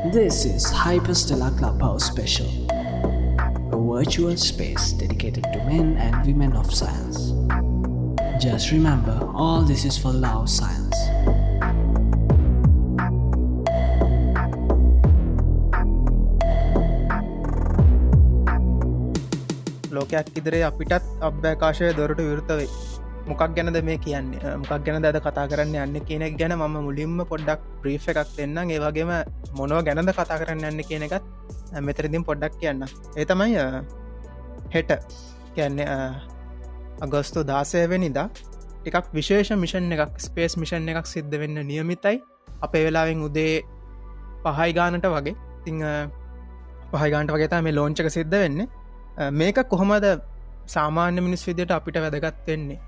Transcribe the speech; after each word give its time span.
This 0.00 0.44
is 0.46 0.64
Hyperstellar 0.72 1.52
Clubhouse 1.58 2.04
Special, 2.06 2.48
a 3.72 3.76
virtual 3.76 4.36
space 4.36 4.92
dedicated 4.92 5.44
to 5.52 5.58
men 5.64 5.96
and 5.98 6.26
women 6.26 6.56
of 6.56 6.72
science. 6.72 7.34
Just 8.40 8.70
remember, 8.72 9.20
all 9.34 9.60
this 9.60 9.84
is 9.84 9.98
for 9.98 10.12
love 10.12 10.48
science. 10.48 10.96
ලෝකයක් 19.92 20.38
ඉදිරේ 20.38 20.62
අපිටත් 20.62 21.04
අභ්‍යකාශය 21.28 21.92
දොරට 21.98 22.20
විෘතවෙයි 22.20 22.68
මොකක් 23.31 23.55
ගැනද 23.57 23.79
මේ 23.89 23.97
කියන්නේ? 24.05 24.55
මොකක් 24.61 24.85
ගැන 24.85 25.03
දද 25.05 25.21
කතා 25.27 25.45
කරන්න 25.51 25.75
යන්න 25.83 26.05
කියනෙක් 26.09 26.37
ගැන 26.41 26.55
ම 26.57 26.77
මුලින්ම 26.87 27.17
පොඩ්ඩක් 27.31 27.65
ප්‍රීෆ් 27.81 28.07
එකක් 28.13 28.31
දෙන්න 28.37 28.57
ඒවගේම 28.63 29.11
මොනව 29.59 29.81
ගැනද 29.89 30.13
කතා 30.19 30.39
කරන්න 30.43 30.69
යන්න 30.71 30.87
කියන 30.89 31.07
එකත් 31.07 31.25
මෙතරදිම් 31.87 32.27
පොඩ්ඩක් 32.29 32.59
කියන්න 32.61 32.85
ඒ 33.17 33.25
තමයි 33.31 33.59
හෙට. 34.75 34.91
කියන්නේ 35.55 35.87
අගස්තු 37.05 37.43
දාසයවෙනිදා 37.51 38.27
ටිකක් 38.81 39.07
විශේෂ 39.17 39.51
මිෂන් 39.63 39.93
එකක් 39.95 40.19
ස්පේස් 40.25 40.57
මිෂන් 40.61 40.89
එකක් 40.91 41.07
සිද්ධ 41.13 41.37
වෙන්න 41.41 41.61
නියමිතයි. 41.71 42.17
අපේ 42.65 42.83
වෙලාවෙන් 42.85 43.23
උදේ 43.27 43.55
පහයි 44.43 44.71
ගානට 44.77 45.07
වගේ. 45.15 45.35
තිං 45.65 45.77
පහයිගාන්ට 46.93 47.31
වගේතා 47.35 47.61
මේ 47.65 47.75
ලෝංචක 47.77 48.09
සිද්ධ 48.17 48.37
වෙන්නේ. 48.43 48.67
මේක 49.39 49.57
කොහොමද 49.73 50.05
සාමාන්‍ය 50.75 51.21
මිනිස් 51.25 51.43
විදියට 51.47 51.73
අපිට 51.77 51.97
වැදගත් 52.05 52.47
වෙන්නේ? 52.47 52.79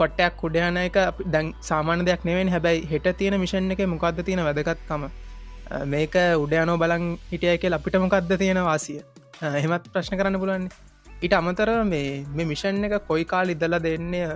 කොට්ටයක් 0.00 0.36
කුඩයන 0.40 0.76
එක 0.76 0.96
දැන් 1.34 1.52
සාමාන 1.60 2.04
දෙයක් 2.06 2.24
නෙවෙන් 2.28 2.48
හැබැයි 2.54 2.86
හෙට 2.90 3.06
තියෙන 3.18 3.40
මිෂන් 3.40 3.70
එක 3.74 3.82
මොකක්ද 3.94 4.22
තියෙන 4.26 4.44
වැදගත්කම? 4.46 5.02
මේක 5.92 6.14
උඩයනෝ 6.44 6.76
බලන් 6.82 7.04
හිටිය 7.30 7.54
එක 7.56 7.64
අපිට 7.78 7.98
මොකක්ද 8.04 8.32
තියෙන 8.38 8.62
වාසිය? 8.68 9.02
එහෙමත් 9.42 9.84
ප්‍රශ්න 9.92 10.18
කරන්න 10.18 10.38
පුලුවන් 10.42 10.68
ඉට 11.22 11.34
අමතර 11.40 11.70
මේ 11.92 12.24
මේ 12.36 12.46
මිෂන් 12.52 12.84
එක 12.84 12.94
කොයි 13.08 13.24
කාල් 13.24 13.50
ඉදල 13.54 13.74
දෙන්නේ? 13.86 14.30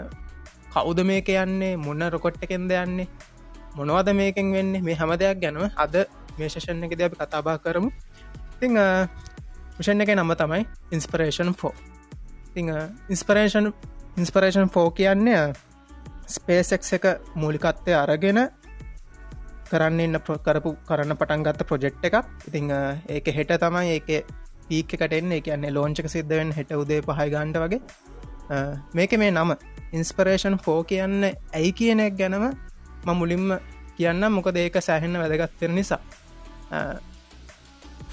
කවුද 0.75 0.99
මේක 1.11 1.29
යන්නේ? 1.29 1.77
මොන්න 1.77 2.11
රොකොට්ටකෙන්ද 2.15 2.71
යන්නේ? 2.83 3.09
මොනවද 3.77 4.09
මේකෙන් 4.21 4.53
වෙන්නේ? 4.57 4.83
මේ 4.87 4.97
හැම 5.01 5.13
දෙයක් 5.23 5.41
ගැනව 5.43 5.71
අද 5.85 5.95
මේ 6.39 6.49
ශෂණ 6.49 6.85
එක 6.87 6.99
ද 6.99 7.01
අපි 7.07 7.17
කතාබා 7.23 7.59
කරමු. 7.65 7.91
ඉතිං 8.57 8.73
මිෂන් 9.79 10.01
එක 10.03 10.11
නම 10.17 10.33
තමයි 10.41 10.65
inspiration 10.97 11.53
for 11.61 11.75
the 12.55 12.65
inspiration 13.13 13.69
inspiration 14.17 14.71
for 14.75 14.91
කියන්නේ 14.91 15.53
ස්පේසෙක් 16.27 16.83
එක 16.97 17.05
මූලිකත්වය 17.35 17.93
අරගෙන 17.95 18.39
කරන්න 19.71 20.01
ඉන්න 20.01 20.19
කරපු 20.47 20.71
කරන්න 20.89 21.17
පටන් 21.21 21.43
ගත්ත 21.47 21.67
ප්‍රොජෙක්් 21.69 21.97
එකක්. 22.03 22.17
ඉතිං 22.49 22.71
ඒක 23.09 23.27
හෙට 23.37 23.53
තමයි 23.63 23.91
ඒක 23.97 24.09
පීක 24.69 24.89
කටෙන්නේ 24.91 25.41
කියන්නේ 25.41 25.71
ලෝංචක 25.71 26.09
සිද්ධවෙන් 26.09 26.53
හෙට 26.53 26.73
උදේ 26.73 27.01
පහයි 27.03 27.29
ගන්ඩ 27.31 27.59
වගේ. 27.65 27.81
මේක 28.95 29.13
මේ 29.19 29.31
නම 29.31 29.53
ඉන්ස්පරේෂන් 29.93 30.57
ෆෝ 30.59 30.81
කියන්න 30.85 31.25
ඇයි 31.25 31.73
කියනෙක් 31.73 32.17
ගැනම 32.21 32.47
ම 33.05 33.11
මුලින්ම 33.15 33.59
කියන්න 33.99 34.31
මොකද 34.33 34.57
ඒක 34.57 34.79
සෑහෙන්න 34.81 35.19
වැදගත්තර 35.23 35.71
නිසා. 35.71 36.01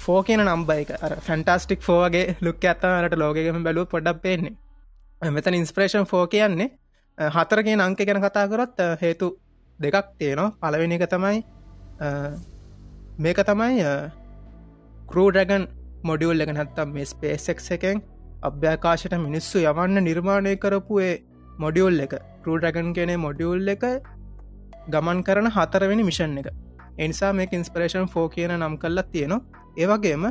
ෆෝ 0.04 0.20
කියන 0.24 0.44
නම්බයික 0.46 0.92
ෆැන්ටස්ටික් 1.22 1.82
ෆෝගේ 1.82 2.36
ලුක් 2.42 2.66
ඇත්තමට 2.66 3.18
ලෝකෙම 3.18 3.64
බැලූ 3.64 3.86
පොඩක් 3.86 4.22
පේන්නේ. 4.22 4.56
මෙතන 5.32 5.54
ඉන්ස්ප්‍රේෂන් 5.54 6.06
ෆෝ 6.06 6.28
කියන්නේ 6.28 6.70
හතරගේ 7.18 7.78
අංක 7.80 8.00
ගැන 8.00 8.22
කතා 8.22 8.48
කරොත් 8.48 8.78
හේතු 9.02 9.28
දෙකක් 9.80 10.08
තියෙනවා. 10.20 10.52
පලවෙනි 10.62 10.96
එක 10.96 11.10
තමයි 11.10 11.44
මේක 13.18 13.38
තමයි 13.46 13.84
කරූඩගන් 15.08 15.68
මොඩියුල් 16.04 16.42
එක 16.42 16.50
නැත්තම් 16.50 16.90
මේ 16.90 17.06
ස්පේසෙක් 17.06 17.60
එකෙන් 17.72 18.02
අභ්‍යාකාශයට 18.42 19.16
මිනිස්සු 19.20 19.60
යවන්න 19.62 20.04
නිර්මාණය 20.04 20.56
කරපුේ 20.58 21.12
මොඩියුල් 21.58 22.00
එක. 22.00 22.14
කරූඩගන් 22.44 22.94
කෙනෙ 22.94 23.16
මොඩියුල් 23.18 23.68
එක 23.68 23.84
ගමන් 24.90 25.24
කරන 25.24 25.48
හතරවෙනි 25.50 26.04
මිෂන් 26.04 26.38
එක. 26.38 26.48
එනිසා 26.98 27.34
මේ 27.34 27.48
ඉන්ස්පරේෂන් 27.52 28.08
ෆෝ 28.08 28.28
කියන 28.30 28.52
නම් 28.58 28.78
කල්ලත් 28.78 29.12
තියෙනවා. 29.12 29.42
ඒවගේම 29.78 30.26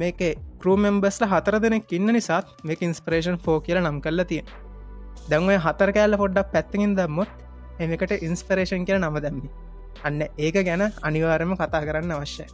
මේක 0.00 0.20
කරමෙම්බස්ල 0.60 1.24
හතර 1.26 1.56
දෙනෙක් 1.58 1.92
ඉන්න 1.92 2.10
නිසාත් 2.10 2.46
මේක 2.64 2.82
ඉන්ස්පරේෂන් 2.82 3.38
ෆෝ 3.38 3.58
කියල 3.60 3.80
නම් 3.80 3.98
කල්ල 4.00 4.24
තිය 4.24 4.42
දැන්වය 5.28 5.56
හතර 5.58 5.90
කෑල්ල 5.92 6.16
පොඩ්ඩක් 6.16 6.52
පැත්තකින් 6.52 6.94
දම්මුත් 6.96 7.32
එමකට 7.80 8.12
ඉන්ස්පරේෂන් 8.20 8.86
කියල 8.86 8.98
නම 8.98 9.16
දැම්මි. 9.18 9.50
අන්න 10.04 10.22
ඒක 10.38 10.56
ගැන 10.60 10.82
අනිවාරම 11.02 11.52
කතා 11.56 11.82
කරන්න 11.82 12.12
අවශ්‍යයි. 12.12 12.46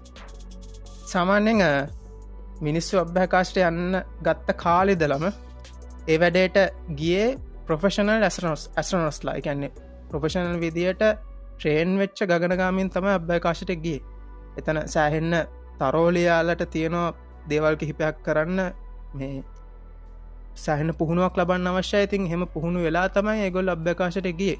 සාමාන්‍යෙන් 1.07 1.63
මිනිස්සු 2.61 2.99
අභ්‍යකාශට 2.99 3.59
යන්න 3.61 4.01
ගත්ත 4.23 4.57
කාලිදලම 4.57 5.27
ඒ 6.07 6.19
වැඩේට 6.19 6.57
ගියේ 6.97 7.29
ප්‍රොෆෙෂනල් 7.67 8.11
ඇස්රනොස් 8.21 8.63
ඇස්රනොස්ලා 8.75 9.35
එකන්නේ 9.35 9.73
ප්‍රොෆෙෂනල් 10.11 10.59
විදියට 10.61 11.05
ට්‍රේන් 11.53 11.99
වෙච්ච 11.99 12.25
ගගනගාමින් 12.25 12.91
තම 12.91 13.07
අභ්‍යකාශට 13.11 13.73
ගිය. 13.79 14.01
එතන 14.59 14.83
සෑහෙන්න 14.87 15.35
තරෝලියාලට 15.79 16.63
තියෙනවා 16.71 17.15
දේවල් 17.51 17.77
කිහිපයක් 17.81 18.17
කරන්න 18.27 18.61
මේ 19.19 19.43
සෑහන 20.65 20.91
පුහුණුවක් 21.01 21.39
ලබන්න 21.39 21.71
අවශ්‍ය 21.73 22.03
ඉතින් 22.07 22.27
හෙම 22.33 22.43
පුහුණු 22.55 22.83
වෙලා 22.87 23.09
තමයි 23.17 23.47
ඒගොල් 23.47 23.69
අභ්‍යකාශට 23.75 24.29
ගිය. 24.41 24.57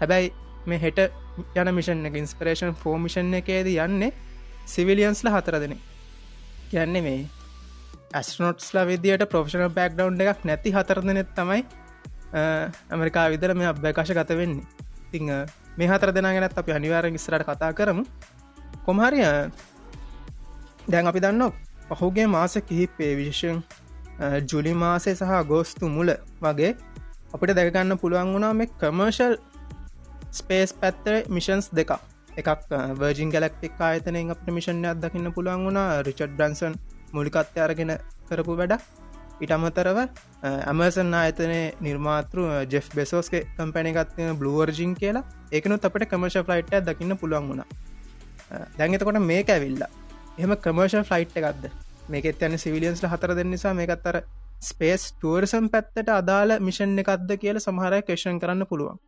හැබැයි 0.00 0.32
මේ 0.66 0.78
හෙට 0.84 0.98
යන 1.60 1.68
මිෂන් 1.78 2.06
එක 2.08 2.16
ඉන්ස්පරේෂන් 2.22 2.74
ෆෝමිෂන් 2.82 3.34
එකේද 3.40 3.68
යන්නේ 3.74 4.12
සිවිලියන්ස්ල 4.72 5.28
හතර 5.34 5.58
දෙන 5.62 5.74
කියන්නේ 6.70 7.02
මේ 7.06 7.20
ඇස්නොට්ස්ලා 8.18 8.84
විදියට 8.90 9.24
ප්‍රෝෂණ 9.32 9.72
බැක් 9.78 9.96
ඩවන්් 9.96 10.20
එකක් 10.32 10.44
නැති 10.48 10.74
හතර 10.76 11.00
දෙනෙත් 11.08 11.34
තමයි 11.38 11.64
ඇමරිකා 12.92 13.26
විදර 13.34 13.54
මේ 13.54 13.68
අභ්‍යකාශ 13.72 14.14
ගත 14.18 14.38
වෙන්නේ. 14.40 14.66
තිං 15.10 15.28
මේ 15.76 15.88
හතර 15.88 16.14
දෙනාගෙනත් 16.14 16.58
අපි 16.58 16.72
අනිවාර 16.78 17.06
ඉස්රට 17.10 17.44
කතා 17.48 17.72
කරමු. 17.78 18.04
කොමහරිය 18.86 19.26
දැන් 20.88 21.06
අපි 21.06 21.20
දන්න 21.20 21.52
පහුගේ 21.92 22.26
මාස 22.28 22.54
කිහිපේ 22.62 23.12
විශෂන් 23.16 23.58
ජුලි 24.46 24.72
මාසේ 24.74 25.14
සහ 25.14 25.42
ගෝස්තු 25.46 25.88
මුල 25.88 26.14
වගේ 26.40 26.72
අපිට 27.34 27.54
දැකගන්න 27.54 27.98
පුළුවන් 27.98 28.32
වුණා 28.34 28.52
මේ 28.54 28.72
කමර්ශල් 28.80 29.36
ස්පේස් 30.32 30.72
පැත්තර 30.74 31.14
මිෂන්ස් 31.28 31.68
දෙක 31.72 31.92
එකක් 32.34 32.72
වර්ජින් 32.94 33.30
ගලක්ටික් 33.30 33.80
ආයතනයෙන් 33.80 34.30
අපට 34.30 34.48
මිෂණ 34.50 34.84
අදකින්න 34.86 35.32
පුළුවන් 35.32 35.64
වුණා. 35.66 36.02
රිචඩ් 36.02 36.36
බ්‍රන්සන් 36.36 36.74
මුලිකත්ය 37.12 37.60
අරගෙන 37.60 37.92
කරපු 38.28 38.56
වැඩ 38.56 38.74
ඉට 39.40 39.50
අමතරව 39.50 39.98
ඇමසන් 40.42 41.14
ආයතනය 41.14 41.60
නිර්මාතෘ 41.80 42.38
ජෙෆ් 42.66 42.88
බෙසෝස්ගේ 42.94 43.42
කම්පැනිගත්තින 43.56 44.38
බ්ලුවර්ජින් 44.38 44.94
කියලා. 44.94 45.24
ඒකනුත් 45.52 45.84
අපට 45.84 46.06
කමර්ශ 46.06 46.44
ෆ්ලයිට් 46.46 46.72
දකින්න 46.82 47.16
පුළුවන් 47.16 47.48
වුණා. 47.48 47.68
දැන්ගතකොට 48.78 49.20
මේක 49.22 49.48
ඇවිල්ලා. 49.48 49.90
එහම 50.42 50.54
කමර්ශල් 50.58 51.04
ෆ්ලයිට් 51.04 51.36
එකක්ද? 51.38 51.64
මේකත් 52.08 52.40
යන 52.42 52.58
සිවිලියන්ස්ල 52.58 53.06
හතර 53.06 53.32
දෙන්න 53.38 53.50
නිසා 53.50 53.74
මේකත්තර 53.74 54.16
ස්පේස් 54.60 55.02
ටුවර්සම් 55.10 55.68
පැත්තට 55.70 56.08
අදාළ 56.12 56.54
මිෂන් 56.60 56.98
එකක්ද 56.98 57.30
කියල 57.38 57.60
සමහරය 57.60 58.00
කේෂන් 58.02 58.40
කරන්න 58.40 58.66
පුළුවන්. 58.66 58.98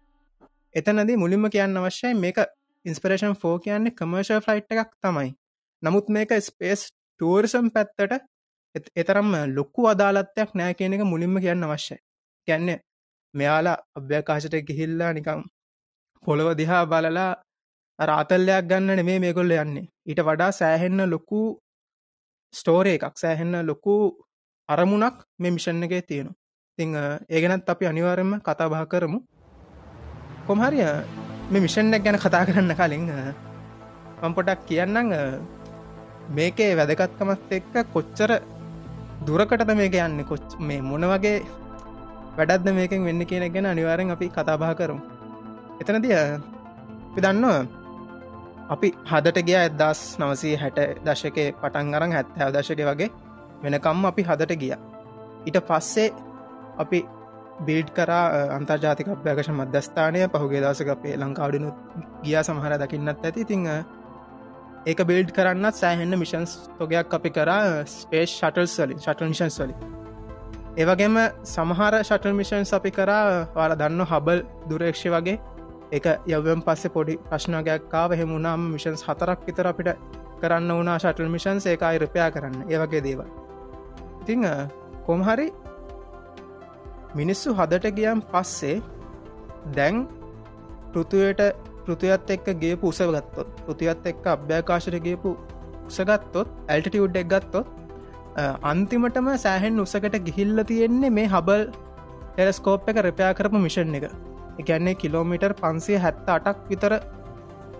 එතනද 0.74 1.10
මුලින්ම 1.16 1.48
කියන්න 1.50 1.76
අවශ්‍යයි 1.76 2.14
මේක 2.16 2.38
ඉන්ස්පරේෂන් 2.84 3.34
ෆෝ 3.36 3.56
කියන්නේ 3.58 3.92
කමර්ශල් 3.92 4.40
ෆ්ලයිට් 4.40 4.74
එකක් 4.74 4.92
තමයි. 5.00 5.30
නමුත් 5.82 6.08
මේක 6.10 6.34
ස්පේස් 6.40 6.86
ටුවර්සම් 6.88 7.70
පැත්තට 7.70 8.14
එතරම් 8.94 9.30
ලොක්කු 9.50 9.86
අදාලත්වයක් 9.86 10.54
නෑ 10.54 10.74
කියන 10.74 10.94
එක 10.94 11.04
මුලින්ම 11.04 11.40
කියන්න 11.40 11.64
අවශ්‍යයි. 11.64 11.98
ගැන්න 12.48 12.70
මෙයාලා 13.34 13.78
අභ්‍යකාශට 13.96 14.54
ගිහිල්ලා 14.68 15.12
නිකම් 15.12 15.42
පොළොව 16.24 16.54
දිහා 16.56 16.84
බලලා 16.86 17.30
රාතල්ලයක් 17.98 18.70
ගන්න 18.70 18.96
නෙමේ 18.96 19.18
මේකොල්ල 19.20 19.56
යන්නේ. 19.56 19.86
ඊට 20.06 20.20
වඩා 20.28 20.50
සෑහෙන්න 20.52 21.00
ලොකු 21.10 21.40
ස්ටෝරය 22.54 22.90
එකක් 22.96 23.16
සෑහෙන්න 23.22 23.56
ලොකු 23.66 23.94
අරමුණක් 24.68 25.16
මේ 25.38 25.54
මිෂණ 25.56 25.86
එකේ 25.86 26.02
තියෙනවා. 26.02 26.36
තිං 26.78 26.90
ඒගෙනත් 27.34 27.68
අපි 27.72 27.86
අනිවාරෙන්ම 27.90 28.32
කතා 28.46 28.68
බහ 28.72 28.82
කරමු. 28.92 29.18
කොමහරිය 30.46 30.84
මේ 31.50 31.64
මිෂණ 31.66 31.96
ගැන 32.04 32.18
කතා 32.24 32.44
කරන්න 32.48 32.72
කලින් 32.80 33.04
මම්පොටක් 34.22 34.66
කියන්නම් 34.68 35.14
මේකේ 36.36 36.70
වැදගත්කමත් 36.78 37.52
එක්ක 37.58 37.74
කොච්චර 37.94 38.30
දුරකටද 39.26 39.70
මේක 39.80 39.96
යන්න? 39.96 40.24
කොච් 40.30 40.58
මේ 40.60 40.82
මොන 40.82 41.06
වගේ 41.12 41.38
වැඩත්ද 42.36 42.68
මේකෙන් 42.78 43.06
වෙන්න 43.08 43.24
කියන 43.30 43.46
ගැන 43.54 43.70
අනිවාරෙන් 43.72 44.14
අපි 44.16 44.28
කතාබා 44.36 44.74
කරමු. 44.80 45.00
එතනදිය 45.80 46.14
පිදන්නවා 47.14 47.58
අපි 48.68 48.88
හදට 49.04 49.38
ගිය 49.42 49.56
ඇදස් 49.56 50.00
නවසී 50.18 50.54
හැට 50.56 50.78
දශකේ 51.04 51.48
පටන් 51.54 51.94
අරන් 51.94 52.12
හැත්තෑ 52.12 52.52
දශක 52.52 52.80
වගේ 52.82 53.10
වෙනකම් 53.62 54.04
අපි 54.04 54.22
හදට 54.22 54.56
ගිය. 54.56 54.74
ඊට 55.46 55.58
පස්සේ 55.62 56.12
අපි 56.78 57.00
බිල්ඩ් 57.60 57.90
කරා 57.90 58.24
අන්තර්ජාතික 58.50 59.08
අභ්‍යකශ 59.08 59.50
මධ්‍යස්ථානය 59.50 60.24
පහුගේ 60.28 60.62
දසක 60.62 60.88
අපේ 60.90 61.16
ලංකාවඩනු 61.16 61.68
ගිය 62.22 62.36
සමහර 62.42 62.78
දකින්නත් 62.78 63.08
ඇති. 63.20 63.44
තිංහ 63.44 63.68
ඒක 64.86 65.00
බිල්ඩ් 65.02 65.30
කරන්නත් 65.32 65.74
සෑහෙන්න 65.74 66.18
මිෂන්ස් 66.18 66.56
තොගයක් 66.78 67.14
අපි 67.14 67.30
කරා 67.30 67.84
ස්පේස් 67.86 68.30
ෂටල් 68.32 68.66
සලින් 68.68 68.98
ෂටල් 68.98 69.28
මිෂන් 69.28 69.50
සලි 69.50 69.74
ඒවගේම 70.76 71.16
සමහර 71.46 71.94
ෂටල් 72.00 72.34
මිෂන්ස් 72.34 72.72
අපි 72.72 72.90
කරා 72.92 73.46
වාල 73.54 73.72
දන්න 73.74 74.04
හබල් 74.04 74.40
දුරේක්ෂ 74.68 75.04
වගේ. 75.08 75.38
එක 75.96 76.06
යවම් 76.28 76.60
පස්සේ 76.66 76.94
පොඩි 76.96 77.14
ප්‍රශ්නගයක්කාව 77.24 78.14
හෙමුණම් 78.14 78.62
මිෂන්ස් 78.72 79.02
හතරක් 79.02 79.40
විතර 79.48 79.66
අපිට 79.66 79.90
කරන්න 80.40 80.70
වුණා 80.70 80.96
ෂටල් 80.98 81.28
මිෂන්ස් 81.28 81.66
ඒකයි 81.66 82.00
රුපයා 82.02 82.30
කරන්න. 82.30 82.56
ඒවගේ 82.66 83.02
දේවල්. 83.02 83.28
ඉතිං 84.22 84.42
කොමහරි 85.06 85.48
මිනිස්සු 87.14 87.54
හදට 87.54 87.94
ගියම් 87.98 88.24
පස්සේ 88.30 88.76
දැන් 89.72 90.02
පෘතුවයට 90.92 91.42
පෘතියත් 91.84 92.30
එක්ක 92.30 92.48
ගේපු 92.58 92.84
උසගත්තොත් 92.88 93.48
පෘතියත් 93.62 94.10
එක්ක 94.12 94.26
අභ්‍යාකාශයට 94.26 95.00
ගේපු 95.02 95.36
උසගත්තොත් 95.86 96.48
ඇල්ටිටියුඩ් 96.68 97.16
එක් 97.16 97.28
ගත්තොත් 97.28 97.66
අන්තිමටම 98.64 99.28
සෑහෙන් 99.38 99.80
උසකට 99.80 100.20
ගිහිල්ල 100.20 100.64
තියෙන්නේ 100.64 101.10
මේ 101.12 101.28
හබල් 101.28 101.66
ටෙලස්කෝප් 102.30 102.88
එක 102.88 103.02
රපයා 103.04 103.34
කරපු 103.34 103.58
මිෂන් 103.58 103.94
එක. 103.94 104.06
එකන්නේ 104.56 104.94
කිලෝමිටර් 104.96 105.54
පන්සේ 105.54 105.98
හැත්ත 105.98 106.28
අටක් 106.28 106.64
විතර 106.70 106.92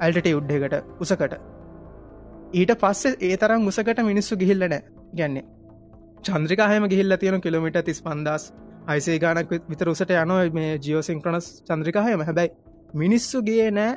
ඇල්ටටියුඩ් 0.00 0.50
එකට 0.52 0.74
උසකට. 1.00 1.34
ඊට 2.52 2.72
පස්සේ 2.76 3.16
ඒ 3.22 3.36
තරම් 3.36 3.66
උසකට 3.66 4.02
මිනිස්සු 4.02 4.36
ගිහිල්ලනෑ 4.36 4.82
ගැන්නේ 5.14 5.44
චන්ද්‍රිකාහම 6.22 6.88
ගිහිල්ල 6.88 7.16
තියෙන 7.16 7.40
කිලමිට 7.40 7.78
තිස් 7.84 8.02
පන්දස් 8.02 8.52
අයිසේ 8.86 9.18
ගානක් 9.18 9.50
විතර 9.68 9.88
උසට 9.88 10.10
යනෝ 10.16 10.40
මේ 10.52 10.78
ජියෝසිංක්‍රනස් 10.78 11.48
චන්ද්‍රිකාහයම 11.64 12.22
හැබැයි 12.22 12.52
මිනිස්සු 12.94 13.42
ගේ 13.42 13.70
නෑ 13.70 13.92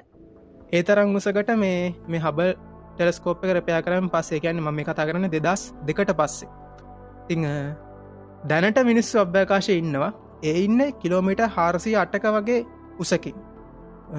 ඒ 0.71 0.83
තරං 0.83 1.15
උසකට 1.15 1.49
මේ 1.57 1.95
මේ 2.07 2.19
හබල් 2.19 2.51
ටෙලස්කෝප් 2.95 3.43
එක 3.43 3.51
රපයා 3.53 3.81
කරම 3.81 4.09
පස්සේ. 4.09 4.39
කියන්න 4.39 4.59
ම 4.59 4.79
කතා 4.81 5.05
කරන 5.05 5.29
දෙදස් 5.29 5.61
දෙකට 5.85 6.11
පස්සේ. 6.13 6.49
ති 7.27 7.35
දැනට 8.43 8.79
මිනිස්සු 8.83 9.19
අභ්‍යකාශය 9.19 9.73
ඉන්නවා. 9.73 10.11
ඒ 10.43 10.63
ඉන්න 10.63 10.81
කිලෝමිට 10.99 11.41
හාරසී 11.49 11.95
අටක 11.95 12.25
වගේ 12.29 12.65
උසකින් 12.99 13.35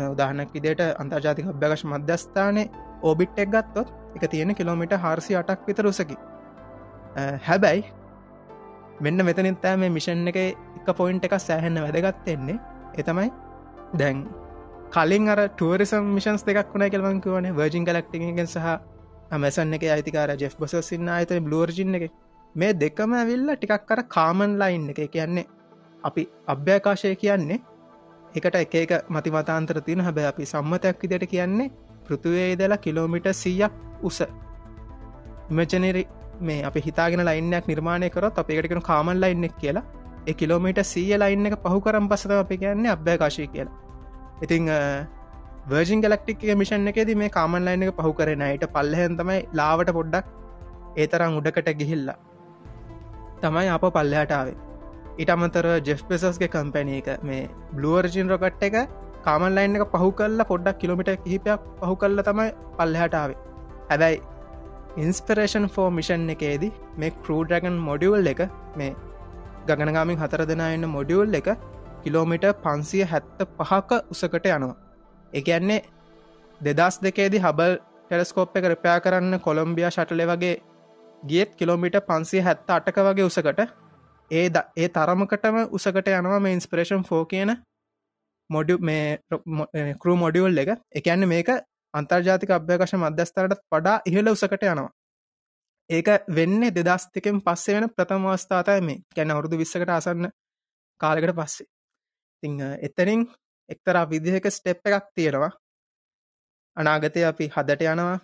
උදාහනක් 0.07 0.53
විදට 0.55 0.83
අන්තර්ජාතික 0.97 1.47
අභ්‍යකශ 1.47 1.85
මධ්‍යස්ථානය 1.85 2.65
ඕබිට් 3.03 3.39
එක් 3.39 3.51
ගත්තොත් 3.51 3.89
එක 4.17 4.31
තියෙන 4.31 4.55
කිලෝමිට 4.55 4.93
හාරසි 4.95 5.37
අටක් 5.37 5.67
විතර 5.67 5.87
උසකි. 5.87 6.17
හැබැයි 7.41 7.85
මෙන්න 9.01 9.25
මෙතනිත්තෑ 9.25 9.77
මේ 9.77 9.91
මිෂන් 9.91 10.29
එක 10.29 10.37
එක 10.37 10.89
පොයින්් 10.95 11.21
එක 11.23 11.35
සෑහෙන්න 11.39 11.81
වැදගත්තෙන්නේ 11.85 12.59
එතමයි 12.97 13.31
දැන් 13.95 14.27
කලින් 14.91 15.29
අර 15.29 15.41
ටුවරිසම් 15.49 16.05
මිෂන්ස් 16.11 16.45
දෙකක් 16.45 16.73
වුණ 16.73 16.91
කෙල්වන්කුවන 16.91 17.53
වර්ජින් 17.53 17.85
කලක්ටිගෙන් 17.85 18.47
සහ 18.47 18.79
මැසන් 19.35 19.75
එක 19.75 19.83
අයිතිකාර 19.87 20.37
ජෙෆ් 20.37 20.57
බොස 20.57 20.75
සින්න 20.83 21.09
අත 21.11 21.33
බ්ලෝර්ජින් 21.41 21.95
එක. 21.95 22.11
මේ 22.55 22.73
දෙකම 22.75 23.13
ඇවිල්ල 23.15 23.49
ටිකක් 23.53 23.87
කර 23.87 24.03
කාමන් 24.09 24.59
ලයින් 24.59 24.91
එක. 24.91 25.01
කියන්නේ 25.09 25.47
අපි 26.05 26.29
අභ්‍යකාශය 26.47 27.15
කියන්නේ 27.17 27.61
එකට 28.35 28.55
එක 28.57 28.75
එක 28.75 28.93
මතිමතාන්තර 29.09 29.81
තින 29.81 30.01
හැබැ 30.01 30.27
අපි 30.27 30.45
සම්මතයක් 30.45 31.03
විදිට 31.03 31.27
කියන්නේ 31.27 31.71
පෘතුවේ 32.05 32.57
දලා 32.57 32.79
කිලෝමිට 32.79 33.29
සීයක් 33.35 33.73
උස. 34.03 34.23
ඉමචනරි 35.51 36.07
මේ 36.41 36.65
අපි 36.65 36.81
හිතාගෙන 36.81 37.25
ලයින්නයක් 37.25 37.67
නිර්මාණය 37.67 38.11
කරොත් 38.11 38.39
අප 38.39 38.51
එකටකෙන 38.51 38.83
කාමන් 38.83 39.21
ලයින්නෙක් 39.21 39.55
කියලා. 39.59 39.85
ඒ 40.27 40.35
කිලෝමිට 40.35 40.81
සීය 40.85 41.19
ලයින්න 41.19 41.47
එක 41.47 41.59
පහු 41.65 41.81
කරම් 41.81 42.09
පසත 42.09 42.31
අපි 42.37 42.59
කියන්නේ 42.59 42.91
අභ්‍යකාශය 42.91 43.47
කියලා. 43.49 43.75
ඉතිං 44.43 44.71
වර්ජින් 45.67 46.01
ගලක්ටික් 46.01 46.47
මිෂන් 46.57 46.89
එකෙද 46.89 47.11
මේ 47.17 47.31
කාමන් 47.31 47.65
ලයින 47.65 47.83
එක 47.83 47.97
පහු 47.97 48.13
කරන 48.13 48.47
යට 48.47 48.65
පල්ලහෙන් 48.69 49.19
තමයි 49.19 49.41
ලාවට 49.53 49.93
පොඩ්ඩක් 49.93 50.27
ඒ 50.97 51.07
තරම් 51.07 51.37
උඩකට 51.39 51.69
ගිහිල්ලා 51.81 52.19
තමයි 53.41 53.69
අප 53.71 53.85
පල්ලහටාවේ 53.91 54.68
ඉට 55.19 55.31
අමතර 55.31 55.67
ජෙෆ් 55.83 56.03
පෙසස්ගේ 56.05 56.51
කම්පැන 56.51 56.95
එක 56.95 57.11
මේ 57.23 57.43
බ්ලුවර්ජින් 57.73 58.29
රොකට් 58.29 58.63
එක 58.63 58.77
කාමන් 59.25 59.53
ලයින් 59.53 59.77
එක 59.77 59.87
පහු 59.93 60.11
කල්ල 60.13 60.43
පොඩ්ඩක් 60.45 60.81
කිලමිට 60.81 61.13
කිහිපයක් 61.19 61.69
පහු 61.79 61.95
කල්ල 61.97 62.23
තමයි 62.23 62.51
පල්ලහටාවේ 62.77 63.39
හැබැයි 63.89 64.23
ඉන්ස්පරේෂන් 64.99 65.67
ෆෝ 65.69 65.89
මිෂන් 65.91 66.31
එකේදී 66.31 66.73
මේ 66.97 67.13
කරූඩරගන් 67.19 67.77
මොඩියවල් 67.81 68.31
එක 68.33 68.41
මේ 68.77 68.93
ගගනගාමින් 69.69 70.19
හතර 70.19 70.43
දෙෙනන්න 70.45 70.89
මොඩියවල් 70.89 71.39
එක 71.41 71.51
කිලෝමිට 72.05 72.47
පන්සිය 72.63 73.05
හැත්ත 73.05 73.43
පහක 73.59 74.01
උසකට 74.11 74.47
යනවා. 74.49 74.77
එකන්නේ 75.33 75.81
දෙදස් 76.61 76.97
දෙකේදි 77.01 77.39
හබල් 77.39 77.75
ටෙලස්කෝප් 78.07 78.57
එක 78.57 78.71
රපයා 78.73 78.99
කරන්න 79.01 79.41
කොළම්බිය 79.41 79.89
ශටලෙ 79.89 80.27
වගේ 80.27 80.55
ගියත් 81.23 81.51
කිලෝමිට 81.55 81.99
පන්සිය 82.07 82.43
හැත්ත 82.43 82.71
අටක 82.71 82.99
වගේ 83.03 83.25
උසකට 83.25 83.61
ඒ 84.31 84.51
ඒ 84.77 84.89
තරමකටම 84.91 85.57
උසකට 85.71 86.09
යනවා 86.11 86.41
මේ 86.41 86.53
ඉන්ස්පරේෂන් 86.53 87.05
ෆෝ 87.05 87.25
කියන 87.25 87.51
මොඩ 88.51 88.71
මේ 88.81 89.19
කරු 89.95 90.17
මොඩියුල් 90.17 90.59
එක. 90.59 90.71
එකන්න 90.93 91.27
මේක 91.27 91.49
අන්තර්ජාතික 91.95 92.51
අභ්‍යකශ 92.51 92.95
මධ්‍යස්ථරට 92.97 93.63
පඩා 93.71 93.97
ඉහල 94.07 94.29
උසකට 94.29 94.63
යනවා. 94.65 94.91
ඒක 95.91 96.09
වෙන්න 96.31 96.61
දෙදස් 96.73 97.09
දෙකෙන් 97.15 97.41
පස්සේ 97.41 97.75
වෙන 97.75 97.89
ප්‍රථමවස්ථාතය 97.91 98.81
මේ. 98.83 99.03
ගැන 99.17 99.31
අවුරුදු 99.31 99.57
විස්සකට 99.57 99.91
අසන්න 99.91 100.31
කාලකට 101.01 101.35
පස්සේ. 101.35 101.69
ති 102.43 102.49
එතනින් 102.83 103.27
එක්තරා 103.69 104.05
විදිහක 104.07 104.47
ස්ටෙප් 104.51 104.87
එකක් 104.89 105.07
තියෙනවා. 105.15 105.53
අනාගතය 106.77 107.25
අපි 107.25 107.45
හදට 107.49 107.83
යනවා. 107.87 108.19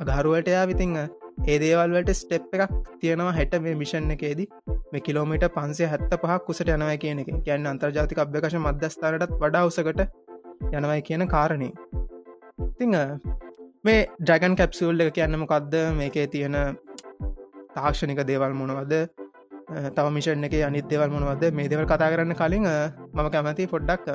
අගහරුවලටයා 0.00 0.66
විතිං 0.66 0.92
ඒ 1.38 1.58
දේවල්වලට 1.62 2.12
ස්ටෙප් 2.20 2.54
එකක් 2.56 2.72
තියෙනවා 3.00 3.32
හැට 3.38 3.54
මේ 3.64 3.74
මිෂන් 3.82 4.10
එකේදී. 4.14 4.48
මේ 4.92 5.04
කිලෝමිට 5.06 5.44
පන්සේ 5.56 5.88
හැත්ත 5.92 6.12
පහක් 6.22 6.38
කුසට 6.46 6.70
යනවයි 6.76 6.98
කියන 7.02 7.20
එක. 7.22 7.30
ගැන්න 7.46 7.70
අන්තර්ජාතික 7.72 8.22
අභ්‍යකශ 8.24 8.56
මධ්‍යස්ථානටත් 8.64 9.36
වඩා 9.42 9.64
උසකට 9.70 10.00
යනවයි 10.72 11.02
කියන 11.08 11.28
කාරණය 11.34 11.70
තිං 12.78 12.96
මේ 13.84 14.00
ඩ්‍රගන් 14.20 14.56
කැප්සූල් 14.60 15.04
එක 15.04 15.12
කියන්නමකක්ද 15.18 15.74
මේකේ 15.98 16.26
තියෙන 16.32 16.56
තාක්ෂණික 17.76 18.22
දේවල් 18.30 18.54
මොනවද? 18.60 18.94
තව 19.96 20.06
මිෂන් 20.16 20.46
එක 20.48 20.56
අනිත් 20.68 20.88
දෙවල් 20.90 21.10
මොනවද? 21.14 21.44
මේ 21.52 21.68
දෙවල් 21.68 21.86
කතා 21.92 22.10
කරන්න 22.12 22.34
කලින් 22.40 22.66
මම 23.14 23.28
කැමති 23.34 23.68
පොඩ්ඩක් 23.74 24.08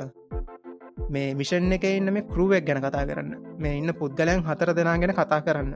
මේ 1.10 1.34
මිෂන් 1.34 1.72
එක 1.72 1.84
ඉන්න 1.84 2.12
මේ 2.12 2.28
කරුවක් 2.32 2.66
ගැන 2.68 2.82
කතා 2.84 3.06
කරන්න. 3.08 3.32
මේ 3.58 3.78
ඉන්න 3.80 3.94
පුද්ගලයන් 4.00 4.44
හතර 4.48 4.74
දෙනා 4.74 4.98
ගැන 4.98 5.14
කතා 5.20 5.40
කරන්න. 5.46 5.72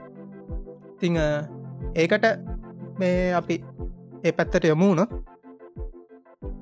තිං 1.01 1.17
ඒකට 1.95 2.27
මේ 3.01 3.33
අපි 3.41 3.57
ඒ 4.25 4.33
පැත්තට 4.33 4.69
යමුණොත් 4.71 5.11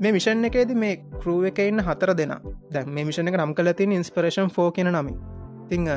මේ 0.00 0.12
මිෂන් 0.16 0.44
එකේද 0.48 0.74
මේ 0.82 0.94
කරුව 1.20 1.44
එක 1.50 1.58
ඉන්න 1.64 1.84
හතර 1.88 2.12
දෙෙන. 2.20 2.34
දැ 2.72 2.84
මේ 2.86 3.06
මිෂණ 3.08 3.30
එක 3.30 3.38
නම් 3.38 3.54
කල 3.58 3.72
තින් 3.80 3.96
ඉන්ස්පරේෂන් 3.98 4.50
ෆෝ 4.56 4.68
කියන 4.76 4.90
නමි 4.92 5.14
තිං 5.70 5.88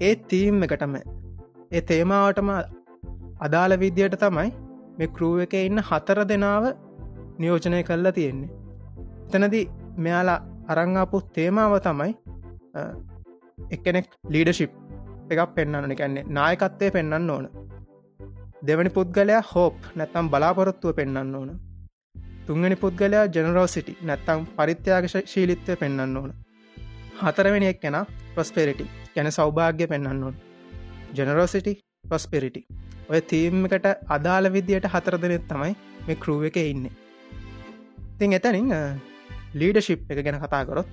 ඒ 0.00 0.14
තීම් 0.30 0.62
එකටම 0.66 0.94
ඒ 0.98 1.80
තේමාවටම 1.90 2.50
අදාළ 3.40 3.74
විද්‍යයට 3.82 4.16
තමයි 4.24 4.50
මේ 4.98 5.12
කරුව 5.16 5.44
එක 5.46 5.54
ඉන්න 5.60 5.84
හතර 5.90 6.20
දෙනාව 6.30 6.64
නියෝජනය 7.38 7.82
කල්ලා 7.88 8.12
තියෙන්නේ. 8.12 8.50
එතනති 9.28 9.60
මෙයාලා 10.04 10.40
අරංආපු 10.72 11.20
තේමාව 11.36 11.78
තමයි 11.86 12.12
එක්කෙනෙක් 13.70 14.08
ලීඩශිප් 14.34 14.72
එකක් 15.34 15.54
පෙන්න්නන 15.56 15.94
එකන්නේ 15.94 16.26
නායකත්තය 16.36 16.90
පෙන්න්න 16.96 17.30
ඕන. 17.30 17.46
දෙවනි 18.66 18.90
පුද්ගලයා 18.96 19.42
හෝප් 19.52 19.76
නැත්තම් 19.96 20.30
බලාපොරොත්තුව 20.32 20.96
පෙන්න්න 20.98 21.34
ඕන. 21.40 21.50
තුන්ගනි 22.46 22.76
පුද්ගලයා 22.82 23.24
ජනරෝසිටි 23.34 23.96
නැත්තම් 24.08 24.46
පරිත්‍යයාග 24.56 25.06
ශීලිත්වය 25.32 25.76
පෙන්න්න 25.82 26.16
ඕන. 26.20 26.30
හතරවෙනි 27.22 27.68
එක් 27.72 27.80
කෙන 27.82 27.98
ප්‍රස්පෙරිටි 28.34 28.86
ගැන 29.14 29.30
සෞභාග්‍ය 29.38 29.86
පෙන්න්න 29.92 30.24
ඕන. 30.26 30.36
ජනරෝසිටි 31.16 31.72
ප්‍රස්පෙරිටි 32.10 32.62
ඔය 33.10 33.20
තීම්කට 33.30 33.86
අදාළ 34.16 34.52
විදියට 34.54 34.88
හතර 34.94 35.16
දෙනෙත් 35.22 35.44
තමයි 35.50 35.74
මේ 36.06 36.20
කරුව 36.22 36.42
එක 36.48 36.58
ඉන්න. 36.62 36.88
තින් 38.18 38.32
එතනින් 38.38 38.72
ලීඩ 39.60 39.78
ශිප් 39.86 40.10
එක 40.12 40.24
ගැන 40.26 40.40
කතාකොරොත් 40.42 40.90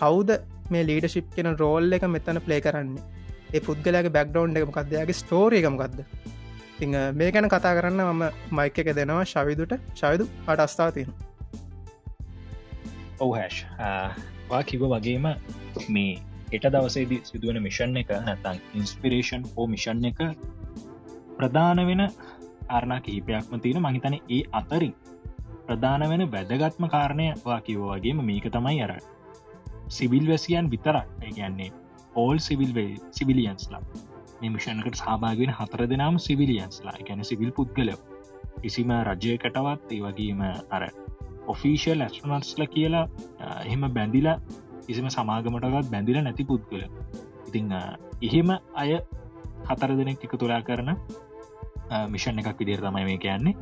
කවුද 0.00 0.30
මේ 0.72 0.82
ලීඩ 0.88 1.06
ශිප් 1.14 1.28
කෙන 1.36 1.48
රෝල් 1.62 1.96
එක 1.96 2.04
මෙතන 2.14 2.40
ප්ලේ 2.46 2.60
කරන්නේ? 2.64 3.17
ඒ 3.54 3.60
පුද්ගලයාගේ 3.60 4.14
බැක්ඩවන්් 4.16 4.58
එක 4.58 4.68
මකක්දයාගේ 4.68 5.20
ස්ටෝරිය 5.20 5.60
එකමකක්ද 5.62 5.98
ති 6.78 6.86
මේ 7.14 7.30
ගැන 7.32 7.48
කතා 7.48 7.74
කරන්න 7.78 8.02
මම 8.04 8.22
මයික 8.52 8.78
එක 8.78 8.90
දෙනවා 8.96 9.24
ශවිදුට. 9.24 9.72
ශවිදු 9.94 10.24
අට 10.46 10.60
අස්ථා 10.60 10.90
තියෙන 10.92 11.12
ඔවහැෂ් 13.20 13.56
වා 14.50 14.62
කිව 14.62 14.82
වගේම 14.86 15.26
මේ 15.88 16.12
එට 16.52 16.66
දවසේදී 16.66 17.20
සිදුවන 17.24 17.60
මිෂන් 17.62 17.96
එක 17.96 18.12
නැතන් 18.26 18.60
ඉන්ස්පිරේෂන් 18.74 19.48
හෝ 19.54 19.66
මිෂන් 19.66 20.04
එක 20.04 20.20
ප්‍රධාන 21.38 21.82
වෙන 21.88 22.04
ආරණා 22.68 23.00
කිහිපයක්ම 23.00 23.60
තියෙන 23.60 23.82
මහිතන 23.82 24.16
ඒ 24.16 24.40
අතරින් 24.52 24.94
ප්‍රධාන 25.66 26.08
වෙන 26.12 26.24
වැදගත්ම 26.32 26.88
කාරණයවා 26.88 27.60
කිවෝවගේම 27.60 28.24
මේක 28.30 28.46
තමයි 28.52 28.80
අර 28.86 28.94
සිවිල් 29.88 30.26
වැසියන් 30.30 30.70
විතරක්. 30.70 31.06
ගැන්නේ 31.36 31.70
ඕල් 32.14 32.38
සිවිල් 32.38 32.72
වේ 32.74 32.96
සිවිලියන්ස්ලා 33.10 33.82
මේ 34.40 34.50
මිෂණකට 34.50 34.96
සහභාගෙන 34.96 35.52
හතර 35.52 35.84
දෙනම් 35.86 36.18
සිවිලියන්ස්ලා 36.18 36.96
ගැන 37.06 37.24
සිවිල් 37.24 37.52
පුද්ගල 37.52 37.92
කිසිම 38.62 38.90
රජයකටවත් 39.08 39.92
ඒ 39.92 40.00
වගේම 40.00 40.42
අර 40.70 40.88
ඔෆිෂල් 41.46 42.00
ඇස්ටනස්ල 42.00 42.66
කියලා 42.74 43.06
එහෙම 43.64 43.88
බැඳිලා 43.94 44.38
කිසිම 44.86 45.08
සමාගමටගත් 45.10 45.90
බැඳිල 45.90 46.20
නැති 46.22 46.44
පුද්ගල 46.44 46.84
ඉතිං 47.48 47.72
එහෙම 48.22 48.50
අය 48.74 49.00
හතර 49.64 49.90
දෙනෙක් 49.96 50.24
එක 50.24 50.34
තුරා 50.40 50.62
කරන 50.62 50.90
මිෂන් 52.08 52.40
එකක් 52.40 52.58
විදිර 52.58 52.80
තමයි 52.80 53.04
මේ 53.04 53.18
කියන්නේ. 53.18 53.56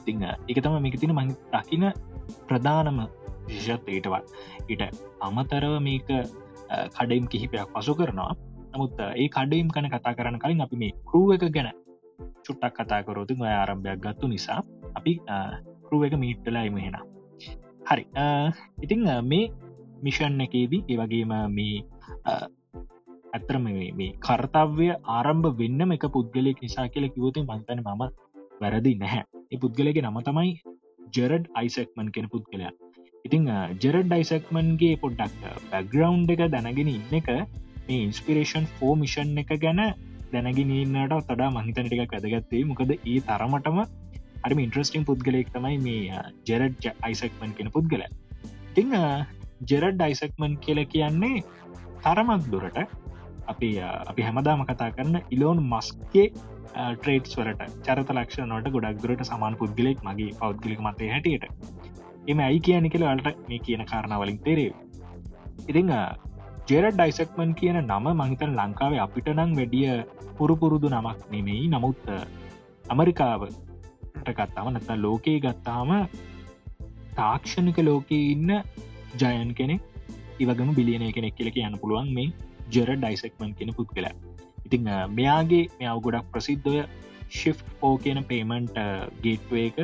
ඉතිං 0.00 0.24
එක 0.24 0.58
තම 0.62 0.76
මේක 0.82 0.96
තින 1.00 1.14
මං 1.14 1.32
දකින 1.52 1.84
ප්‍රධානම 2.48 3.08
විශෂත් 3.48 3.88
ඒටවත් 3.88 4.24
ඉට 4.68 4.82
අමතරව 5.20 5.80
මේක 5.80 6.08
කඩයිම් 6.96 7.24
කිහිපයක් 7.26 7.70
පසු 7.74 7.94
කරනවා. 7.94 8.32
නමුත් 8.72 9.00
ඒ 9.12 9.28
කඩයිම් 9.28 9.68
කන 9.74 9.88
කතා 9.94 10.14
කරන 10.18 10.36
කලින් 10.42 10.64
අපි 10.66 10.76
මේ 10.82 10.92
කරුව 11.08 11.30
එක 11.36 11.44
ගැන 11.56 11.70
චුට්ටක් 12.44 12.76
කතා 12.78 13.00
කරෝති 13.06 13.34
ඔය 13.38 13.52
ආරම්භයක් 13.52 13.98
ගත්තු 14.04 14.26
නිසා 14.34 14.60
අපි 14.98 15.12
කරුව 15.86 16.02
එක 16.06 16.14
මීට්ටලා 16.22 16.64
එමහෙන 16.68 16.96
හරි. 17.88 18.04
ඉතිං 18.84 19.02
මේ 19.30 19.44
මිෂන් 20.04 20.40
එකේදී 20.46 20.82
ඒවගේම 20.88 21.32
මේ 21.56 21.76
ඇතරම 23.34 23.66
මේ 23.98 24.10
කර්තව්‍ය 24.26 24.88
ආරම්භ 25.16 25.48
වෙන්නම 25.60 25.96
එක 25.96 26.06
පුද්ගලෙක් 26.16 26.62
නිසා 26.64 26.86
කියල 26.94 27.06
කිවති 27.14 27.40
මන්තන 27.42 27.82
මම 27.86 28.02
වැරදි 28.62 28.92
නැහැ. 29.02 29.24
ඒ 29.52 29.58
පුද්ගලගේ 29.62 30.04
නම 30.04 30.18
තමයි 30.28 30.52
ජෙරඩ් 31.16 31.44
අයිසක්මන් 31.60 32.08
කෙන 32.14 32.26
පුද්ගලයා. 32.32 32.72
ඉතිං 33.24 33.48
ජෙරඩ් 33.82 34.06
ඩයිසක්මන්ගේ 34.06 34.92
පොඩ්ඩක් 34.96 35.42
බැග්‍රවන්් 35.72 36.22
එක 36.34 36.42
දැනගෙන 36.48 36.88
ඉන්න 36.88 37.16
එක 37.18 37.28
මේ 37.86 37.98
ඉන්ස්පිරේෂන් 37.98 38.68
ෆෝ 38.76 38.92
මිෂන් 38.96 39.40
එක 39.42 39.52
ගැන 39.64 39.82
දැනගෙනන්නට 40.32 41.16
තඩා 41.28 41.50
මහිතනටික 41.56 42.14
වැදගත්තේ 42.14 42.62
මොකද 42.64 42.92
ඒ 42.92 43.18
තරමටම 43.28 43.80
අරම 44.44 44.58
ඉන්ට්‍රස්ටිං 44.58 45.04
පුද්ගලෙක් 45.04 45.52
තමයි 45.52 45.76
මේ 45.80 46.22
ජෙරඩ් 46.48 46.88
අයිසක්මන් 47.00 47.52
කෙන 47.58 47.70
පුද්ගල 47.70 48.04
තිං 48.76 48.96
ජෙරඩ් 49.66 49.98
ඩයිසක්මන් 49.98 50.56
කියල 50.64 50.80
කියන්නේ 50.86 51.44
තරමක් 52.00 52.48
දුරට 52.52 52.80
අපි 53.46 53.70
අපි 54.06 54.22
හැමදාම 54.22 54.64
කතා 54.64 54.90
කරන්න 54.90 55.20
ඉලෝන් 55.30 55.60
මස්ගේ 55.66 56.26
ට්‍රේට්ස් 56.94 57.36
වලට 57.36 57.70
චරත 57.84 58.12
ලක්ෂණට 58.14 58.70
ගොඩක් 58.70 59.00
දුරට 59.02 59.24
සමාන 59.26 59.56
පුද්ගලෙක් 59.56 60.02
මගේ 60.02 60.36
පෞද්ගලික 60.38 60.80
මතය 60.80 61.08
හැටියට. 61.08 61.46
එම 62.26 62.40
ඇයි 62.40 62.60
කියන 62.60 62.88
කියල 62.88 63.04
අලට 63.04 63.28
මේ 63.48 63.60
කියන 63.60 63.84
කාරණාවලින් 63.84 64.38
තෙරේ 64.38 64.72
ඉතිං 65.68 65.90
ජෙරඩ් 66.68 66.96
ඩයිසක්මන් 66.96 67.52
කියන 67.54 67.78
නම 67.80 68.06
මහිතන් 68.18 68.52
ලංකාවේ 68.58 69.00
අපිට 69.04 69.28
නං 69.32 69.52
වැඩිය 69.58 69.94
පුරුපුරුදු 70.38 70.88
නමක් 70.88 71.18
නෙමෙයි. 71.32 71.64
නමුත් 71.68 72.02
අමරිකාවට 72.84 74.28
ගත්තාම 74.30 74.68
නැත 74.72 74.90
ලෝකයේ 74.96 75.40
ගත්තාම 75.40 75.90
තාක්ෂණික 77.16 77.78
ලෝකයේ 77.80 78.30
ඉන්න 78.34 78.50
ජයන් 79.14 79.50
කෙනෙක් 79.54 79.82
ඉවගම 80.38 80.70
බිලියනය 80.78 81.10
කෙනෙක් 81.12 81.34
කියල 81.38 81.50
කියන්න 81.50 81.80
පුළුවන් 81.82 82.10
මේ 82.16 82.32
ජෙර 82.70 82.88
ඩයිසෙක්මන් 82.94 83.52
කෙන 83.58 83.74
පුත් 83.74 83.90
කලා 83.96 84.14
ඉතිං 84.66 84.88
මෙයාගේ 85.18 85.64
මෙයාව 85.78 85.98
ගොඩක් 86.06 86.28
ප්‍රසිද්ධය 86.32 86.76
ශිෆ් 87.30 87.62
ඕ 87.80 87.92
කියන 87.98 88.20
පේමන්ට් 88.30 88.78
ගේට්වේ 89.24 89.64
uh, 89.64 89.70
එක 89.70 89.78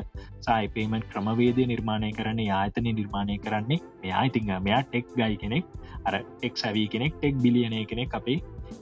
සයි 0.46 0.70
පේමට 0.74 1.08
ක්‍රමවේද 1.12 1.58
නිර්මාණය 1.72 2.10
කරන්න 2.18 2.42
ආතනය 2.50 2.92
නිර්මාණය 2.92 3.38
කරන්නේ. 3.38 3.80
මෙයා 4.02 4.22
ඉතිං 4.30 4.50
uh, 4.50 4.60
මෙයා 4.60 4.82
ටෙක් 4.84 5.14
ගයි 5.16 5.38
කෙනෙක්. 5.42 5.66
අර 6.06 6.14
ටෙක් 6.18 6.62
සැවී 6.62 6.86
කෙනෙක් 6.88 7.18
ටෙක් 7.18 7.40
බිලියනය 7.44 7.82
කෙනෙක් 7.86 8.14
අපේ 8.14 8.38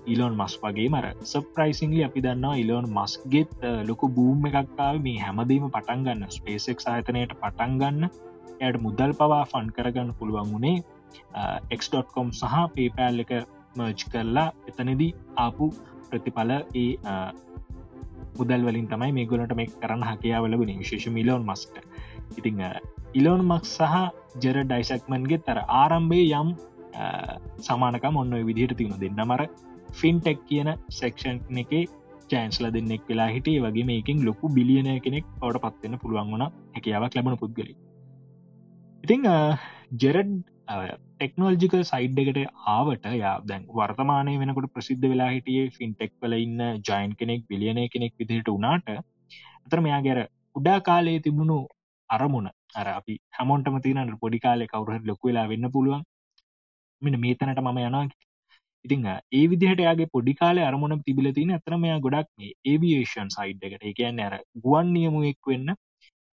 ඉලොන් 0.07 0.37
මස් 0.37 0.57
වගේ 0.63 0.89
මර 0.91 1.07
සප්‍රයිසිංලි 1.33 2.05
අපි 2.09 2.25
දන්නවා 2.27 2.61
ඉලොන් 2.65 2.89
මස්ගෙත් 2.91 3.53
uh, 3.63 3.81
ලොකු 3.91 4.09
බූම් 4.11 4.49
එකක්කාව 4.51 5.03
මේ 5.07 5.19
හැමදීම 5.19 5.69
පටන් 5.69 6.07
ගන්න 6.07 6.37
ස්පේසෙක් 6.39 6.87
ආතනයට 6.87 7.37
පටන් 7.43 7.81
ගන්න. 7.83 8.11
එයට 8.61 8.83
මුදල් 8.83 9.13
පවා 9.21 9.45
ෆන් 9.45 9.73
කරගන්න 9.77 10.15
පුළුවන් 10.19 10.53
වුණේ 10.53 10.77
එක්.කොම් 11.71 12.29
සහ 12.33 12.55
පේපෑල් 12.77 13.25
එක 13.25 13.33
මර්ජ් 13.77 14.05
කරලා 14.13 14.49
එතනදී 14.71 15.11
ආපු 15.37 15.67
ප්‍රතිඵල 16.09 16.53
ඒ 16.75 16.91
මුදල් 18.39 18.67
වලින් 18.69 18.87
තමයි 18.89 19.13
මේ 19.19 19.27
ගොලට 19.27 19.55
මේ 19.55 19.73
කරන්න 19.75 20.05
හකියාවලබන 20.11 20.75
විශේෂ 20.81 21.09
මිලෝන් 21.19 21.43
මස්ට 21.51 21.77
ඉතිං 22.39 22.63
ඉලෝන් 23.15 23.43
මක් 23.47 23.65
සහ 23.67 23.97
ජෙර 24.45 24.57
ඩයිසක්මන්ගේ 24.63 25.43
තර 25.47 25.61
ආරම්භය 25.81 26.23
යම් 26.33 26.49
සමානක 27.59 28.07
ඔන්න 28.13 28.35
විදිහට 28.49 28.77
තිවුණ 28.79 29.03
දෙන්න 29.03 29.21
මර 29.27 29.43
ෆින්ටෙක් 30.01 30.41
කියන 30.49 30.71
සෙක්ෂන් 31.01 31.61
එකේ 31.63 31.85
චෑන්ස්ල 32.31 32.67
දෙන්නෙක් 32.77 33.03
වෙලා 33.09 33.29
හිටිය. 33.29 33.59
වගේ 33.61 33.85
මේකින් 33.85 34.25
ලොකු 34.29 34.49
බිලියනය 34.57 34.95
කෙනෙක් 35.01 35.27
පවට 35.41 35.63
පත්වෙන්න 35.65 36.01
පුළුවන් 36.03 36.33
වුණ. 36.33 36.47
හැකියාවක් 36.75 37.15
ලැබන 37.17 37.39
පුද්ගලි 37.43 37.75
ඉතිං 39.05 39.23
ජෙරඩ් 40.03 40.35
ටෙක්නෝල්ජිකල් 40.69 41.83
සයිඩ් 41.85 42.19
එකට 42.19 42.39
ආවට 42.69 43.07
යා 43.15 43.35
දැන් 43.45 43.65
වර්තමානය 43.71 44.35
වෙනකොට 44.39 44.69
ප්‍රසිද්ධ 44.73 45.07
වෙලා 45.09 45.31
හිටියේ 45.31 45.71
ෆින්ටෙක් 45.71 46.13
වල 46.21 46.35
ඉන්න 46.39 46.63
ජයින් 46.83 47.13
කෙනෙක් 47.17 47.43
බිලියන 47.49 47.81
කෙනෙක් 47.89 48.15
විදිහට 48.19 48.51
වනාට 48.51 48.89
අතර 49.67 49.81
මෙයා 49.81 50.01
ගැර 50.01 50.21
උඩා 50.57 50.79
කාලයේ 50.81 51.21
තිබුණු 51.21 51.59
අරමුණ 52.11 52.49
අර 52.75 52.87
අපි 52.91 53.15
හැමෝන්ටම 53.31 53.79
තියනට 53.81 54.19
පොඩි 54.21 54.41
කාලෙ 54.41 54.67
කවුරහ 54.67 55.01
ලොකු 55.05 55.29
වෙලා 55.29 55.47
වෙන්න 55.47 55.71
පුළුවන්. 55.71 56.03
මෙන 57.03 57.17
මේතනට 57.21 57.61
මම 57.61 57.79
යනවා 57.81 58.05
ඉතිං 58.85 59.07
ඒ 59.09 59.45
විදිහට 59.47 59.81
යාගේ 59.81 60.09
පොඩි 60.09 60.35
කාල 60.35 60.59
අරමුණ 60.61 61.03
තිබිල 61.03 61.29
තින 61.33 61.51
අතර 61.53 61.75
මෙයා 61.79 62.01
ගොඩක් 62.01 62.29
මේ 62.39 62.53
ඒවියේෂන් 62.65 63.31
සයිඩ් 63.31 63.65
එකට 63.67 63.85
ඒකයන්න 63.85 64.21
අර 64.21 64.35
ගුවන් 64.65 64.93
නියමුවෙක් 64.93 65.41
වෙන්න 65.47 65.71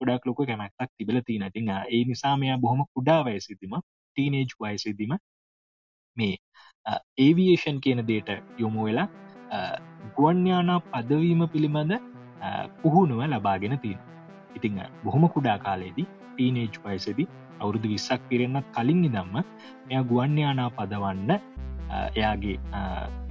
ගොඩක් 0.02 0.28
ලොක 0.28 0.42
කැමැත්තක් 0.44 0.92
තිබල 0.98 1.18
තින 1.22 1.46
තිං 1.50 1.72
ඒ 1.72 2.04
නිසා 2.06 2.36
මෙයා 2.38 2.58
බොහොම 2.58 2.82
කුඩා 2.90 3.22
වයසිතිම 3.26 3.76
ටීනේජ් 4.12 4.56
වයසිදිම 4.60 5.14
මේ 6.18 6.36
ඒවියේෂන් 7.20 7.80
කියන 7.80 8.04
දේට 8.06 8.32
යොමු 8.60 8.86
වෙලා 8.86 9.08
ගුවන්්‍යානා 10.16 10.80
පදවීම 10.88 11.44
පිළිබඳ 11.50 11.94
පුහුණුව 12.82 13.22
ලබාගෙන 13.28 13.78
තියෙන 13.80 14.00
ඉතිං 14.56 14.82
බොහොම 15.04 15.30
කුඩා 15.30 15.58
කාලේදී 15.60 16.08
ටීනේජ් 16.26 16.82
වයසදි 16.84 17.28
අවුරුදු 17.60 17.88
විස්සක් 17.88 18.22
පිරෙන්න්නත් 18.30 18.72
කලින් 18.74 19.04
ඉදම්ම 19.04 19.36
මෙය 19.86 20.04
ගුවන්්‍යානා 20.06 20.70
පදවන්න 20.72 21.32
එයාගේ 21.92 22.58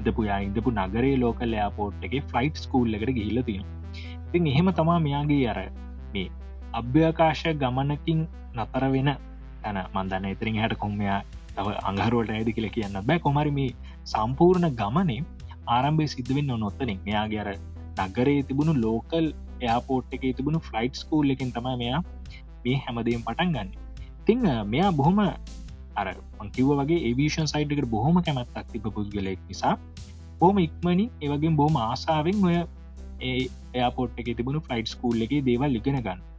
ඉදපු 0.00 0.24
යා 0.24 0.40
ඉදපු 0.42 0.74
නගරේ 0.76 1.14
ලෝකල් 1.16 1.52
යාපෝට් 1.52 2.06
එක 2.08 2.14
ෆ්ලයිට් 2.26 2.56
ස්කූල් 2.56 2.94
එකට 2.94 3.12
ගිහිල 3.12 3.42
තියෙන 3.44 3.66
ඉතින් 4.26 4.46
එහෙම 4.46 4.70
තමා 4.74 4.98
මෙයාගේ 5.00 5.42
අර 5.48 5.60
මේ 6.14 6.28
අභ්‍යකාශ 6.74 7.44
ගමනකින් 7.56 8.20
නතර 8.56 8.86
වෙන 8.92 9.10
තැන 9.62 9.78
මන්දන්න 9.84 10.30
ඉතිරින් 10.30 10.58
හට 10.62 10.80
කොම්මයා 10.84 11.18
තව 11.50 11.76
අඟහරුවට 11.90 12.32
ඇදි 12.36 12.56
කියල 12.56 12.68
කියන්න. 12.76 12.98
බෑ 13.02 13.18
කොමරි 13.18 13.52
මේ 13.58 13.70
සම්පූර්ණ 14.06 14.68
ගමනේ 14.80 15.20
ආරම්භය 15.68 16.08
සිද්ධවෙන්න 16.14 16.52
නොත්තනින් 16.64 17.00
මෙයාගේ 17.06 17.40
අර 17.44 17.50
නගරේ 18.06 18.40
තිබුණු 18.48 18.74
ලෝකල් 18.84 19.26
එයාපෝට් 19.60 20.16
එක 20.16 20.24
තිබුණු 20.38 20.60
ෆ්ලයිට් 20.68 21.00
ස්කූල් 21.02 21.34
එකින් 21.34 21.52
තම 21.56 21.68
මෙයා 21.82 22.00
මේ 22.64 22.76
හැමදීම් 22.84 23.24
පටන් 23.26 23.52
ගන්න. 23.54 23.70
තිං 24.26 24.40
මෙයා 24.66 24.90
බොහොම 24.92 25.20
අර 26.00 26.08
මංකිව 26.40 26.72
වගේ 26.80 27.00
ඒවිෂන් 27.08 27.50
සයිට්කට 27.52 27.90
බොහොම 27.94 28.18
කැමැත්තක් 28.26 28.72
තිබ 28.74 28.86
පුද්ගලෙක් 28.96 29.40
නිසා 29.48 29.74
බොහම 30.40 30.58
ඉක්මනි 30.58 31.06
ඒවගේ 31.20 31.56
බොහම 31.60 31.76
ආසාාවෙන් 31.82 32.44
ඔය 32.48 32.56
ඒ 33.20 33.36
එයාපොට් 33.74 34.20
එක 34.20 34.30
තිබුණු 34.38 34.60
ෆ්ලයිට් 34.66 34.92
ස්කූල් 34.94 35.26
එක 35.26 35.32
දේවල් 35.48 35.72
ලිගෙන 35.76 35.98
ගන්න 35.98 36.29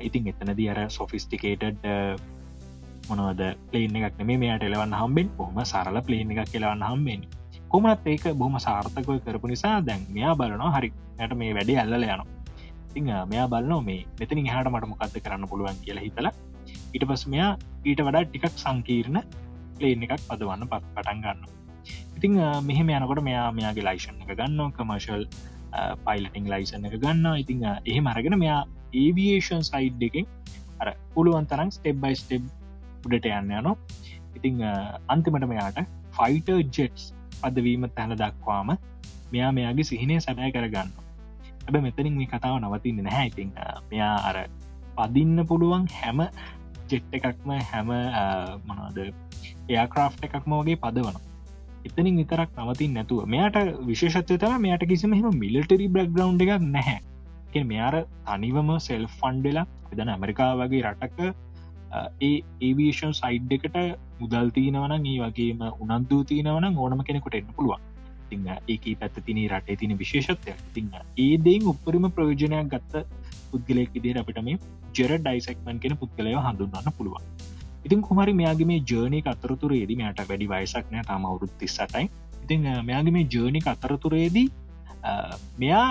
ඉතින් 0.00 0.30
එතනද 0.32 0.60
අර 0.72 0.80
සොෆිස්ටිකේටඩ් 0.90 1.86
මොනවද 3.08 3.42
පලේන 3.70 3.98
එකක් 3.98 4.22
නෙේ 4.22 4.40
මෙයාට 4.42 4.64
එලවන්න 4.64 4.94
හම්බෙන් 4.94 5.28
හොම 5.38 5.60
සරල 5.64 6.00
පලේන 6.06 6.32
එකක් 6.34 6.50
කියලවන්න 6.52 6.84
හම්බෙන් 6.84 7.22
කොමත් 7.68 8.06
ඒක 8.06 8.24
බොහම 8.34 8.56
සාර්ථකය 8.58 9.18
කරපු 9.24 9.52
නිසා 9.52 9.76
දැන් 9.82 10.04
මෙයා 10.08 10.34
බලනවා 10.34 10.72
හරි 10.76 10.90
යට 11.18 11.34
මේ 11.36 11.54
වැඩි 11.54 11.78
ඇල්ල 11.82 12.06
යන 12.06 12.22
ඉං 12.96 13.10
මෙයා 13.28 13.48
බලන 13.48 13.84
මේ 13.84 14.00
මෙතනි 14.20 14.44
හට 14.46 14.72
මට 14.72 14.90
මොකක්ද 14.92 15.18
කරන්න 15.18 15.50
පුළුවන් 15.50 15.78
කියලා 15.84 16.06
හිතලා 16.06 16.34
ඊට 16.94 17.04
පස් 17.10 17.24
මෙයා 17.26 17.52
ඊට 17.84 18.00
වඩා 18.00 18.24
ටිකක් 18.24 18.56
සංකීර්ණ 18.56 19.20
පලේන 19.76 20.04
එකක් 20.06 20.16
පදවන්න 20.24 20.70
පත් 20.72 20.84
පටන් 20.96 21.22
ගන්න 21.24 21.40
ඉතිං 22.16 22.40
මෙහෙම 22.62 22.90
යනකොට 22.92 23.22
මෙයා 23.22 23.46
මෙයාගේ 23.52 23.86
ලයිෂන් 23.88 24.24
එක 24.24 24.32
ගන්න 24.32 24.72
කමර්ශල් 24.72 25.24
පයිලටිං 26.06 26.48
ලයිසන් 26.48 26.88
එක 26.88 26.96
ගන්න 26.98 27.26
ඉතිං 27.36 27.64
එහෙම 27.68 28.10
අරගෙන 28.12 28.38
මෙයා 28.38 28.60
ඒවියේෂන් 28.92 29.64
සයිඩ් 29.64 30.02
එකෙන් 30.08 30.26
අර 30.80 30.94
පුළුවන් 31.14 31.46
තරම් 31.46 31.70
ස්ටෙබ් 31.70 32.00
බයි 32.04 32.16
ස්ටෙබ් 32.16 32.42
උඩට 33.06 33.26
යන්න 33.26 33.52
යනවා. 33.52 33.76
ඉතිං 34.36 34.62
අන්තිමට 35.08 35.48
මෙයාට 35.52 35.82
ෆයිට 36.16 36.48
ජෙට්ස් 36.76 37.12
පදවීම 37.40 37.88
තැන 37.96 38.16
දක්වාම 38.16 38.74
මෙයා 39.32 39.52
මෙයාගේ 39.52 39.88
සිහිනය 39.90 40.20
සැබෑ 40.20 40.52
කරගන්න 40.52 40.90
ඇබ 41.66 41.82
මෙතනින් 41.82 42.14
මේ 42.16 42.26
කතාව 42.26 42.58
නවතින්න 42.60 43.04
නැහැ. 43.04 43.26
ඉතිං 43.28 43.52
මෙයා 43.90 44.16
අර 44.28 44.36
පදින්න 44.98 45.46
පුළුවන් 45.46 45.86
හැම 45.94 46.26
ජෙට් 46.90 47.16
එකක්ම 47.18 47.50
හැම 47.70 47.90
මනද 48.66 48.98
එයා 49.68 49.86
ක්‍රාෆ් 49.86 50.16
එකක්ම 50.22 50.54
වගේ 50.60 50.78
පදවන 50.84 51.18
එතනින් 51.84 52.16
විතරක් 52.20 52.50
නවතින් 52.56 52.96
නැතුව 52.96 53.28
මෙයට 53.34 53.58
විශේෂත්වය 53.90 54.38
තම 54.38 54.58
මෙයට 54.64 54.88
කිසිම 54.90 55.14
හෙම 55.14 55.38
මිලිටරි 55.42 55.86
බ්‍රක්්ග්‍රවන්් 55.88 56.40
එකක් 56.40 56.64
නැහැ. 56.66 56.98
මෙයාර 57.64 57.94
තනිවම 58.26 58.70
සෙල් 58.78 59.04
ෆන්ඩලා 59.18 59.66
එදන 59.92 60.08
ඇමරිකා 60.08 60.50
වගේ 60.56 60.82
රටක 60.82 61.18
ඒ 62.20 62.32
ඒවේෂන් 62.60 63.12
සයිඩ් 63.12 63.52
එකට 63.52 63.76
මුදල් 64.20 64.50
තියනවන 64.50 64.94
ඒ 64.96 65.18
වගේම 65.22 65.62
උනන්දූ 65.84 66.20
තියනවන 66.24 66.66
ඕනම 66.76 67.04
කෙනෙකුට 67.04 67.38
එන්න 67.40 67.54
පුළුවන්. 67.56 67.80
තිං 68.30 68.48
ඒක 68.68 68.86
පැත්ත 69.00 69.18
තින 69.26 69.38
රටේ 69.50 69.76
තින 69.76 69.96
විශේෂත්වය 69.98 70.54
තිං 70.74 70.90
ඒදෙන් 71.18 71.70
උපරිම 71.72 72.08
ප්‍රයෝජනයක් 72.10 72.72
ගත්ත 72.74 73.04
පුද්ගලෙක් 73.50 73.94
විදිර 73.96 74.20
අපිට 74.22 74.40
මේ 74.42 74.58
ජෙර 74.94 75.10
ඩයිසෙක්මන් 75.18 75.80
කෙන 75.80 75.96
පුද්ගලය 75.96 76.34
හඳුන්වන්න 76.36 76.96
පුළුවන්. 76.98 77.24
ඉතින් 77.84 78.02
කුමරි 78.02 78.32
මෙයාගේ 78.32 78.68
මේ 78.72 78.80
ජර්නි 78.82 79.22
අතරතුරේදී 79.34 79.98
මයට 80.02 80.20
වැඩි 80.30 80.48
වයසක්නය 80.54 81.04
තම 81.10 81.24
අවුරුත් 81.30 81.54
තිස්සටයි. 81.58 82.04
ඉතින් 82.44 82.68
මෙයාගේ 82.84 83.12
මේ 83.12 83.26
ජර්නි 83.34 83.62
අතරතුරේදී 83.74 84.48
මෙයා 85.58 85.88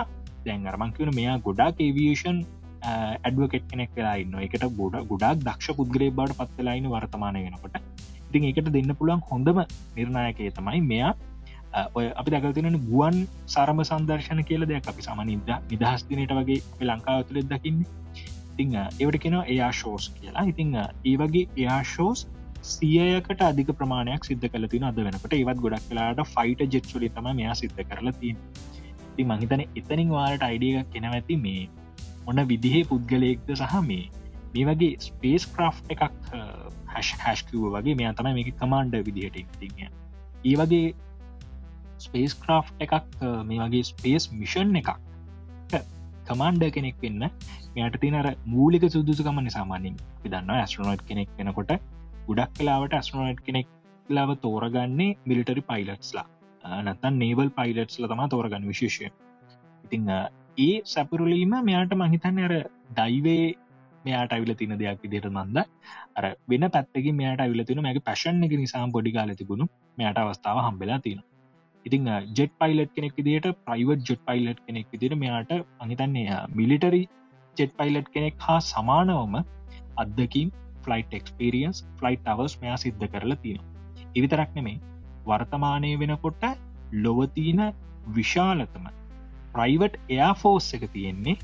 දැන් 0.47 0.67
අරමංකිවන 0.71 1.13
මෙයා 1.19 1.37
ගොඩක් 1.47 1.83
ඒවියේෂන් 1.87 2.39
ඇඩුවකෙට් 2.89 3.65
කෙනෙක් 3.71 3.95
වෙලා 3.97 4.15
ඉන්න 4.23 4.35
එකට 4.47 4.67
ගොඩ 4.81 4.97
ගොඩක් 5.11 5.45
දක්ෂ 5.47 5.77
පුද්ගලේ 5.79 6.11
බවට 6.17 6.37
පත්වෙලායින 6.41 6.91
වර්තමානය 6.93 7.41
වෙනකොට. 7.47 7.77
ඉතින් 8.29 8.47
එකට 8.51 8.69
දෙන්න 8.77 8.95
පුළුවන් 8.99 9.23
හොඳම 9.31 9.59
නිර්ණයකය 9.97 10.51
තමයි 10.59 10.81
මෙයා. 10.91 11.13
ඔය 11.97 12.05
අපි 12.21 12.33
දකතින 12.33 12.79
ගුවන් 12.89 13.17
සරම 13.53 13.83
සංදර්ශන 13.89 14.41
කියල 14.49 14.65
දෙයක් 14.71 14.89
අපි 14.93 15.07
සමනින්ද 15.07 15.51
නිදහස් 15.71 16.07
දිනයට 16.09 16.33
වගේ 16.39 16.87
ලංකාව 16.89 17.27
තුළෙත් 17.29 17.49
දකින්නේ. 17.53 17.87
ඉතිං 18.53 18.75
ඒවට 18.77 19.21
කෙනවා 19.23 19.45
එයා 19.53 19.71
ෂෝස් 19.71 20.09
කියලා. 20.15 20.47
ඉතිං 20.53 20.73
ඒ 20.79 21.15
වගේ 21.21 21.45
එයා 21.57 21.81
ෂෝස් 21.91 22.25
සියයකට 22.71 23.41
අධික 23.49 23.69
ප්‍රමාණයක් 23.79 24.25
සිද්ධ 24.29 24.47
කල 24.53 24.65
තින 24.73 24.87
අද 24.89 25.03
වෙනකට. 25.07 25.33
ඒවත් 25.33 25.61
ගොඩක් 25.65 25.85
කලාට 25.91 26.23
ෆයිට 26.33 26.65
ජෙට්සුලි 26.75 27.09
තම 27.09 27.29
මෙයා 27.41 27.55
සිද්ධ 27.61 27.83
කරලා 27.91 28.17
තින් 28.21 28.37
ති 29.17 29.25
මහිතන 29.25 29.63
එතනින් 29.63 30.11
වාට 30.11 30.43
අයිඩිය 30.43 30.85
කෙනවැති 30.91 31.37
මේ 31.39 31.63
ඔන්න 32.25 32.43
විදිහේ 32.45 32.85
පුද්ගලයෙක්ද 32.85 33.51
සහ 33.55 33.75
මේ 33.83 34.05
මේ 34.53 34.65
වගේ 34.65 34.93
ස්පේස් 35.01 35.47
ක්‍රෆ් 35.49 35.81
එකක් 35.89 36.03
හැෂ් 36.87 37.11
හැෂ්කිව 37.19 37.67
වගේ 37.71 37.95
මෙයා 37.95 38.13
තමයි 38.13 38.37
මේක 38.37 38.53
කමාන්්ඩ 38.55 38.97
විදිහට 39.07 39.41
ඉතිං 39.41 39.83
ඒ 39.83 40.55
වගේ 40.55 40.85
ස්පේස් 41.99 42.37
ක්‍රෆ් 42.37 42.73
එකක් 42.79 42.95
මේ 43.45 43.61
වගේ 43.61 43.83
ස්පේස් 43.85 44.29
මිෂන් 44.33 44.75
එකක් 44.75 44.91
කමාන්්ඩ 46.27 46.63
කෙනෙක් 46.71 46.97
වෙන්න 47.01 47.27
මෙයට 47.75 47.99
තිනර 48.01 48.29
මූලික 48.47 48.85
සුදුසකමන 48.89 49.51
සාමානින් 49.51 49.99
විදන්න 50.23 50.55
ඇස්ට්‍රනෝට් 50.55 51.03
කෙනෙක් 51.05 51.29
වෙනකොට 51.37 51.75
ගුඩක් 52.27 52.57
කලාවට 52.57 52.97
ඇස්ට්‍රනෝට් 52.97 53.43
කෙනෙක් 53.43 53.67
ලාව 54.09 54.33
තෝරගන්නේ 54.41 55.11
මිලිටරි 55.25 55.63
පයිලට්ස්ලා 55.63 56.25
නැත්තන් 56.81 57.19
නේවල් 57.19 57.49
පයිලට්ස්ල 57.51 58.07
තම 58.07 58.23
තෝරගන්න 58.27 58.67
විශේෂය 58.67 59.07
ඉතිං 59.83 60.11
ඒ 60.57 60.73
සැපරුලීම 60.87 61.55
මෙයාට 61.61 61.95
මහිතන්න 61.95 62.43
අර 62.43 62.53
දයිවේ 62.97 63.47
මෙයාට 64.05 64.31
අවිල 64.31 64.53
තින 64.55 64.75
දෙයක් 64.75 65.01
විදිට 65.03 65.27
මන්ද 65.29 65.65
අර 66.17 66.25
වෙන 66.47 66.67
පැත්තක 66.69 67.09
මෙයාට 67.13 67.41
අවිල 67.41 67.63
තින 67.63 67.81
මැගේ 67.81 68.05
පැශන් 68.05 68.43
එක 68.43 68.55
නිසාම් 68.57 68.91
පොඩි 68.91 69.13
කාල 69.13 69.33
තිබුණු 69.35 69.67
මෙයාට 69.97 70.21
අවස්ථාව 70.23 70.61
හම්බෙලා 70.63 70.99
තියෙන 70.99 71.21
ඉතිං 71.85 72.09
ජෙට් 72.31 72.53
පයිලට් 72.57 72.91
කෙනෙක් 72.93 73.13
විදිට 73.15 73.47
ප්‍රයිවට් 73.63 74.09
ජෙට් 74.09 74.23
පයිලට් 74.25 74.61
කෙනෙක් 74.61 74.87
විදිට 74.91 75.15
මෙයාට 75.15 75.53
අහිතන්නේ 75.79 76.39
මිලිටරි 76.53 77.03
ජෙට් 77.57 77.73
පයිලට් 77.75 78.09
කෙනෙක් 78.09 78.35
හා 78.39 78.59
සමානවම 78.65 79.37
අදකින් 79.97 80.51
ෆලයිට් 80.83 81.13
එක්ස්පිරියන්ස් 81.13 81.79
ෆලයිට් 81.97 82.27
අවස් 82.27 82.59
මෙයා 82.61 82.77
සිද්ධ 82.77 83.07
කරලා 83.07 83.37
තියෙනවා. 83.37 83.73
එවිතරක් 84.15 84.51
නෙමේ 84.55 84.77
වර්තමානය 85.27 85.91
වෙනකොට 85.99 86.43
ලොවතියන 86.97 87.61
විශාලතම 88.09 88.85
ප්‍රයිවට් 89.53 89.95
එයා 90.09 90.33
ෆෝස් 90.35 90.73
එක 90.73 90.85
තියෙන්නේ 90.91 91.37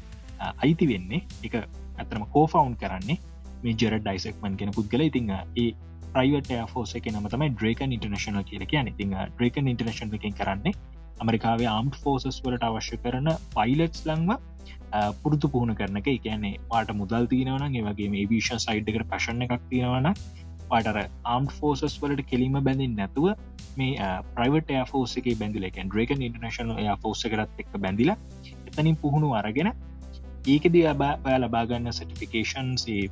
අයිති 0.58 0.88
වෙන්නේ. 0.88 1.24
එක 1.44 1.56
ඇතරම 1.98 2.26
කෝෆවුන්් 2.28 2.76
කරන්නේ 2.78 3.18
මේ 3.64 3.76
ජෙර 3.76 3.98
ඩයිසෙක්මන් 3.98 4.58
කෙන 4.58 4.72
පුද්ගල 4.72 5.04
ඉතිං 5.04 5.30
ඒ 5.34 5.68
ප්‍රයිවට 6.10 6.52
ෆෝස 6.70 6.96
එක 6.96 7.12
නමතම 7.12 7.46
ඩ්‍රේකන් 7.50 7.94
ඉන්ටර්නශන 7.96 8.42
කියල 8.46 8.66
කියන 8.68 8.90
ඉතිං 8.90 9.16
ඩ්‍රේකන් 9.30 9.70
ඉන්ටර්නශන් 9.70 10.14
එකින් 10.14 10.36
කරන්නේ 10.36 10.74
ඇමරිකාවේ 11.20 11.70
ආම්් 11.70 11.92
ෆෝසස් 11.98 12.40
වලට 12.40 12.70
අවශ්‍ය 12.70 13.00
කරන 13.00 13.30
පයිලට්ස් 13.56 14.06
ලංව 14.06 14.38
පුරුදු 15.20 15.50
පුහුණ 15.50 15.76
කරන 15.76 15.98
එක. 15.98 16.10
කියන්නේ 16.20 16.60
පාට 16.70 16.94
මුදල් 16.94 17.28
තියෙනවන 17.28 17.76
ඒවගේ 17.76 18.10
මේ 18.10 18.28
විෂන් 18.28 18.60
සයිඩ් 18.60 18.90
එකට 18.90 19.08
පශන 19.10 19.46
එකක් 19.48 19.70
තියෙනවන 19.70 20.10
පාටර 20.70 21.00
ආම් 21.26 21.48
ෆෝසස් 21.58 21.96
වලට 22.02 22.26
කෙලීම 22.26 22.58
බැඳින් 22.60 22.96
නැතුව 22.96 23.28
මේ 23.78 24.10
ප්‍රයිවට 24.32 24.74
ෆෝස 24.88 25.16
එක 25.20 25.30
බැඳිල 25.36 25.68
එක 25.70 25.80
ඩ්‍රේක 25.84 26.14
ඉන්ටර්නශන 26.18 26.74
ෆෝස 27.04 27.24
කරත් 27.26 27.64
එක් 27.64 27.74
බැඳිල 27.78 28.14
එතනින් 28.14 28.98
පුහුණු 28.98 29.32
අරගෙන 29.34 29.72
ඒකද 30.48 30.76
ඔයා 30.82 31.38
ලබාගන්න 31.40 31.92
සටිෆිකේෂන්සේ 31.92 33.04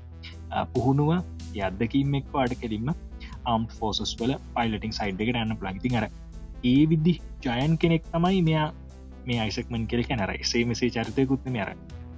පුහුණුව 0.73 1.11
යද්දකින් 1.59 2.19
එක්ව 2.19 2.35
අඩ 2.37 2.55
කෙලින්ම 2.55 2.91
ආම් 3.45 3.63
ෆෝසස් 3.77 4.13
වල 4.19 4.35
පයිලටින් 4.51 4.93
සයිඩ් 4.93 5.23
එකට 5.23 5.41
යන්න 5.43 5.57
ප්ලගති 5.57 5.91
කර 5.91 6.07
ඒ 6.63 6.81
විදදි 6.85 7.13
ජයන් 7.45 7.77
කෙනෙක් 7.77 8.03
තමයි 8.07 8.41
මෙයා 8.43 8.67
මේ 9.25 9.39
අයිසක්මන් 9.39 9.87
කෙල 9.87 10.03
කැනර 10.03 10.33
එසේ 10.35 10.63
මෙසේ 10.65 10.89
චරිතයකුත්න 10.91 11.51
මෙර 11.51 11.69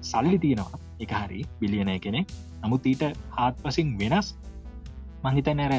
සල්ලි 0.04 0.40
තියෙනවා. 0.40 0.80
එක 1.00 1.12
හරි 1.14 1.42
බිලියනය 1.60 1.96
කෙනෙ 2.00 2.22
නමුත් 2.62 2.86
ඊට 2.86 3.04
හාත් 3.32 3.56
පසින් 3.60 3.94
වෙනස් 4.00 4.34
මහිත 5.24 5.50
නැර 5.60 5.74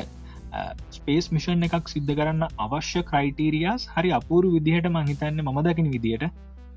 ස්පේස් 0.97 1.31
මිෂන් 1.37 1.69
එකක් 1.69 1.89
සිද්ධ 1.95 2.13
කරන්න 2.19 2.45
අවශ්‍ය 2.59 3.03
ක්‍රයිටීරියස් 3.11 3.89
හරි 3.95 4.13
අපූරු 4.19 4.51
විදිහට 4.57 4.91
මහිතන්න 4.99 5.41
මම 5.45 5.63
දකින 5.69 5.89
විදිහට 5.95 6.29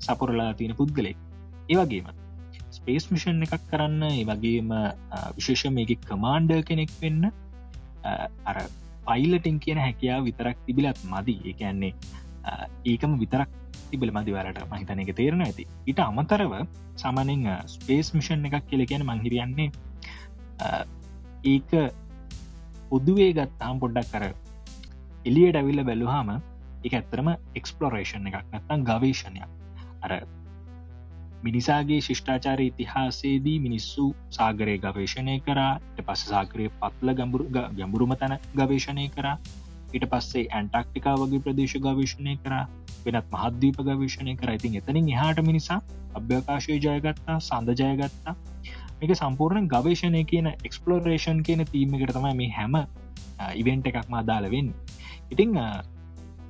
සපුරලා 0.06 0.50
තියෙන 0.54 0.78
පුද්ගලෙක් 0.80 1.18
ඒවගේම 1.68 2.08
ස්පේස් 2.70 3.06
මිෂන් 3.12 3.44
එකක් 3.46 3.62
කරන්න 3.70 4.02
ඒ 4.08 4.24
වගේම 4.30 4.72
විශේෂ 5.36 5.72
මේක 5.76 5.92
කමාන්්ඩ 6.10 6.52
කෙනෙක් 6.68 6.92
වෙන්න 7.02 7.30
අර 8.50 8.58
පයිලටින් 9.08 9.56
කියන 9.60 9.80
හැකියාව 9.84 10.26
විතරක් 10.28 10.58
තිබිලත් 10.66 11.00
මදි. 11.12 11.36
ඒකන්නේ 11.50 11.92
ඒකම 12.84 13.14
විතරක් 13.22 13.50
තිබල 13.90 14.10
මදිවලට 14.12 14.60
මහිතන 14.72 15.02
එක 15.04 15.12
තේරණ 15.20 15.46
ඇති. 15.46 15.64
ඉට 15.86 16.00
අමතරව 16.00 16.52
සමනෙන් 16.96 17.46
ස්පේස් 17.74 18.12
මිෂන් 18.16 18.44
එකක් 18.48 18.68
කියල 18.70 18.84
කියන 18.90 19.06
මංහිරියන්නේ 19.08 19.70
ඒක 21.44 21.70
උද්දුවේ 22.90 23.30
ගත්තාම් 23.34 23.80
පොඩ්ඩක් 23.80 24.10
කර 24.12 24.24
එලියට 25.24 25.56
ඇවිල්ල 25.56 25.84
බැලුහාම 25.84 26.34
එක 26.84 26.92
ඇත්තරම 26.92 27.30
එක්ස්පලෝරේෂන් 27.54 28.28
එකක් 28.28 28.42
නැත්තම් 28.46 28.84
ගවේශණයක් 28.84 29.48
අර 30.02 30.12
මිනිසාගේ 31.42 32.00
ශිෂ්ඨාචාර 32.00 32.60
ඉතිහාසේදී 32.62 33.58
මිනිස්සු 33.60 34.08
සාගරය 34.30 34.76
ගවේශණය 34.78 35.36
කරා 35.42 35.70
පස 36.02 36.26
සාකරය 36.26 36.66
පත්ල 36.76 37.14
ගම්බුරු 37.14 37.46
ගැඹුරුම 37.54 38.14
තැන 38.16 38.36
ගවේශණය 38.54 39.06
කරා 39.10 39.36
ඊට 39.90 40.06
පස්සේ 40.06 40.48
ඇන්ටක්ටිකා 40.50 41.16
වගේ 41.16 41.40
ප්‍රදේශ 41.40 41.76
ගවේශණය 41.80 42.34
කර 42.38 42.54
වෙනත් 43.06 43.30
මහද්දීප 43.32 43.78
ගවේශණය 43.82 44.34
කර. 44.36 44.50
ඉතින් 44.50 44.76
එතනින් 44.76 45.08
එහාට 45.08 45.40
මිනිසා 45.42 45.80
අභ්‍යකාශය 46.14 46.78
ජයගත්තා 46.78 47.38
සඳ 47.40 47.78
ජයගත්තා. 47.80 48.34
මේක 49.00 49.14
සම්පූර්ණ 49.14 49.68
ගවේශණය 49.68 50.24
කියන 50.24 50.48
එක්ස්පලෝරේෂන් 50.50 51.40
කියන 51.42 51.64
තීම 51.66 51.94
එකට 51.94 52.14
තමයි 52.14 52.34
මේ 52.34 52.50
හැම 52.50 52.76
ඉවෙන්ට 53.54 53.88
එකක්ම 53.90 54.14
අදාලවෙන් 54.14 54.70
ඉතිං 55.30 55.58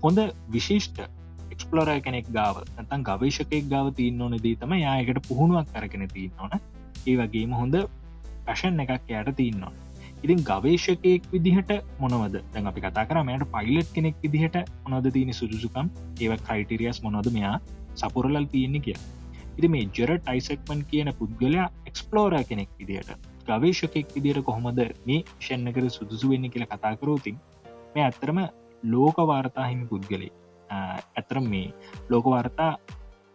හොඳ 0.03 0.21
විශිෂ්ට 0.49 0.99
එක්ස්පලෝර 1.51 1.91
කෙනෙක් 2.01 2.27
ගාව 2.31 2.63
තන් 2.79 3.03
ගවේශකෙක් 3.03 3.69
ගාව 3.69 3.91
තියන්න 3.95 4.23
ඕන 4.23 4.39
දී 4.39 4.57
තම 4.57 4.73
යායකට 4.77 5.21
පුහුණුවක් 5.29 5.75
කරගෙන 5.75 6.07
තියන්න 6.09 6.33
ඕන. 6.39 6.53
ඒ 7.07 7.17
වගේම 7.17 7.53
හොඳ 7.55 7.77
පැෂන් 8.47 8.81
එකක් 8.81 9.13
යට 9.13 9.31
තියන්නවා 9.37 9.73
ඉතින් 10.19 10.41
ගවේශකයෙක් 10.43 11.23
විදිහට 11.33 11.73
මොනවද? 11.99 12.39
දැන් 12.53 12.67
අපි 12.67 12.81
කතා 12.81 13.05
කරමයට 13.07 13.45
පයිලට් 13.53 13.93
කෙනෙක් 13.93 14.17
විදිහට 14.23 14.57
මොනද 14.85 15.11
තියෙන 15.13 15.33
සුදුසුකම්? 15.33 15.87
ඒව 16.21 16.33
ක්‍රයිටරියස් 16.41 17.03
මොනොද 17.03 17.31
මෙයා 17.31 17.57
සපුරලල් 17.97 18.47
තියෙන්නේ 18.47 18.81
කිය 18.81 18.99
ඉති 19.59 19.69
මේ 19.69 19.87
ජෙරට 19.97 20.29
යිසක්මන් 20.31 20.83
කියන 20.91 21.11
පුද්ගලයා 21.19 21.69
එක්ස්පලෝර 21.87 22.35
කෙනෙක් 22.49 22.71
විදිහට 22.79 23.29
ගවේශකෙක් 23.47 24.15
විදියට 24.15 24.45
කොහොමද 24.45 24.81
මේ 25.07 25.21
ෂන්නකර 25.39 25.87
සුදුසු 25.91 26.31
වෙන්න 26.31 26.51
කියලා 26.51 26.73
කතා 26.73 26.95
කරෝතින් 26.97 27.41
මේ 27.95 28.05
ඇත්තරම 28.05 28.39
ලෝක 28.83 29.19
වාර්තාහිමි 29.27 29.87
පුද්ගලේ 29.87 30.31
ඇතරම් 30.71 31.47
මේ 31.47 31.67
ලෝක 32.11 32.27
වාර්තා 32.27 32.71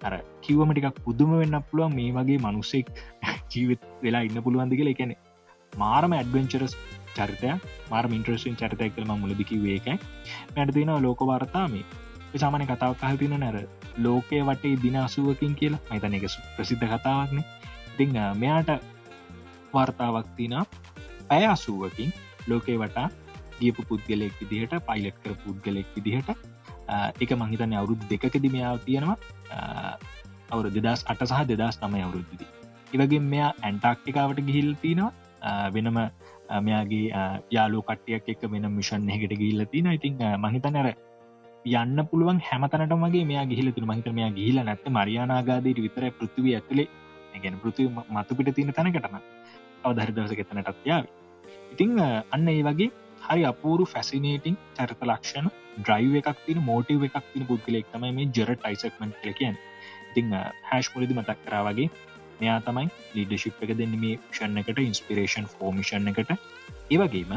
අර 0.02 0.16
කිවමටිකක් 0.42 1.04
පුදුම 1.04 1.32
වෙන්න 1.34 1.60
පුළුවන් 1.62 1.96
මේ 1.96 2.12
වගේ 2.12 2.40
මනුස්සෙක් 2.40 2.88
ජීවිත් 3.52 3.84
වෙලා 4.04 4.22
ඉන්න 4.22 4.44
පුළුවන්දි 4.44 4.80
කියලා. 4.80 4.96
එකනෙ 4.96 5.16
මාරම 5.74 6.12
ඇඩවෙන්චරස් 6.14 6.74
චරිතය 7.16 7.54
මාර 7.92 8.06
මින්ට්‍රසින් 8.08 8.56
චරිතයක් 8.56 8.96
කළම 8.96 9.14
මුලදිකිවේ 9.18 9.78
එකයි 9.80 9.98
මැට 10.56 10.74
තින 10.74 10.94
ලෝක 11.02 11.22
වාර්තාමේ 11.24 11.86
සාමන 12.36 12.66
කතාව 12.66 12.94
කහ 12.96 13.18
තින 13.20 13.36
නැර 13.40 13.58
ලෝකය 13.98 14.42
වටේ 14.42 14.76
දින 14.84 14.96
අසුවකින් 14.98 15.56
කියලා 15.56 15.82
මතන 15.90 16.18
එක 16.20 16.28
ප්‍රසිද්ධ 16.56 16.86
කතාවක්න 16.88 17.44
ඉතිං 17.94 18.14
මෙයාට 18.36 18.72
වාර්තාවක් 19.74 20.28
තින 20.38 20.56
පැය 21.28 21.46
අසුවකින් 21.48 22.14
ලෝකේ 22.48 22.78
වටා 22.78 23.10
ගියපු 23.60 23.86
පුද්ගලෙක් 23.90 24.34
විදිහට 24.42 24.74
පයිලට් 24.88 25.18
කර 25.24 25.36
පුද්ගලෙක් 25.44 25.88
විදිහට. 25.96 26.30
එක 27.20 27.32
මහිතන්න 27.34 27.74
අවුරුදු 27.74 28.10
දෙකකද 28.10 28.46
මෙයා 28.52 28.78
තියෙනවා. 28.80 29.18
අවුරු 30.52 30.70
දෙදස් 30.70 31.06
අට 31.08 31.22
සහ 31.22 31.44
දෙදස් 31.52 31.80
නමය 31.82 32.02
අවුරුද්දදි. 32.02 32.46
ඒවගේ 32.94 33.22
මෙයා 33.24 33.52
ඇන්ටක්ටිකාවට 33.62 34.44
ගිහිල් 34.48 34.76
තිනවා. 34.84 35.12
වෙනම 35.70 35.98
මෙයාගේ 36.62 37.06
යාලු 37.52 37.82
කට්ටියක් 37.82 38.30
එක 38.34 38.44
වෙන 38.52 38.70
මිෂන් 38.78 39.10
එකට 39.10 39.34
ගිල්ල 39.42 39.66
තින 39.74 39.88
ඉතින් 39.90 40.22
මහිතනර 40.40 40.90
යන්න 41.66 42.00
පුළුවන් 42.12 42.40
හැමතනට 42.48 42.94
මගේ 43.04 43.26
මෙයා 43.26 43.46
ගිහිල 43.52 43.72
තුන 43.72 43.86
මහිත 43.88 44.08
මෙයා 44.18 44.32
ගිහිල 44.38 44.58
නැත්ත 44.62 44.88
මරියානාගාදයට 44.90 45.80
විතර 45.86 46.06
පෘතිව 46.20 46.46
ඇතුලේ. 46.52 46.88
ගැන 47.44 47.60
පෘතිව 47.62 47.88
මතුපිට 48.10 48.56
තියෙන 48.56 48.74
තැනකටම 48.74 49.16
අවධරිදවස 49.84 50.34
ගෙතනටත් 50.40 50.86
යාව. 50.86 51.06
ඉතිං 51.74 51.92
අන්න 52.36 52.48
ඒ 52.48 52.62
වගේ 52.68 52.90
හරි 53.22 53.44
අපූරු 53.52 53.86
ෆැසිනේටිං 53.94 54.58
චරිත 54.78 55.04
ලක්ෂණ 55.10 55.48
ඩ්‍රයිව 55.78 56.20
එකක් 56.22 56.40
තින 56.46 56.60
මෝටව 56.70 57.08
එකක් 57.10 57.18
තින 57.34 57.48
පුද්ගලෙක් 57.50 57.88
තමයි 57.94 58.12
මේ 58.18 58.32
ජෙරට 58.38 58.68
යිසක්මන් 58.68 59.16
කල 59.22 59.34
කියන්න. 59.40 59.58
ඉතිං 60.12 60.36
හැෂ් 60.70 60.92
මුලදි 60.96 61.20
මතක් 61.20 61.40
කරා 61.46 61.64
වගේ 61.70 61.90
මෙයා 62.42 62.60
තමයි 62.68 62.88
ලීඩශිප් 63.16 63.64
එක 63.64 63.76
දෙන්න 63.80 63.96
මේ 64.04 64.20
ෂණ 64.20 64.62
එකට 64.62 64.86
ඉන්ස්පිරේෂන් 64.90 65.52
ෆෝමිෂන් 65.56 66.12
එකට. 66.12 66.32
ඒවගේම 66.92 67.34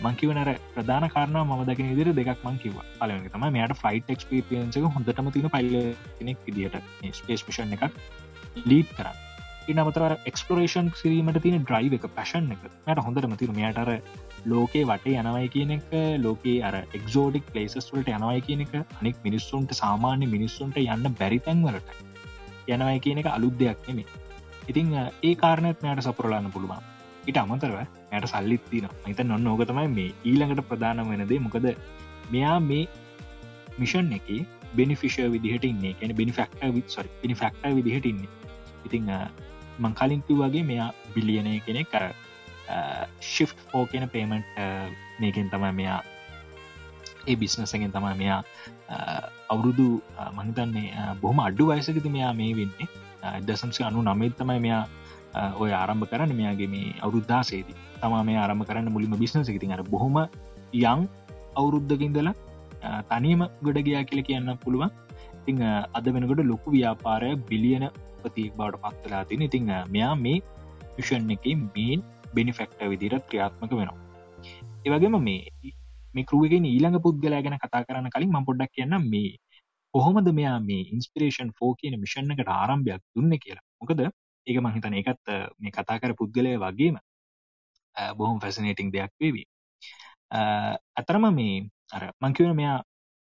මංකිවනර 0.00 0.50
ප්‍රධාන 0.74 1.08
කාරණ 1.08 1.38
ම 1.40 1.64
දක 1.64 1.86
ඉදිර 1.86 2.10
දෙකක් 2.12 2.44
මං 2.44 2.58
කිව 2.58 2.76
පලක 2.98 3.30
තම 3.30 3.46
මෙයට 3.50 3.76
ෆයිට 3.76 4.10
එක්ස්පිරියන්සක 4.10 4.88
හොඳටම 4.88 5.30
තින 5.30 5.48
පල්ල 5.48 5.78
කෙනෙක් 6.18 6.44
විදිට 6.46 6.76
ස්පේස් 7.14 7.46
මිෂන් 7.46 7.74
එකක් 7.76 7.84
ලීඩ් 8.64 8.92
කරන්න. 8.92 9.24
නමතර 9.70 10.14
එක්ස්පලරේෂන් 10.26 10.86
සිරීමට 10.94 11.40
තින 11.42 11.58
ඩ්‍රයිව 11.60 11.94
එක 11.94 12.06
පැෂන් 12.14 12.52
එක 12.54 12.62
මට 12.64 13.04
හොඳටම 13.06 13.34
තිර 13.36 13.50
මෙයාටර 13.52 13.90
ලෝකේ 14.46 14.84
වටේ 14.84 15.18
යනවයි 15.22 15.50
කියන 15.54 15.74
එක 15.76 15.90
ලෝකේ 16.18 16.62
අර 16.62 16.78
එක්ෝඩික් 16.92 17.50
ලේසස් 17.54 17.90
වලට 17.90 18.14
යනවයි 18.14 18.46
කියන 18.46 18.64
එක 18.66 18.78
අනෙක් 18.78 19.20
මිනිස්සුන්ට 19.24 19.74
සාමාන්‍ය 19.74 20.30
මිනිස්සුන්ට 20.36 20.80
යන්න 20.84 21.12
බැරිතැන්වලට 21.20 21.92
යනවයි 22.68 23.04
කියන 23.04 23.20
එක 23.22 23.30
අලුත් 23.30 23.60
දෙයක් 23.60 23.84
නෙමේ 23.88 24.08
ඉතිං 24.68 24.94
ඒ 24.96 25.34
කාරණත් 25.36 25.82
මෙයට 25.82 26.02
සපුරලන්න 26.04 26.52
පුළුවන්. 26.52 26.80
ඉට 27.28 27.38
අමතරව 27.38 27.78
යට 28.12 28.28
සල්ලිත් 28.32 28.62
තින 28.70 28.86
හිත 29.06 29.20
නොන්න 29.24 29.48
ඕක 29.48 29.64
තමයි 29.70 29.88
මේ 29.96 30.14
ඊළඟට 30.24 30.68
ප්‍රධාන 30.70 31.04
වෙනදේ 31.10 31.40
මොකද 31.40 31.66
මෙයා 32.30 32.58
මේ 32.60 32.84
මිෂන් 33.78 34.12
එක 34.12 34.28
බෙනිෆිෂ 34.74 35.18
විදිහට 35.34 35.64
ඉන්නේ. 35.64 35.94
කැන 35.94 36.14
බිනිෆක්ට 36.14 36.62
විත් 36.74 36.88
සොරි 36.88 37.08
පිනිෆක්ට 37.22 37.64
විදිහට 37.74 38.06
ඉන්නේ. 38.06 38.30
ඉතිං 38.86 39.10
මං 39.78 39.92
කලින්තු 39.94 40.36
වගේ 40.36 40.64
මෙයා 40.64 40.90
බිලියනය 41.14 41.60
කෙනෙක්. 41.66 41.88
කර 41.88 42.04
ශිෆ් 43.22 43.54
ෝ 43.72 43.86
කියන 43.86 44.08
පේමට් 44.08 44.46
මේකෙන් 45.20 45.50
තමයි 45.50 45.72
මෙයා 45.72 46.00
ඒ 47.26 47.36
බිස්නසගෙන් 47.36 47.92
තමයි 47.92 48.14
මෙයා 48.22 48.40
අවුරුදු 49.48 49.88
මහිතන්නේ 50.36 51.14
බොහම 51.22 51.40
අඩු 51.40 51.68
වයසකති 51.68 52.08
මෙයා 52.08 52.32
මේ 52.32 52.52
වෙන්නේ. 52.54 52.88
දසම්සි 53.42 53.84
අනු 53.84 54.02
නමත් 54.02 54.36
තමයි 54.36 54.60
මෙයා 54.60 54.84
ඔය 55.34 55.70
ආරම්භ 55.72 56.06
කරන්න 56.10 56.34
මෙයාගේ 56.40 56.68
මේ 56.74 56.94
අවුරුද්ධාසේදී 57.00 57.76
තමා 58.02 58.22
මේ 58.24 58.36
ආරම්භ 58.36 58.66
කරන්න 58.68 58.92
මුලිම 58.96 59.16
බිස්නස 59.22 59.50
ඉතින් 59.50 59.74
අර 59.76 59.82
බොහොම 59.84 60.18
යං 60.74 61.08
අවුරුද්ධකින්දල 61.54 62.30
තනියම 63.10 63.42
ගොඩ 63.62 63.78
ගයා 63.86 64.04
කියල 64.04 64.22
කියන්න 64.22 64.50
පුළුවන්. 64.64 64.90
ඉතිං 65.40 65.62
අද 65.98 66.06
වෙනකොට 66.14 66.44
ලොකු 66.44 66.76
ව්‍යාපාරය 66.76 67.30
බිලියන 67.50 67.86
පතික් 68.22 68.52
බවට 68.56 68.82
පත්වලා 68.84 69.24
තින 69.24 69.42
ඉතිං 69.42 69.66
මෙයා 69.88 70.14
මේ 70.16 70.38
විෂන් 70.96 71.30
එක 71.30 71.46
මේන් 71.74 72.00
බෙනිෆෙක්ට 72.34 72.80
විදිරත් 72.92 73.24
ක්‍රියාත්මක 73.30 73.72
වෙනවා. 73.72 73.98
ඒවගේම 74.86 75.18
මේ 75.28 75.72
මේ 76.14 76.28
කරුවගෙන් 76.30 76.64
ඊළඟ 76.66 76.98
පුද්ගලයා 77.06 77.42
ගැන 77.44 77.58
කතා 77.58 77.84
කරන්න 77.86 78.14
කලින් 78.14 78.32
ම 78.32 78.48
පොඩ්ඩක් 78.48 78.72
කියන්න 78.76 78.96
මේ 79.12 79.36
කොහොමද 79.94 80.28
මෙයා 80.38 80.56
මේ 80.60 80.82
ඉන්ස්පිරේෂන් 80.94 81.50
ෆෝ 81.58 81.72
කියන 81.80 81.94
මිෂණකට 82.04 82.50
ආරම්භයක් 82.56 83.02
දුන්න 83.14 83.34
කියලා. 83.44 83.64
මොකද 83.80 84.00
ඒක 84.48 84.60
මහිතන 84.60 84.98
එකත් 85.00 85.32
මේ 85.58 85.72
කතා 85.72 85.98
කර 85.98 86.14
පුද්ගලය 86.14 86.54
වගේම 86.58 86.98
බොහොම 88.16 88.40
ෆැසිනේටිං 88.40 88.92
දෙයක් 88.92 89.12
වේවී. 89.16 89.46
ඇතරම 90.30 91.28
මේ 91.32 91.58
අර 91.92 92.04
මංකිවන 92.20 92.56
මෙයා 92.56 92.78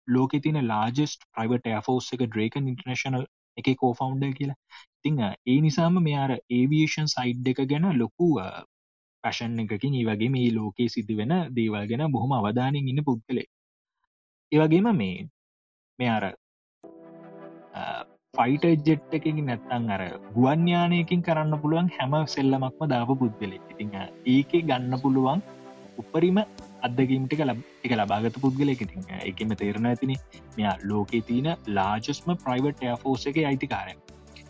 ලෝක 0.08 0.38
තින 0.40 0.62
ලාජෙස්ට 0.64 1.28
ප්‍රයිවට 1.32 1.68
ෆෝස් 1.84 2.14
එක 2.14 2.24
ඩ්‍රේකන් 2.24 2.72
ඉන්ටර්නශනල් 2.72 3.28
එක 3.58 3.70
කෝෆවන්ඩ 3.76 4.34
කියලා. 4.34 4.60
තිං 5.04 5.20
ඒ 5.22 5.60
නිසාම 5.62 6.02
මෙයාර 6.02 6.34
ඒවියේෂන් 6.34 7.08
සයිඩ් 7.10 7.48
එක 7.48 7.62
ගැන 7.66 7.88
ලොකු 7.98 8.32
පැෂන් 9.24 9.60
එකකින් 9.60 9.96
ඒ 9.96 10.06
වගේ 10.06 10.34
මේ 10.36 10.50
ලෝකයේ 10.54 10.90
සිද්ධ 10.90 11.14
වෙන 11.16 11.34
දේවල් 11.54 11.88
ගැන 11.90 12.12
බොහොම 12.12 12.34
අවධානයෙන් 12.34 12.92
ඉන්න 12.92 13.04
පුද්ගලේ 13.04 13.48
ඒවගේම 14.52 14.88
මේ 14.96 15.28
මෙයාර 16.00 16.26
ෆයිට 18.38 18.66
ජෙට් 18.88 19.14
එකින් 19.14 19.44
නැත්තං 19.44 19.92
අර 19.96 20.02
ගුවන්්‍යානයකින් 20.36 21.22
කරන්න 21.22 21.62
පුළුවන් 21.62 21.92
හැම 21.94 22.16
සෙල්ලමක්ම 22.28 22.84
දාප 22.88 23.14
පුද්ගලෙ 23.16 23.58
ඉතිං 23.74 23.94
ඒක 24.28 24.52
ගන්න 24.64 24.98
පුළුවන් 24.98 25.46
උපරිම 25.98 26.40
අදගීමට 26.88 27.38
ලබ 27.42 27.60
එක 27.86 27.94
ලබාගත 27.94 28.38
පුද්ගලෙ 28.44 28.76
ඉතින් 28.78 29.10
එකම 29.22 29.56
තේරණ 29.56 29.90
ඇතින 29.92 30.14
මෙයා 30.58 30.76
ලෝකේ 30.84 31.24
තියන 31.24 31.50
ලාජස්ම 31.70 32.30
ප්‍රයිවට් 32.44 32.86
ෆෝස 33.04 33.26
එක 33.32 33.42
අයිතිකාරය 33.44 33.96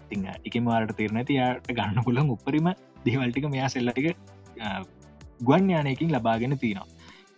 ඉතිං 0.02 0.28
එකම 0.42 0.66
වාට 0.66 0.94
තේරණ 0.94 1.24
ඇතියාට 1.24 1.72
ගන්න 1.72 2.06
පුළන් 2.06 2.36
උපරිම 2.36 2.70
දේවල්ටික 3.06 3.50
මෙයා 3.50 3.70
සෙල්ලටික 3.70 4.16
ගුවන්්‍යානයකින් 5.42 6.10
ලබාගෙන 6.12 6.58
තියෙනවා. 6.58 6.88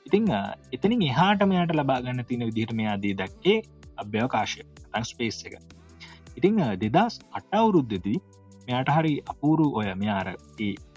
ඉතිං 0.05 0.25
එතනින් 0.73 1.01
එහාට 1.03 1.43
මෙයාට 1.45 1.73
ලබාගන්න 1.73 2.23
තියෙන 2.25 2.47
විදිහට 2.49 2.73
මෙයාදී 2.73 3.13
දක්කේ 3.15 3.57
අභ්‍යවකාශය 3.97 4.63
තන් 4.85 5.03
ස්පේස් 5.03 5.39
එක. 5.45 5.55
ඉතිං 6.39 6.59
දෙදස් 6.81 7.15
අට 7.33 7.53
අවුරුද්ධදී 7.53 8.17
මෙයාට 8.67 8.91
හරි 8.95 9.13
අපූරු 9.27 9.67
ඔය 9.75 9.87
මෙයාර 9.95 10.27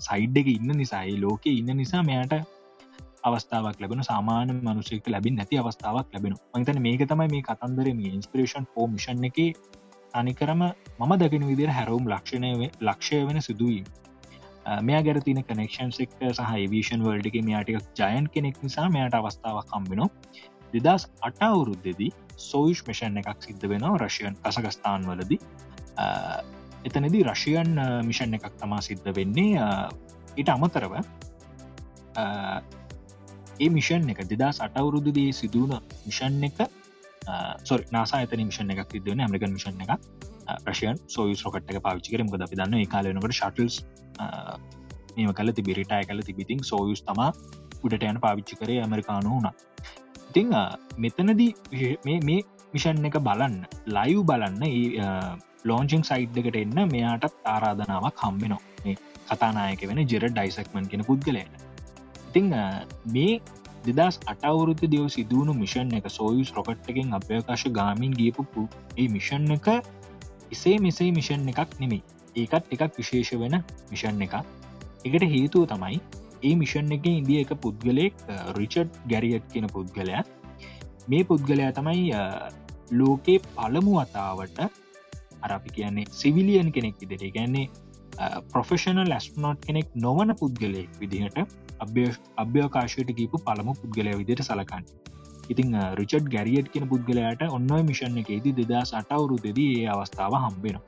සයිඩ් 0.00 0.36
එක 0.36 0.48
ඉන්න 0.48 0.74
නිසායි 0.76 1.14
ලෝක 1.18 1.46
ඉන්න 1.50 1.70
නිසා 1.76 2.02
මෙයාට 2.02 2.34
අවස්ථාවක් 3.24 3.78
ලැබෙන 3.80 4.02
සාමාන 4.02 4.52
මනුසෙක් 4.58 5.08
ලැබින් 5.08 5.36
නැති 5.36 5.58
අවස්ථාවක් 5.58 6.08
ලැබෙන 6.14 6.34
මතන 6.54 6.80
මේක 6.80 7.02
තමයි 7.06 7.28
මේ 7.28 7.42
කතන්දර 7.42 7.88
මේ 7.94 8.12
ඉන්ස්පිරේෂන් 8.12 8.66
ෝ 8.76 8.86
මිෂන් 8.86 9.24
එක 9.24 9.38
අනිකරම 10.14 10.62
මම 11.00 11.12
දකින 11.16 11.44
විදිර 11.46 11.70
හැරවුම් 11.70 12.08
ලක්ෂණය 12.08 12.70
ලක්ෂය 12.80 13.20
වෙන 13.28 13.40
සිදුවීම. 13.40 13.86
මෙයා 14.82 15.02
ගැර 15.02 15.18
තින 15.20 15.42
කනෙක්ෂන් 15.42 15.92
එක් 16.00 16.16
සහ 16.30 16.50
වීෂන් 16.72 17.04
වල්ඩක 17.06 17.36
මෙයාටික 17.42 17.78
ජයන් 18.00 18.26
කෙනෙක් 18.34 18.58
නිසා 18.62 18.88
මෙයාට 18.88 19.18
අවස්ථාවක් 19.20 19.70
කම්බෙනවා 19.70 20.10
දෙදස් 20.74 21.08
අට 21.20 21.42
අවුරුද්දෙදී 22.42 22.42
සෝයිෂ් 22.42 22.82
මිෂන් 22.86 23.16
එකක් 23.18 23.42
සිද්ධ 23.42 23.68
වෙනවා 23.68 23.98
රශයන් 23.98 24.36
කසගස්ථාන් 24.44 25.06
වලදි. 25.06 25.38
එතනදි 26.84 27.22
රශයන් 27.24 27.70
මිෂන් 28.04 28.34
එකක් 28.34 28.46
තමා 28.60 28.80
සිද්ධ 28.80 29.08
වෙන්නේ 29.16 29.66
ඉට 30.36 30.48
අමතරව 30.48 30.92
ඒ 33.60 33.68
මිෂන් 33.68 34.10
එක 34.10 34.24
දෙදා 34.28 34.52
සටවුරුදුදී 34.52 35.32
සිදුවන 35.32 35.80
මිෂන් 36.06 36.44
එක 36.44 36.58
සොරි 37.64 37.84
නාසා 37.90 38.20
ඇතන 38.20 38.44
මිෂන් 38.46 38.70
එකක් 38.70 38.90
සිදවන 38.90 39.20
ඇමරිකන් 39.20 39.52
මිෂන් 39.52 39.80
එක 39.80 39.90
රශයන් 40.66 40.98
සෝයස් 41.06 41.44
රොකට 41.44 41.70
එක 41.70 41.82
පාවිච්චි 41.82 42.16
කරම 42.16 42.26
ද 42.28 42.46
දන්න 42.52 42.86
කාලනකට 42.86 43.32
ශටල්ස් 43.32 43.82
මේම 45.16 45.32
කල 45.32 45.52
තිබිරිටය 45.52 46.04
කල 46.08 46.20
තිබිතින් 46.22 46.64
සෝයස් 46.64 47.02
තමා 47.02 47.32
උඩට 47.84 48.04
යන 48.04 48.20
පාවිච්චි 48.20 48.56
කරේ 48.56 48.80
ඇමරිකානු 48.80 49.30
වුණා. 49.30 49.54
ඉතිං 50.30 50.50
මෙතනදී 50.96 51.50
මේ 52.04 52.42
මිෂන් 52.74 53.04
එක 53.04 53.16
බලන්න 53.20 53.56
ලයිව් 53.88 54.20
බලන්න 54.24 54.62
ලෝංචිං 55.64 56.02
සයිට් 56.02 56.38
එකට 56.38 56.56
එන්න 56.56 56.78
මෙයාටත් 56.88 57.34
ආරාධනාවක් 57.46 58.14
කම්බෙනවා 58.16 58.62
මේ 58.84 58.96
කතානායක 59.28 59.82
වෙන 59.88 60.00
ජෙර 60.06 60.24
ඩයිසක්මන් 60.28 60.88
කෙන 60.88 61.04
පුද්ගලයට 61.04 61.58
ඉතිං 62.28 62.48
මේ 63.08 63.34
දෙදස් 63.88 64.18
අටවුරුත 64.26 64.82
දෙව 64.86 65.04
සිදුවුණු 65.08 65.54
මිෂන් 65.54 65.92
එක 65.92 66.08
සෝයුස් 66.10 66.54
රොකට් 66.54 66.90
එකෙන් 66.90 67.12
අභ්‍යවකාශ 67.12 67.66
ගාමින් 67.70 68.12
ගියපු 68.12 68.66
ඒ 68.96 69.08
මිෂන් 69.08 69.46
එක 69.50 69.68
එසේ 70.50 70.76
මෙසේ 70.78 71.10
මිෂන් 71.10 71.48
එකක් 71.48 71.78
නෙමේ 71.80 72.02
ඒකත් 72.36 72.74
එකක් 72.74 72.98
විශේෂ 72.98 73.32
වෙන 73.38 73.56
මිෂන් 73.90 74.26
එක 74.26 74.34
එකට 75.04 75.24
හේතුව 75.26 75.68
තමයි 75.68 76.00
ඒ 76.42 76.54
මිෂන් 76.60 76.94
එක 76.96 77.06
ඉදිය 77.10 77.40
එක 77.42 77.52
පුද්ගලෙක් 77.64 78.14
රිචඩ් 78.58 79.00
ගැරියට් 79.10 79.46
කියන 79.52 79.66
පුද්ගලයා. 79.76 80.22
මේ 81.10 81.24
පුද්ගලයා 81.30 81.72
තමයි 81.78 82.10
ලෝකේ 82.92 83.38
පළමු 83.48 83.94
වතාවට 83.98 84.58
අරපි 85.44 85.70
කියන්නේ 85.76 86.10
සිවිලියන් 86.20 86.72
කෙනෙක් 86.72 86.96
විදිට 87.02 87.34
ගැන්නේ 87.36 87.66
ප්‍රොෆෙෂනල් 88.52 89.04
ලස්නොට් 89.08 89.60
කෙනෙක් 89.66 89.88
නොවන 89.96 90.34
පුද්ගලයෙක් 90.40 90.90
විදිහට 91.00 91.38
අභ්‍යවකාශයට 92.36 93.14
ගීපු 93.18 93.42
පළමු 93.46 93.74
පුද්ගලය 93.80 94.12
විදිට 94.20 94.42
සලකන්න. 94.42 94.84
ඉතිං 95.50 95.76
රිචඩ් 96.00 96.26
ගැරියට් 96.34 96.72
කියන 96.72 96.88
පුද්ගලයාට 96.88 97.42
ඔන්න 97.48 97.70
මිෂණ 97.88 98.18
එකේදී 98.22 98.56
දෙදා 98.58 98.82
සටවුරුදදී 98.84 99.70
ඒ 99.78 99.88
අවස්ථාව 99.94 100.36
හම්බෙන 100.44 100.78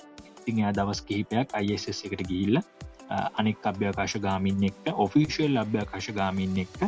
ඉතිං 0.40 0.60
දවස් 0.76 1.00
කහිපයක් 1.08 1.56
අයිස් 1.58 1.86
එකට 1.88 2.22
ගිල්ල 2.30 2.60
අනෙක් 3.10 3.66
අභ්‍යකාශ 3.66 4.16
ගාමින් 4.18 4.64
එක්ක 4.70 4.88
ඔෆිසිල් 4.96 5.56
අභ්‍යකාශ 5.56 6.10
ගාමින් 6.12 6.56
එක්ක 6.56 6.80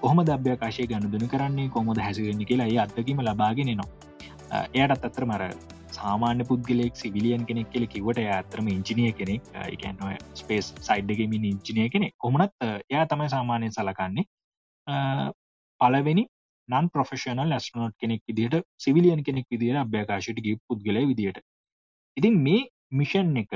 කොහම 0.00 0.24
අභ්‍යකාශය 0.26 0.86
ගණදුන 0.86 1.28
කරන්නේ 1.28 1.68
කොමද 1.68 2.02
හැසිරෙන්නේ 2.08 2.50
කියලා 2.52 2.68
ඒ 2.74 2.78
අත්දකීම 2.78 3.22
ලබාගෙන 3.22 3.72
නවා 3.72 4.60
එයටත් 4.74 5.08
අත්තර 5.08 5.24
මර 5.24 5.48
සාමාන්‍ය 5.92 6.44
පුද්ගලෙක් 6.44 6.96
සිවිලියන් 6.96 7.42
කෙනෙක් 7.46 7.68
කෙල 7.70 7.86
කිවට 7.86 8.20
ඇතරම 8.20 8.68
ඉංජිනිය 8.68 9.12
කෙනෙක්. 9.12 9.42
එකන් 9.66 9.96
ස්පේස් 10.34 10.72
සයිඩ්ගමින් 10.88 11.44
ඉංජිනය 11.44 11.88
කෙනෙ 11.90 12.08
කොමනත් 12.18 12.52
එයා 12.64 13.06
තමයි 13.06 13.28
සාමානය 13.28 13.70
සලකන්නේ. 13.70 14.26
පලවෙනි 15.80 16.24
නන් 16.68 16.86
ප්‍රොෆෙෂනල් 16.88 17.52
ඇස්නෝට් 17.52 17.96
කෙනෙක් 18.02 18.22
විදිට 18.28 18.54
සිවිලියන් 18.78 19.22
කෙනෙක් 19.22 19.46
විදිට 19.50 19.82
අභ්‍යකාශයට 19.84 20.40
ගි 20.46 20.54
පුද්ගල 20.68 20.98
විදිට 21.12 21.42
ඉතින් 22.16 22.38
මේ 22.42 22.62
මිෂන් 22.92 23.36
එක 23.36 23.52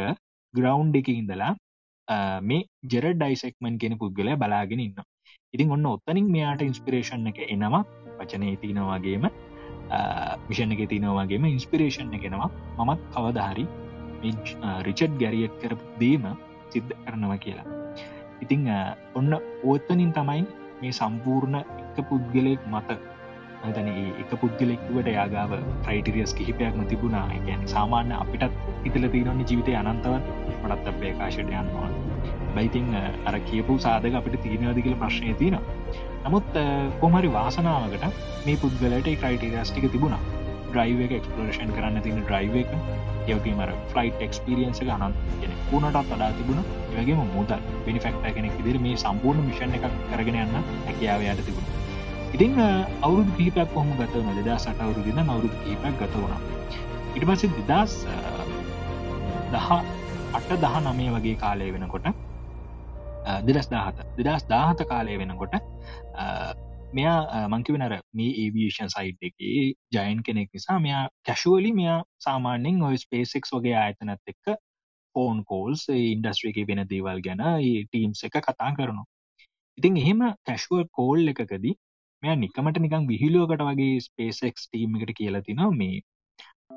ග්‍රවන්් 0.55 0.93
එක 1.01 1.09
ඉඳලා 1.13 1.53
මේ 2.43 2.67
ජෙර 2.93 3.07
ඩයිසෙක්මන් 3.15 3.79
කෙන 3.79 3.99
පුද්ගලය 4.03 4.35
බලාගෙන 4.43 4.85
ඉන්න 4.87 5.01
ඉතින් 5.55 5.73
ඔන්න 5.77 5.87
ඔත්තනින් 5.87 6.27
මෙයාට 6.35 6.63
ඉන්ස්පිරේෂන් 6.63 7.31
එක 7.31 7.39
එනවා. 7.47 7.83
වචනය 8.19 8.51
තිනවාගේම 8.63 9.25
මිෂණ 10.49 10.75
එක 10.75 10.83
තිනවාගේම 10.93 11.45
ඉන්ස්පිරේෂන් 11.51 12.15
එකෙනවා 12.19 12.51
මමත් 12.79 13.01
කවදහරි 13.15 13.65
රිචඩ් 14.87 15.15
ගැරියට් 15.23 15.57
කර 15.63 15.75
දීම 16.01 16.27
සිද්ධ 16.73 16.93
කරනව 17.05 17.33
කියලා. 17.45 17.67
ඉතිං 18.45 18.69
ඔන්න 19.15 19.33
ඕත්තනින් 19.65 20.13
තමයි 20.19 20.45
මේ 20.81 20.93
සම්පූර්ණ 21.01 21.57
එක 21.63 21.99
පුද්ගලයෙක් 22.11 22.63
මත 22.73 22.99
තන 23.63 23.89
එක 24.23 24.31
පුද්ගලෙක්වට 24.43 25.09
යාගාව 25.17 25.53
ක්‍රයිටරියස් 25.87 26.33
කිහිපයක්ම 26.39 26.83
තිබුණා. 26.93 27.27
ගැන 27.49 27.67
සාමාන්‍ය 27.75 28.15
අපිටත් 28.23 28.61
හිතල 28.85 29.07
තිරන්නේ 29.15 29.49
ජීවිතය 29.51 29.77
අනන්තවත්. 29.81 30.25
මටත් 30.63 30.89
අපේ 30.93 31.13
කාශයට 31.21 31.53
යන්නවා 31.61 31.91
බයිතිං 32.57 32.87
අර 33.29 33.35
කියපු 33.51 33.79
සාධක 33.87 34.17
අපිට 34.21 34.37
තිීනවාදි 34.45 34.85
කියල 34.87 34.97
ප්‍රශ්නය 35.03 35.35
තියෙනවා. 35.43 35.77
නමුත් 36.27 36.59
කොමරි 37.03 37.31
වාසනාවකට 37.39 38.05
මේ 38.47 38.61
පුද්ගලට 38.63 39.11
ක්‍රයිටරිස්ටික 39.23 39.87
තිබුණා. 39.97 40.23
ඩ්‍රයිව 40.71 41.01
එක 41.07 41.15
එක්ස්පලේෂන් 41.19 41.73
කරන්න 41.77 42.03
තින 42.07 42.21
ඩ්‍රයිව 42.23 42.57
එක. 42.63 42.73
යවකීමර 43.33 43.73
ෆලයිට් 43.93 44.25
එක්ස්පිරියන්ස 44.27 44.83
එක 44.85 44.91
අනන් 44.97 45.19
ගෙන 45.43 45.59
පුනටත් 45.71 46.01
අඩා 46.01 46.31
තිබුණ. 46.41 46.65
වගේම 46.97 47.23
මුදල් 47.37 47.69
පිනිිෆෙක්ට 47.87 48.33
කෙනෙක් 48.39 48.57
විදිර 48.61 48.81
මේ 48.87 48.97
සම්පූර්ණ 49.05 49.47
මිෂණ 49.51 49.79
එකක් 49.79 50.01
කරගෙන 50.15 50.43
යන්න 50.45 50.59
හැකියාව 50.89 51.29
යට 51.29 51.47
තිබුණ. 51.51 51.80
ඉතිං 52.31 52.53
අවුරුදු 53.01 53.33
කීපයක් 53.37 53.71
කොහොම 53.71 53.91
ගත 53.95 54.15
වන 54.17 54.37
දෙදා 54.37 54.59
සට 54.59 54.79
අවුරුදින 54.81 55.19
අවුරුදු 55.27 55.57
කීපයක් 55.61 55.95
ගත 55.99 56.15
වුණා. 56.15 56.41
ඉට 57.13 57.25
පස 57.25 57.43
දෙදස් 57.69 57.95
දහ 59.53 59.71
අට 60.33 60.51
දහ 60.57 60.77
නමේ 60.85 61.11
වගේ 61.13 61.37
කාලය 61.37 61.71
වෙනකොට 61.73 62.07
දෙදස් 63.45 63.69
දාහත 63.69 64.03
දෙදස් 64.19 64.47
දාහත 64.47 64.85
කාලය 64.87 65.19
වෙනකොට 65.19 65.59
මෙයා 66.93 67.43
මංකිවනර 67.49 67.97
මේ 68.15 68.31
ඒවියෂන් 68.37 68.91
සයිට් 68.91 69.23
එක 69.23 69.37
ජයන් 69.91 70.23
කෙනෙක් 70.23 70.51
නිසා 70.53 70.79
මෙයා 70.81 71.05
කැශුවලි 71.27 71.75
මෙයා 71.75 71.99
සාමාන්‍යෙන් 72.21 72.83
ඔය 72.85 72.97
ස්පේසෙක්ස් 72.99 73.51
වගේ 73.53 73.77
ආයතනත් 73.77 74.35
එක්ක 74.35 74.57
ෆෝන් 75.15 75.45
කෝල්ස් 75.45 75.87
ඉන්ඩස්ට්‍රියක 75.91 76.63
වෙන 76.69 76.87
දේවල් 76.89 77.21
ගැන 77.21 77.47
ටීම්ස් 77.85 78.25
එක 78.25 78.41
කතා 78.41 78.73
කරනු 78.73 79.05
ඉතින් 79.79 79.97
එහෙම 79.99 80.27
කැශුවල් 80.45 80.91
කෝල් 80.93 81.33
එකකදී 81.33 81.79
මෙයා 82.23 82.41
නිකමට 82.41 82.79
නිකං 82.85 83.05
විහිලුවකට 83.11 83.63
වගේ 83.67 84.01
ස්පේසෙක්ස් 84.07 84.65
ටීම් 84.67 84.97
එකට 84.97 85.13
කියලා 85.19 85.45
තිනවා 85.47 85.71
මේ 85.77 86.01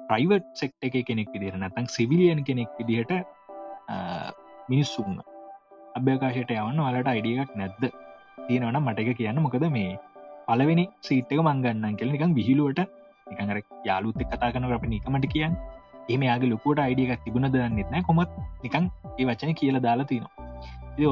ප්‍රයිවට් 0.08 0.48
සෙක්ට 0.62 0.88
එක 0.88 0.96
කෙනෙක් 1.10 1.34
විදිර 1.36 1.58
නැතන් 1.64 1.90
සිවිලියන් 1.96 2.42
කෙනෙක් 2.50 2.72
විදිහට 2.80 3.12
මිනිස්සුන්න 4.70 5.20
අභ්‍යකාශයට 6.00 6.54
යවන්න 6.56 6.82
වලට 6.86 7.12
අයිඩියක් 7.14 7.52
නැද්ද? 7.62 7.84
තියෙනවන 8.48 8.80
මට 8.82 9.04
එක 9.04 9.18
කියන්න. 9.20 9.44
මොකද 9.46 9.66
මේ 9.76 10.00
පලවෙනි 10.48 10.86
සීට්ක 11.08 11.44
මංගන්න 11.48 12.00
කෙල 12.00 12.14
නිකං 12.16 12.38
විහිලුවට 12.40 12.82
නිකඟර 13.28 13.60
යාලුත් 13.90 14.24
කතා 14.24 14.52
කන 14.56 14.70
අප 14.78 14.88
නිකමට 14.96 15.28
කියන්න. 15.36 15.60
එම 16.14 16.24
යාගේ 16.30 16.54
ලොකුවට 16.54 16.86
අයිඩියක් 16.86 17.22
තිබුණ 17.28 17.52
දන්නෙත් 17.54 17.92
නෑ 17.94 18.08
කොමත් 18.10 18.40
නිකං 18.64 18.90
ඒ 19.20 19.28
වචන 19.30 19.60
කියල 19.62 19.84
දාලා 19.88 20.10
තිනවා. 20.12 20.34
ඒ 20.38 20.43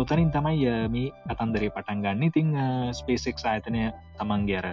ඔතනින් 0.02 0.32
තමයි 0.32 0.66
මේ 0.96 1.12
කතන්දරේ 1.30 1.70
පටන් 1.76 2.04
ගන්න. 2.04 2.24
ඉතිං 2.24 2.50
ස්පේසෙක් 2.94 3.40
ආයතනය 3.44 3.90
තමන්ගේ 4.20 4.58
අර 4.62 4.68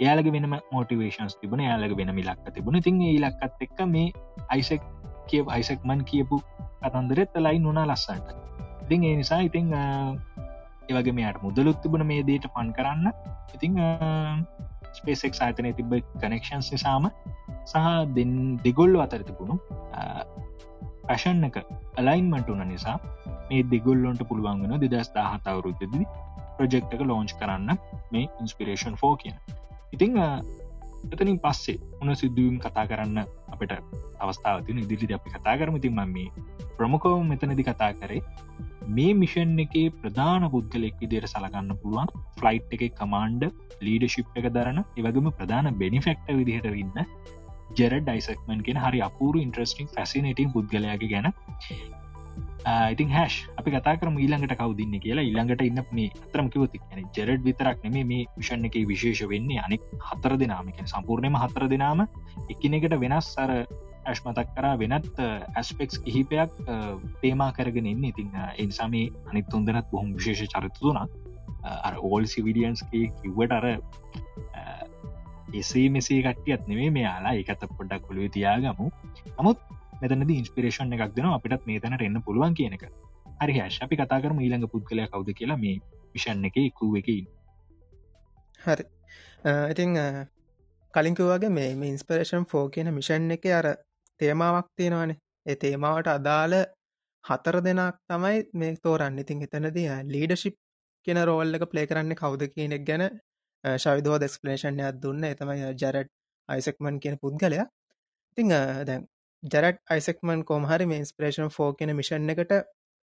යාලග 0.00 0.28
වෙනම 0.34 0.54
මෝටිවේශන්ස් 0.72 1.36
තිබුණ 1.40 1.64
යාලග 1.64 1.96
වෙන 1.96 2.14
මිලක්ක 2.14 2.46
තිබුණ. 2.54 2.82
තින් 2.82 3.00
ඉලක්කත් 3.02 3.66
එක්ක 3.66 3.80
මේ 3.86 4.12
අයිසෙක් 4.48 4.82
කිය 5.28 5.42
අයිසෙක්මන් 5.56 6.04
කියපු 6.10 6.38
කතන්දරෙත් 6.82 7.34
ලයි 7.46 7.58
නුනා 7.58 7.86
ලස්සන්ට. 7.90 8.28
ඉතින් 8.84 9.04
ඒ 9.04 9.16
නිසා 9.20 9.40
ඉතිං 9.48 9.74
ඒවගේ 10.88 11.12
මෙයාට 11.12 11.42
මුදලුත් 11.42 11.82
තිබුණ 11.82 12.06
මේ 12.06 12.22
දේට 12.22 12.48
පන් 12.54 12.72
කරන්න. 12.78 13.12
ඉතිං 13.54 13.74
ස්පේසෙක් 14.98 15.34
ආතනය 15.40 15.72
තිබ 15.78 15.92
කනෙක්ෂන්ස් 16.22 16.72
නිසාම 16.72 17.10
සහ 17.64 17.76
දෙන් 18.16 18.32
දෙගොල්ලු 18.64 18.98
අතර 19.04 19.22
තිබුණු 19.28 19.56
පැෂන් 21.08 21.48
එක 21.48 21.58
අලයින්මට 21.96 22.50
උන 22.54 22.64
නිසා 22.68 22.96
මේ 23.48 23.66
දෙගොල්ලොන්ට 23.72 24.22
පුළුවන් 24.30 24.64
වෙන 24.64 24.80
දෙදස් 24.84 25.10
දාහත 25.14 25.46
අවුරුද්දදි 25.46 26.06
ප්‍රජෙක්් 26.56 26.94
එක 26.94 27.02
ලෝංච් 27.02 27.34
කරන්න 27.40 27.70
මේ 28.12 28.26
ඉන්ස්පිරේෂන් 28.42 28.98
ෆෝ 29.02 29.14
කියන. 29.16 29.36
ඉතිං 29.92 30.18
එතනින් 31.06 31.38
පස්සේ 31.38 31.78
උන 32.00 32.14
සිදුවම් 32.14 32.56
කතා 32.58 32.86
කරන්න 32.90 33.18
අපට 33.54 33.72
අවස්ථාව 34.18 34.64
තින 34.66 34.82
ඉදිරිදි 34.84 35.14
අපි 35.14 35.34
කතා 35.34 35.56
කරම. 35.58 35.76
තින්ම 35.78 36.00
මේ 36.08 36.28
ප්‍රමුකව 36.78 37.14
මෙතනදි 37.24 37.64
කතා 37.64 37.92
කරේ 37.94 38.22
මේ 38.88 39.14
මිෂන් 39.14 39.56
එකේ 39.58 39.88
ප්‍රධාන 39.94 40.44
පුද්ගලෙක් 40.52 41.00
විදියට 41.00 41.30
සලගන්න 41.30 41.72
පුළුවන් 41.80 42.12
ෆ්ලයිට් 42.38 42.76
එක 42.76 42.84
කමාන්්ඩ 43.00 43.42
ලීඩශිප් 43.86 44.38
එක 44.38 44.46
දරන 44.54 44.78
ඒවගම 44.82 45.28
ප්‍රධාන 45.32 45.68
බෙනිෆෙක්ට 45.82 46.30
විදිහට 46.38 46.68
ඉන්න 46.74 46.96
ජෙර 47.76 47.92
ඩයිසක්මන් 48.00 48.60
කියෙන 48.66 48.82
හරි 48.84 49.00
අපූරු 49.08 49.40
ඉන්ට්‍රස්ටිං 49.44 49.88
ෆැසිනටින් 49.94 50.52
පුද්ගලයාගේ 50.52 51.10
ගැන. 51.14 51.32
ඉතින් 52.92 53.08
හැෂ් 53.08 53.36
අපි 53.58 53.70
කතා 53.70 53.96
කරම 54.00 54.16
ඊළඟට 54.18 54.54
කවදන්න 54.60 55.02
කියලා. 55.04 55.24
ඉළඟට 55.30 55.62
ඉන්න 55.68 55.82
මේ 55.92 56.12
අතරම 56.24 56.48
කිවති 56.54 56.80
ජෙරඩ් 57.16 57.44
විතරක් 57.48 57.84
නෙමේ 57.84 58.04
මේ 58.04 58.24
විෂණ 58.38 58.66
එක 58.68 58.78
විශේෂ 58.92 59.22
වෙන්නේ 59.34 59.60
අනෙක් 59.66 59.84
හතර 60.08 60.36
දෙනාමික 60.42 60.80
සම්පූර්ණයම 60.84 61.38
හතර 61.42 61.68
දෙනාම 61.74 62.02
එකනෙකට 62.48 62.98
වෙනස් 63.04 63.30
අර 63.44 63.52
ඇශ් 64.08 64.22
මතක් 64.24 64.48
කර 64.56 64.66
වෙනත් 64.82 65.22
ඇස්පෙක්ස් 65.22 66.02
කිහිපයක් 66.04 66.60
තේමා 67.22 67.50
කරගෙන 67.52 67.86
ඉන්න. 67.86 68.04
ඉතින් 68.12 68.28
එනිසාමේ 68.56 69.06
අනිත් 69.30 69.48
තුන්දනත් 69.52 69.90
බොහොම 69.92 70.12
විශේෂ 70.18 70.52
චරිතුතුනා 70.54 71.06
අර 71.64 71.94
ඕල් 72.00 72.26
සිවිඩියන්ස්ගේ 72.34 73.12
කිව්වට 73.20 73.52
අර 73.52 73.66
එසේ 75.54 75.88
මෙසේ 75.88 76.20
කටියත් 76.22 76.66
නෙවේ 76.70 76.90
මෙයාලා 76.96 77.34
එකත 77.42 77.62
පොඩ්ඩක් 77.76 78.06
කොළුව 78.06 78.30
තියාගමු. 78.36 78.86
නමුත් 79.38 79.58
මෙතනද 80.00 80.30
ඉන්ස්පිරේෂන් 80.30 80.94
එකක් 80.96 81.14
දෙන 81.16 81.28
අපිටත් 81.32 81.66
මේ 81.66 81.80
තැනට 81.80 82.06
එන්න 82.08 82.22
පුළුවන් 82.26 82.54
කියන 82.54 82.76
එක. 82.78 82.84
හරි 83.40 83.58
හැශ 83.58 83.82
අපි 83.84 83.96
කතා 84.00 84.20
කරම 84.22 84.40
ඊළඟ 84.44 84.70
පුද්ගලය 84.72 85.06
කවුද 85.12 85.30
කියලා 85.38 85.58
මේ 85.64 85.76
විෂන් 86.14 86.44
එක 86.48 86.56
ඉක්කුව 86.62 86.96
එක 87.00 87.08
හරි. 88.60 88.84
ඉතිං 89.72 89.94
කලින්කිවගේ 90.94 91.52
මේ 91.58 91.70
ඉන්ස්පරේෂන් 91.92 92.48
ෆෝ 92.50 92.64
කියන 92.74 92.92
මිෂන් 92.98 93.30
එක 93.36 93.46
අර 93.60 93.68
තේමාවක් 94.20 94.68
තියෙනවානේ. 94.76 95.18
ඒ 95.46 95.56
තේමාවට 95.56 96.08
අදාළ 96.16 96.54
හතර 97.24 97.56
දෙනක් 97.66 97.96
තමයි 98.10 98.38
මේ 98.54 98.76
තෝරන්න. 98.84 99.18
ඉතින් 99.18 99.42
එතනද 99.46 99.78
ලීඩශිප් 100.14 100.56
කියෙන 101.06 101.20
රෝල් 101.28 101.54
එක 101.54 101.64
ප්ලේ 101.72 101.86
කරන්න 101.86 102.20
කවුද 102.20 102.42
කියනෙක් 102.54 102.84
ගැන 102.88 103.04
ශවිදෝ 103.64 104.18
දෙස්පලේෂන්යක් 104.18 105.00
දුන්න. 105.02 105.24
එතමයි 105.24 105.74
ජරට් 105.74 106.10
අයිසෙක්මන් 106.48 107.00
කියන 107.00 107.16
පුද්ගලයා. 107.18 107.66
ඉතිං 108.32 108.48
දැන් 108.84 109.08
ජරට් 109.42 109.78
අයිසෙක්මන් 109.88 110.44
කෝමහරි 110.44 110.86
මේ 110.86 110.98
ඉන්ස්පරේෂන් 110.98 111.50
ෆෝ 111.50 111.72
කියන 111.72 111.94
මිෂන් 111.96 112.30
එකට 112.30 112.54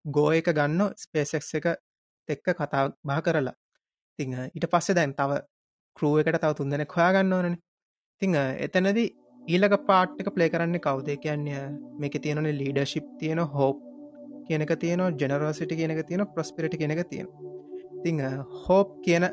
ගෝ 0.05 0.29
එක 0.31 0.51
ගන්න 0.51 0.93
ස්පේසෙක් 0.97 1.43
එක 1.55 1.67
එක්ක 2.29 2.53
කතා 2.53 2.83
බා 3.03 3.21
කරලා. 3.21 3.55
තිං 4.19 4.33
ඊට 4.47 4.67
පස්සේ 4.67 4.95
දැන් 4.95 5.13
තව 5.13 5.41
කරුව 5.97 6.19
එකට 6.19 6.39
තව 6.39 6.53
තුන්දෙනෙක් 6.53 6.91
හොයාගන්න 6.91 7.33
ඕනන. 7.33 7.57
තිං 8.21 8.35
එතනදී 8.35 9.07
ඊලක 9.47 9.75
පාට්ක 9.87 10.27
ප්ලේ 10.35 10.49
කරන්න 10.49 10.79
කවුදේ? 10.79 11.17
කියන්නේ 11.17 11.63
මේක 11.99 12.15
තියෙනන 12.17 12.51
ලීඩශිප් 12.53 13.07
තියෙන 13.19 13.39
හෝප් 13.55 13.77
කියනක 14.47 14.73
තියන 14.77 15.01
ජනරෝසිට 15.17 15.73
කියනක 15.73 16.03
තියෙන 16.07 16.27
ප්‍රස්පිරිටි 16.27 16.77
කෙනක 16.77 17.03
තියෙන. 17.09 17.27
තිං 18.03 18.19
හෝප් 18.59 18.89
කියන 19.05 19.25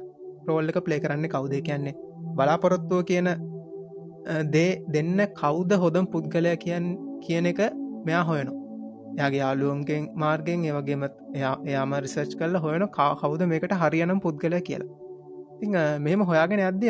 රෝල්ලක 0.51 0.79
ප්ලේ 0.87 1.01
කරන්න 1.01 1.29
කවුදේ 1.35 1.63
කියන්නේ? 1.63 1.97
බලාපොරොත්තුව 2.37 3.03
කියන 3.11 3.29
දේ 4.53 4.71
දෙන්න 4.89 5.27
කෞද 5.35 5.73
හොදම් 5.83 6.07
පුද්ගලය 6.07 6.55
කියන් 6.59 6.87
කියන 7.23 7.51
එක 7.53 7.61
මෙයා 8.07 8.25
හොයනවා. 8.25 8.57
යාගේ 9.19 9.43
යාලුවන්ගෙන් 9.43 10.09
මාර්ගෙන් 10.17 10.65
ඒවගේම 10.65 11.05
එයාම 11.37 11.99
රිසර්ච් 12.05 12.39
කල්ල 12.39 12.57
හොයන 12.59 12.87
කා 12.91 13.11
කවුද 13.17 13.43
මේකට 13.47 13.75
හරියනම් 13.83 14.21
පුද්ගලය 14.21 14.61
කියලා. 14.63 14.93
තිං 15.61 15.77
මෙහෙම 16.01 16.23
හොයාගෙන 16.23 16.63
අද්‍ය 16.63 16.89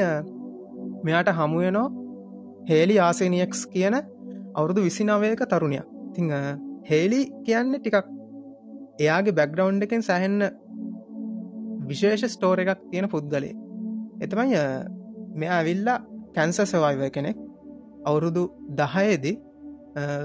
මෙයාට 1.04 1.30
හමුවනෝ 1.38 1.86
හේලි 2.68 2.96
ආසේනියක්ස් 3.00 3.60
කියන 3.74 3.96
අවුරුදු 4.54 4.80
විසිනවයක 4.82 5.42
තරුණයක් 5.46 5.86
තිං 6.14 6.32
හේලි 6.90 7.20
කියන්න 7.46 7.74
ටිකක් 7.76 8.08
එයාගේ 9.00 9.36
බැක්ග්‍රවන්් 9.38 9.82
එකෙන් 9.86 10.02
සැහෙන්න 10.02 10.40
විශේෂ 11.88 12.24
ස්ටෝර 12.28 12.58
එකක් 12.60 12.80
තියෙන 12.86 13.08
පුද්ගලේ 13.08 13.54
එතමයි 14.20 14.62
මෙයා 15.34 15.56
ඇවිල්ලා 15.56 15.98
කැන්ස 16.34 16.60
සවයිව 16.64 17.02
කෙනෙක්. 17.10 17.36
අවුරුදු 18.00 18.42
දහයේදී 18.72 19.36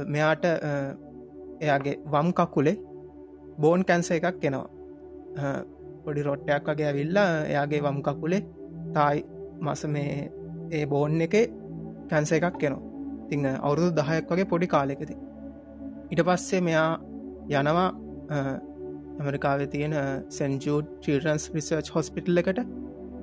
මෙයාට 0.08 0.46
එයාගේ 1.62 1.96
වම් 2.08 2.30
කකුලේ 2.34 2.78
බෝන් 3.58 3.82
කැන්ස 3.84 4.12
එකක් 4.12 4.40
කෙනවා 4.40 5.54
පොඩි 6.06 6.22
රොට්ටයක් 6.22 6.68
වගේ 6.68 6.88
ඇවිල්ලා 6.88 7.30
එයාගේ 7.44 7.82
වම් 7.82 8.00
කකුලේ 8.02 8.42
තායි 8.96 9.26
මස 9.62 9.84
මේ 9.88 10.16
ඒ 10.72 10.86
බෝන් 10.86 11.22
එක 11.22 11.36
කැන්ස 12.10 12.32
එකක් 12.32 12.58
කෙනවා 12.58 12.84
තිං 13.30 13.46
අවුරුදු 13.58 13.90
දහයක් 14.00 14.32
වගේ 14.32 14.52
පොඩි 14.52 14.68
කාලෙකති 14.68 15.16
ඉට 16.12 16.22
පස්සේ 16.28 16.62
මෙයා 16.62 16.92
යනවා 17.52 17.90
ඇමරිකාව 19.14 19.64
තියෙන 19.68 19.96
සැන්ජූඩ් 20.30 20.92
චිරන්ස් 21.02 21.46
රිසර්ච් 21.56 21.90
හොස්පිටල් 21.90 22.42
එකට 22.42 22.62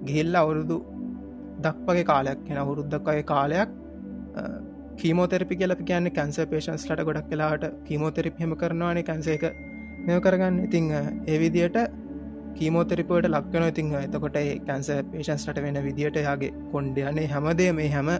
ගිහිල්ල 0.05 0.35
අවුරුදු 0.35 0.77
දක්වගේ 1.61 2.05
කාලයක් 2.05 2.43
එෙන 2.49 2.59
අවුරුද්ධක්වගේ 2.59 3.25
කාලයක් 3.25 3.71
කීමෝතෙරපි 4.97 5.57
කියලපි 5.57 5.85
කියන්න 5.85 6.13
කැන්ස 6.13 6.39
පේෂන්ස් 6.47 6.85
ලට 6.89 7.05
ගොඩක් 7.05 7.31
කලාට 7.31 7.65
කීමෝතෙරපි 7.87 8.39
හෙම 8.39 8.55
කරනවානේ. 8.55 9.05
කැන්ස 9.05 9.27
එක 9.29 9.45
මෙ 10.07 10.21
කරගන්න. 10.21 10.59
ඉතිං 10.67 10.87
ඒවිදියට 11.27 11.79
කීමෝතෙරිපුවට 12.57 13.29
ලක්වන 13.29 13.67
ඉතිං 13.67 13.95
එතකොට 13.97 14.37
කැන්ස 14.67 14.91
පේෂන්ස්ලට 15.13 15.59
වෙන 15.59 15.81
විදිට 15.81 16.17
යාගේ 16.19 16.53
කොන්්ඩයනේ 16.73 17.27
හැමදේ 17.29 17.73
මේ 17.73 17.89
හැම 17.89 18.11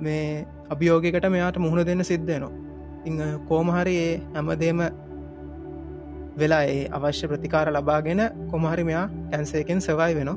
මේ 0.00 0.46
අභියෝගකට 0.70 1.28
මෙයාට 1.30 1.58
මුහුණ 1.58 1.86
දෙන්න 1.86 2.04
සිද්ධයනවා 2.04 2.52
ඉං 3.04 3.22
කෝමහරි 3.48 3.96
ඒ 3.98 4.14
හැමදේම 4.34 4.82
වෙලා 6.36 6.62
ඒ 6.66 6.82
අවශ්‍ය 6.90 7.28
ප්‍රතිකාර 7.28 7.66
ලබාගෙන 7.70 8.22
කොමහරි 8.50 8.84
මෙයා 8.84 9.06
කැන්සේකෙන් 9.30 9.80
සවයි 9.80 10.12
වෙන 10.14 10.30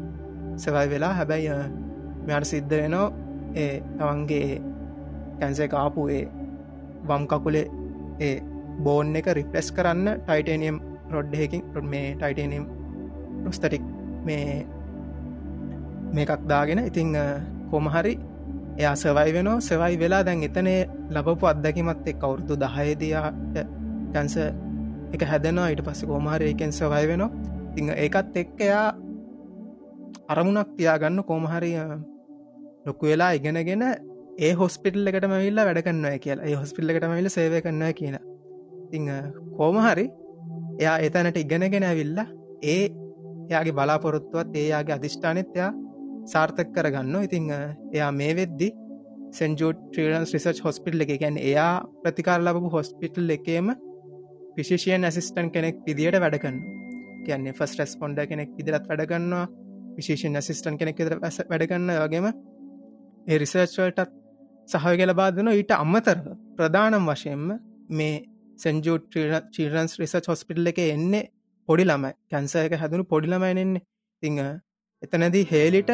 සවයි 0.58 0.86
වෙලා 0.90 1.14
හැබැයි 1.14 1.58
මෙයාට 2.22 2.48
සිද්ධ 2.48 2.74
වෙනෝ 2.74 3.08
ඒ 3.56 3.74
තවන්ගේ 3.98 4.62
කැන්සේ 5.40 5.68
කාපු 5.68 6.08
ඒ 6.10 6.24
වම් 7.04 7.24
කකුලේ 7.28 7.66
ඒ 8.20 8.36
බෝන් 8.80 9.16
එක 9.16 9.28
රිප්ලෙස් 9.34 9.70
කරන්න 9.72 10.08
ටයිටනියම් 10.20 10.78
රොඩ්හකින් 11.12 11.64
රොඩ් 11.76 11.88
මේ 11.88 12.08
ටයිටනියම් 12.16 12.66
ප්‍රස්තටික් 13.44 13.84
මේ 14.26 14.66
මේකක් 16.14 16.48
දාගෙන 16.48 16.82
ඉතිං 16.82 17.12
කොමහරි 17.72 18.14
එයා 18.78 18.96
සවයි 18.96 19.34
වෙනෝ 19.34 19.58
සවයි 19.62 20.00
වෙලා 20.00 20.24
දැන් 20.24 20.44
එතනේ 20.44 20.80
ලබපු 21.10 21.46
අත්දැකිමත් 21.48 22.08
එක් 22.08 22.24
අවුරුදු 22.24 22.56
දහයදයාට 22.58 23.56
කැන්ස 24.14 24.36
එක 25.13 25.24
හැදෙනවා. 25.32 25.69
ඊට 25.72 25.84
පස්ස 25.88 26.06
කෝමහර 26.06 26.41
එකෙන් 26.43 26.72
සවයි 26.72 27.06
වෙනවා. 27.12 27.30
තිං 27.76 27.89
ඒකත් 27.95 28.38
එක්ක 28.43 28.63
එයා 28.67 28.88
අරමුණක් 30.30 30.72
තියාගන්න 30.78 31.24
කෝමහරි 31.24 31.74
ලොකු 32.86 33.06
වෙලා 33.06 33.32
ඉගෙනගෙන 33.34 33.84
ඒ 34.39 34.54
හොස්පිටල් 34.54 35.12
එකට 35.12 35.28
මවිල්ලා 35.28 35.67
වැඩකන්න 35.67 36.08
කියලා. 36.19 36.45
ඒ 36.45 36.56
හොස්පිල්ල 36.56 36.91
එකට 36.91 37.08
මවිල්ල 37.12 37.30
සේව 37.30 37.56
කරන්න 37.62 37.93
කියන 37.93 38.17
ති 38.91 39.00
කෝමහරි 39.58 40.06
එයා 40.80 40.98
එතැනට 41.08 41.38
ඉගෙනගෙන 41.38 41.84
ඇවිල්ලා 41.84 42.28
ඒ 42.63 42.84
එයාගේ 43.50 43.74
බලාපොරොත්තුවත් 43.74 44.56
ඒයාගේ 44.56 44.95
අධිෂ්ඨානත්‍යයා 44.98 45.72
සාර්ථක 46.34 46.72
කරගන්න 46.76 47.15
ඉතිං 47.24 47.50
එයා 47.56 48.12
මේ 48.12 48.34
වෙද්දි 48.36 48.69
සෙන්ජූට් 49.34 49.80
ට්‍රීලන්ස් 49.86 50.34
රිසර්ච් 50.36 50.60
හොස්පිටල් 50.65 51.06
එක 51.06 51.13
ගැන 51.24 51.38
එයා 51.41 51.74
ප්‍රතිකාර 52.04 52.39
ලබපු 52.41 52.72
හොස්පිටල් 52.76 53.36
එකේම 53.38 53.72
විශේෂයෙන් 54.60 55.04
ඇසිස්ටන් 55.06 55.50
කෙනෙක් 55.52 55.82
විදිට 55.86 56.19
වැඩගන්න 56.19 56.62
කියන්නේ 57.26 57.54
ෆස් 57.54 57.74
රෙස්පොන්ඩ 57.80 58.22
කෙනෙක් 58.28 58.52
විදිරත් 58.58 58.86
වැඩගන්නවා 58.86 59.45
විශේෂෙන් 59.98 60.36
ඇසිස්ටන් 60.36 60.80
කෙනෙක් 60.80 61.00
විදර 61.00 61.17
වැඩගන්න 61.22 61.91
වගේම 61.98 62.28
ඒ 62.30 63.38
රිසර්ච්වලටත් 63.38 64.13
සහය 64.69 65.06
ලබාදන 65.06 65.52
ඊට 65.52 65.74
අම්මතර 65.76 66.17
ප්‍රධානම් 66.58 67.10
වශයෙන්ම 67.10 67.50
මේ 67.91 68.15
සෙන්ජූට් 68.60 69.19
චිරන්ස් 69.54 70.00
රිසර්ච් 70.00 70.32
හොස්පිටල් 70.32 70.72
එක 70.72 70.80
එන්නේ 70.86 71.28
පොඩි 71.69 71.86
ළමයි. 71.86 72.13
කැන්සයක 72.30 72.74
හැදුණු 72.76 73.06
පොඩිලමයිනෙන්නේ 73.06 73.86
තිංහ 74.24 74.39
එතනදී 75.02 75.45
හේලිට 75.45 75.91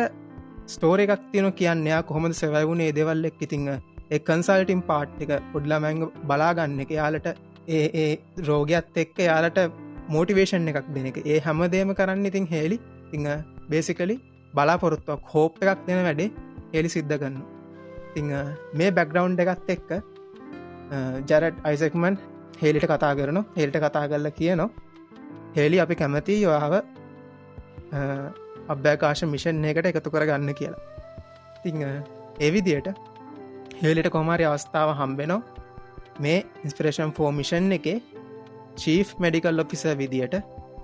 ස්ටෝර 0.68 1.00
එකක් 1.00 1.26
තියන 1.32 1.50
කියන්නයා 1.54 2.02
කොහොමද 2.04 2.36
සැවැවුණේ 2.36 2.92
දෙවල්ලෙක් 2.92 3.42
ඉතිංහ 3.42 3.68
ඒ 3.72 4.20
කන්සල්ටිම් 4.22 4.82
පාට් 4.84 5.20
එක 5.20 5.32
පොඩ්ලමැංග 5.54 6.02
බලාගන්න 6.24 6.80
එක. 6.80 6.92
යාලට 6.92 7.28
ඒ 7.68 7.86
ඒ 8.04 8.12
රෝගයක්ත් 8.48 8.98
එක්ක 9.04 9.18
යාලට 9.28 9.60
මෝටිවේෂන් 10.10 10.68
එකක් 10.72 10.88
දෙන 10.96 11.08
එක. 11.12 11.18
ඒ 11.26 11.40
හැමදේම 11.40 11.94
කරන්න 12.00 12.26
ඉතින් 12.26 12.48
හෙලි 12.54 12.78
තිංහ 13.12 13.28
බේසිකලි 13.70 14.16
බලාපොරොත්තුවක් 14.54 15.22
හෝප් 15.34 15.64
එකක් 15.64 15.86
දෙන 15.88 16.04
වැඩේ 16.08 16.32
හෙලි 16.74 16.90
සිද්ධ 16.96 17.18
ගන්න 17.22 17.42
තිං 18.14 18.32
මේ 18.74 18.92
බැක්ග්‍රවන්් 18.92 19.38
එකත් 19.46 19.70
එක්ක 19.76 19.90
ජරට් 21.30 21.58
අයිසෙක්මන් 21.64 22.18
හෙලිට 22.62 22.88
කතා 22.92 23.14
කරන 23.20 23.40
හෙල්ට 23.58 23.78
කතා 23.86 24.06
කරල 24.12 24.30
කියනවා 24.40 24.70
හෙලි 25.58 25.80
අපි 25.80 25.96
කැමති 25.96 26.42
යොාව 26.42 26.76
අභ්‍යකාශ 28.70 29.24
මිෂන් 29.34 29.66
එකට 29.66 29.90
එකතු 29.92 30.14
කරගන්න 30.14 30.54
කියලා. 30.54 30.82
තිං 31.64 31.84
එවිදියට 32.40 32.88
හෙලිට 33.84 34.10
කොමාරි 34.16 34.46
අවස්ථාව 34.46 34.90
හම්බෙනෝ 35.00 35.42
මේ 36.20 36.44
ඉන්ස්පරේෂන් 36.64 37.12
ෆෝමිෂන් 37.12 37.72
එක 37.78 37.88
චීෆ් 38.76 39.16
මඩිකල් 39.20 39.60
ඔෆිස 39.60 39.84
විදියට 40.02 40.36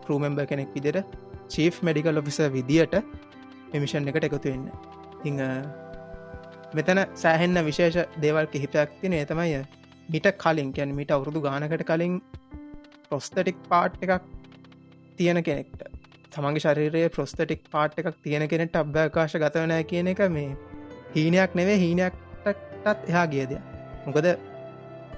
ප්‍රූමෙම්බ 0.05 0.39
කෙනෙක් 0.49 0.73
විදිට 0.75 0.99
චීෆ් 1.49 1.81
මඩිකල් 1.83 2.17
ඔෆිස 2.17 2.39
විදියට 2.55 2.95
එමිෂන් 3.73 4.07
එකට 4.07 4.27
එකතු 4.29 4.41
වෙන්න. 4.45 4.67
ඉං 5.23 5.39
මෙතන 6.73 7.05
සෑහෙන්න 7.15 7.63
විශේෂ 7.65 7.97
දේවල් 8.21 8.47
කිහිපයක් 8.47 8.99
තින 9.01 9.13
ඒතමය 9.13 9.47
මිට 10.09 10.27
කලින් 10.37 10.73
කැන් 10.73 10.95
මිට 10.95 11.11
අවුරුදු 11.11 11.41
ගානකට 11.41 11.85
කලින් 11.85 12.19
ප්‍රොස්තටික් 13.07 13.57
පාට් 13.69 13.97
එකක් 14.01 14.23
තියෙන 15.17 15.43
කෙනෙක්ට. 15.43 15.81
තමන්ගේ 16.31 16.63
ශරීරයේ 16.65 17.09
ප්‍රොස්තටික් 17.09 17.63
පාට් 17.71 17.99
එකක් 17.99 18.15
තියෙන 18.23 18.47
කෙනෙට 18.47 18.75
අභ්‍යකාශ 18.75 19.35
ගතවනෑ 19.37 19.83
කියන 19.85 20.11
එක 20.13 20.21
මේ 20.29 20.55
හීනයක් 21.15 21.55
නෙවේ 21.55 21.77
හීනයක්ටත් 21.77 23.09
එහා 23.09 23.25
ගියද 23.33 23.51
මොකද 24.05 24.27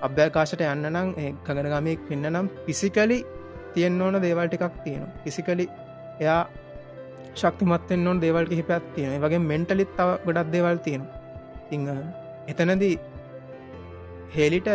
අභ්‍යකාශට 0.08 0.62
යන්න 0.72 0.90
නම් 0.92 1.08
කගනගමයෙක් 1.46 2.02
පින්න 2.10 2.26
නම් 2.32 2.48
පිසිකලි 2.66 3.20
තියෙන් 3.74 4.02
ඕන 4.02 4.20
දේවල් 4.26 4.48
ටිකක් 4.50 4.76
තියෙනවා. 4.84 5.14
පිසිකලි 5.24 5.66
එයා 6.20 6.42
ශක්තිමත්තෙන් 7.36 8.08
ඕන් 8.08 8.22
දේවල් 8.24 8.46
කිහිපත් 8.52 8.86
තියෙන 8.96 9.22
වගේ 9.24 9.42
මෙන්ටලිත් 9.52 9.92
තව 9.98 10.10
ගොඩක් 10.26 10.52
දේවල් 10.56 10.78
තියෙනවා. 10.86 11.18
ඉං 11.72 11.82
එතනදී 12.52 12.96
හෙලිට 14.36 14.70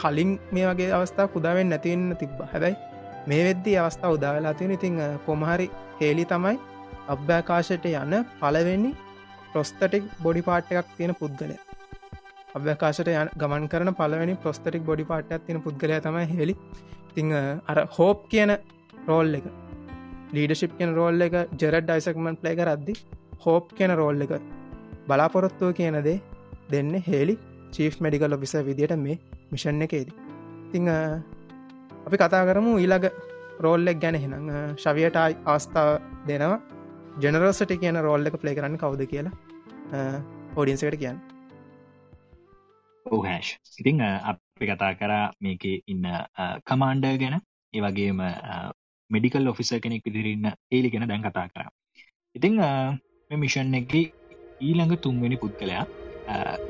කලින් 0.00 0.30
මේ 0.52 0.66
වගේ 0.70 0.90
අවස්ථා 0.98 1.28
කුදාවෙන් 1.34 1.68
නැතිවන්න 1.72 2.16
තිබ්බ. 2.20 2.38
හැබැයි 2.52 2.76
මේ 3.28 3.42
වෙද්දී 3.48 3.76
අවස්ථා 3.84 4.10
උදාවෙලා 4.16 4.54
තියෙන 4.58 4.76
ඉතිං 4.76 5.00
කොමහරි 5.26 5.66
හේලි 6.00 6.24
තමයි 6.32 6.56
අභ්‍යාකාශයට 7.14 7.84
යන 7.92 8.14
පලවෙනි 8.40 8.90
ප්‍රොස්තටික් 9.52 10.04
බොඩි 10.22 10.42
පාට් 10.48 10.72
එකක් 10.72 10.88
තියෙන 10.96 11.14
පුද්ගලය. 11.20 11.56
අභ්‍යකාශට 12.56 13.10
යන 13.12 13.30
ගමන් 13.40 13.66
කරන 13.72 13.92
පලවෙනි 13.94 14.36
ප්‍රොස්තටික් 14.44 14.84
බොඩි 14.84 15.04
පාට්යක් 15.04 15.46
තියෙන 15.46 15.62
පුද්ගලය 15.62 15.98
තමයි 16.00 16.26
හෙලි 16.32 16.54
තිං 17.14 17.32
අර 17.70 17.78
හෝප් 17.96 18.28
කියන 18.28 18.52
රෝල් 19.08 19.34
එක 19.38 19.46
ලීඩශිප් 20.32 20.72
කියන 20.78 20.94
රෝල් 20.94 21.26
එක 21.26 21.36
ජෙරඩ් 21.60 21.86
ඩයිසක්මන් 21.86 22.40
ප්ලේ 22.42 22.56
කරද්දි 22.60 22.96
හෝප් 23.44 23.74
කියන 23.78 23.94
රෝල් 24.00 24.26
එක 24.26 24.34
බලාපොරොත්තුව 25.08 25.72
කියනදේ 25.78 26.18
දෙන්න 26.70 26.92
හෙලි 27.08 27.36
චීෆ් 27.72 28.00
මඩිකල් 28.00 28.36
ඔෆිස 28.36 28.54
විදියට 28.68 28.96
මේ 28.98 29.18
මිෂන් 29.52 29.82
එකේදී. 29.82 30.16
තිං 30.72 30.88
අපි 32.06 32.16
කතා 32.16 32.44
කරමු 32.48 32.74
ඊළඟ 32.78 33.08
රෝල්ලෙක් 33.60 33.98
ගැන 34.02 34.16
හෙනම් 34.16 34.50
ශවියට 34.76 35.18
අවස්ථාව 35.46 35.88
දෙනවා. 36.28 36.60
ජනරෝසට 37.22 37.72
කියන 37.82 37.98
රෝල්ල 38.00 38.26
එක 38.26 38.40
ප්ලේ 38.42 38.54
කරන්න 38.54 38.78
කවුද 38.78 39.02
කියලා 39.06 39.34
ඕඩියන්සකට 40.56 40.98
කියන්න. 41.02 41.18
ඕහැෂ් 43.06 43.50
ඉතිං 43.80 44.00
අපි 44.02 44.64
කතා 44.70 44.92
කරා 45.00 45.24
මේක 45.44 45.64
ඉන්න 45.92 46.06
කමාන්ඩර් 46.68 47.16
ගැන. 47.22 47.36
ඒ 47.74 47.80
වගේම 47.84 48.20
මෙඩිකල් 49.10 49.50
ඔෆිස 49.52 49.70
කෙනෙක් 49.84 50.04
විදිරන්න 50.06 50.46
ඒලි 50.74 50.90
ගැන 50.92 51.08
දැන් 51.10 51.24
කතා 51.26 51.46
කරා. 51.54 51.70
ඉතිං 52.34 52.54
මිෂන් 53.30 53.74
එක 53.80 53.94
ඊළඟ 54.60 54.94
තුන්වෙනි 55.04 55.36
පුද්ගලයා 55.42 55.84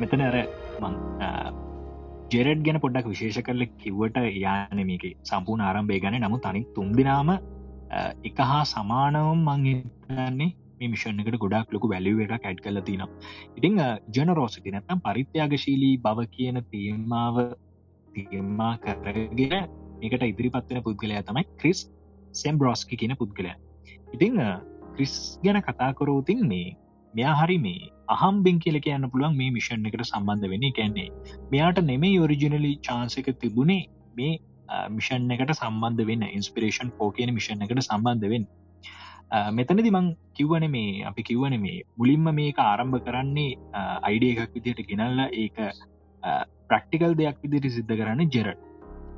මෙතන 0.01 0.23
අර 0.29 0.37
මං 0.83 0.95
ජෙරඩ් 2.33 2.61
ගැන 2.67 2.81
පොඩ්ඩක් 2.85 3.11
විශේෂ 3.13 3.41
කරල 3.47 3.65
කිව්වට 3.83 4.19
යාන 4.45 4.81
මේක 4.91 5.05
සම්පූර්ණ 5.31 5.67
ආරම්භය 5.69 6.01
ගැන. 6.05 6.19
නමු 6.25 6.39
තනි 6.47 6.63
තුන්දිනාම 6.77 7.31
එක 8.29 8.39
හා 8.51 8.65
සමානවම් 8.73 9.41
මංගන්නේ 9.49 10.51
මිෂන් 10.89 11.21
එකට 11.21 11.39
ගොඩක් 11.39 11.73
ලොකු 11.73 11.89
වැලිුව 11.89 12.21
එක 12.21 12.35
කැඩ් 12.39 12.61
කල 12.61 12.81
තිනම් 12.83 13.07
ඉතිං 13.57 13.81
ජනරෝසිති 14.11 14.71
නැත්තම් 14.71 15.01
පරිත්‍යාගශීලී 15.01 15.97
බව 15.99 16.29
කියන 16.31 16.63
තේමාව 16.67 17.41
තේමා 18.09 18.75
කරගෙන 18.79 19.57
එකට 20.03 20.23
ඉදිරිපත්වෙන 20.25 20.83
පුද්ගලයා 20.83 21.23
තමයි 21.23 21.45
ක්‍රිස් 21.57 21.81
සෙම් 22.35 22.59
බ්‍රෝස්කි 22.59 22.97
කියන 22.97 23.17
පුද්ගලයා. 23.17 23.57
ඉතිං 24.15 24.37
ක්‍රිස් 24.95 25.15
ගැන 25.45 25.61
කතා 25.63 25.91
කරෝතින් 25.93 26.47
මේ 26.49 26.77
මෙයා 27.15 27.35
හරි 27.35 27.59
මේ 27.59 27.91
අහම්බෙන් 28.09 28.59
කියල 28.59 28.79
කියන්න 28.81 29.11
පුළුවන් 29.11 29.37
මේ 29.37 29.51
මිෂන් 29.51 29.87
එකට 29.87 30.05
සම්බන්ධ 30.05 30.49
වෙන 30.49 30.67
කැන්නේ 30.73 31.09
මෙයාට 31.51 31.81
නෙමේ 31.83 32.15
ඔරිජිනලි 32.19 32.73
චාන්සක 32.81 33.29
තිබුණේ 33.41 33.83
මේ 34.17 34.33
මිෂන් 34.91 35.31
එකට 35.31 35.55
සම්බන්ධ 35.55 36.07
වෙන්න 36.07 36.27
ඉන්ස්පිරේෂන් 36.31 36.91
පෝ 36.99 37.11
කියන 37.11 37.35
මිෂන් 37.35 37.63
එකට 37.63 37.83
සම්බන්ධ 37.83 38.29
වෙන් 38.29 38.47
මෙතනදි 39.31 39.91
මං 39.91 40.07
කිව්වන 40.35 40.67
මේ 40.71 41.05
අපි 41.05 41.23
කිව්වන 41.23 41.55
මේ 41.61 41.83
මුලින්ම 41.99 42.27
මේක 42.35 42.59
ආරම්භ 42.59 42.99
කරන්නේ 43.07 43.59
අයිඩිය 44.09 44.33
එකක් 44.35 44.55
විදියට 44.57 44.87
ගෙනල්ල 44.91 45.21
ඒක 45.43 45.59
ප්‍රක්ටිකල් 46.71 47.15
දෙයක් 47.21 47.39
විදිට 47.45 47.73
සිද්ධ 47.77 47.95
කරන්න 48.01 48.31
ජෙරට්. 48.37 48.61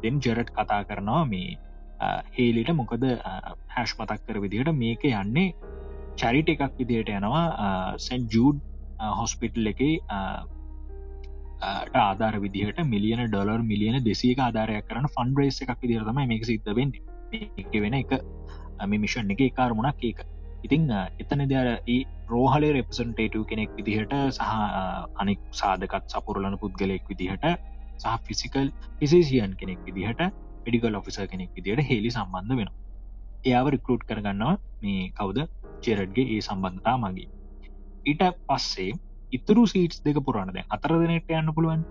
දෙන් 0.03 0.21
ජෙරට් 0.21 0.51
කතා 0.51 0.83
කරනවා 0.85 1.25
මේ 1.25 1.57
හේලිට 2.37 2.73
මොකද 2.81 3.05
හැෂ් 3.75 3.95
මතක් 3.99 4.21
කර 4.27 4.41
විදිහට 4.45 4.73
මේක 4.83 5.05
යන්නේ 5.13 5.55
චරිට 6.17 6.49
එකක් 6.55 6.75
විදියට 6.81 7.15
යනවා 7.19 7.47
සැන් 7.99 8.29
ජූඩ් 8.35 8.61
හොස්පිටල් 9.21 9.73
එක 9.73 9.81
ආධාර 11.63 12.37
විදිහට 12.45 12.85
මිලියන 12.95 13.25
ඩොලර් 13.27 13.63
මිලියන 13.73 13.97
දෙසික 14.05 14.39
ආධාරයක් 14.39 14.89
කරන 14.89 15.09
ෆන් 15.15 15.35
බ්‍රේස් 15.37 15.63
එකක් 15.63 15.79
විදිරතම 15.83 16.21
මේක 16.33 16.45
සිද්ධ 16.45 16.75
වෙන්න. 16.81 16.93
එක 17.33 17.73
වෙන 17.85 17.95
එක. 17.95 18.11
මේ 18.13 18.62
මිෂන් 18.95 19.33
එක 19.35 19.43
කාරමුණක් 19.57 20.05
ඒක. 20.05 20.21
ඉතිං 20.65 20.87
එතන 21.23 21.43
දෙර 21.53 21.69
ඒ 21.87 21.99
රෝහලේ 22.29 22.73
රෙපසන්ටේටව 22.79 23.45
කෙනෙක් 23.51 23.71
විදිහට 23.79 24.15
සහ 24.31 24.51
අනෙක් 25.23 25.41
සාධකත් 25.53 26.15
සපුරලන 26.15 26.57
පුද්ගලයෙක් 26.59 27.05
විදිහට 27.09 27.47
සහ 27.99 28.17
ෆිසිකල් 28.29 28.69
පිසිසියන් 29.01 29.57
කෙනෙක් 29.57 29.81
විදිහට 29.89 30.23
ඩිකල් 30.67 30.95
ඔෆිස 30.95 31.19
කෙනෙක් 31.33 31.51
විදිහට 31.57 31.89
හෙලි 31.91 32.11
සම්බන්ධ 32.11 32.59
වෙන 32.61 32.71
එයාව 33.45 33.73
රිකරට් 33.75 34.05
කරගන්නවා 34.09 34.55
මේ 34.83 35.11
කවුද? 35.19 35.39
චෙරඩ්ගේ 35.85 36.29
ඒ 36.35 36.41
සම්බන්ධතා 36.41 36.97
මගේ 36.99 37.29
ඊට 38.07 38.23
පස්සේ 38.49 38.93
ඉතුරු 39.33 39.65
සීටස් 39.67 39.99
දෙක 40.07 40.19
පුරන්න 40.27 40.55
දැ 40.55 40.65
අතර 40.69 40.95
දෙනට 41.01 41.31
යන්න 41.33 41.53
පුළුවන්. 41.57 41.83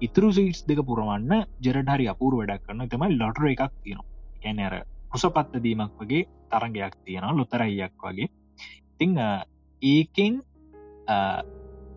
ඉතුරු 0.00 0.28
සීටස් 0.36 0.62
දෙක 0.68 0.80
පුරවන්න 0.88 1.32
ජෙරඩ 1.64 1.90
හරි 1.94 2.06
අපූර 2.12 2.38
වැඩක් 2.38 2.64
කරන්න 2.66 2.90
තමයි 2.92 3.18
ලොටර 3.20 3.46
එකක් 3.50 3.62
තියෙනවා. 3.82 4.08
කැන 4.42 4.60
අර 5.08 5.12
කුසපත්ත 5.12 5.62
දීමක් 5.62 6.00
වගේ 6.00 6.26
තරගයක් 6.50 6.94
තියෙනවා 7.04 7.36
ලොතරයියක් 7.36 7.92
වගේ. 7.98 8.28
තිං 8.98 9.16
ඒකෙන් 9.82 10.40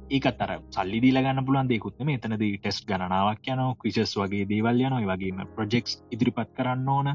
ඒකතර 0.10 0.52
සල්ලි 0.70 1.00
දීලගන්න 1.02 1.46
පුලන් 1.46 1.68
දෙකුත්ම 1.68 2.10
එතනද 2.10 2.40
ටෙස් 2.40 2.82
ගණනාවක් 2.88 3.48
යන 3.48 3.62
ක්විචස් 3.82 4.16
වගේ 4.18 4.48
දේවල් 4.48 4.82
යන 4.82 4.98
වගේම 5.12 5.44
ප්‍රජෙක්ස් 5.56 6.00
ඉදිරිපත් 6.12 6.52
කරන්න 6.58 6.90
ඕන. 6.90 7.14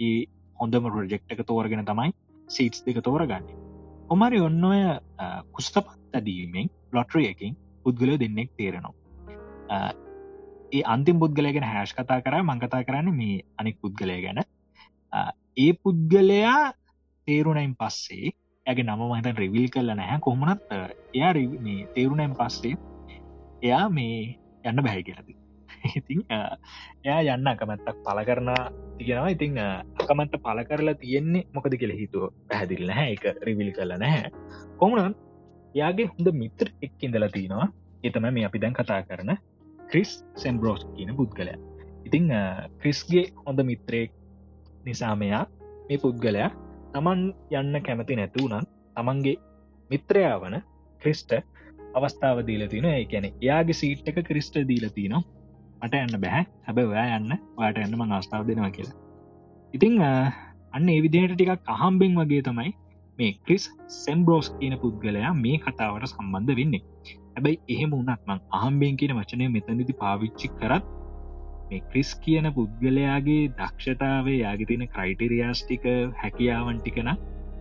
ඒ 0.00 0.26
හොඳම 0.58 0.90
ප්‍රජෙක්් 0.90 1.22
එක 1.30 1.44
තෝරගෙන 1.46 1.84
තමයි 1.86 2.14
සීටස් 2.48 2.84
දෙක 2.86 3.02
තෝරගන්න. 3.02 3.50
ඔමරි 4.10 4.40
ඔන්න 4.40 4.64
ඔය 4.64 4.80
කුස්තපත් 5.52 6.18
අදීමෙන් 6.20 6.70
ලොට්‍රියකින් 6.92 7.54
පුද්ගලය 7.84 8.18
දෙන්නෙක් 8.18 8.50
තේරෙනවා. 8.56 8.94
ඒ 10.72 10.82
අන්තිම් 10.94 11.22
පුද්ගලයගෙන 11.22 11.66
හැෂ් 11.66 11.94
කතා 11.94 12.20
කර 12.20 12.42
මංකතා 12.42 12.82
කරන්න 12.88 13.14
මේ 13.14 13.44
අනික් 13.58 13.78
පුද්ගලය 13.80 14.18
ගැන. 14.26 14.42
ඒ 15.56 15.72
පුද්ගලයා 15.82 16.72
තේරුණයින් 17.28 17.74
පස්සේ 17.76 18.32
ඇගේ 18.66 18.86
නම 18.86 19.02
මහිත 19.04 19.38
රිවිල් 19.38 19.68
කරල 19.68 19.90
නැහැ. 19.92 20.18
කොමනත් 20.20 20.60
එයා 21.14 21.32
මේ 21.60 21.86
තේරුණයින් 21.94 22.34
පස්සේ 22.34 22.74
එයා 23.62 23.86
මේ 23.90 24.18
යන්න 24.64 24.82
බැහැ 24.84 25.02
කියලති 25.02 25.36
ඉතින් 25.98 26.22
එයා 27.04 27.20
යන්න 27.34 27.50
අකමැත්තක් 27.52 27.98
පල 28.06 28.20
කරන 28.28 28.50
තිගෙනවා 28.98 29.34
ඉතිං 29.34 29.58
අකමන්ට 29.58 30.38
පල 30.46 30.62
කරලා 30.70 30.96
තියෙන්නේ 31.02 31.44
මොකද 31.54 31.76
කියල 31.82 31.94
හිතුව 32.00 32.30
පැහැදිල් 32.48 32.86
නැහැ. 32.86 33.12
එක 33.16 33.24
රිවිල් 33.48 33.70
කරල 33.76 33.94
නැහැ. 34.04 34.30
කොමනන් 34.78 35.14
යාගේ 35.74 36.10
හොඳ 36.12 36.28
මිත්‍ර 36.42 36.72
එක් 36.86 37.06
ඉඳලා 37.08 37.32
තිනවා 37.36 37.68
එතම 38.04 38.26
මේ 38.36 38.46
අපි 38.48 38.62
දැන් 38.62 38.78
කතා 38.78 39.02
කරන 39.08 39.36
ක්‍රිස් 39.90 40.12
සෙම්බරෝස් 40.36 40.86
කියන 40.96 41.14
පුද්ගලය. 41.18 41.54
ඉතිං 42.06 42.30
ක්‍රිස්ගේ 42.80 43.24
හොඳ 43.44 43.60
මිත්‍රයෙක් 43.70 44.10
නිසාමයා 44.86 45.44
මේ 45.86 45.98
පුද්ගලයා 45.98 46.50
තමන් 46.92 47.22
යන්න 47.60 47.80
කැමති 47.86 48.18
නැතුවනන් 48.18 48.68
තමන්ගේ 48.96 49.36
මිත්‍රයා 49.90 50.36
වන 50.42 50.56
ක්‍රිස්ට 51.02 51.32
අවස්ථාව 51.94 52.42
දීල 52.48 52.64
තින 52.72 52.88
ඒැන 52.90 53.26
යාගේ 53.42 53.78
සීට් 53.80 54.08
එක 54.08 54.20
ක්‍රිස්ට 54.28 54.58
දීල 54.70 54.86
තිනවා. 54.96 55.22
මට 55.82 56.02
යන්න 56.04 56.20
බැහැ 56.24 56.44
හැබ 56.66 56.78
ඔයා 56.82 57.08
යන්න 57.16 57.32
වාට 57.58 57.80
එන්න 57.84 57.96
මං 57.98 58.14
අවස්ථාව 58.18 58.46
දෙනවා 58.48 58.70
කියලා. 58.76 58.96
ඉතිං 59.74 59.98
අන්න 60.02 60.92
ඒවිදිහට 60.94 61.34
ටිකක් 61.34 61.72
අහම්බෙන් 61.76 62.18
වගේ 62.20 62.42
තමයි 62.48 62.72
මේ 63.18 63.32
ක්‍රිස් 63.46 63.64
සෙම්බරෝස් 63.96 64.48
කියන 64.58 64.76
පුද්ගලයා 64.82 65.32
මේ 65.44 65.58
කතාවට 65.64 66.08
සම්බන්ධ 66.08 66.56
වෙන්නේ. 66.60 66.82
හැබැයි 67.34 67.60
එහෙම 67.68 67.94
වනත් 67.96 68.20
මං 68.28 68.42
අහම්බෙන් 68.58 68.98
කියන 69.00 69.14
වචනය 69.18 69.48
මෙතනිති 69.56 69.98
පාවිච්චි 70.02 70.52
කරත් 70.58 70.84
මේ 71.72 71.82
ක්‍රිස් 71.88 72.10
කියන 72.16 72.46
පුද්ගලයාගේ 72.52 73.42
දක්ෂතාවේ 73.54 74.36
යාගේ 74.36 74.66
තින 74.66 74.82
ක්‍රයිටරියාස්ටික 74.88 75.84
හැකියාවන්ටිකන 76.16 77.08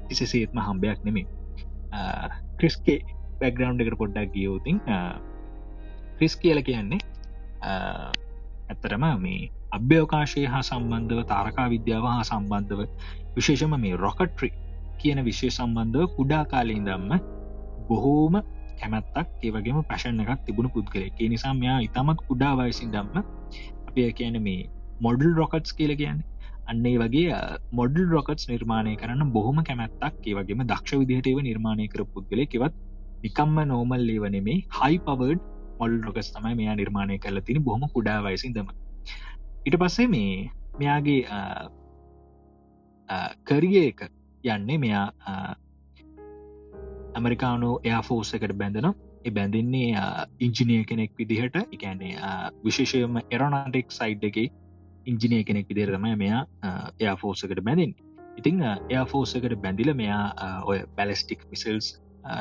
කිසිසේත්ම 0.07 0.59
හම්බයක් 0.62 1.05
නෙමේ 1.05 1.26
ක්‍රිස්කේ 2.57 2.99
බැග්‍රවන්් 3.39 3.82
එකට 3.82 3.97
පොඩ්ඩක් 3.97 4.34
ගියෝතින් 4.34 4.82
ක්‍රිස් 6.18 6.36
කියල 6.38 6.62
කියන්නේ 6.64 7.01
ඇත්තරම 7.64 9.05
මේ 9.20 9.49
අභ්‍යවකාශය 9.72 10.45
හා 10.47 10.64
සම්බන්ධව 10.64 11.28
තාරකා 11.28 11.68
විද්‍යාව 11.70 12.07
හා 12.07 12.24
සම්බන්ධව 12.26 12.82
විශේෂම 13.36 13.76
මේ 13.80 13.95
රොකට්‍රි 13.97 14.49
කියන 14.97 15.24
විශෂය 15.24 15.51
සම්බන්ධව 15.51 16.09
කුඩා 16.18 16.43
කාලයෙන් 16.45 16.86
දම්ම 16.86 17.12
බොහෝම 17.88 18.36
කැමැත්තක් 18.80 19.45
ඒවගේම 19.45 19.84
ප්‍රශණ 19.86 20.24
එකක් 20.24 20.41
තිබුණු 20.45 20.70
පුද්ගලෙක් 20.70 21.22
නිසා 21.28 21.53
මෙයා 21.55 21.80
ඉතාමත් 21.82 22.26
කුඩා 22.28 22.53
වයසින් 22.57 22.91
දම්ම 22.91 23.18
අපය 23.92 24.10
කියන 24.14 24.42
මේ 24.42 24.68
මොඩල් 25.02 25.34
රොකට්ස් 25.36 25.74
කියල 25.74 25.96
කියන්නේ. 25.96 26.28
අන්නේ 26.68 26.98
වගේ 26.98 27.39
මොඩල් 27.72 28.06
රොකට්ස් 28.10 28.50
නිර්මාණය 28.50 28.94
කරන්න 28.96 29.32
බොහොම 29.32 29.58
කැමැත්තක් 29.64 30.28
ඒවගේම 30.28 30.62
දක්ෂ 30.66 31.02
විදිහටව 31.02 31.42
නිර්මාණය 31.44 31.88
කර 31.88 32.04
පුද්ගලෙකවත් 32.14 32.78
නිකම්ම 33.24 33.58
නෝමල් 33.68 34.06
ලේවනේ 34.08 34.58
හයි 34.78 34.96
පවඩ් 35.00 35.39
මොල් 35.80 35.94
රොකස් 36.02 36.32
තමයි 36.32 36.56
මෙයා 36.56 36.76
නිර්මාණය 36.76 37.18
කරල 37.18 37.42
තින 37.42 37.60
බොහම 37.64 37.84
කුඩා 37.89 38.18
වයසිදම 38.22 38.72
ඉට 39.66 39.76
පස්සේ 39.76 40.08
මේ 40.08 40.32
මෙයාගේ 40.80 41.22
කරිය 43.46 43.78
එක 43.82 44.08
යන්නේ 44.44 44.78
මෙයා 44.78 45.06
ඇමරිකානු 47.16 47.72
එයාෆෝසකට 47.84 48.54
බැඳන 48.54 48.92
බැඳන්නේ 49.30 49.95
ඉංජිනය 50.39 50.84
කෙනෙක් 50.86 51.11
විදිහට. 51.17 51.57
එකන්නේ 51.72 52.13
විශේෂයම 52.63 53.22
එරොනාටෙක් 53.30 53.91
සයිඩ් 53.91 54.24
එක 54.24 54.38
ඉංජිනය 55.05 55.43
කෙනෙක් 55.43 55.67
විදිරතම 55.67 56.07
මෙයා 56.17 56.45
එයාෆෝසකට 56.99 57.61
බැඳින් 57.63 57.93
ඉතිං 58.38 58.61
එයාෆෝසකට 58.63 59.55
බැඳිල 59.57 59.93
මෙයා 59.93 60.24
ඔය 60.65 60.80
පැලස්ටික් 60.95 61.45
මිසල්ස් 61.49 61.88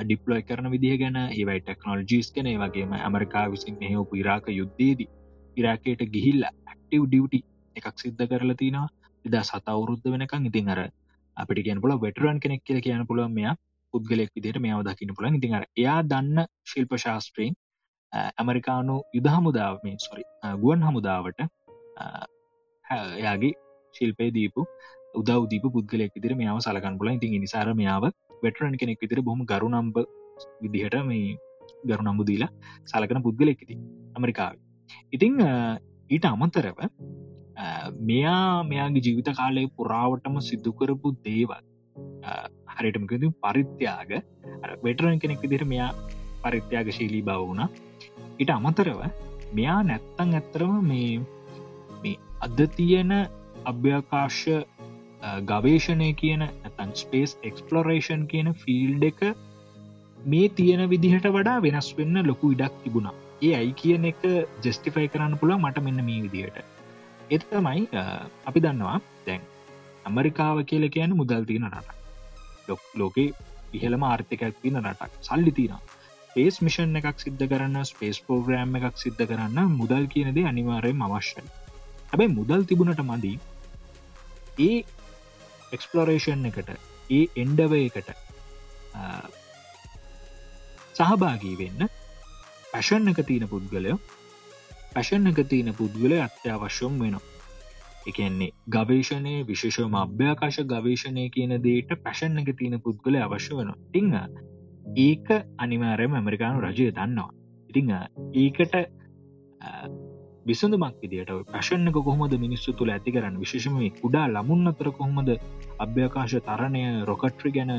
ඩිප්ලොයි 0.03 0.43
කරන 0.43 0.71
විදිහ 0.71 0.97
ගැන 0.99 1.17
ඒවයි 1.19 1.61
ටෙක්නෝලජීස් 1.61 2.33
කන 2.33 2.49
වගේම 2.63 2.93
ඇමරිකා 2.95 3.47
විසින් 3.51 3.79
මෙහෝ 3.81 4.07
ඉරාක 4.15 4.49
යුද්ධේදී 4.51 5.09
ඉරාකයට 5.57 6.03
ගිහිල්ල 6.15 6.43
ඇක්ටව් 6.45 7.07
ඩියටි 7.07 7.41
එකක් 7.77 7.97
සිද්ධ 7.97 8.25
කරලා 8.27 8.57
තිනවා. 8.57 8.89
එදා 9.25 9.43
සතවුරුද්ධ 9.43 10.07
වෙනකං 10.07 10.47
ඉතින් 10.47 10.69
අර 10.69 10.81
අපිට 11.37 11.65
කියන 11.65 11.81
පුල 11.81 11.97
වෙටරන් 11.99 12.41
කෙනෙක් 12.41 12.63
කියල 12.65 12.81
කියන 12.81 13.07
පුළුවන් 13.07 13.33
මෙයා. 13.33 13.55
පුද්ගලෙක් 13.95 14.31
විදිට 14.37 14.59
මෙයාව 14.59 14.85
දකින්න 14.85 15.17
පුළන් 15.17 15.39
ඉතින් 15.39 15.57
අර 15.59 15.65
එයා 15.75 15.99
දන්න 16.05 16.39
ශිල්ප 16.67 16.95
ශාස්ත්‍රීන් 16.97 17.57
ඇමරිකානු 18.13 18.97
යුද 19.15 19.27
හමුදාව 19.29 19.77
මේ 19.85 19.99
සොරි 19.99 20.25
ගුවන් 20.63 20.83
හමුදාවට 20.83 21.45
එයාගේ 22.85 23.53
ශිල්පය 23.95 24.31
දීපු 24.31 24.65
උදව 25.15 25.45
දීප 25.53 25.67
පුද්ගලෙක් 25.69 26.17
විදිර 26.17 26.35
මෙයාව 26.35 26.59
සලකන් 26.61 26.99
පුල 26.99 27.11
ඉතින් 27.11 27.39
නිසාර 27.41 27.69
මෙයාව 27.75 28.07
වෙටරන් 28.43 28.75
කෙනෙක් 28.77 29.01
විදිර 29.01 29.23
බොහම 29.23 29.41
ගරු 29.45 29.71
නම්බ 29.71 29.97
විදිහට 30.63 30.99
මේ 31.05 31.39
ගරු 31.85 32.03
නම්බු 32.03 32.25
දීලා 32.25 32.51
සලකන 32.85 33.23
පුද්ගලෙක්ති 33.23 33.75
ඇමරිකාව. 34.17 34.55
ඉතිං 35.13 35.35
ඊට 36.11 36.27
අමතරව 36.27 36.79
මෙයා 38.03 38.45
මෙයාගේ 38.65 39.05
ජීවිත 39.07 39.31
කාලය 39.33 39.65
පුරාවටම 39.77 40.37
සිදු 40.41 40.73
කරපු 40.73 41.17
දේවල් 41.25 41.61
හරිටමකද 42.75 43.25
පරිත්‍යාග. 43.45 44.11
වෙටරන් 44.87 45.21
කෙනෙක් 45.25 45.43
විදිර 45.45 45.65
මෙයා 45.73 45.91
පරිත්‍යාග 46.45 46.89
ශීලී 46.99 47.27
බව 47.29 47.41
වුණ. 47.49 47.63
ඉට 48.43 48.51
අමතරව 48.59 49.01
මෙයා 49.59 49.81
නැත්තං 49.91 50.37
ඇත්තරම 50.39 50.75
මේ 50.91 51.21
මේ 52.03 52.17
අද 52.47 52.59
තියෙන 52.77 53.13
අභ්‍යකාශ 53.73 54.43
ගවේෂණය 55.51 56.11
කියන 56.21 56.43
ඇතන් 56.47 56.93
ස්පේස් 57.03 57.33
එක්ස්පලොරේෂන් 57.49 58.23
කියන 58.33 58.49
ෆිල්් 58.63 59.09
එක 59.11 59.21
මේ 60.33 60.49
තියෙන 60.59 60.83
විදිහට 60.93 61.27
වඩා 61.37 61.59
වෙනස් 61.67 61.91
වෙන්න 61.99 62.23
ලොකු 62.31 62.53
ඉඩක් 62.55 62.77
තිබුණා. 62.85 63.17
ඒ 63.47 63.53
ඇයි 63.59 63.73
කියන 63.83 64.05
එක 64.13 64.23
ජෙස්ටිෆයි 64.67 65.09
කරන්න 65.13 65.39
පුළ 65.41 65.55
මට 65.59 65.85
මෙන්න 65.87 66.05
මේ 66.09 66.23
විදිහට. 66.27 66.59
එතමයි 67.31 67.83
අපි 68.49 68.63
දන්නවා 68.65 68.99
දැන් 69.27 69.43
ඇමරිකාව 70.07 70.59
කියල 70.71 70.85
කියන 70.97 71.17
මුදල් 71.21 71.45
තියෙන 71.49 71.67
රට 71.71 71.89
ලොක් 72.69 72.83
ලෝකේ 72.95 73.35
ඉහළම 73.73 74.03
ආර්ථිකයක් 74.03 74.55
තින 74.63 74.77
රටක්. 74.83 75.13
සල්ලි 75.23 75.53
තින 75.59 75.75
පේස් 76.35 76.61
මිෂන් 76.67 76.97
එකක් 77.01 77.19
සිද්ධ 77.25 77.45
කරන්න 77.51 77.85
ස්පේස් 77.91 78.21
පෝග්‍රෑම් 78.27 78.77
එකක් 78.79 78.97
සිද්ධ 79.05 79.25
කරන්න 79.31 79.77
මුදල් 79.81 80.07
කියනදේ 80.13 80.47
අනිවාරයෙන් 80.51 81.03
අවශ්‍යයි. 81.07 81.45
හැබැයි 82.11 82.37
මුදල් 82.39 82.63
තිබුණට 82.69 83.03
මදී 83.11 83.39
ඒ 84.59 84.79
එක්ස්පලෝරේෂන් 85.73 86.47
එකට 86.51 86.71
ඒ 87.11 87.25
එන්ඩව 87.43 87.73
එකට 87.81 88.11
සහභාගී 90.99 91.57
වෙන්න 91.61 91.91
පැෂන් 92.73 93.13
එක 93.13 93.21
තියෙන 93.29 93.51
පුද්ගලයෝ 93.53 93.99
පැෂන් 94.95 95.31
එක 95.31 95.43
තියෙන 95.51 95.75
පුද්ගල 95.75 96.13
අත්‍යවශ්‍යම් 96.27 96.99
වෙනවා. 97.03 97.40
එකන්නේ 98.07 98.51
ගවේශණය 98.69 99.35
විශේෂම 99.45 99.97
අභ්‍යාකාශ 99.97 100.61
ගවේශණය 100.67 101.25
කියන 101.31 101.57
දේට 101.63 101.91
පැෂන් 101.99 102.39
එක 102.39 102.51
තියෙන 102.55 102.81
පුද්ගල 102.81 103.19
අවශ්‍ය 103.19 103.53
වන 103.55 103.73
ටිංහ 103.73 104.15
ඒක 104.99 105.29
අනිවාරයම 105.59 106.15
ඇමරිකානු 106.15 106.63
රජය 106.63 106.89
දන්නවා. 106.91 107.31
ඉතිං 107.71 107.91
ඒකට 108.35 108.75
විසඳමක් 110.47 110.97
විදිට 111.03 111.33
පැෂන් 111.49 111.89
එක 111.89 111.99
කොහොමද 112.01 112.35
මිනිස්සු 112.39 112.73
තුළ 112.73 112.91
ඇති 112.91 113.13
කරන්න? 113.13 113.39
විශේෂම 113.39 113.77
කුඩා 114.01 114.27
ලමුන් 114.29 114.67
අතර 114.67 114.91
කොහොමද 114.93 115.31
අභ්‍යාකාශ 115.79 116.37
තරණය 116.43 116.85
රොකට්‍රි 117.05 117.53
ගැන 117.53 117.75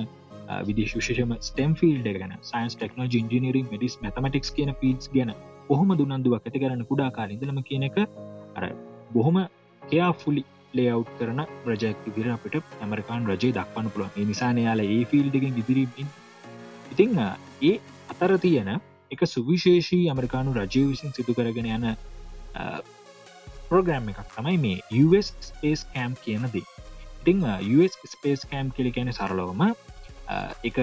විදිශ 0.61 0.93
විශේෂම 0.95 1.33
ස්ටම් 1.39 1.73
ෆිල්ඩ 1.75 2.11
ගැන 2.15 2.35
සයින්ස් 2.43 2.75
ටෙක්නෝ 2.75 3.07
ජිනිරින් 3.07 3.67
මඩිස් 3.67 3.97
මැතමටික්ස් 4.01 4.53
කියන 4.53 4.73
පිස් 4.75 5.09
ගැන 5.09 5.33
කොහොම 5.67 5.97
දුන්නන්දුවක් 5.97 6.39
ඇති 6.41 6.59
කරන්න 6.59 6.85
කුඩා 6.85 7.09
කාලින්දලම 7.11 7.59
කියන 7.63 7.89
එක 7.89 7.99
අර 8.55 8.69
බොහොම 9.11 9.37
එයා 9.81 10.11
ෆුලි 10.13 10.43
ලේව් 10.73 11.03
කරන 11.17 11.41
ප්‍රජෙක් 11.63 11.97
විදිර 12.05 12.31
අපිට 12.31 12.55
ඇමරිකාන් 12.81 13.27
රජය 13.27 13.51
දක්වන්න 13.51 13.91
පුළුවන්. 13.93 14.27
නිසාන 14.27 14.57
යාල 14.57 14.79
ඒ 14.81 15.03
ෆිල්ඩගෙන් 15.05 15.59
ඉදිරිබින් 15.61 16.07
ඉතිං 16.91 17.19
ඒ 17.19 17.75
අතර 18.11 18.37
තියෙන 18.37 18.69
එක 19.11 19.21
සුවිශේෂී 19.25 20.03
ඇමරිකානු 20.09 20.53
රජය 20.53 20.83
විසින් 20.89 21.13
සිදු 21.13 21.33
කරගෙන 21.33 21.67
යන 21.67 21.87
ප්‍රෝග්‍රම් 23.69 24.11
එකක් 24.11 24.21
තමයි 24.35 24.57
මේ 24.65 25.03
US 25.03 25.33
ස්පේස් 25.41 25.83
කෑම් 25.93 26.15
කියනදී 26.23 26.65
ඉතිං 27.21 27.43
US 27.73 27.93
ස්පේස් 28.05 28.45
කෑම් 28.45 28.71
කෙලි 28.71 28.91
කියන 28.91 29.11
සරලවම 29.11 29.61
එක 30.63 30.77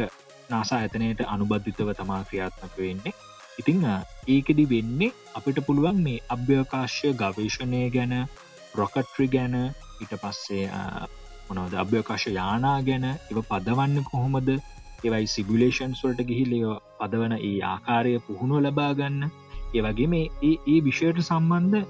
නාසා 0.51 0.81
ඇතනයට 0.81 1.21
අනුබද්ධිතව 1.27 1.91
තමා 1.95 2.21
ක්‍රියාත්මක 2.25 2.77
වෙන්නේ. 2.79 3.15
ඉතිං 3.59 3.81
ඒකෙදි 4.29 4.65
වෙන්නේ 4.73 5.17
අපිට 5.35 5.59
පුළුවන් 5.67 5.99
මේ 6.05 6.21
අභ්‍යකාශ්‍ය 6.29 7.13
ගවේශණය 7.23 7.83
ගැන 7.91 8.15
රොකට්‍රි 8.79 9.27
ගැන 9.29 9.55
ඊට 9.59 10.13
පස්සේ 10.17 10.65
මොනවද 11.49 11.75
අභ්‍යකාශ 11.77 12.27
යානා 12.31 12.77
ගැන 12.83 13.07
එව 13.07 13.39
පදවන්න 13.45 14.05
කොහොමද? 14.05 14.51
ඒවයි 15.01 15.27
සිබිලේෂන්ස් 15.29 16.03
වලට 16.03 16.27
ගිහිලය 16.27 16.59
පදවන 16.99 17.35
ඒ 17.39 17.57
ආකාරය 17.67 18.13
පුහුණුව 18.25 18.63
ලබාගන්න 18.63 19.21
ඒවගේ 19.73 20.09
මේ 20.09 20.25
ඒ 20.43 20.55
ඒ 20.67 20.79
විෂයට 20.83 21.21
සම්බන්ධ 21.23 21.85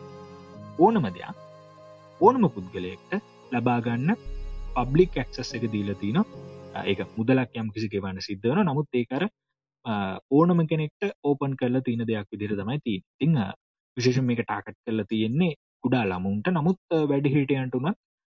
ඕනම 0.78 1.06
දෙයක් 1.10 1.36
ඕනම 2.20 2.44
පුද්ගලයෙක්ට 2.50 3.12
ලබාගන්න 3.52 4.14
පබ්ලික් 4.76 5.16
ඇක්සස් 5.16 5.54
එක 5.54 5.64
දීලතින 5.72 6.18
ඒක 6.84 7.00
මුදලක් 7.16 7.56
යම් 7.56 7.70
කිසි 7.70 7.88
ගෙවන්න 7.88 8.20
සිද්ධවන 8.22 8.64
නමුත් 8.64 9.00
ඒකර 9.00 9.24
ඕනම 10.32 10.60
කෙනෙක්ට 10.66 11.08
ඕපන් 11.22 11.56
කරලා 11.56 11.82
තියන 11.82 12.04
දෙයක් 12.04 12.28
විදිර 12.30 12.54
තමයි 12.54 12.78
ති 12.84 12.98
ඉං 13.20 13.40
විශේෂ 13.96 14.20
මේක 14.22 14.42
ටාකට් 14.42 14.78
කරලා 14.82 15.08
තියෙන්නේ 15.08 15.52
කුඩා 15.84 16.04
ළමුන්ට. 16.06 16.50
නමුත් 16.50 16.78
වැඩි 17.06 17.30
හිටියන්ටුන 17.30 17.88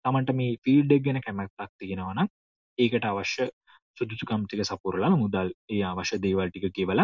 තමන්ට 0.04 0.30
මේ 0.34 0.52
ෆිල්ඩක් 0.60 1.02
ගැන 1.02 1.20
කැමැත්තක් 1.20 1.72
තියෙනවන 1.78 2.20
ඒකට 2.78 3.06
අවශ්‍ය 3.06 3.46
සුදුසුකම්ටික 3.96 4.62
සපුරලා 4.64 5.10
මුදල් 5.16 5.50
ඒ 5.68 5.82
අවශ්‍ය 5.86 6.18
දේවල් 6.18 6.48
ටික 6.48 6.66
කියවල 6.72 7.02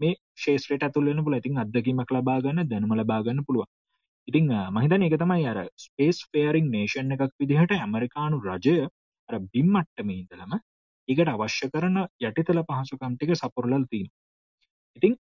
මේ 0.00 0.18
ශේෂත්‍රයට 0.38 0.84
ඇතුල්ලන 0.84 1.24
පුල 1.24 1.36
ඉතින් 1.36 1.58
අදකීමක් 1.58 2.12
ලබාගන්න 2.12 2.62
දැනම 2.66 2.94
ලබාගන්න 2.94 3.40
පුළුව 3.42 3.66
ඉතිං 4.28 4.52
මහිතන 4.72 5.04
එක 5.04 5.16
තමයි 5.16 5.46
අර 5.46 5.60
ස්පේස් 5.78 6.20
ෆේරිං 6.28 6.70
නේෂන් 6.70 7.16
එකක් 7.16 7.32
විදිහට 7.36 7.74
ඇමරිකානු 7.76 8.40
රජය 8.42 8.76
අර 9.28 9.40
බිම්මට්ටම 9.48 10.10
ඉදලම 10.12 10.54
ඒකට 11.08 11.30
අවශ්‍ය 11.30 11.70
කරන 11.70 11.98
යටිතල 12.22 12.62
පහසුකම්ටික 12.64 13.34
සපුරලල් 13.36 13.86
තිීන 13.86 14.10
ඉතිං 14.96 15.16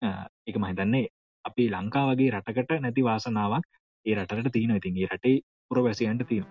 එක 0.48 0.58
මහිතන්නේ 0.58 1.06
අපි 1.46 1.70
ලංකා 1.70 2.06
වගේ 2.10 2.34
රටකට 2.34 2.76
නැති 2.80 3.04
වාසනාවක් 3.04 3.72
ඒ 4.06 4.16
රටට 4.16 4.52
තියෙන 4.52 4.76
ඉතින් 4.76 4.98
ඒ 4.98 5.08
රටේ 5.08 5.40
පුරවැසියන්ට 5.72 6.28
තියෙන 6.28 6.46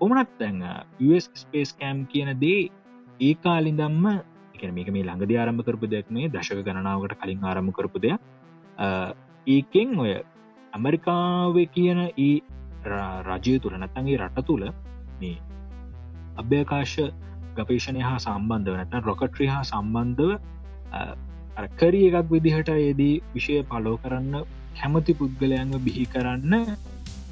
ඔමනත් 0.00 0.38
තැන් 0.38 0.62
US 1.00 1.30
ස්පේස් 1.34 1.72
කෑම් 1.74 2.06
කියන 2.06 2.30
දේ 2.40 2.68
ඒ 3.20 3.34
කාලින්දම්ම 3.36 4.06
එක 4.54 4.62
මේක 4.72 4.90
මේ 4.90 5.04
ළඟද 5.04 5.34
ආරම්භ 5.34 5.64
කරපු 5.64 5.86
දෙයක් 5.86 6.10
මේ 6.10 6.28
දශක 6.28 6.60
ගණනාවට 6.60 7.16
කලින් 7.20 7.44
ආරම්භ 7.44 7.72
කරපු 7.72 7.98
දෙයක්. 7.98 8.20
ඒකෙන් 9.46 9.98
ඔය 9.98 10.12
ඇමරිකාව 10.72 11.56
කියන 11.74 12.00
ඒ 12.18 12.32
රජය 13.24 13.54
තුළ 13.58 13.76
නැතන්ගේ 13.76 14.18
රට 14.18 14.46
තුළ 14.46 14.64
මේ 15.20 15.36
අභ්‍යකාශ 16.36 16.96
ගපේෂණය 17.56 18.02
හා 18.02 18.18
සම්බන්ධව 18.18 18.76
නැතන් 18.76 19.06
රොකට්‍රි 19.08 19.46
හා 19.46 19.62
සම්බන්ධව 19.64 20.30
කරිය 21.78 22.10
එකක් 22.10 22.30
විදිහට 22.30 22.70
ඒදී 22.70 23.14
විෂය 23.34 23.62
පලෝ 23.64 23.96
කරන්න 23.98 24.44
කැමති 24.80 25.18
පුද්ගලයන්ව 25.20 25.78
බිහි 25.86 26.04
කරන්න 26.14 26.74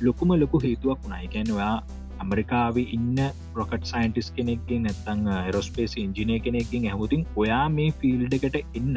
ලොකුම 0.07 0.31
ලොකු 0.43 0.63
හේතුවක් 0.67 1.03
වුණයි 1.05 1.33
ගැනවා 1.35 1.75
ඇමරිකාව 2.21 2.77
ඉන්න 2.83 3.19
රොකට් 3.59 3.85
සයින්ටිස් 3.93 4.29
කෙනෙක්ගේ 4.37 4.79
නැත්තං 4.85 5.23
රොස්පේස් 5.57 5.95
ඉංජිනය 6.05 6.39
කෙනෙකින් 6.47 6.89
ඇහමුතින් 6.91 7.23
ඔයා 7.43 7.67
මේ 7.77 7.91
ෆිල්ඩ 8.01 8.37
එකට 8.39 8.59
එන්න. 8.81 8.97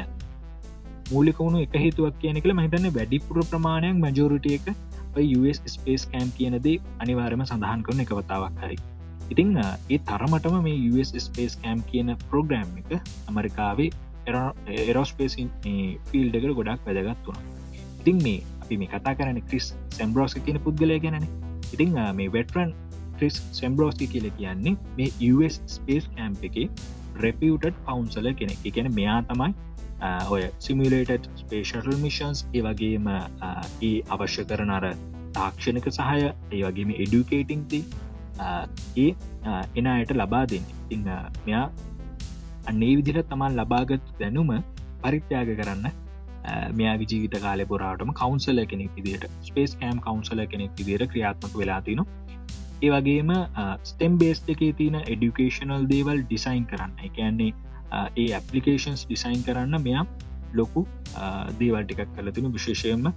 මූලිකවුණු 1.11 1.63
එක 1.65 1.75
හේතුවක් 1.85 2.19
කියන 2.21 2.41
කළ 2.41 2.57
මහිතන්න 2.59 2.87
වැඩිපුර 2.97 3.39
ප්‍රමාණයක් 3.51 3.97
මජෝරිටිය 4.03 4.59
එක 4.59 4.67
US 5.39 5.59
ස්පේස් 5.67 6.05
කෑම් 6.11 6.31
කියනදේ 6.37 6.75
අනිවාරම 7.03 7.43
සඳහන් 7.45 7.85
කරන 7.87 8.03
එකවතාවක් 8.05 8.63
හරි. 8.63 8.77
ඉතිං 9.31 9.51
ඒ 9.63 9.99
තරමටම 10.09 10.57
මේ 10.65 10.79
US 10.91 11.13
ස්පේස් 11.27 11.59
කෑම් 11.61 11.85
කියන 11.91 12.15
ප්‍රෝග්‍රෑම් 12.29 12.81
එක 12.81 12.91
ඇමරිකාවේ 13.27 13.89
එරෝස්පේස් 14.83 15.37
ෆිල්ඩ 16.09 16.39
එකට 16.39 16.57
ගොඩක් 16.59 16.89
වැදගත් 16.89 17.29
වුණා. 17.29 17.64
ඉතින් 18.05 18.21
මේ 18.23 18.39
අපි 18.61 18.77
මේ 18.77 18.89
කතා 18.89 19.17
කරන 19.19 19.41
ක්‍රිස් 19.49 19.67
සැම්බරෝස් 19.97 20.37
කියන 20.45 20.59
පුද්ගලය 20.61 20.97
ගැන 21.01 21.23
ඉතිං 21.73 21.95
මේ 22.17 22.29
වෙටරන් 22.29 22.73
ක්‍රිස් 23.17 23.37
සැම්බරෝස්කි 23.51 24.07
කියල 24.07 24.27
කියන්නේ 24.37 24.75
මේ 24.97 25.31
US 25.33 25.55
ස්පේස් 25.75 26.05
කෑම්ප 26.17 26.43
එක 26.49 26.57
රෙපියටඩ් 27.23 27.81
පවන්සල 27.87 28.29
කෙනෙක්. 28.39 28.61
ගැන 28.75 28.91
මෙයා 28.93 29.19
තමයි 29.29 29.51
ඔය 30.29 30.43
සිමිලේට 30.59 31.29
ස්පේෂල් 31.41 31.89
මිෂන්ස් 32.05 32.45
ඒ 32.53 32.63
වගේම 32.67 33.09
ඒ 33.09 33.93
අවශ්‍ය 34.09 34.47
කරන 34.51 34.73
අර 34.77 34.85
තාක්ෂණක 35.33 35.89
සහය 35.97 36.21
ඒ 36.21 36.61
වගේම 36.61 36.95
එඩුකේටිංති 36.97 37.81
ඒ 38.97 39.09
එන 39.75 39.91
අයට 39.95 40.15
ලබා 40.21 40.45
දෙන්න. 40.53 40.65
ඉන්න 40.89 41.11
මෙයා 41.45 41.67
අන්නේ 42.69 42.95
විදිර 43.01 43.21
තමන් 43.23 43.61
ලබාගත් 43.61 44.17
දැනුම 44.21 44.57
පරිත්‍යාග 45.03 45.55
කරන්න 45.59 46.04
මෙයාගේ 46.73 47.09
ජීවිත 47.11 47.37
කාලය 47.41 47.65
පුරාටම 47.71 48.11
කවන්සල 48.13 48.61
කෙනෙක් 48.71 48.97
විදිට 48.97 49.25
ස්පේස් 49.43 49.75
කෑම් 49.79 49.99
කවන්සල 49.99 50.45
කෙනෙක් 50.53 50.71
විදිර 50.79 51.07
ක්‍රියාත්මක 51.07 51.55
වෙලා 51.55 51.81
තින 51.81 52.03
ඒ 52.81 52.91
වගේම 52.91 53.31
ස්ටෙම් 53.83 54.17
බේස් 54.17 54.43
එකේ 54.47 54.73
තියෙන 54.73 54.99
එඩිකේෂනල් 55.03 55.87
දේවල් 55.93 56.21
ඩිසයින් 56.23 56.65
කරන්න. 56.65 56.93
එකන්නේ 57.03 57.51
ඒ 58.15 58.27
ඇපලිකේෂන්ස් 58.33 59.05
ඩිසයින් 59.05 59.41
කරන්න 59.43 59.81
මෙයා 59.81 60.05
ලොකු 60.53 60.85
දේවල් 61.59 61.83
ටිකක් 61.83 62.13
කල 62.15 62.31
තින 62.31 62.51
විශේෂයෙන්ම 62.51 63.11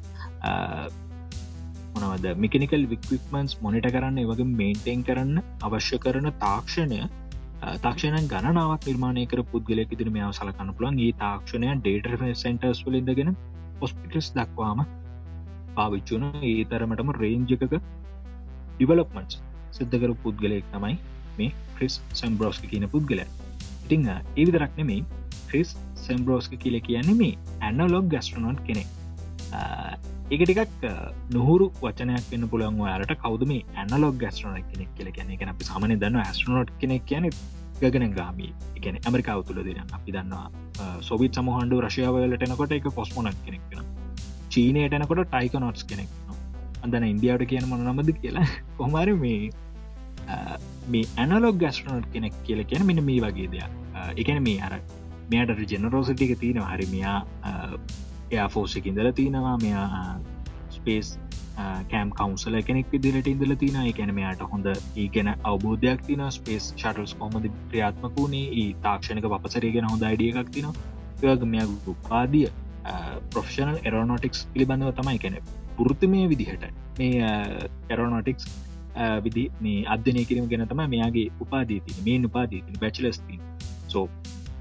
මොනවද 1.95 2.26
මිකනිකල් 2.45 2.85
වික්වික්මන්ස් 2.93 3.59
මොනිට 3.62 3.89
කරන්න 3.95 4.20
වගේ 4.31 4.51
මේන්ටෙන් 4.55 5.03
කරන්න 5.05 5.43
අවශ්‍ය 5.62 5.99
කරන 6.05 6.31
තාක්ෂණය 6.41 7.01
තාක්ෂණ 7.84 8.28
ගණනාවක් 8.32 8.86
නිර්මාණය 8.86 9.24
කර 9.26 9.42
පුද්ගලෙක් 9.52 9.94
ඉදිරි 9.96 10.14
මෙයාව 10.16 10.32
සලකන්න 10.32 10.72
පුළන් 10.78 11.00
ඒ 11.06 11.12
තාක්ෂණය 11.22 11.74
ඩේට 11.78 12.24
සෙන්ටර්ස් 12.36 12.80
වලින්දගෙන 12.86 13.34
ඔස්පිටස් 13.80 14.30
දක්වාම 14.36 14.82
පාවිච්චුන 15.74 16.24
ඒ 16.42 16.56
තරමටම 16.64 17.12
රේන්ජකක 17.18 17.64
ඩිවලප්මන්ස් 17.68 19.40
සිද්ධකර 19.72 20.14
පුද්ගලයෙක් 20.24 20.72
තමයි 20.72 20.96
මේ 21.38 21.52
ක්‍රිස් 21.76 22.00
සම්බ්‍රෝස්ක 22.14 22.70
කියන 22.72 22.88
පුද්ගල 22.94 23.22
ඉතිං 23.22 24.09
ඒවිදරක් 24.11 24.72
නෙමේ 24.76 25.02
ක්‍රිස් 25.48 25.70
සම්බ්‍රෝස්ක 25.98 26.54
කියල 26.62 26.76
කියන්නේ 26.80 27.14
මේ 27.14 27.34
ඇන්නලොග් 27.61 28.06
ගස්ට්‍රනොට් 28.12 28.61
කෙනෙක්. 28.66 28.88
ඒක 30.31 30.43
ටිකක් 30.45 30.83
නොහුරු 31.35 31.66
වචනයක් 31.83 32.24
වන්න 32.31 32.49
පුළන් 32.53 32.81
යාලට 32.87 33.12
කවද 33.22 33.47
මේ 33.51 33.62
ඇනලොග් 33.83 34.16
ගස්ට්‍රනක් 34.22 34.66
කෙනෙක් 34.72 34.91
කියල 34.97 35.09
කියන 35.16 35.31
එක 35.35 35.45
අපි 35.53 35.68
සමන 35.68 35.95
දන්න 36.03 36.18
ඇස්ට්‍රනොට් 36.22 36.72
කෙනෙක් 36.83 37.07
කියන 37.11 37.26
ගගන 37.81 38.12
ගාමී 38.18 38.51
එකන 38.79 38.99
ඇමරිකාව 39.09 39.41
තුළ 39.49 39.61
දෙන. 39.68 39.81
අපි 39.97 40.12
දන්නවා 40.16 40.91
සොවිත් 41.09 41.39
සමහන්ඩු 41.39 41.79
රශයාවලටනකොට 41.87 42.74
එක 42.76 42.89
කොස්මොනක් 42.99 43.39
කෙනෙක් 43.47 43.64
වෙන 43.70 43.87
චීනයටනකොට 44.55 45.22
ටයික 45.33 45.57
නොට්ස් 45.64 45.89
කෙනෙක් 45.93 46.11
අදන 46.85 47.09
ඉන්දියාවට 47.12 47.49
කියන 47.53 47.68
මොන 47.70 47.87
නමද 47.87 48.12
කියලා. 48.20 48.47
කොහමර 48.81 49.09
මේ 49.24 49.49
මේ 50.93 51.07
ඇනලොග් 51.24 51.57
ගස්ටනට් 51.62 52.11
කෙනෙක් 52.16 52.37
කියල 52.49 52.61
කියන 52.72 52.85
මෙන 52.91 53.01
මේ 53.09 53.22
වගේ 53.24 53.49
දෙයක්. 53.55 53.72
එකන 54.24 54.43
මේ 54.49 54.61
අර 54.66 54.76
මෙයට 55.33 55.64
ජෙනරෝසිටික 55.72 56.37
තියෙන 56.45 56.61
හරිමයා 56.72 57.16
එයා 58.31 58.49
ෆෝසික 58.49 58.87
ඉඳල 58.87 59.11
තියෙනවා. 59.12 59.57
මෙයා 59.59 60.20
ස්පේස් 60.70 61.16
කෑම් 61.57 62.11
කවන්සල 62.12 62.57
කෙනෙක් 62.62 62.93
විදිරට 62.93 63.31
ඉඳල 63.33 63.55
තින 63.57 63.79
එකැන 63.83 64.14
මෙයාට 64.14 64.45
හොඳ 64.53 64.68
ඒගැන 64.72 65.31
අවබෝධයක් 65.45 66.05
තින 66.07 66.22
ස්පේස් 66.31 66.68
ෂටල්ස් 66.68 67.14
කොමද 67.14 67.49
ක්‍රියාත්මක 67.70 68.16
වුණේ 68.16 68.47
ඒ 68.55 68.68
තාක්ෂණක 68.85 69.29
පසරේගෙන 69.37 69.91
හොඳ 69.91 70.07
අයිඩිය 70.11 70.33
එකක් 70.35 70.53
තින 70.53 70.70
යගමය 71.24 71.64
උපාදිය 71.87 72.47
ප්‍රොෆෂනල් 73.31 73.81
එරෝනොටික්ස් 73.83 74.47
පිළිබඳව 74.53 74.93
තමයි 74.93 75.18
කැනෙ 75.18 75.43
පුෘත්තමය 75.76 76.22
විදිහට 76.29 76.68
මේ 76.99 77.33
එරෝනොටික්ස් 77.91 78.51
විදි 79.24 79.45
මේ 79.61 79.87
අධ්‍යනය 79.89 80.24
කිරීම 80.24 80.51
ගැන 80.53 80.66
තම 80.66 80.85
මෙයාගේ 80.89 81.26
උපාදී 81.41 81.81
තින 81.87 82.05
මේ 82.05 82.20
උපාදී 82.24 82.62
තින 82.62 82.81
බැචලස්තින් 82.81 83.43
සෝ 83.89 84.07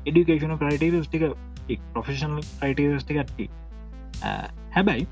එඩිකේෂන 0.05 0.57
ක්‍රයිටරස් 0.57 1.07
ටික 1.07 1.30
ප්‍රොෆෙෂනල් 1.93 2.39
ක්‍රයිටරස් 2.59 3.05
ටිකට්ටි 3.05 3.49
හැබැයි 4.72 5.07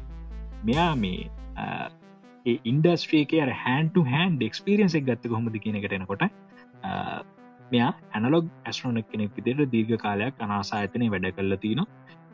මෙයා 0.64 0.90
මේ 0.96 2.58
ඉන්ඩස්ට්‍රේක 2.64 3.38
හැන්ට 3.62 4.02
හැන් 4.08 4.36
ඩෙක්ස්පිරියන්ස 4.36 4.96
එක 4.96 5.06
ගත්ත 5.06 5.32
කොහොමද 5.32 5.58
කියනකටෙනකොට 5.60 6.28
මෙයා 7.72 7.92
ඇනලොග් 8.12 8.52
ඇස්ට්‍රෝනක් 8.66 9.10
කෙනෙක් 9.12 9.40
විදිට 9.40 9.72
දීර්ඝ 9.72 9.98
කාලයක් 9.98 10.36
අනාසා 10.40 10.82
ඇතනය 10.82 11.10
වැඩ 11.10 11.32
කල්ල 11.32 11.58
තින 11.58 11.82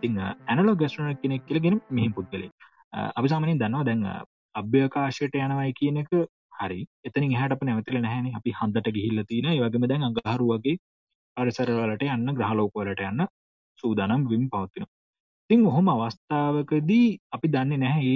තිං 0.02 0.20
ඇනලොග 0.20 0.78
ගස්ට්‍රනක් 0.78 1.22
කෙනෙක් 1.22 1.48
කියලගෙන 1.48 1.82
මෙහි 1.90 2.10
පුද්ගලේ 2.10 2.52
අපි 2.94 3.28
සාමනින් 3.28 3.60
දන්නවා 3.60 3.86
දැන් 3.86 4.06
අභ්‍යකාශයට 4.56 5.36
යනවයි 5.38 5.74
කියන 5.74 5.98
එක 5.98 6.12
හරි. 6.60 6.80
එතන 7.06 7.28
හට 7.32 7.62
නැවතිල 7.62 8.00
නැහැන. 8.00 8.32
අපි 8.36 8.52
හන්දට 8.52 8.88
ගිහිල්ල 8.96 9.24
තින 9.26 9.48
වගේම 9.58 9.88
දැන් 9.88 10.04
අගහරු 10.04 10.48
වගේ 10.54 10.78
පරිසරවලට 11.38 12.04
යන්න 12.08 12.36
ග්‍රහලෝකවලට 12.38 13.02
යන්න 13.02 13.26
සූදානම් 13.82 14.28
විම් 14.32 14.46
පවත්තිනවා 14.50 14.98
තිං 15.50 15.66
ඔහොම 15.68 15.88
අවස්ථාවකදී 15.90 17.08
අපි 17.32 17.48
දන්නේ 17.54 17.80
නැහැ 17.80 18.14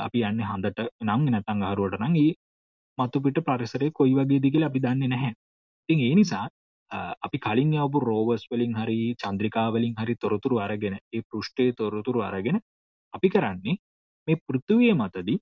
අපි 0.00 0.20
යන්න 0.26 0.44
හඳට 0.48 0.84
නං 1.04 1.24
නැතං 1.28 1.64
හරුවට 1.66 1.98
නංගේ 2.00 2.30
මතුපිට 2.98 3.40
පරිසරය 3.42 3.88
කොයි 3.92 4.14
වගේ 4.14 4.42
දිගල 4.44 4.62
අපි 4.62 4.82
දන්නේ 4.84 5.10
නැහැ. 5.10 5.32
තිං 5.88 6.00
ඒ 6.00 6.14
නිසා 6.14 6.46
අපි 7.20 7.38
කලින් 7.38 7.74
යවපු 7.74 8.02
රෝවස් 8.02 8.46
වලින් 8.50 8.74
හරි 8.74 8.98
චන්ද්‍රිකාවලින් 9.16 9.94
හරි 9.96 10.16
තොරතුරු 10.16 10.62
අරගෙන 10.66 10.96
ඒ 10.96 11.22
පෘෂ්ටේ 11.22 11.70
තොරතුරු 11.74 12.22
අරගෙන 12.22 12.58
අපි 13.14 13.28
කරන්නේ 13.28 13.76
මේ 14.28 14.42
පෘතුවය 14.46 14.90
මතදී 14.94 15.38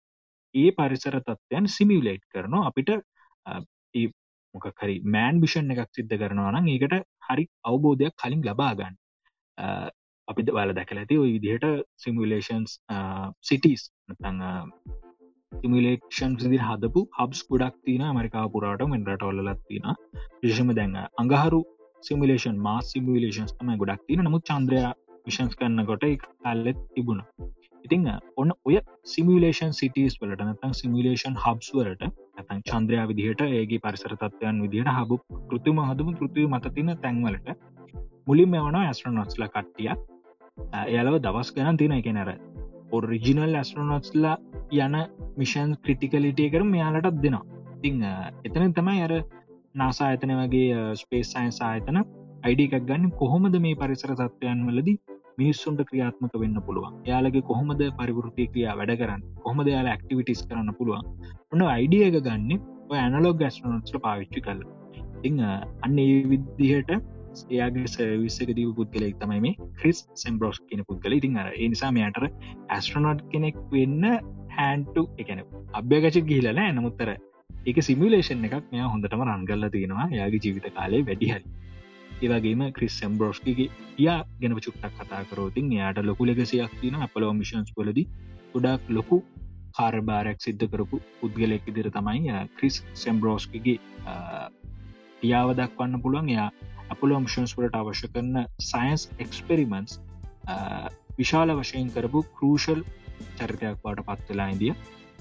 ඒ 0.55 0.69
පරිසර 0.73 1.17
තත්වයන් 1.21 1.67
සිමියලේට් 1.69 2.25
කරනවා. 2.29 2.67
අපිට 2.69 2.91
ඒ 3.95 4.07
මොකහරි 4.55 4.97
මෑන් 5.07 5.43
විෂන් 5.43 5.75
එකක් 5.75 5.91
සිද්ධ 5.93 6.17
කරනවා 6.17 6.53
නම් 6.53 6.69
ඒකට 6.69 6.95
හරි 7.27 7.45
අවබෝධයක් 7.65 8.17
කලින් 8.17 8.43
ලබාගන්න 8.45 8.97
අපි 10.29 10.47
බල 10.49 10.75
දැකල 10.79 11.03
ඇති 11.03 11.19
ඔය 11.19 11.31
විදිහට 11.35 11.67
සිමිලේෂන්ස් 11.97 12.79
සිටස් 13.43 13.87
නතං 14.11 14.43
සිමිලේෂන් 15.53 16.37
සිදි 16.41 16.59
හදපු 16.61 17.03
හබ්ස් 17.19 17.41
ගොඩක් 17.51 17.77
තින 17.85 18.05
මරිකා 18.11 18.47
පුරාට 18.49 18.85
මෙන්රට 18.89 19.23
ඔල්ලත් 19.23 19.61
තින 19.69 19.87
විශෂම 20.43 20.73
දැන් 20.75 20.97
අඟහරු 21.03 21.61
සිමිලේෂන් 22.03 22.59
මා 22.61 22.81
සිමිලේෂන්ස් 22.85 23.55
තම 23.55 23.71
ගොඩක් 23.77 24.03
තින 24.09 24.25
නමුත් 24.25 24.49
චන්ද්‍රය 24.51 24.83
විශන්ස් 25.27 25.55
කරන්න 25.55 25.87
කොට 25.87 26.05
කල්ලෙත් 26.43 26.83
තිබුණ. 26.95 27.23
ඉතිං 27.85 28.07
ඔන්න 28.37 28.53
ඔය 28.65 28.77
සිමිලේෂන් 29.07 29.73
සිටස් 29.73 30.19
වලට 30.21 30.47
නතන් 30.47 30.75
සිමිලේෂන් 30.75 31.39
හබ්ස් 31.45 31.71
වලට 31.75 32.11
ඇතන් 32.37 32.63
චන්ද්‍රයා 32.69 33.07
විදිහට 33.11 33.43
ඒගේ 33.49 33.83
පරිසර 33.85 34.15
තත්වයන් 34.17 34.63
විදිහට 34.65 34.93
හබු 34.97 35.19
කෘතිම 35.49 35.83
හදම 35.85 36.13
කෘතිය 36.21 36.47
මත 36.49 36.75
තින 36.77 36.93
තැන්වලට 36.99 37.53
මුලින් 38.27 38.51
මෙවන 38.51 38.77
ඇස්ට්‍රනොත්ස්ල 38.79 39.45
කට්ටියක්. 39.47 39.99
එයාලව 40.85 41.17
දවස් 41.27 41.51
ගැන 41.57 41.77
තින 41.81 41.93
එක 41.97 42.09
නැර 42.17 42.31
ඔරිජිනල් 42.99 43.55
ඇස්ට්‍රනොත්ස්ලා 43.61 44.37
යන 44.85 44.97
මිෂන් 45.41 45.75
ක්‍රටිකලිටිය 45.85 46.49
කරම 46.55 46.71
මෙයාලටත් 46.77 47.21
දෙනවා. 47.25 47.45
තිං 47.83 48.03
එතන 48.47 48.75
තමයි 48.79 49.03
අර 49.07 49.15
නාසා 49.75 50.09
ඇතන 50.13 50.35
වගේ 50.41 50.83
ස්පේස් 51.03 51.33
සයින්ස් 51.35 51.61
ආයතන 51.69 52.01
අයිඩ 52.45 52.65
එකක් 52.67 52.87
ගන්න 52.91 53.13
කොහොමද 53.23 53.59
මේ 53.67 53.79
පරිසර 53.83 54.15
තත්වයන් 54.21 54.67
වලද 54.69 54.91
මිනිස්සුන්ට 55.41 55.83
ක්‍රියාත්මක 55.91 56.35
වෙන්න 56.43 56.59
පුළුවන්? 56.67 56.95
යාලගේ 57.11 57.47
කොහොමද 57.51 57.83
පරිවෘතිය 58.01 58.49
ක්‍රියා 58.53 58.79
වැඩ 58.81 58.95
කරන්න? 59.03 59.27
කොහොමද 59.45 59.69
යාල 59.75 59.93
ඇක්ටිවිටිස් 59.93 60.47
කරන්න 60.49 60.79
පුළුවන්? 60.79 61.05
ඔන්න 61.53 61.69
අයිඩිය 61.75 62.09
එක 62.09 62.19
ගන්න? 62.29 62.65
ඔය 62.91 62.99
ඇනලෝග 63.05 63.45
ඇස්ට්‍රනොත්ල 63.49 64.03
පාවිච්චි 64.07 64.43
කල 64.47 64.65
ඉං 65.29 65.39
අන්න 65.43 65.99
ඒ 65.99 66.17
විදිහට 66.33 66.91
එයාගේ 67.47 67.93
සවිස්සක 67.95 68.51
දීව 68.59 68.73
පුද්ගලෙක් 68.79 69.17
තමයි 69.23 69.41
මේ 69.47 69.69
ක්‍රිස් 69.79 70.01
සෙම්බරෝස් 70.23 70.59
කියන 70.69 70.83
පුද්ගල 70.89 71.17
ඉතින් 71.19 71.39
අර 71.43 71.49
නිසා 71.67 71.93
මෙයාට 71.99 72.27
ඇස්ට්‍රනොට් 72.71 73.23
කෙනෙක් 73.33 73.63
වෙන්න 73.73 74.05
හැන්ටු 74.57 75.05
එකන 75.23 75.43
අභ්‍යගච 75.81 76.19
ගිහිලන 76.31 76.61
නමුත්තර 76.77 77.11
ඒක 77.67 77.79
සිමිලේෂන් 77.83 78.45
එකක් 78.49 78.67
මෙයා 78.73 78.89
හොඳටම 78.91 79.23
රන්ගල්ල 79.29 79.65
තියෙනවා. 79.71 80.09
යාගේ 80.19 80.43
ජීවිත 80.45 80.67
කාලේ 80.75 81.01
වැඩිහරි 81.09 81.45
ඒවගේම 82.19 82.63
ක්‍රිස් 82.77 82.99
සම්බරෝස්්කිගේ 83.01 83.67
යා 83.99 84.21
ගෙන 84.41 84.55
චුට්ටක් 84.59 84.95
කතා 84.99 85.23
කරෝතින් 85.31 85.73
එයාට 85.73 85.99
ලොකු 86.11 86.29
ලෙගසියක් 86.29 86.77
තින 86.83 86.95
අපලෝ 87.07 87.33
මිෂන්ස් 87.41 87.75
වලද 87.79 88.05
ගොඩක් 88.53 88.93
ලොකු 88.99 89.19
කාර්භාරයක් 89.79 90.39
සිද්ධ 90.41 90.65
කරපු 90.73 91.01
පුද්ගලෙක් 91.19 91.67
ඉදිර 91.73 91.89
තමයි 91.97 92.39
ක්‍රිස් 92.57 92.77
සෙම්බරෝස්කිගේ 93.03 93.79
ටියාව 95.17 95.51
දක්වන්න 95.59 96.03
පුළුවන්. 96.05 96.29
එයා 96.29 96.51
අපපුලෝ 96.89 97.21
මිෂන්ස් 97.21 97.57
වලට 97.57 97.81
අවශ්‍ය 97.81 98.09
කරන 98.09 98.45
සයින්ස් 98.63 99.09
එක්ස්පෙරිමන්ස් 99.19 99.99
විශාල 101.19 101.55
වශයෙන් 101.55 101.89
කරපු 101.91 102.23
කරූෂල් 102.35 102.83
චරිතයක් 103.39 103.79
වාට 103.85 104.05
පත්වෙලා 104.09 104.51
ඉදිය. 104.51 104.75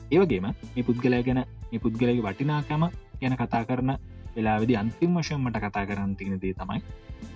ඒවගේම 0.10 0.48
මේ 0.50 0.84
පුද්ගලය 0.84 1.22
ගැන 1.24 1.42
මේ 1.70 1.80
පුද්ගලගේ 1.80 2.22
වටිනාකම 2.22 2.86
ගැන 3.22 3.38
කතා 3.38 3.64
කරන 3.66 3.96
වෙලාවෙදි 4.36 4.76
අන්තිම 4.76 5.18
වශයෙන්මට 5.18 5.60
කතා 5.60 5.86
කරන්න 5.86 6.16
තින 6.16 6.40
දේ 6.40 6.54
තමයි 6.54 6.82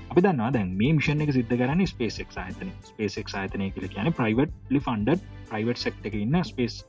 අපි 0.09 0.21
දන්නවා 0.21 0.51
දැන් 0.51 0.71
මේ 0.77 0.93
මිෂණ 0.93 1.23
එක 1.23 1.33
සිද්ධ 1.33 1.55
කරන්න 1.55 1.85
ස්පේසෙක් 1.87 2.31
ආතන 2.37 2.71
ස්පේසෙක් 2.83 3.35
ආතනය 3.35 3.69
කියල 3.71 3.87
කියන 3.89 4.11
ප්‍රයිවට් 4.13 4.55
ලි 4.69 4.79
ෆන්ඩ 4.79 5.19
ප්‍රයිවට් 5.49 5.83
සෙක්ට 5.83 6.09
එක 6.09 6.17
ඉන්න 6.19 6.39
ස්පේස් 6.43 6.79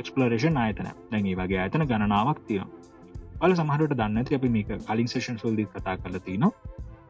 එක්ස්පලරේෂන් 0.00 0.58
ආයතන 0.58 0.90
දැගේ 1.12 1.36
වගේ 1.36 1.60
ආතන 1.60 1.86
ගණනාවක් 1.86 2.40
තියෙනවා. 2.48 2.93
ඔල 3.40 3.54
සමහරට 3.54 3.94
දන්න 3.94 4.22
අපි 4.34 4.48
මේක 4.48 4.72
කලින් 4.86 5.08
සේෂන් 5.08 5.38
සොල්දි 5.38 5.66
කතා 5.66 5.96
කලති 5.98 6.36
න 6.38 6.50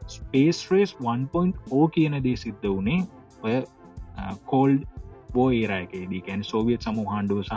ස්පේස් 0.07 0.59
රේස් 0.71 0.95
1.0 1.05 1.87
කියන 1.91 2.19
දේ 2.23 2.35
සිද්ධ 2.37 2.67
වනේ 2.67 3.01
ඔය 3.43 3.57
කෝල්ඩ් 4.45 4.85
බෝ 5.33 5.49
ඒරයකේදී 5.51 6.21
කැන් 6.21 6.43
සෝවියත් 6.43 6.81
සමූ 6.81 7.05
හාණ්ඩුව 7.05 7.43
සහ 7.43 7.53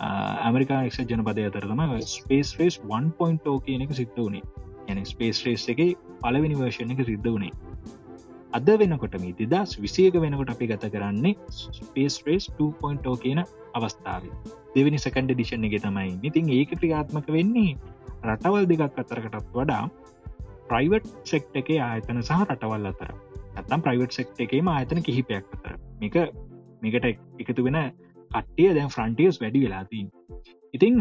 ඇමරිකා 0.00 0.82
එක් 0.84 0.98
ජනපදය 1.06 1.46
අතරතම 1.48 1.82
ස්පේස් 2.08 2.54
රේස් 2.58 2.80
1.0 2.90 3.58
කියන 3.66 3.86
එක 3.86 3.94
සිද්ධ 3.94 4.20
වනේ 4.20 4.42
යන 4.90 5.04
ස්පේස් 5.06 5.44
රේස් 5.46 5.68
එක 5.68 5.82
පලවෙනි 6.22 6.58
වර්ෂණ 6.60 6.94
එක 6.96 7.04
සිද්ධ 7.06 7.30
වනේ 7.30 7.52
අද 8.52 8.70
වෙනකොට 8.80 9.18
මේ 9.20 9.34
දෙදස් 9.44 9.78
විසියක 9.80 10.18
වෙනකොට 10.20 10.50
අපි 10.50 10.66
ගත 10.66 10.90
කරන්නේ 10.90 11.34
ස්පේස් 11.50 12.18
රේස් 12.26 12.50
2.0 12.58 13.16
කියන 13.22 13.44
අවස්ථාව. 13.74 14.24
දෙවනි 14.74 14.98
සකන්ඩ 14.98 15.36
දිශණ 15.40 15.66
එක 15.68 15.76
තමයි. 15.84 16.10
ඉතින් 16.22 16.50
ඒක 16.58 16.72
ක්‍රියාත්මක 16.80 17.28
වෙන්නේ 17.36 17.76
රටවල් 18.24 18.66
දෙකක් 18.70 18.98
අතරකටත් 19.02 19.52
වඩා 19.54 19.84
ප්‍රයිවට් 20.68 21.08
සෙක්ට 21.32 21.60
එක 21.62 21.70
ආයතන 21.78 22.22
සහ 22.22 22.42
රටවල් 22.46 22.90
අතර. 22.92 23.10
ඇත්තම් 23.54 23.84
ප්‍රයිවට් 23.86 24.18
සෙක්ට 24.18 24.44
එකේම 24.46 24.68
ආයතන 24.68 25.04
කිහිපයක් 25.08 25.46
අතර. 25.56 25.78
මේක 26.00 26.16
මේකට 26.82 27.06
එකතු 27.42 27.66
වෙන 27.66 27.80
කට්ටිය 28.30 28.70
දැන් 28.76 28.94
ෆ්‍රන්ටියස් 28.94 29.40
වැඩි 29.42 29.64
වෙලාතිී 29.64 30.06
ඉතිං 30.74 30.96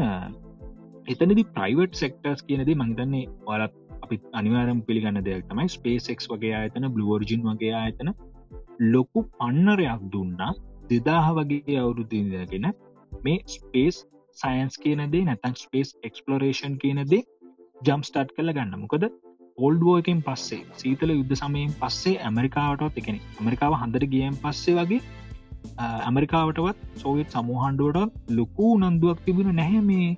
එතනදි 1.12 1.44
ප්‍රයිවට් 1.56 1.96
සෙක්ටර්ස් 2.02 2.44
කියනද 2.48 2.70
මහිතන්නේ 2.82 3.30
ඔලත් 3.54 3.74
අපි 4.04 4.16
අනිවාරම් 4.40 4.80
පිළිගන්න 4.88 5.20
දෙයක් 5.28 5.48
තමයි. 5.50 5.66
ස්පේසෙක්ස් 5.70 6.30
වගේ 6.32 6.54
ආයතන 6.58 6.86
බ්ලුවර්ජින් 6.96 7.42
වගේ 7.48 7.74
ආයතන 7.80 8.12
ලොකු 8.94 9.24
පන්නරයක් 9.40 10.04
දුන්නා. 10.14 10.54
දෙදාහ 10.94 11.28
වගේ 11.34 11.78
අවුරුදුදගෙන 11.80 12.68
මේ 13.22 13.39
ස්පේස් 13.50 14.00
සයින්ස් 14.38 14.76
කියනදේ 14.78 15.24
නැතන් 15.26 15.56
ස්පේස් 15.58 15.94
එක්ස්පලෝරේෂන් 16.04 16.76
කියනදේ 16.78 17.22
ජම් 17.82 18.02
ස්ටාට් 18.04 18.36
කල 18.36 18.52
ගන්න. 18.52 18.80
මොකද 18.80 19.06
ඔල්ඩුවෝකින් 19.58 20.22
පස්සේ 20.22 20.64
සීතල 20.74 21.12
යුද්ධ 21.12 21.36
සමයෙන් 21.36 21.74
පස්සේ 21.82 22.16
ඇමරිකාවටත් 22.22 22.98
එකන 22.98 23.20
ඇමරිකාව 23.20 23.76
හන්දර 23.76 24.06
ගියම් 24.08 24.38
පස්සේ 24.41 24.78
වගේ 24.78 25.02
ඇමරිකාවටවත් 25.80 26.80
සෝවිත් 26.96 27.30
සමූහන්ඩුවට 27.30 28.32
ලොකු 28.32 28.70
නන්දුවක් 28.80 29.20
තිබුණ 29.26 29.56
නැහැ 29.56 29.84
මේ 29.84 30.10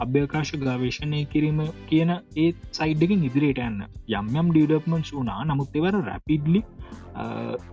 අභ්‍යකාශ 0.00 0.52
ගවේශණය 0.56 1.20
කිරීම 1.26 1.60
කියන 1.88 2.10
ඒත් 2.36 2.56
සයිඩ්ඩකින් 2.72 3.24
ඉදිරියට 3.28 3.60
යන්න. 3.60 3.80
යම් 4.10 4.28
යම් 4.34 4.48
ඩිඩප්මන්ස් 4.50 5.10
වුනා 5.12 5.40
නමුත් 5.44 5.76
එවර 5.80 5.98
රැපිඩ්ලි 6.08 6.62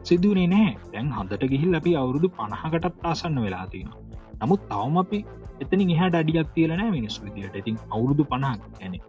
සිදුවනේ 0.04 0.48
නෑ 0.48 0.74
දැන් 0.94 1.10
හදට 1.12 1.50
ගිහිල් 1.54 1.80
අපි 1.80 1.96
අවුරුදු 1.96 2.30
පණහකටත් 2.32 3.08
ආසන්න 3.12 3.42
වෙලා 3.46 3.66
තියෙනවා. 3.68 4.02
නමුත් 4.42 4.62
තවම 4.70 4.98
අපි 4.98 5.20
එතනින් 5.62 5.96
එහට 5.96 6.20
අඩියක් 6.22 6.54
තියලනෑ 6.56 6.92
මිනිස් 6.92 7.18
විදිට 7.24 7.56
ඉතින් 7.56 7.82
අවුරුදු 7.90 8.26
පණහක් 8.26 8.62
ගැන 8.78 9.00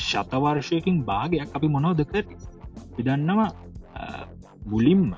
ශතවර්ශයකින් 0.00 1.02
භාගයක් 1.04 1.56
අපි 1.56 1.74
මොනවද 1.76 2.04
කර? 2.12 2.24
පිදන්නවා 2.94 3.50
බුලිම්ම 4.66 5.10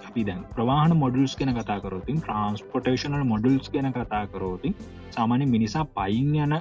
අපි 0.00 0.24
දැන් 0.24 0.42
ප්‍රවාහන 0.54 0.94
මොඩල්ස් 0.96 1.34
ගැන 1.36 1.52
කතා 1.54 1.78
කරෝතින් 1.80 2.20
ට්‍රන්ස්පොටේෂනල් 2.20 3.24
මොඩල්ස් 3.24 3.70
ගැන 3.70 3.88
කතා 3.92 4.24
කරෝතින් 4.26 4.74
සාමාන්‍ය 5.10 5.46
මිනිසා 5.46 5.84
පයින් 5.96 6.34
යන 6.36 6.54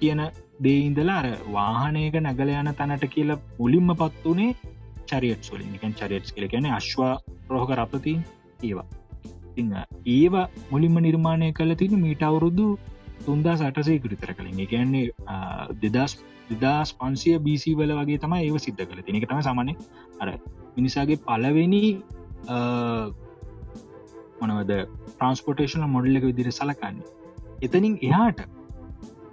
කියන 0.00 0.22
දේඉන්දලා 0.62 1.18
අර 1.22 1.28
වාහනයක 1.52 2.16
නැගල 2.20 2.52
යන 2.54 2.70
තැනට 2.74 3.06
කියලා 3.08 3.40
පුලින්ම 3.58 3.90
පත් 3.94 4.24
වනේ 4.26 4.50
චරියට් 5.06 5.42
සොලින් 5.42 5.76
එකන් 5.76 5.94
චරියට්ස් 5.94 6.34
කියල 6.34 6.48
ගැන 6.48 6.70
අශ්වා 6.70 7.12
රෝහක 7.48 7.72
රපතින් 7.76 8.24
ඒවා. 8.62 8.88
ඉන්න 9.56 9.72
ඒවා 10.08 10.46
මුලින්ම 10.70 10.96
නිර්මාණය 11.00 11.52
කල 11.52 11.74
තින 11.74 11.94
මීට 11.98 12.22
අවුරුදු 12.22 12.66
තුන්දා 13.26 13.56
සටසේ 13.56 13.98
කරිතර 13.98 14.32
කලින් 14.34 14.60
එකන්නේ 14.60 15.06
දෙදස් 15.82 16.12
දෙදස් 16.52 16.92
පන්සිය 16.92 17.36
බිසි 17.38 17.74
වල 17.74 17.92
වගේ 17.98 18.18
තම 18.18 18.34
ඒව 18.38 18.56
සිද්ධ 18.58 18.82
කළ 18.82 19.02
තිනෙක 19.02 19.26
තම 19.28 19.42
සමන 19.42 19.70
අර 20.20 20.28
මිනිසාගේ 20.76 21.22
පලවෙනි 21.26 21.82
මොනවද? 24.40 24.72
ට්‍රන්ස්පොටේෂන 25.10 25.84
මොඩල් 25.94 26.16
එක 26.20 26.24
විදිර 26.30 26.50
සලකන්නේ. 26.52 27.06
එතනින් 27.62 27.96
එයාට 28.08 28.40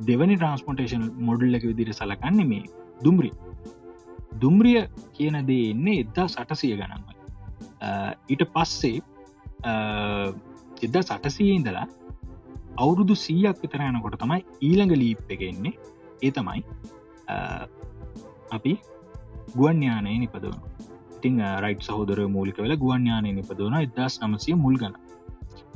දෙවනි 0.08 0.36
ට්‍රන්ස්පොටේෂන් 0.38 1.06
මොඩල් 1.30 1.60
එක 1.60 1.68
විදිර 1.72 1.94
සලකන්නේ 1.94 2.50
මේ 2.54 2.64
දුම්රි 3.04 3.32
දුම්රිය 4.42 4.82
කියන 5.14 5.38
දේ 5.48 5.70
එන්නේ 5.74 6.02
එදදා 6.04 6.28
සටසිය 6.28 6.76
ගණන්ව 6.80 7.08
ඊට 8.30 8.44
පස්සේ 8.56 9.00
එදදා 10.84 11.04
සටසයේ 11.04 11.56
ඉඳලා 11.60 11.88
අවුරුදු 12.78 13.16
සීයක් 13.26 13.64
විතර 13.64 13.82
යනකොට 13.88 14.20
තමයි 14.22 14.42
ඊළඟ 14.62 14.94
ලීප් 15.02 15.32
එක 15.36 15.42
එන්නේ. 15.42 15.74
ඒ 16.24 16.32
තමයි 16.32 16.62
අපි 18.52 18.74
ගුවන් 19.56 19.82
යානය 19.84 20.14
නිපදවන 20.20 20.62
ඉතිං 21.28 21.40
රයිට් 21.64 21.84
සහෝදර 21.84 22.20
මූලික 22.30 22.58
වෙල 22.64 22.74
ගුවන් 22.78 23.08
යානය 23.10 23.30
නිපදවන 23.38 23.76
එදස් 23.80 24.16
නමසය 24.22 24.56
මුල් 24.56 24.76
ගන 24.82 24.94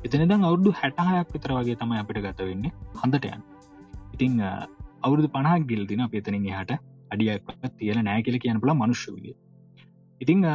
එතනදම් 0.05 0.43
අවුරදු 0.49 0.71
හැටහයක් 0.79 1.33
විතර 1.35 1.51
වගේ 1.57 1.77
තමයි 1.77 2.01
අපිට 2.03 2.19
ගත 2.25 2.47
වෙන්න 2.49 2.65
හන්දටයන් 3.01 3.41
ඉතිං 4.15 4.33
අවුරුදු 5.05 5.29
පණහක් 5.35 5.67
ගිල්දින 5.71 6.03
අපේතනින් 6.07 6.47
හට 6.51 6.79
අඩියක් 7.13 7.51
තියෙන 7.79 8.03
නෑ 8.07 8.23
කියල 8.25 8.39
කියන 8.39 8.61
පුල 8.63 8.73
මනුෂ්‍යවිය 8.73 9.33
ඉතිං 10.21 10.47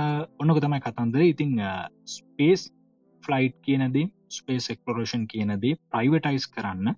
ඔන්නක 0.43 0.61
තමයි 0.65 0.81
කතන්දර 0.81 1.25
ඉතිං 1.25 1.53
ස්පේස් 2.09 2.69
ෆ්ලයිට් 3.23 3.57
කියනදේ 3.63 4.07
ස්පේස් 4.31 4.71
එක්ලෝරේෂන් 4.71 5.29
කියනදේ 5.33 5.75
ප්‍රයිවටයිස් 5.91 6.49
කරන්න 6.49 6.97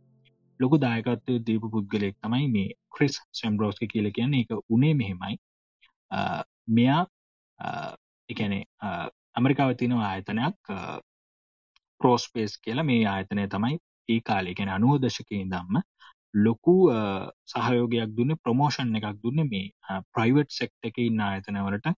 ලොකු 0.61 0.77
දායකත්වය 0.79 1.39
දීපු 1.47 1.75
පුද්ගලෙක් 1.75 2.17
තමයි 2.19 2.49
මේ 2.55 2.75
ක්‍රිස් 2.95 3.21
සෙම්බරෝස්ක 3.33 3.85
කියල 3.87 4.11
කියන්න. 4.13 4.35
එක 4.35 4.51
උනේ 4.69 4.95
මෙහෙමයි. 4.95 5.35
මෙයා 6.71 7.03
එකනේ 8.29 8.63
ඇමරිකාව 9.37 9.77
තිනවා 9.83 10.09
ආයතනයක් 10.09 10.73
ප්‍රෝස්පේස් 12.01 12.59
කියලා 12.65 12.89
මේ 12.91 13.05
ආයතනය 13.13 13.47
තමයි 13.55 13.79
ඒ 14.09 14.21
කාලෙගෙන 14.23 14.75
අනුව 14.77 14.99
දශකයෙන් 15.05 15.55
දම්ම 15.55 15.81
ලොකු 16.47 16.75
සහයෝගයක් 17.53 18.11
දුන්න 18.17 18.39
ප්‍රමෝෂන් 18.43 18.99
එකක් 18.99 19.23
දුන්න 19.23 19.47
මේ 19.53 20.01
ප්‍රයිවට් 20.15 20.59
සෙක්ට 20.59 20.91
එක 20.91 21.01
ඉන්න 21.05 21.25
ආයතනවලට 21.29 21.89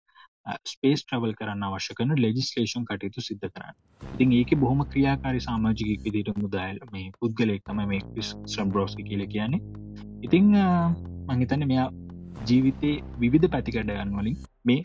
ස්පේස් 0.64 1.02
ට්‍රවල් 1.02 1.34
කරන්න 1.38 1.64
අවශ්‍ය 1.68 1.96
කරන 1.98 2.14
ලෙජිස්ලේෂන් 2.16 2.86
කටයුතු 2.88 3.20
සිද්ධ 3.20 3.46
කරන්න. 3.46 3.74
ඉතින් 4.14 4.32
ඒක 4.32 4.54
බොහොම 4.62 4.80
ක්‍රියාකාරි 4.92 5.42
සාමාජිකක් 5.48 6.06
විදිට 6.06 6.30
මුදල් 6.42 6.78
මේ 6.92 7.11
පුද්ගලෙක් 7.20 7.64
තම 7.66 7.82
මේ 7.90 8.24
ස්්‍රම්බ්‍රෝස්ක 8.46 9.02
කියල 9.08 9.26
කියන්නේ. 9.26 9.61
ඉතිං 10.22 10.48
මංහිතන්න 11.28 11.66
මෙයා 11.72 11.88
ජීවිතේ 12.48 12.94
විවිධ 13.18 13.50
පැතිකඩයන් 13.54 14.16
වලින් 14.16 14.38
මේ 14.64 14.80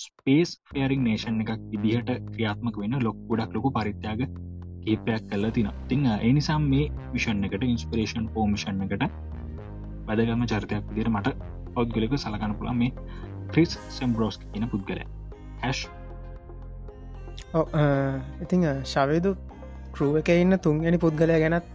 ස්පේස් 0.00 0.50
ෆේරිං 0.68 1.02
නේෂන් 1.06 1.40
එකක් 1.44 1.50
විදිහට 1.74 2.10
ක්‍රියාත්මක 2.28 2.76
වෙන 2.82 2.96
ලොක් 3.06 3.18
ගොඩක් 3.30 3.56
ලොකු 3.56 3.70
පරිත්‍යාග 3.76 4.20
කේපයක් 4.84 5.24
කල්ල 5.30 5.46
තින 5.56 5.70
තිං 5.88 6.06
එනිසාම් 6.22 6.68
මේ 6.72 6.90
විෂන් 7.12 7.46
එකට 7.48 7.66
ඉන්ස්පරේෂන් 7.68 8.28
පෝමිෂන් 8.34 8.84
එකට 8.86 9.06
වැදගම 10.06 10.44
චරිතයක් 10.46 10.84
විදිර 10.90 11.10
මට 11.10 11.34
පෞද්ගලක 11.74 12.14
සලකන 12.18 12.54
පුළන් 12.58 12.78
මේ 12.78 12.92
ක්‍රිස් 13.50 13.78
සෙම්බ්‍රෝස් 13.90 14.40
කියන 14.44 14.68
පුද්ගල 14.72 15.02
හැෂ් 15.62 15.82
ඉතිං 18.40 18.66
ශවේදු 18.86 19.34
කරුව 19.92 20.18
එක 20.18 20.32
ඉන්න 20.36 20.58
තුන්ගනි 20.60 20.98
පුද්ගලය 20.98 21.38
ගැනත් 21.44 21.66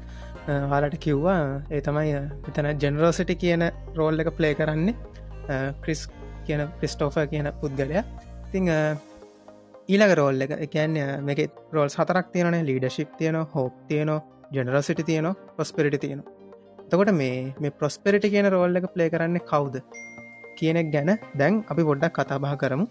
හලට 0.46 0.98
කිව්වා 1.00 1.40
ඒ 1.70 1.82
තමයි 1.82 2.14
එතන 2.50 2.68
ජෙනරෝසිටි 2.78 3.36
කියන 3.36 3.64
රෝල් 3.96 4.20
එක 4.20 4.30
ප්ලේ 4.38 4.54
කරන්නේ. 4.54 4.96
ක්‍රිස් 5.82 6.02
කියන 6.48 6.62
ක්‍රිස්ටෝෆ 6.80 7.18
කියන 7.34 7.48
පුද්ගලය. 7.62 8.02
තිං 8.52 8.70
ඊළඟ 9.94 10.14
රෝල් 10.20 10.46
එක 10.46 10.52
එකන්න 10.66 10.96
මේක 11.28 11.40
රෝල් 11.76 11.90
සතරක් 11.96 12.32
තියනේ 12.34 12.64
ලීඩශිප් 12.70 13.12
තියන 13.20 13.38
හෝප් 13.56 13.74
තියනවා 13.90 14.24
ජෙනරසිටි 14.56 15.04
තියනවා 15.10 15.36
පොස්පිරිටි 15.58 16.00
තියෙනවා. 16.04 16.32
තකොට 16.90 17.12
මේ 17.22 17.54
මේ 17.62 17.76
ප්‍රොස්පෙරිටි 17.80 18.34
කියන 18.34 18.48
රෝල් 18.56 18.76
එක 18.80 18.88
ප්ලේ 18.96 19.10
කරන්න 19.14 19.40
කවුද? 19.52 19.76
කියනෙක් 20.58 20.88
ගැන 20.96 21.12
දැන් 21.40 21.64
අපි 21.72 21.84
පොඩ්ඩක් 21.90 22.18
කතාබහ 22.18 22.54
කරමු. 22.62 22.86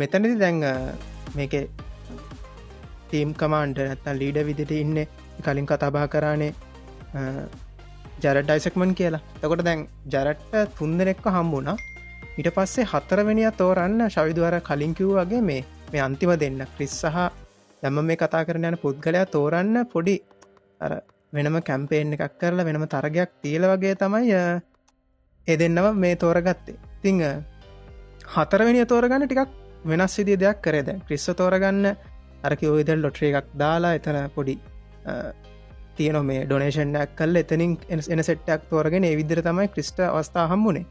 මෙතනදි 0.00 0.36
දැන් 0.42 0.58
මේක 1.38 1.54
ටීම් 3.08 3.30
කමාන්ඩ 3.40 3.78
නැත්තන් 3.88 4.20
ලීඩ 4.22 4.38
විදිට 4.48 4.72
ඉන්න. 4.82 4.98
කලින් 5.44 5.66
කතාබා 5.70 6.06
කරානේ 6.12 6.52
ජරඩයිසක්මන් 8.24 8.92
කියලා. 8.94 9.22
තකොට 9.40 9.64
දැන් 9.68 9.86
ජරට්ට 10.12 10.74
තුන්දනෙක්ක 10.78 11.26
හම්බුණා. 11.36 11.76
ඉට 12.38 12.48
පස්සේ 12.56 12.88
හතරවෙනිය 12.92 13.50
තෝරන්න 13.60 14.00
ශවිදුවර 14.08 14.56
කලින්කිව් 14.62 15.12
වගේ 15.18 15.42
මේ 15.42 15.62
මේ 15.92 16.02
අන්තිම 16.06 16.32
දෙන්න. 16.42 16.60
ක්‍රිස් 16.74 16.96
සහ 17.02 17.18
දැම 17.82 18.00
මේ 18.02 18.16
කතා 18.16 18.42
කරන 18.48 18.68
යන 18.70 18.76
පුද්ගලයා 18.82 19.26
තෝරන්න 19.26 19.86
පොඩි 19.92 20.16
වෙනම 21.32 21.56
කැම්පේෙන් 21.62 22.16
එකක් 22.16 22.36
කරලා 22.40 22.68
වෙනම 22.68 22.86
තරගයක් 22.88 23.32
තියල 23.42 23.64
වගේ 23.72 23.94
තමයි 23.96 24.36
ඒ 25.46 25.56
දෙන්නම 25.56 25.86
මේ 25.96 26.14
තෝරගත්තේ. 26.16 26.78
තිං 27.02 27.18
හතරවෙනි 28.28 28.86
තෝරගන්න 28.86 29.26
ටිකක් 29.26 29.50
වෙනස් 29.84 30.16
විදිිය 30.18 30.40
දෙයක් 30.42 30.58
කරේද 30.62 30.88
ක්‍රිස්ස 31.06 31.26
තෝරගන්න 31.36 31.86
අරකි 32.44 32.66
ඔයිදල් 32.68 33.02
ලොට්‍රේ 33.04 33.32
එකක් 33.32 33.48
දාලා 33.62 33.94
එතන 33.98 34.18
පොඩි 34.34 34.54
තියන 36.00 36.22
මේ 36.26 36.46
ඩොනේෂන්යක් 36.46 37.18
කල් 37.18 37.42
එතනින් 37.42 37.76
එන 37.90 38.26
සෙට්ටක් 38.28 38.70
තෝරගෙන 38.70 39.04
ඒ 39.04 39.18
විදිර 39.20 39.42
තමයි 39.42 39.68
ක්‍රිස්ට 39.68 40.00
අවස්ථා 40.06 40.48
හම්බුණේ 40.52 40.86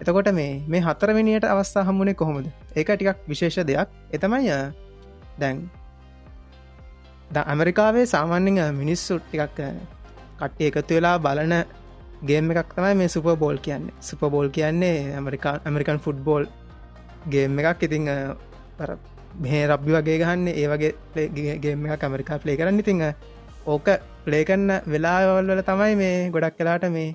එතකොට 0.00 0.28
මේ 0.32 0.62
මේ 0.66 0.80
හතරවෙනියට 0.82 1.44
අවස්ථා 1.46 1.84
හම්බුණේ 1.84 2.14
කොහොමද? 2.14 2.46
ඒක 2.76 2.88
ටිකක් 2.88 3.18
විශේෂ 3.28 3.66
දෙයක්. 3.66 3.88
එතමයි 4.12 4.52
දැන් 5.38 5.56
ද 7.30 7.36
ඇමරිකාවේ 7.42 8.06
සාමාන්‍යෙන් 8.06 8.74
මිනිස්සු 8.74 9.18
ටිකක් 9.20 9.60
කට්ටිය 10.38 10.68
එකතු 10.68 10.94
වෙලා 10.94 11.16
බලන 11.18 11.54
ගේම 12.22 12.50
එකක් 12.52 12.74
තමයි 12.76 12.94
මේ 12.94 13.08
සුප 13.08 13.24
බෝල් 13.38 13.58
කියන්නේ. 13.58 13.94
සුප 14.00 14.20
බෝල් 14.20 14.48
කියන්නේ 14.50 15.14
ඇමරිකා 15.14 15.54
ඇමරිකන් 15.64 15.98
ෆුට්බෝල් 15.98 16.44
ගේම් 17.30 17.58
එකක්. 17.58 17.82
ඉතිං 17.82 18.04
මේ 19.42 19.62
රබ්බි 19.66 19.90
වගේ 19.92 20.18
ගහන්න. 20.18 20.48
ඒ 20.50 20.66
වගේ 20.68 21.58
ගේම 21.58 21.86
එක 21.86 22.04
ඇමරිකා 22.04 22.38
ප්ලේ 22.38 22.56
කරන්න. 22.56 22.80
ඉතිං 22.80 23.00
ඕක 23.66 23.88
ප්ලේකන්න 24.24 24.72
වෙලාවල් 24.86 25.48
වල 25.50 25.62
තමයි 25.68 25.94
මේ 26.00 26.14
ගොඩක් 26.34 26.58
කලාට 26.58 26.84
මේ 26.96 27.08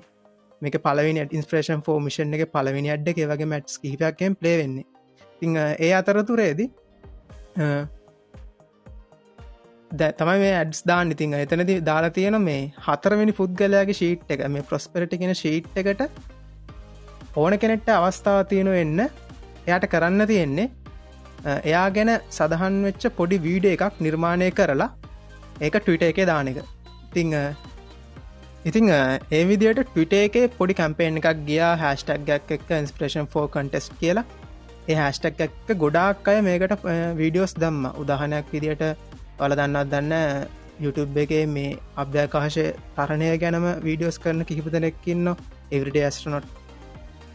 මේක 0.62 0.76
පලවිනි 0.84 1.24
ඉන්ස්ප්‍රේෂන් 1.30 1.82
ෆෝ 1.86 1.98
මිෂන් 2.06 2.36
එක 2.36 2.44
පලවිනි 2.52 2.92
අඩ්ඩ 2.94 3.08
එක 3.12 3.20
වගේ 3.30 3.48
මැට්ස් 3.52 3.80
කිහිපයක්ෙන් 3.82 4.36
ප්ලේ 4.40 4.56
වෙන්නේ. 4.60 4.86
තිං 5.40 5.56
ඒ 5.56 5.92
අතරතුරේදී 6.00 6.68
තමයි 10.20 10.36
මේ 10.44 10.52
ඇඩ්ස් 10.58 10.84
දාන්න. 10.90 11.14
ඉතින් 11.14 11.34
එතනති 11.40 11.80
දාලා 11.90 12.14
තියෙන 12.18 12.38
මේ 12.42 12.60
හතරවෙනි 12.86 13.38
පුද්ගලයාගේ 13.40 13.98
ශීට් 14.02 14.36
එක 14.36 14.46
මේ 14.48 14.68
ප්‍රොස්පෙරටි 14.70 15.20
කෙන 15.22 15.34
ශීට් 15.34 15.82
එකට 15.82 16.06
ඕන 17.36 17.58
කෙනෙට්ට 17.58 17.92
අවස්ථාව 17.92 18.46
තියෙන 18.48 18.72
එන්න 18.76 19.00
එයාට 19.02 19.86
කරන්න 19.92 20.26
තියෙන්නේ 20.26 20.68
එයා 21.62 21.86
ගැන 21.90 22.12
සඳහන් 22.30 22.82
වෙච්ච 22.86 23.04
පොඩි 23.18 23.44
වීඩ 23.46 23.70
එකක් 23.70 24.02
නිර්මාණය 24.06 24.50
කරලා 24.58 24.90
ඒක 25.62 25.78
ටවිට 25.78 26.04
එක 26.04 26.20
දාන 26.26 26.48
එක. 26.48 26.58
ඉතිං 27.10 27.34
ඉතිං 28.64 28.88
ඒ 28.90 29.42
විදියට 29.44 29.82
ටවිට 29.84 30.14
එක 30.18 30.56
පොඩි 30.58 30.74
කම්පේෙන් 30.74 31.20
එකක් 31.20 31.44
ගියා 31.46 31.72
හැස්ටක්ගක් 31.76 32.56
එක් 32.56 32.72
ඉන්ස්ප්‍රේෂන් 32.76 33.28
ෆෝ 33.28 33.46
කන්ටෙස්් 33.48 33.90
කියලා. 34.00 34.24
ඒ 34.88 34.96
හැස්ටක් 34.96 35.40
එක්ක 35.40 35.76
ගොඩාක් 35.76 36.28
අය 36.28 36.40
මේකට 36.42 36.88
වීඩියෝස් 37.16 37.54
දම්ම. 37.56 37.84
උදාහනයක් 37.96 38.52
විදියට 38.52 38.82
ඔල 39.38 39.52
දන්නත් 39.52 39.90
දන්න 39.90 40.12
YouTube 40.80 41.20
එකේ 41.22 41.44
මේ 41.48 41.78
අභ්‍යකාශය 41.96 42.64
තරණය 42.96 43.30
ගැනම 43.38 43.66
වීඩියෝස් 43.82 44.18
කරන 44.18 44.44
කිහිප 44.44 44.68
දෙනෙක්කින්න 44.72 45.30
එවරිඩ 45.70 45.98
ඇස්ටනොට් 46.00 46.46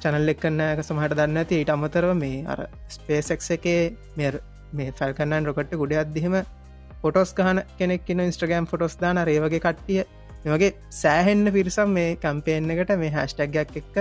චැනල් 0.02 0.34
එක්කන්න 0.34 0.62
එක 0.66 0.84
සමහට 0.84 1.18
දන්න 1.20 1.42
ඇති 1.42 1.60
ඊට 1.60 1.74
අමතරව 1.76 2.14
මේ 2.16 2.44
අර 2.46 2.60
ස්පේසෙක් 2.90 3.48
එකේ 3.58 3.82
මෙ 4.18 4.32
මේ 4.74 4.96
ෆැල්කන්නන් 5.00 5.50
රොකට්ට 5.50 5.80
ගොඩ 5.82 5.96
අදදිහෙම 6.04 6.36
ෆොටෝස් 7.02 7.34
ගහන 7.38 7.62
කෙනෙක් 7.80 8.06
කියන 8.08 8.24
ඉස්ට්‍රගම් 8.26 8.68
ෆොටෝස් 8.72 8.96
දාන 9.02 9.20
රේවගේ 9.30 9.62
කට්ටිය. 9.66 10.04
වගේ 10.54 10.72
සෑහෙන්න 11.02 11.52
පිරිසම් 11.56 11.90
මේ 11.98 12.16
කම්පේෙන් 12.24 12.72
එකට 12.74 12.94
මේ 13.04 13.14
හැස්ටක්ගයක් 13.18 13.78
එක්ක 13.82 13.96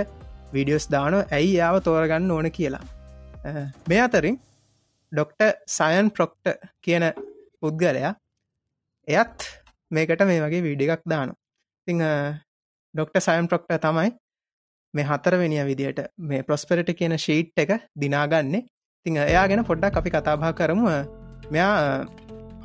විඩියෝස් 0.53 0.85
දානො 0.95 1.23
ඇයි 1.37 1.53
යාව 1.53 1.79
තෝරගන්න 1.87 2.31
ඕන 2.35 2.51
කියලා? 2.57 2.83
මේ 3.89 4.01
අතරින් 4.05 4.37
ඩොක්ට 5.11 5.41
සයන් 5.77 6.11
ප්‍රොක්ට 6.11 6.53
කියන 6.85 7.05
පුද්ගලයා 7.61 8.13
එයත් 9.07 9.49
මේකට 9.91 10.23
මේ 10.29 10.43
වගේ 10.45 10.63
වීඩි 10.67 10.89
එකක් 10.95 11.03
දානු 11.13 11.33
තිං 11.87 12.03
ඩොක්ට 12.95 13.21
සයන් 13.27 13.47
ප්‍රොක්ට 13.51 13.77
තමයි 13.85 14.09
මේ 14.93 15.07
හතරවෙනිය 15.09 15.63
විදියට 15.69 15.99
මේ 16.29 16.43
ප්‍රොස්පෙරට 16.43 16.89
කියන 16.99 17.17
ශීට් 17.25 17.63
එක 17.63 17.71
දිනාගන්නේ. 18.03 18.63
තිං 19.05 19.17
එයා 19.23 19.47
ගැන 19.49 19.63
පොඩ්ඩක් 19.69 19.99
අපි 19.99 20.13
කතාබා 20.15 20.53
කරමු. 20.59 20.87
මෙයා 21.51 21.75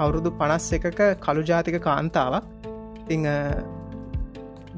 අවුරුදු 0.03 0.31
පනස් 0.41 0.67
එකක 0.79 1.01
කළු 1.27 1.43
ජාතික 1.51 1.79
කාන්තාවක්. 1.89 2.45
තිං 3.09 3.29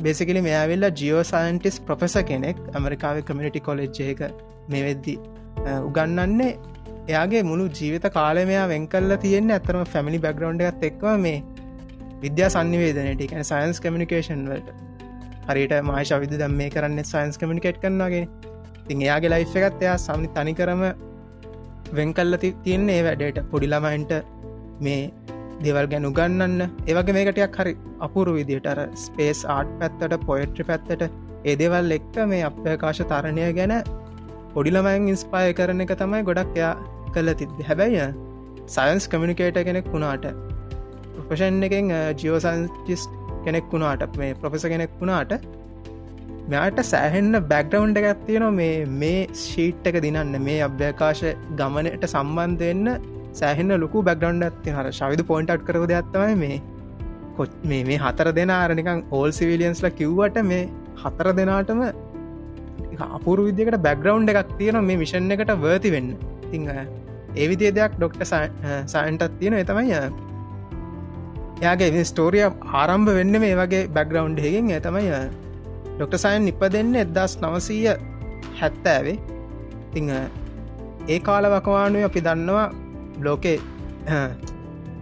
බේසිකලි 0.05 0.41
මෙයාවෙල්ලා 0.49 0.93
ජියෝ 1.01 1.25
සයින්ටිස් 1.33 1.77
ප්‍රොෆෙස 1.89 2.15
කෙනෙක් 2.31 2.57
ඇමරිකාව 2.77 3.19
කමිනිටි 3.29 3.61
කොලෙජ්ජයක 3.69 4.23
මේ 4.73 4.85
වෙද්දි 4.87 5.15
උගන්නන්නේ 5.89 6.53
එයාගේ 7.11 7.43
මුළු 7.51 7.65
ජීවිත 7.79 8.07
කාලමයා 8.17 8.65
වෙන්කල්ල 8.73 9.17
තියෙන්නේ 9.25 9.57
ඇතරම 9.59 9.85
ෆැමිලි 9.93 10.19
බැග්‍රවන්් 10.25 10.65
එකත් 10.71 10.85
එක්ව 10.91 11.07
මේ 11.27 11.39
විද්‍යා 12.25 12.51
සංනිවේදනට 12.55 13.23
එකැන 13.27 13.47
සයින්ස් 13.53 13.81
කමිනිිකේෂන් 13.85 14.45
වලට. 14.51 14.69
හරිට 15.49 15.75
මාශ 15.91 16.13
විද 16.23 16.35
දම් 16.43 16.55
මේ 16.61 16.71
කරන්න 16.75 17.09
සයින්ස් 17.13 17.37
කමිනිකේට් 17.41 17.81
කරන්නගේ 17.83 18.25
තින් 18.87 19.03
එයාගේ 19.07 19.33
ලයිෆ් 19.35 19.57
එකත් 19.61 19.83
එයා 19.87 19.97
සමනි 20.07 20.31
තනිකරම 20.37 20.83
වෙන්කල්ල 21.99 22.39
තියන්නේ 22.45 23.01
වැඩට. 23.07 23.45
පොඩිළමයින්ට 23.53 24.13
මේ 24.81 25.03
දෙවල් 25.61 25.87
ගැන 25.87 26.09
උගන්නන්න 26.11 26.63
ඒවගේ 26.63 27.17
මේකටයක් 27.17 27.59
හරි 27.59 27.75
අපුරු 28.01 28.33
විදිට 28.39 28.67
අර 28.67 28.79
ස්පේස් 28.97 29.43
ආට් 29.49 29.71
පැත්තට 29.81 30.17
පොයට්‍රි 30.25 30.65
පැත්තට 30.65 31.05
ඒදේවල් 31.45 31.97
එක්ක 31.99 32.17
මේ 32.27 32.43
අප්‍යකාශ 32.43 33.03
තරණය 33.05 33.49
ගැන 33.53 33.75
පොඩිළමයින් 34.55 35.09
ඉන්ස්පාය 35.09 35.55
කරන 35.55 35.85
එක 35.85 35.95
තමයි 35.97 36.23
ගොඩක් 36.23 36.61
එයා 36.61 36.75
කල්ල 37.09 37.35
තිද්ද 37.35 37.59
හැබැයි 37.63 38.07
සයින්ස් 38.69 39.09
කමිනිකේට 39.09 39.61
කෙනෙක් 39.65 39.89
වුණාට 39.89 40.27
ප්‍රොෆෂන් 41.17 41.61
එකෙන් 41.63 41.93
ජියෝසන්චිස්් 42.15 43.05
කෙනෙක් 43.45 43.69
වුණාට 43.71 44.17
මේ 44.17 44.35
ප්‍රොෆෙස 44.37 44.67
කෙනෙක් 44.67 44.93
වුණාට 45.01 45.35
මෙයාට 46.47 46.81
සෑහෙන්න 46.85 47.41
බැක්ඩවන්් 47.47 47.99
එකක් 48.01 48.25
තියෙන 48.27 48.47
මේ 48.55 48.87
මේ 48.97 49.21
ශීට් 49.43 49.87
එක 49.87 50.01
දිනන්න 50.03 50.39
මේ 50.41 50.61
අභ්‍යකාශ 50.63 51.25
ගමනට 51.59 52.09
සම්බන්ධයන්න 52.09 52.89
සෑහෙන්න 53.41 53.75
ලොකු 53.85 54.03
බැක්ඩන්ඩ 54.09 54.47
ඇති 54.49 54.77
හර 54.77 54.87
ශවිද 54.99 55.23
පොයින්ට් 55.31 55.67
කරව 55.69 55.85
දෙයක්ත්තවයි 55.93 56.35
මේ. 56.43 56.59
කොච් 57.37 57.53
මේ 57.71 57.85
මේ 57.89 58.01
හතර 58.05 58.29
දෙෙන 58.39 58.51
ආරනිකං 58.57 59.01
ඕල් 59.19 59.31
සිවිලියන්ස්ල 59.39 59.89
කිව්වට 60.01 60.37
මේ 60.51 60.65
හතර 61.03 61.29
දෙනාටම 61.39 61.81
අපුරු 63.19 63.47
විදිකට 63.49 63.79
බැක්ග්‍රවන්් 63.87 64.31
එකක් 64.33 64.53
තියෙන 64.61 64.79
මේ 64.91 65.01
මිෂන් 65.03 65.33
එකට 65.37 65.55
වර්ති 65.65 65.91
වෙන්න. 65.97 66.11
තිංහ 66.53 66.69
ඒවිදිේ 67.43 67.75
දෙයක් 67.79 67.97
ඩොක්ට 67.99 68.23
සයින්ටත් 68.93 69.35
තියෙන 69.41 69.57
එතමයි 69.63 69.97
යාගේ 71.65 72.05
ස්ටෝරිය 72.11 72.47
ආරම්භ 72.81 73.11
වෙන්න 73.19 73.41
මේ 73.45 73.57
වගේ 73.63 73.83
බැක්ග්‍රවන්් 73.97 74.39
හකින් 74.45 74.71
ඇතමයි 74.77 75.11
ඩොක්ට 75.97 76.17
සයින් 76.25 76.47
නිප 76.49 76.63
දෙන්න 76.77 76.95
එදස් 77.03 77.35
නවසීය 77.43 77.93
හැත්තෑවේ. 78.61 79.19
තිංහ 79.93 80.11
ඒ 81.09 81.19
කාලවකවානුව 81.29 82.07
අපි 82.09 82.21
දන්නවා 82.27 82.67
ලෝකේ 83.23 83.59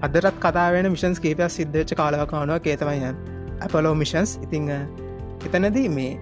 අදරත් 0.03 0.37
කතාවෙන 0.41 0.91
මිෂන්ස් 0.91 1.21
කේපයක් 1.21 1.51
සිද්ධච්ච 1.51 1.97
කාලවකානුව 1.97 2.61
කේතමයි 2.61 3.15
ඇපලෝ 3.61 3.95
මිෂන්ස් 3.95 4.39
ඉතිං 4.43 4.69
එතනදී 5.47 5.89
මේ 5.89 6.13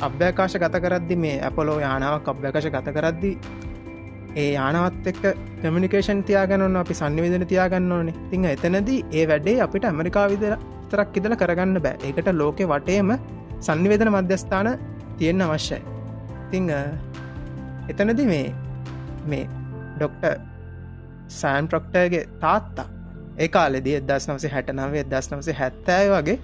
අභ්‍යකාශ 0.00 0.56
ගත 0.58 0.84
කරද්දි 0.84 1.16
මේ 1.16 1.36
ඇපලෝ 1.40 1.78
යානාවක් 1.80 2.28
අභ්‍යකාශ 2.28 2.70
ගත 2.74 2.94
කරද්දි 2.96 3.32
ඒ 4.36 4.50
යානවත් 4.52 5.06
එක්ක 5.06 5.24
කමිනිකේෂන් 5.62 6.22
තියාගන්න 6.22 6.76
අපි 6.76 6.94
සන්නිවිදන 6.94 7.46
තියාගන්න 7.46 7.92
ඕනේ. 7.92 8.14
තිං 8.30 8.44
එතනදී 8.46 9.00
ඒ 9.12 9.24
වැඩේ 9.28 9.56
අපිට 9.60 9.84
ඇමරිකා 9.84 10.26
විදර 10.32 10.54
තරක් 10.90 11.16
ඉදල 11.16 11.34
කරගන්න 11.36 11.82
බෑ. 11.82 11.96
ඒකට 12.06 12.30
ලෝකෙ 12.32 12.64
වටේම 12.64 13.10
සන්නිවේදන 13.60 14.12
මධ්‍යස්ථාන 14.14 14.68
තියෙන්න්න 15.18 15.42
අවශ්‍යයි. 15.42 15.82
තිං 16.50 16.70
එතනදි 17.88 18.26
මේ 18.32 18.46
මේ 19.26 19.44
ඩොක්ට 19.96 20.24
සෑන් 21.30 21.68
ප්‍රොක්ටර්ගේ 21.68 22.24
තාත්තා. 22.40 22.88
ඒ 23.38 23.48
කාලෙදී 23.48 23.94
එදස් 23.96 24.28
නවසේ 24.28 24.50
හැටනාවේ 24.50 25.04
දස් 25.10 25.30
නවසේ 25.32 25.54
හැත්තෑ 25.54 26.08
වගේ 26.10 26.38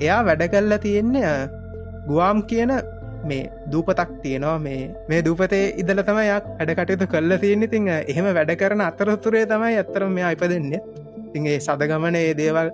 එයා 0.00 0.20
වැඩ 0.24 0.44
කල්ල 0.48 0.76
තියෙන්නේ 0.78 1.32
ගුවාම් 2.08 2.42
කියන 2.44 2.72
මේ 3.24 3.42
දූපතක් 3.72 4.10
තියෙනවා. 4.22 4.58
මේ 4.58 4.80
මේ 5.08 5.20
දූපතේ 5.24 5.64
ඉදල 5.76 6.02
තමයියක් 6.02 6.48
වැඩකටයුතු 6.50 7.06
කල්ල 7.06 7.36
තියෙන 7.40 7.62
ඉතිං 7.62 7.88
එහෙම 7.90 8.30
වැඩ 8.30 8.54
කරන 8.56 8.82
අතරතුරේ 8.82 9.44
තමයි 9.46 9.76
ඇත්තරම 9.76 10.12
මේ 10.12 10.24
අයිප 10.24 10.44
දෙන්න 10.48 10.72
තිගේ 11.32 11.58
සදගමන 11.58 12.16
ඒ 12.16 12.32
දේවල් 12.36 12.70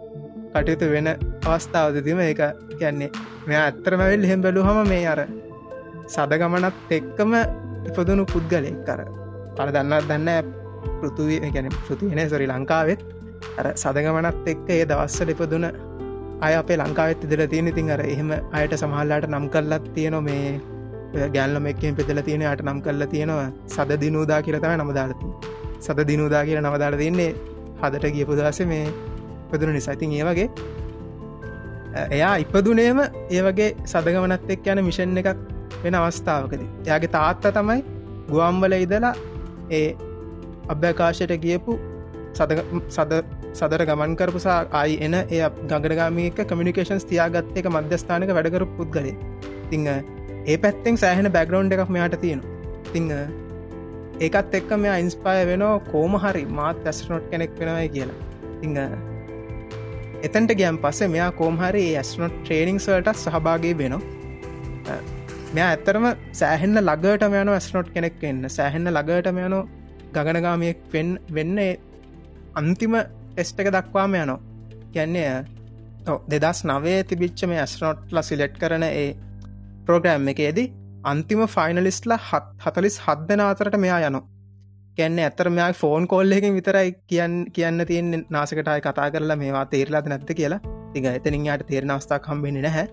කටයුතු 0.52 0.90
වෙන 0.92 1.08
අවස්ථාවදතිම 1.46 2.20
ඒක 2.20 2.40
කියන්නේ 2.72 3.10
මෙ 3.46 3.56
ඇත්තරමවෙල් 3.56 4.28
හෙම් 4.30 4.42
බැලු 4.42 4.62
හම 4.62 4.80
මේ 4.88 5.06
අර 5.06 5.20
සදගමනත් 6.08 6.92
එක්කම 6.92 7.34
ඉපදුණු 7.88 8.24
පුද්ගලෙක් 8.26 8.78
කර 8.86 9.02
පර 9.56 9.68
දන්නත් 9.74 10.08
දන්න 10.08 10.28
පෘතුවී 11.00 11.52
ගැන 11.56 11.68
පෘතියන 11.78 12.22
සොරි 12.30 12.46
ලංකාවෙත්. 12.46 13.04
අර 13.58 13.66
සදගමනත් 13.74 14.48
එක්ක 14.54 14.66
ඒ 14.70 14.82
දවස්සල 14.84 15.34
ඉපදුන 15.34 15.68
අය 16.40 16.54
අපේ 16.54 16.76
ලංකාවෙත් 16.76 17.24
ඉදිල 17.26 17.44
තියෙන. 17.52 17.68
ඉතින් 17.68 17.94
අර 17.96 18.00
එහෙම 18.06 18.32
අයට 18.52 18.74
සමහල්ලාට 18.82 19.30
නම් 19.32 19.46
කල්ලත් 19.54 19.86
තියෙන 19.94 20.18
මේ 20.24 20.58
ගැල්ලම 21.34 21.66
එක්කෙන් 21.66 21.94
පෙදල 21.96 22.20
තියෙන 22.22 22.42
අට 22.46 22.62
නම් 22.62 22.80
කල්ල 22.80 23.06
තියෙනවා 23.06 23.50
සද 23.66 24.00
දිනූදා 24.00 24.40
කියරතම 24.42 24.74
නමදාලති 24.76 25.26
සද 25.80 26.06
දිනූදා 26.06 26.42
කියල 26.44 26.60
නවදාල 26.60 26.96
තින්නේ 26.96 27.30
හදට 27.82 28.12
ගියපු 28.16 28.36
දස 28.36 28.60
මේ 28.66 28.84
පදුන 29.50 29.72
නිසාතින් 29.72 30.12
ඒ 30.12 30.24
වගේ 30.28 30.48
එයා 32.16 32.34
ඉපදුනේම 32.36 33.00
ඒවගේ 33.30 33.70
සදගමනත් 33.84 34.50
එක් 34.54 34.66
යන 34.66 34.84
මිෂන් 34.84 35.16
එකක් 35.22 35.38
වෙන 35.84 35.94
අවස්ථාවකද. 35.94 36.62
එයාගේ 36.86 37.14
තාත්ත 37.16 37.48
තමයි 37.56 37.80
ගුවම්වල 38.30 38.74
ඉදලා 38.84 39.14
ඒ 39.70 39.88
අභ්‍යකාශයට 40.68 41.34
ගියපු 41.44 41.78
සද 42.34 42.60
සද 42.88 43.22
සදර 43.52 43.84
ගමන් 43.90 44.14
කරපුසා 44.16 44.60
අයි 44.82 45.00
එන 45.06 45.16
එය 45.16 45.42
ගගරගාමික 45.72 46.40
කමිනිිකේන්ස් 46.52 47.08
තියාගත්ත 47.10 47.58
එක 47.60 47.68
මධ්‍යස්ථානක 47.74 48.32
වැඩකරු 48.38 48.70
පුද්ගලේ 48.78 49.16
තිං 49.70 49.90
ඒ 49.90 50.56
පැත්තෙන් 50.64 51.02
සෑහෙන 51.04 51.34
බැග්‍රවන්් 51.36 51.76
එකක් 51.76 51.92
මෙයාට 51.96 52.18
තියෙන 52.24 52.42
තිං 52.92 53.12
ඒකත් 54.20 54.54
එක්ක 54.58 54.70
මෙයා 54.76 54.96
ඉන්ස්පාය 55.02 55.44
වෙනෝ 55.46 55.74
කෝම 55.90 56.14
හරි 56.22 56.44
මාත් 56.58 56.86
ඇස්නොට් 56.86 57.26
කෙනෙක් 57.32 57.52
වෙනවයි 57.60 57.88
කියලා. 57.88 58.18
තිං 58.60 58.78
එතන්ට 60.26 60.52
ගෑම් 60.60 60.78
පස්සේ 60.84 61.08
මෙයා 61.08 61.30
කෝම්හරි 61.32 61.84
ඇස්නොට් 61.96 62.34
ට්‍රේනිං 62.38 62.80
සල්ට 62.80 63.20
සහභාගේ 63.24 63.74
වෙනවා. 63.78 64.98
මෙයා 65.54 65.68
ඇත්තරම 65.68 66.06
සෑහෙන්න 66.32 66.82
ලගට 66.82 67.28
යන 67.42 67.52
ඇස්නොට් 67.54 67.92
කෙනෙක් 67.94 68.24
එන්න 68.30 68.50
සෑහෙන්න 68.50 68.92
ලගට 68.92 69.30
යනෝ 69.44 69.62
ගගනගාමයෙක් 70.14 70.80
වෙන් 70.92 71.10
වෙන්න 71.30 71.58
අන්තිම 72.54 72.94
ටෙස්ට 72.98 73.60
එක 73.60 73.70
දක්වාම 73.70 74.14
යනෝ 74.16 74.40
ගැන්නේ 74.94 75.30
දෙදස් 76.34 76.60
නවේ 76.64 76.98
තිබිච්ච 77.04 77.46
මේ 77.46 77.60
ඇස්නොට්ල 77.60 78.22
සිලෙට් 78.22 78.56
කරන 78.58 78.84
ඒ 78.84 79.08
ප්‍රෝග්‍රෑම් 79.86 80.28
එකේදී 80.32 80.68
අන්තිම 81.04 81.40
ෆයිනලිස්ටල 81.48 82.14
හත් 82.18 82.46
හතලිස් 82.64 82.96
හත් 83.04 83.28
දෙෙන 83.28 83.40
අතරට 83.42 83.76
මෙයා 83.76 84.00
යනවා. 84.08 84.24
කැන්න 84.98 85.18
ඇතර 85.20 85.50
මෙයා 85.50 85.72
ෆෝන් 85.74 86.08
කොල්ලකින් 86.08 86.54
විතරයි 86.54 86.90
කියන්න 87.06 87.36
කියන්න 87.52 87.86
තියෙන් 87.86 88.24
නාසකටයි 88.30 88.80
කතා 88.80 89.10
කරලා 89.10 89.36
මේවා 89.36 89.66
තේරලාද 89.66 90.08
නැත්ත 90.08 90.32
කියලා. 90.32 90.60
තික 90.92 91.04
එතනින් 91.06 91.46
යාට 91.46 91.66
තේරෙන 91.66 91.90
අවස්ථා 91.90 92.18
කම්බෙන 92.20 92.60
නැහැ. 92.62 92.86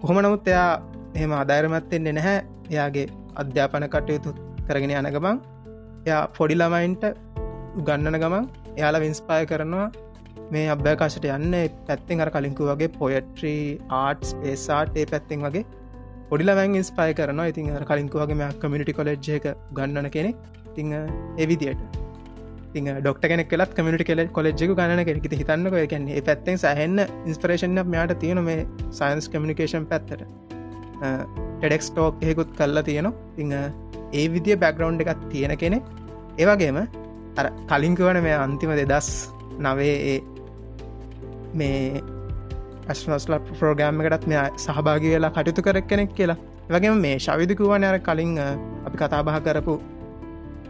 කොහොම 0.00 0.20
නමුත් 0.22 0.48
එයා 0.48 0.70
එහෙම 1.14 1.32
අදාරමත්තෙන්නේ 1.34 2.12
නැහැ. 2.12 2.38
එයාගේ 2.70 3.06
අධ්‍යාපන 3.36 3.88
කටයුතු 3.88 4.30
කරගෙන 4.68 4.92
යන 4.92 5.10
ගමන් 5.14 5.42
එයා 6.06 6.22
පොඩි 6.38 6.54
ළමයින්ට 6.54 7.04
ගන්නන 7.86 8.18
ගමන් 8.22 8.48
එයාලා 8.78 9.02
වින්ස්පාය 9.04 9.44
කරනවා 9.46 9.86
මේ 10.54 10.66
අභ්‍යකාශට 10.74 11.28
යන්න 11.36 11.54
පැත්තිෙන් 11.86 12.24
අර 12.24 12.30
කලින්කු 12.30 12.68
වගේ 12.70 12.90
පොයට්‍රී 12.98 13.62
ආට් 14.00 14.24
පේසාට් 14.42 15.00
ඒ 15.02 15.06
පැත්තිෙන් 15.06 15.46
වගේ 15.46 15.64
පොඩිලවැන් 16.30 16.76
ඉස්පාය 16.76 17.14
කරනවා. 17.14 17.46
ඉතින් 17.46 17.74
අර 17.78 17.84
කලින්කු 17.84 18.22
වගේ 18.22 18.38
මෙ 18.40 18.48
කමිනිටි 18.62 18.98
කොලෙජ් 19.00 19.28
එක 19.38 19.48
ගන්නන 19.72 20.08
කෙනෙ 20.10 20.30
තිං 20.76 20.94
එවිදියට 21.38 21.82
ති 22.74 22.80
ඩොක්ට 22.80 23.24
කෙනෙ 23.24 23.44
කලත් 23.44 23.74
කමිට 23.78 24.04
කෙල 24.10 24.22
කොලෙජ්ජක 24.28 24.72
ගන්න 24.78 25.04
කෙනෙ 25.04 25.38
හිතන්නක 25.40 25.76
කියන්නේ 25.90 26.22
පැත්තෙන් 26.22 26.56
සහන්න 26.56 27.00
ඉන්ස්පරේෂන් 27.28 27.82
මෙයාට 27.86 28.14
තියෙන 28.20 28.42
මේ 28.44 28.66
සයින්ස් 28.90 29.28
කමිනිිකේෂන් 29.28 29.86
පැත්තට. 29.86 30.24
ටෙඩෙක්ස් 31.02 31.90
ටෝක් 31.90 32.24
එහෙකුත් 32.24 32.50
කල්ලා 32.58 32.86
තියෙනවා 32.88 33.14
තිං 33.36 33.52
ඒ 34.12 34.26
විදිිය 34.34 34.56
බැක්ග්‍රවන්් 34.56 35.00
එකක් 35.04 35.22
තියෙන 35.30 35.54
කෙනෙ 35.56 35.78
ඒවගේම 36.38 36.80
අර 37.36 37.46
කලින්කවන 37.68 38.22
මේ 38.22 38.36
අන්තිම 38.38 38.72
දෙදස් 38.80 39.10
නවේ 39.60 39.94
ඒ 40.06 40.18
මේ 41.54 42.02
ඇස්නස්ල 42.88 43.36
ප්‍රෝගෑම් 43.50 44.00
එකටත් 44.02 44.26
මෙ 44.26 44.38
සහභාග 44.58 45.04
වෙලා 45.06 45.30
කටයුතු 45.30 45.62
කරක් 45.62 45.86
කෙනෙක් 45.88 46.10
කියලා. 46.14 46.38
වගේ 46.70 46.94
මේ 46.96 47.16
ශවිදිකුවන 47.18 47.84
අර 47.84 47.98
කලින් 48.00 48.32
අපි 48.86 48.96
කතාබහ 48.96 49.30
කරපු 49.46 49.74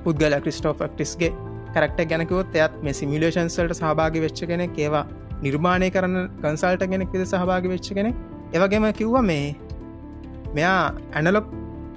පුද්ගල 0.04 0.36
ක්‍රිස්ටෝෆ 0.44 0.82
ක්ටිස්ගේ 0.84 1.32
කරක්ට 1.74 2.00
ගැනකුවොත් 2.10 2.56
එයත් 2.56 2.74
මේ 2.84 2.92
සිමිලේෂන්සල්ට 2.92 3.74
සහභාගි 3.80 4.24
වෙච්ච 4.24 4.40
කෙනෙක් 4.50 4.78
ඒවා 4.78 5.04
නිර්මාණය 5.42 5.88
කරන 5.90 6.16
කන්සල්ට 6.42 6.84
කෙනෙක් 6.92 7.12
විද 7.14 7.24
සහභාගි 7.26 7.72
වෙච්ච 7.74 7.88
කෙනෙක්. 7.98 8.16
ඒවගේම 8.54 8.86
කිව්ව 8.92 9.16
මේ 9.22 9.54
මෙයා 10.56 10.94
ඇනලොක් 11.18 11.46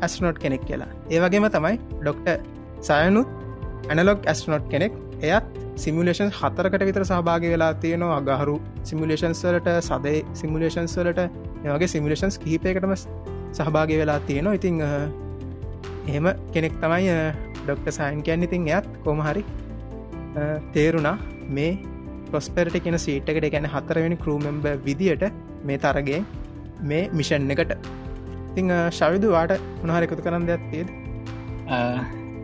ඇස්නොට් 0.05 0.37
කෙනෙක් 0.43 0.63
කියලා. 0.69 0.91
ඒවගේම 1.15 1.47
තමයි 1.55 1.75
ඩොක්ට 2.01 2.27
සයනුත් 2.87 3.27
ඇනලොක් 3.89 4.19
ඇස්නොට් 4.31 4.65
කෙනෙක්. 4.73 4.93
එයත් 5.21 5.45
සිමිලේෂන් 5.83 6.29
හතරකට 6.39 6.83
විතර 6.89 7.03
සහභාග 7.09 7.43
වෙලා 7.53 7.73
තියෙනවා. 7.83 8.19
අගහරු 8.21 8.55
සිමිලේෂන්ස්වලට 8.89 9.69
සදේ 9.89 10.19
සිමිලේෂන්ස්වලට 10.41 11.19
ඒවගේ 11.65 11.89
සිමිලේෂන්ස් 11.95 12.37
කිහිපයකටම 12.43 12.93
සහභාග 13.57 13.91
වෙලා 14.01 14.19
තියෙනවා. 14.29 14.57
ඉතිං 14.59 14.81
එහෙම 16.09 16.27
කෙනෙක් 16.53 16.73
තමයි 16.83 17.11
ඩොක්ට 17.65 17.91
සයින් 17.97 18.21
කියන්න. 18.27 18.47
ඉතින් 18.47 18.67
එයත් 18.75 18.87
කොමහරි 19.05 19.43
තේරුණා 20.75 21.17
මේ 21.57 21.71
පොස්පෙරට 22.31 22.75
කියෙන 22.83 22.99
සීට්කට 23.05 23.51
ගැන 23.53 23.67
හතරවෙනි 23.75 24.17
කරූමෙම්බ 24.23 24.65
විදියට 24.87 25.23
මේ 25.67 25.77
තරගේ 25.85 26.19
මේ 26.89 27.03
මිෂන් 27.19 27.51
එකට. 27.55 27.71
ඉතිං 28.55 28.71
ශවිදු 28.97 29.29
වාට 29.35 29.51
උනහරෙකුතු 29.83 30.23
කරන්න 30.25 30.45
දෙයක් 30.49 30.61
තිේද 30.71 30.89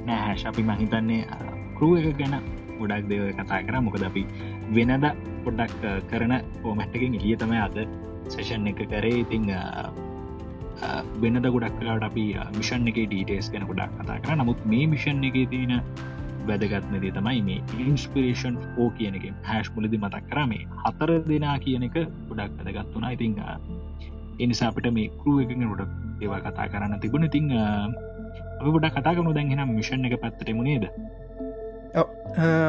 නෑ 0.08 0.34
ශපි 0.42 0.64
මහිතන්නේ 0.70 1.22
කරුව 1.78 1.94
එක 2.00 2.18
ගැන 2.20 2.36
ගොඩක් 2.80 3.08
දෙව 3.12 3.24
කතා 3.40 3.60
කර. 3.68 3.76
මොකද 3.86 4.04
අපි 4.10 4.24
වෙනද 4.76 5.08
පොඩ්ඩක් 5.46 5.84
කරන 6.12 6.34
පෝමැට්ටකින් 6.64 7.16
එලිය 7.20 7.36
තමයි 7.44 7.62
අද 7.68 7.78
සේෂන් 8.34 8.68
එක 8.72 8.82
කරේ. 8.92 9.24
ඉතිං 9.24 9.48
වෙනද 11.24 11.48
ගොඩක් 11.56 11.80
කලාට 11.80 12.08
අපි 12.10 12.26
මිෂන් 12.60 12.92
එක 12.92 13.00
ඩීටේස් 13.00 13.52
ගැන 13.56 13.68
ගොඩක් 13.72 13.96
කතා 14.02 14.20
කර. 14.26 14.36
නමුත් 14.42 14.66
මේ 14.74 14.90
මිෂන් 14.96 15.24
එක 15.30 15.40
තියෙන 15.54 15.80
වැදගත්නදේ 16.50 17.14
තමයි 17.20 17.42
මේ 17.48 17.60
ඉන්ස්පිරේෂන් 17.88 18.60
ෝ 18.82 18.90
කියන 19.00 19.16
එක 19.22 19.32
හැෂ් 19.50 19.72
මුලදි 19.78 20.04
මතක් 20.04 20.24
කරමේ 20.32 20.68
හතර 20.84 21.16
දෙනා 21.32 21.58
කියන 21.66 21.88
එක 21.90 21.98
ගොඩක් 22.30 22.60
වැදගත්තුනා 22.60 23.16
ඉතිං 23.18 23.40
එනිසා 24.44 24.70
අපිට 24.72 24.94
මේ 24.98 25.10
කරුව 25.22 25.44
එකෙන් 25.44 25.68
ොඩක් 25.74 26.01
ඒවා 26.22 26.42
කතා 26.46 26.68
කරන්න 26.74 27.02
තිබුණ 27.04 27.28
ඉතිං 27.30 27.50
ගොඩ 28.66 28.88
කතාගනු 28.98 29.34
දැන්හෙනම් 29.38 29.74
මිෂන් 29.80 30.06
එක 30.08 30.18
පැත්තටමුණේද 30.24 30.86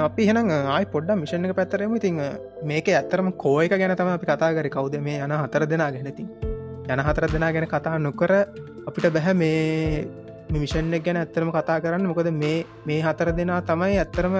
අපි 0.07 0.29
හෙන 0.29 0.39
ආයි 0.39 0.87
පොඩ්ඩ 0.95 1.21
මිෂණ 1.23 1.51
එක 1.51 1.57
පැත්තරම 1.61 1.95
ඉතිං 2.01 2.19
මේක 2.65 2.89
ඇත්තරම 2.91 3.31
කෝයක 3.45 3.75
ගැන 3.75 3.97
තම 3.97 4.17
අපි 4.17 4.33
කතාගර 4.33 4.69
කවුද 4.77 4.99
මේ 5.09 5.21
යන 5.27 5.37
හතර 5.39 5.67
දෙනා 5.67 5.93
ගැනති 5.97 6.27
යන 6.89 7.07
හතර 7.07 7.27
දෙනා 7.29 7.53
ගැන 7.55 7.69
කතා 7.69 7.99
නොකර 7.99 8.33
අපිට 8.89 9.07
බැහැ 9.15 9.35
මේ 9.35 10.21
මිෂණ 10.53 10.93
ගැන 10.99 11.17
ඇත්තරම 11.17 11.51
කතා 11.51 11.81
කරන්න. 11.81 12.07
මොකද 12.07 12.31
මේ 12.33 12.67
මේ 12.87 13.01
හතර 13.01 13.33
දෙනා 13.33 13.61
තමයි 13.63 13.99
ඇත්තරම 13.99 14.35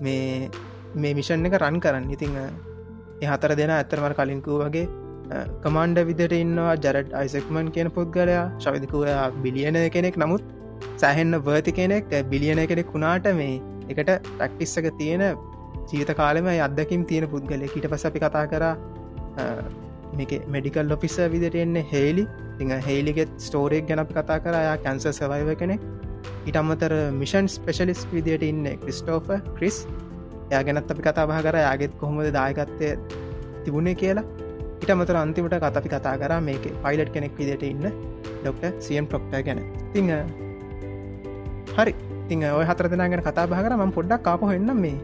මේ 0.00 0.50
මේ 0.94 1.14
මිෂන් 1.14 1.46
එක 1.46 1.58
රන් 1.58 1.80
කරන්න. 1.80 2.10
ඉතිං 2.10 2.36
ඒ 2.36 3.26
හතර 3.26 3.56
දෙෙන 3.56 3.70
ඇත්තරමර 3.70 4.14
කලින්කූ 4.14 4.58
වගේ 4.62 4.86
කමන්ඩ 5.64 6.00
විදිට 6.08 6.34
ඉන්නවා 6.38 6.72
ජරට් 6.84 7.12
අයිසෙක්මන් 7.20 7.68
කියන 7.74 7.90
පුද්ගලයා 7.98 8.46
ශවිදිකුවයා 8.64 9.26
බිලියන 9.44 9.78
කෙනෙක්. 9.96 10.16
නමුත් 10.16 10.42
සෑහෙන්න 11.02 11.38
වර්ති 11.48 11.72
කෙනෙක් 11.80 12.10
බිලියන 12.32 12.62
කෙනෙක් 12.72 12.90
වුණාට 12.94 13.28
මේ 13.40 13.60
එකට 13.92 14.10
ටක්ටිස්සක 14.10 14.90
තියෙන 14.98 15.24
ජීත 15.92 16.10
කාලෙම 16.20 16.50
අදකින් 16.66 17.06
තියෙන 17.06 17.28
පුද්ගල 17.34 17.64
ඊට 17.68 17.88
පස 17.92 18.06
අපි 18.10 18.24
කතා 18.26 18.44
කර 18.52 18.64
මේක 20.18 20.32
මෙඩිකල් 20.48 20.90
ලොෆිස 20.92 21.16
විදිට 21.34 21.58
එන්නේ 21.64 21.86
හේලි 21.92 22.26
තිං 22.58 22.76
හේලිගෙත් 22.88 23.32
ස්ටෝරෙක් 23.46 23.88
ගැන 23.90 24.06
කතා 24.10 24.38
කරයා 24.46 24.76
කැන්ස 24.84 25.08
සවයිව 25.20 25.50
කෙනෙ 25.62 25.76
ඉටම්මතර 26.48 26.92
මිෂන් 27.22 27.48
ස්පෙශලිස් 27.48 28.06
විදියට 28.12 28.46
ඉන්න 28.50 28.70
ක්‍රිස්ටෝෆ 28.82 29.28
ක්‍රිස් 29.56 29.78
යා 30.52 30.62
ගැනත් 30.66 30.90
අපි 30.92 31.02
කතා 31.02 31.26
බහ 31.26 31.42
කර. 31.46 31.56
යාගෙත් 31.66 31.92
කොහොමද 32.00 32.32
දායකත්තය 32.38 32.88
තිබුණේ 33.64 33.94
කියලා. 33.94 34.24
ඉටමතර 34.82 35.16
අන්තිමට 35.22 35.56
කතපි 35.64 35.88
කතා 35.94 36.14
කර 36.22 36.32
මේක 36.48 36.64
පයිලට් 36.84 37.10
කෙනෙක් 37.14 37.34
විදිට 37.38 37.64
ඉන්න 37.70 37.86
ඩොක්ට 38.42 38.80
සියම් 38.86 39.06
ප්‍රොක්ට 39.10 39.34
ගැන. 39.46 39.60
තිං 39.92 40.10
හරි. 41.76 41.92
තිං 42.28 42.44
ඔය 42.58 42.64
හතර 42.70 42.86
දෙනාගෙන 42.92 43.22
කතා 43.28 43.46
බහ 43.50 43.60
කර. 43.66 43.74
ම 43.76 43.92
පොඩ්ඩක් 43.98 44.22
කාප 44.28 44.42
එන්න 44.56 44.72
මේ. 44.84 44.96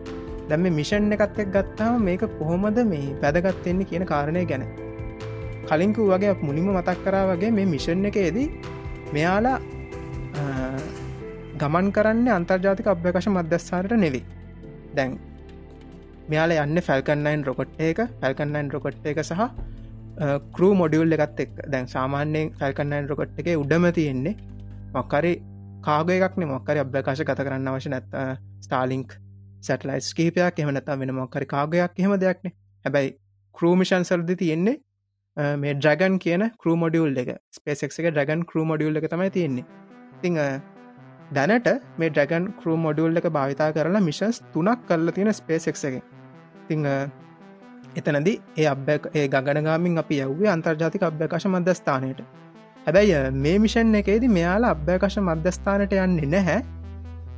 දැම 0.49 0.67
මිෂන් 0.79 1.13
එකත්තෙක් 1.17 1.49
ගත්තාම 1.55 2.03
මේක 2.09 2.23
කොහොමද 2.41 2.79
මේ 2.93 3.15
පැදගත්තෙන්නේ 3.23 3.89
කියන 3.91 4.05
කාරණය 4.13 4.45
ගැන. 4.51 4.65
කලින්කු 5.69 6.03
වගේ 6.11 6.35
මුලිම 6.49 6.69
මතක් 6.77 6.99
කරා 7.05 7.25
වගේ 7.31 7.51
මේ 7.59 7.67
මිෂන් 7.75 8.05
එකේදී 8.11 8.49
මෙයාලා 9.15 9.59
ගමන් 11.61 11.87
කරන්න 11.97 12.29
අන්තර්ජාතික 12.39 12.89
අභ්‍යකශ 12.93 13.29
මධ්‍යස්ථානට 13.35 13.95
නෙවේ 14.05 14.25
දැන් 14.97 15.13
මෙයාල 16.29 16.55
යන්න 16.57 16.83
ෆැල්කන්නයින් 16.83 17.45
රොකොට් 17.45 17.81
එක. 17.81 18.05
ෆැල්කන්නයින් 18.21 18.71
රොකොට් 18.71 19.07
එක 19.07 19.23
සහ 19.23 19.43
කරූ 20.53 20.73
මොඩියුල් 20.75 21.13
එකත් 21.13 21.41
එක් 21.41 21.51
දැන් 21.67 21.89
සාමාන්‍යයෙන් 21.89 22.55
ෆැල්කන්නයින් 22.55 23.09
රොකොට් 23.09 23.39
එක 23.39 23.53
උඩම 23.57 23.87
තියෙන්නේ 23.93 24.35
මොක්කරි 24.95 25.33
කාගයක්න 25.83 26.47
මොක්කරි 26.47 26.79
අභ්‍යකාශ 26.79 27.23
ගත 27.23 27.41
කරන්න 27.41 27.69
අවශ 27.69 27.89
නැත්ත 27.89 28.17
ස්ටාලිංක් 28.61 29.13
සැටලයිස් 29.63 30.09
කහිපයක් 30.15 30.59
එහමනත 30.59 30.91
වෙන 30.95 31.15
මොක්කරි 31.15 31.47
කාගයක් 31.47 32.01
එහෙම 32.01 32.17
දෙයක්න 32.19 32.55
හැබැයි 32.85 33.13
කරූමිෂන් 33.55 34.05
සල්දි 34.05 34.37
තියෙන්නේ 34.37 34.77
මේ 35.57 35.75
ඩ්‍රගන් 35.75 36.19
කියන 36.19 36.49
කරූ 36.57 36.77
මොඩියුල් 36.77 37.17
එක. 37.17 37.31
ස්පේසෙක් 37.53 37.93
එක 37.93 38.09
ඩ්‍රගන් 38.09 38.47
කරූ 38.47 38.65
මොඩියුල් 38.65 38.97
එක 38.97 39.09
තමයි 39.11 39.31
තියෙන්නේ. 39.31 39.65
තිං 40.23 40.39
දැනට 41.33 41.69
මේ 41.99 42.11
ඩ්‍රගන් 42.11 42.53
කරූ 42.59 42.77
මොඩියුල් 42.79 43.17
එක 43.17 43.29
භාවිතා 43.31 43.73
කරලා 43.73 44.03
මිෂන්ස් 44.03 44.43
තුනක් 44.53 44.87
කල්ල 44.89 45.13
තියෙන 45.13 45.33
ස්පේසෙක් 45.35 45.85
එක. 45.87 46.16
තිං 46.69 46.89
එතනද 47.99 48.29
ඒ 48.31 48.67
අබ්බ 48.73 48.89
ඒ 48.91 49.27
ගගනගාමින් 49.35 50.03
අපි 50.03 50.21
යව්වේ 50.25 50.51
අන්තර්ජාතික 50.55 51.07
අභ්‍යකාශ 51.09 51.49
මධ්‍යස්ථානයට. 51.55 52.21
හැබැයි 52.87 53.23
මේ 53.45 53.57
මිෂන් 53.65 53.95
එකේදී 54.01 54.33
මෙයාලා 54.39 54.73
අභ්‍යකාශ 54.77 55.19
මධ්‍යස්ථානට 55.29 55.97
යන්නේ 55.99 56.33
නැහැ. 56.35 56.59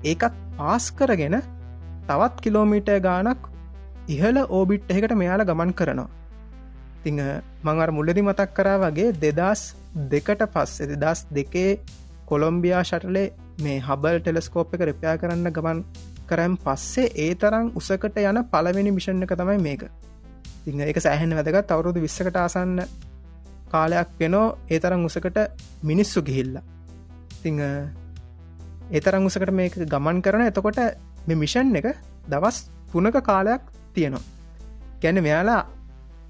ඒකත් 0.04 0.34
පාස් 0.58 0.86
කරගෙන 0.92 1.38
තවත් 2.08 2.36
කිලෝමීට 2.44 2.90
ගානක් 3.08 3.50
ඉහල 4.08 4.36
ඕබිට් 4.50 4.90
එකට 4.90 5.14
මෙයාලා 5.22 5.50
ගමන් 5.50 5.74
කරනවා. 5.80 6.08
තිං 7.04 7.18
මංවර 7.66 7.90
මුල්ලදි 7.96 8.22
මතක් 8.22 8.50
කරා 8.56 8.78
වගේ 8.84 9.10
දෙදස් 9.24 9.62
දෙකට 10.12 10.42
පස්සේ 10.54 10.96
දෙදස් 10.96 11.20
දෙකේ 11.36 11.70
කොළොම්බියා 12.26 12.82
ශටලේ 12.84 13.26
මේ 13.64 13.78
හබල් 13.80 14.18
ටෙලස්කෝප් 14.20 14.74
එක 14.74 14.82
රපයා 14.88 15.14
කරන්න 15.20 15.52
ගමන් 15.56 15.78
කරම් 16.28 16.56
පස්සේ 16.58 17.12
ඒ 17.16 17.34
තරම් 17.34 17.70
උසකට 17.74 18.18
යන 18.22 18.40
පලවෙනි 18.46 18.90
මිෂණ 18.90 19.22
එක 19.22 19.34
තමයි 19.34 19.58
මේක. 19.58 19.82
තිං 20.64 20.80
එක 20.82 20.98
සෑහෙන් 20.98 21.32
වැදගත්. 21.32 21.70
අවුරුදු 21.70 22.00
විස්සකට 22.00 22.36
ආසන්න 22.36 22.82
කාලයක් 23.68 24.08
වෙනෝ 24.18 24.46
ඒ 24.68 24.78
තරම් 24.78 25.04
උසකට 25.04 25.38
මිනිස්සු 25.82 26.22
ගිහිල්ලා. 26.22 26.64
තිං 27.42 27.60
ඒ 27.60 29.00
තරම් 29.00 29.26
උසකට 29.26 29.52
මේක 29.52 29.74
ගමන් 29.84 30.22
කරන. 30.22 30.42
එතකොට 30.42 30.78
මෙ 31.26 31.34
මිෂන් 31.36 31.76
එක 31.76 31.94
දවස් 32.26 32.56
පුනක 32.88 33.16
කාලයක් 33.22 33.62
තියෙනවා. 33.94 34.24
ගැන 35.00 35.22
මෙයාලා 35.22 35.62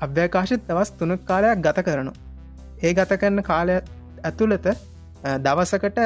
අභ්‍යකාශත් 0.01 0.63
දවස් 0.67 0.91
තුනක් 0.93 1.25
කාලයක් 1.25 1.61
ගත 1.61 1.79
කරනු 1.83 2.13
ඒ 2.79 2.95
ගත 2.95 3.13
කරන්න 3.15 3.43
කාලය 3.43 3.77
ඇතුළත 4.23 4.67
දවසකට 5.39 5.99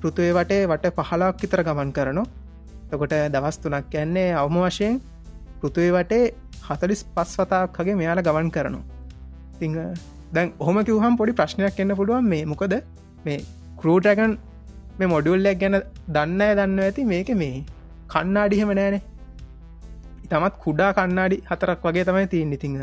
පෘතුවේ 0.00 0.32
වටේ 0.34 0.66
වට 0.66 0.94
පහලාක් 1.00 1.36
විතර 1.38 1.62
ගමන් 1.62 1.92
කරනු 1.92 2.22
තකොට 2.92 3.14
දවස් 3.34 3.56
තුනක් 3.58 3.86
කියන්නේ 3.92 4.28
අවම 4.36 4.56
වශයෙන් 4.62 4.94
පෘතුවේ 5.60 5.92
වටේ 5.96 6.24
හතලිස් 6.68 7.02
පස් 7.14 7.30
වතාක්කගේ 7.40 7.96
මෙයාල 8.00 8.20
ගමන් 8.26 8.48
කරනු. 8.50 8.80
තිං 9.58 9.76
දැන් 10.32 10.48
ඔහොම 10.60 10.78
කිවහම් 10.88 11.14
පොඩි 11.20 11.32
ප්‍රශ්නයක් 11.40 11.80
එන්න 11.82 11.94
පුළුවන්. 11.98 12.24
මේ 12.24 12.44
මොකද? 12.44 12.74
මේ 13.24 13.38
කරූටගන් 13.80 14.32
මේ 14.98 15.12
මොඩියුල්ලක් 15.14 15.60
ගැන 15.62 15.76
දන්න 16.08 16.42
දන්න 16.58 16.80
ඇති? 16.80 17.04
මේක 17.04 17.30
මේ 17.42 17.64
කන්නාඩිහෙම 18.12 18.72
නෑනේ 18.78 19.02
තමත් 20.30 20.54
කුඩා 20.64 20.90
කන්නාඩි 20.98 21.38
හතරක් 21.50 21.86
වගේ 21.86 22.04
තමයි 22.08 22.26
තියන්න. 22.34 22.52
ඉතිංහ 22.58 22.76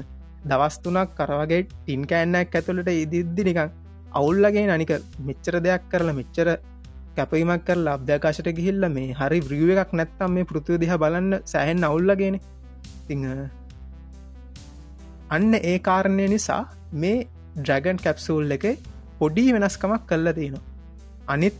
දවස්තුනක් 0.49 1.14
කරවගේ 1.18 1.62
ටින් 1.68 2.03
කෑන්නක් 2.12 2.55
ඇතුළට 2.55 2.91
ඉදිද්දි 2.95 3.47
නිකං 3.49 3.70
අවුල්ලගේ 4.12 4.68
අනික 4.76 4.91
මෙච්චර 5.28 5.55
දෙයක් 5.66 5.84
කරලා 5.91 6.18
මෙච්චර 6.20 6.47
කැපීමක් 7.20 7.63
කර 7.63 7.78
අභ්‍යකාශට 7.89 8.49
ගිහිල්ල 8.53 8.88
මේ 8.89 9.09
හරි 9.13 9.39
බ්‍රිය 9.41 9.72
එකක් 9.76 9.91
නැත්තම් 9.93 10.32
මේ 10.32 10.45
පෘතිය 10.45 10.78
දිහ 10.78 10.91
බලන්න 10.95 11.32
සෑහෙන් 11.45 11.84
අවුල්ලගෙන. 11.84 12.38
ති 13.05 13.15
අන්න 15.30 15.51
ඒ 15.63 15.78
කාරණය 15.80 16.26
නිසා 16.28 16.63
මේ 16.95 17.17
ඩ්‍රගන් 17.57 17.99
කැප්සූල් 17.99 18.51
එක 18.51 18.65
පොඩි 19.20 19.45
වෙනස්කමක් 19.49 20.01
කල්ල 20.05 20.28
තියෙනවා. 20.32 20.65
අනිත් 21.28 21.59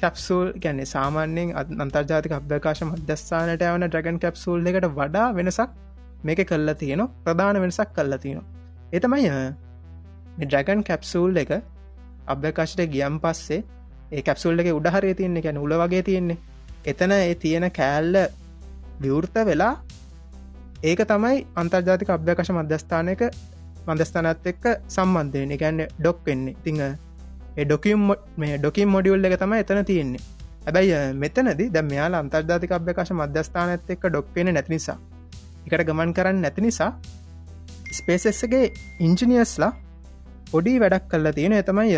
කැප්සූල් 0.00 0.48
ගැන්නේ 0.58 0.88
සාමාන්‍යයෙන් 0.88 1.48
අන්තර්ජාතික 1.78 2.32
අභ්‍යකාශ 2.32 2.82
මධ්‍යස්ථානට 2.84 3.64
යවන 3.64 3.86
ඩ්‍රගන් 3.86 4.18
කැප්සූල් 4.18 4.60
එකට 4.66 4.88
වඩා 4.92 5.28
වෙනසක් 5.34 5.70
මේක 6.24 6.40
කල්ලා 6.44 6.74
තියෙන 6.74 7.02
ප්‍රධාන 7.24 7.60
වෙනසක් 7.60 7.90
කල්ලා 7.94 8.18
තියෙනවා. 8.18 8.48
එතමයි 8.92 9.28
ඩ්‍රැගන් 10.40 10.82
කැප්සූල් 10.82 11.36
එක 11.36 11.50
අභ්‍යකාශට 12.26 12.80
ගියම් 12.88 13.16
පස්සේ 13.18 13.60
ඒ 14.10 14.22
කැප්සුල් 14.22 14.58
එක 14.58 14.70
උඩහරය 14.70 15.14
තියන්නේ 15.14 15.42
ගැන 15.42 15.58
උල 15.58 15.72
වගේ 15.76 16.02
තියෙන්නේ. 16.02 16.38
එතන 16.84 17.12
ඒ 17.12 17.34
තියෙන 17.36 17.66
කෑල්ල 17.70 18.16
විවෘත 19.00 19.36
වෙලා 19.44 19.74
ඒක 20.82 21.00
තමයි 21.04 21.46
අන්තර්ජාතික 21.56 22.10
අභ්‍යකශ 22.10 22.52
මධ්‍යස්ථානයක 22.52 23.22
මධස්ථානත් 23.86 24.46
එක්ක 24.46 24.64
සම්බන්ධයන 24.88 25.54
ගැන්න 25.56 25.80
ඩොක් 25.92 26.18
වෙන්නේ. 26.26 26.56
තිංහ 26.58 26.82
ඩොකම් 27.58 28.12
මේ 28.36 28.58
ඩොකිම් 28.58 28.88
මොඩියුල් 28.88 29.24
එක 29.24 29.38
තමයි 29.38 29.60
එතන 29.60 29.84
තියෙන්නේ. 29.84 30.22
ඇබැයි 30.62 30.98
මෙතනද 31.14 31.60
ද 31.68 31.82
මෙයාල 31.84 32.14
අන්තර්ධාතික 32.14 32.72
අභ්‍යකාශ 32.72 33.12
මධ්‍යස්ථානත් 33.12 33.88
එක්ක 33.88 34.04
ඩොක්වෙන 34.06 34.52
නැති 34.52 34.70
නිසා 34.70 34.98
එකට 35.66 35.86
ගමන් 35.86 36.12
කරන්න 36.12 36.40
නැති 36.40 36.60
නිසා 36.60 36.90
ස්පේසෙස්සගේ 37.92 38.66
ඉංජිනියස්ලා 39.00 39.72
පොඩි 40.50 40.74
වැඩක් 40.78 41.08
කල්ලා 41.08 41.32
තියෙන 41.32 41.54
එතමයි 41.54 41.96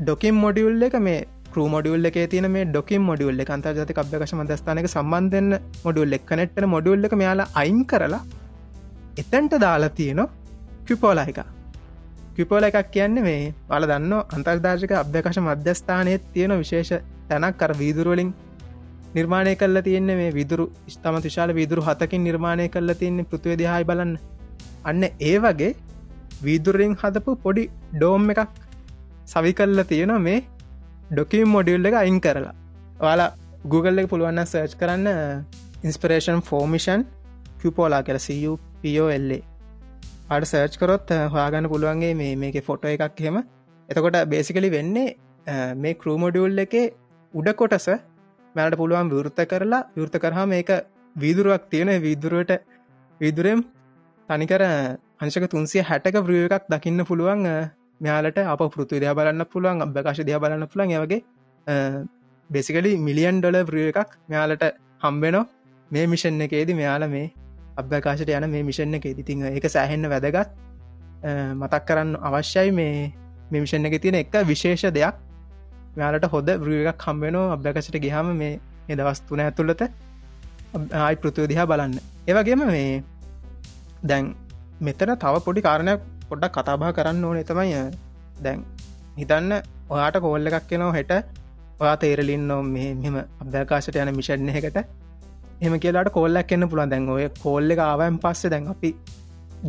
ඩොකිම් 0.00 0.36
මොඩියුල් 0.36 0.82
එක 0.82 0.94
මේ 0.98 1.20
කරු 1.52 1.64
මොඩියුල්ල 1.68 2.08
එක 2.08 2.16
තියන 2.32 2.46
මේ 2.50 2.64
ඩොකිම් 2.66 3.02
මොඩියුල්ල 3.02 3.40
අන්තර්ජාතික 3.46 3.98
අභ්‍යකශ 3.98 4.34
මදස්ථානක 4.34 4.86
සම්බන්ධන්න 4.88 5.50
මොඩියුල් 5.84 6.16
එක් 6.16 6.22
කනෙට්න 6.26 6.66
මොඩියුල්ල 6.74 7.04
එක 7.04 7.14
මෙයාලා 7.14 7.48
අයින් 7.54 7.80
කරලා 7.84 8.20
එතැන්ට 9.18 9.56
දාලා 9.56 9.90
තියෙනවා 9.90 10.28
කිපෝලා 10.86 11.26
එක. 11.32 11.40
කිපෝල 12.36 12.66
එකක් 12.68 12.88
කියන්නේ 12.94 13.26
මේ 13.26 13.42
වල 13.68 13.86
දන්න 13.90 14.14
අන්තර්ධාශක 14.36 14.94
අභ්‍යකශ 14.94 15.40
මධ්‍යස්ථානයත් 15.40 16.24
තියෙන 16.32 16.56
විශේෂ 16.62 16.92
තැනක් 17.28 17.60
කර 17.60 17.74
වීදුරුවලින් 17.74 18.32
නිර්මාණය 19.14 19.54
කල්ල 19.56 19.82
තියන්නේ 19.82 20.16
මේ 20.16 20.32
විදුරු 20.32 20.66
ස්තම 20.88 21.20
තුශාල 21.20 21.52
විදුරු 21.52 21.82
හතකින් 21.82 22.24
නිර්මාණය 22.24 22.70
කල්ල 22.70 22.94
තියන්නේ 22.94 23.28
පෘතිවය 23.30 23.58
දිහායි 23.58 23.84
බලන්න. 23.84 24.16
අන්න 24.84 25.04
ඒ 25.22 25.36
වගේ 25.40 25.70
වීදුරින් 26.42 26.98
හදපු 27.02 27.38
පොඩි 27.44 27.68
ඩෝම් 27.92 28.30
එකක් 28.30 28.68
සවි 29.26 29.52
කල්ල 29.52 29.82
තියෙන 29.84 30.14
මේ 30.18 30.40
ඩොකම් 31.12 31.48
මොඩියුල් 31.48 31.86
එක 31.86 31.94
අයින් 31.94 32.20
කරලා. 32.20 32.54
වාලා 33.00 33.30
Google 33.64 34.02
එක 34.02 34.08
පුළුවන්න 34.08 34.44
සර්ච් 34.44 34.74
කරන්න 34.78 35.08
ඉන්ස්පරේෂන් 35.84 36.40
ෆෝමිෂන් 36.40 37.06
කිපෝලා 37.60 38.02
කියල 38.02 38.18
CUPOLA 38.18 39.40
අට 40.30 40.44
සර්ච් 40.44 40.78
කරොත් 40.78 41.08
හොයාගන්න 41.32 41.68
පුළුවන්ගේ 41.68 42.14
මේ 42.14 42.36
මේක 42.36 42.56
ෆොටෝ 42.64 42.90
එකක් 42.90 43.20
හෙම 43.20 43.36
එතකොට 43.88 44.16
බේසිකලි 44.26 44.70
වෙන්නේ 44.70 45.16
මේ 45.74 45.94
කරූමොඩියුල් 45.94 46.58
එක 46.58 46.74
උඩ 47.34 47.48
කොටස 47.54 47.88
මැලට 48.54 48.76
පුළුවන් 48.76 49.10
විවෘත 49.10 49.40
කරලා 49.44 49.82
විවෘත 49.96 50.16
කරහා 50.18 50.46
මේක 50.46 50.70
වීදුරුවක් 51.16 51.64
තියෙන 51.70 51.90
වීදුරුවට 52.02 52.52
විදුරම් 53.20 53.60
තනිකර 54.28 54.62
අංශක 55.20 55.46
තුන්සිය 55.50 55.82
හැටක 55.82 56.16
ප්‍රිය 56.26 56.46
එකක් 56.48 56.70
දකින්න 56.70 57.04
පුළුවන් 57.04 57.44
මෙයාලට 58.00 58.38
අප 58.46 58.62
පෘතු 58.74 59.02
දයා 59.02 59.14
බලන්න 59.14 59.44
පුළුවන් 59.52 59.84
අභ්‍යකාශ 59.86 60.22
දයා 60.28 60.42
බලන්න 60.44 60.66
පුළන් 60.72 60.96
වගේ 61.04 61.20
බෙසිකලි 62.50 62.92
මිලියන් 62.98 63.40
ඩොල 63.40 63.58
ප්‍රිය 63.70 63.88
එකක් 63.92 64.18
මෙයාලට 64.28 64.64
හම්බෙනෝ 65.04 65.44
මේ 65.90 66.06
මිෂන් 66.06 66.42
එකේදී 66.46 66.78
මෙයාල 66.80 67.04
මේ 67.14 67.26
අභ්‍යකාශට 67.80 68.30
යන 68.30 68.46
මේ 68.50 68.62
මිෂණ 68.62 68.96
එක 68.98 69.06
ඉතිං 69.12 69.44
එක 69.48 69.66
සෑහෙන්න 69.74 70.08
වැදගත්. 70.12 70.50
මතක් 71.60 71.82
කරන්න 71.88 72.12
අවශ්‍යයි 72.28 72.72
මේ 72.72 73.12
මිෂණ 73.54 73.88
එක 73.88 73.96
තියෙන 74.02 74.18
එක 74.22 74.34
විශේෂ 74.50 74.84
දෙයක්. 74.98 75.16
මෙයාලට 75.96 76.28
හොද 76.34 76.50
බ්‍රිය 76.62 76.86
එකක් 76.92 77.00
කම්බෙනෝ 77.04 77.46
අභ්‍යකශට 77.56 77.98
ගහම 78.04 78.32
මේ 78.42 78.60
එදවස්තුන 78.88 79.42
ඇතුළත. 79.46 79.82
ආයි 81.02 81.20
පෘතිය 81.22 81.48
දිහා 81.52 81.66
බලන්න. 81.66 81.98
ඒවගේම 82.28 82.64
මේ 82.66 83.02
දැන් 84.04 84.34
මෙතන 84.80 85.14
තව 85.16 85.34
පොඩි 85.46 85.66
කාරණයක් 85.68 86.00
පොඩ්ඩක් 86.30 86.56
කතාබා 86.56 86.92
කරන්න 86.96 87.24
ඕන 87.24 87.42
තමයි. 87.50 87.82
දැන් 88.44 88.64
හිතන්න 89.18 89.52
ඔයාට 89.94 90.16
කෝල්ල 90.24 90.50
එකක් 90.50 90.66
කෙනව 90.70 90.90
හෙට. 90.98 91.12
ඔයා 91.82 91.96
තේරලින් 91.96 92.42
නො 92.48 92.62
මේ 92.74 92.90
මෙම 92.94 93.16
අභ්‍යකාශට 93.42 93.96
යන 93.96 94.12
මිෂණ 94.16 94.50
එකට 94.58 94.78
එම 95.60 95.74
කියලාට 95.84 96.10
කොල්ලක් 96.12 96.52
එන්න 96.54 96.66
පුළන් 96.72 96.90
දැන් 96.92 97.08
ඔය 97.14 97.24
කෝල්ල 97.42 97.72
එක 97.74 97.80
ආවයන් 97.86 98.16
පස්සේ 98.22 98.50
දැන් 98.52 98.68
අපි 98.72 98.90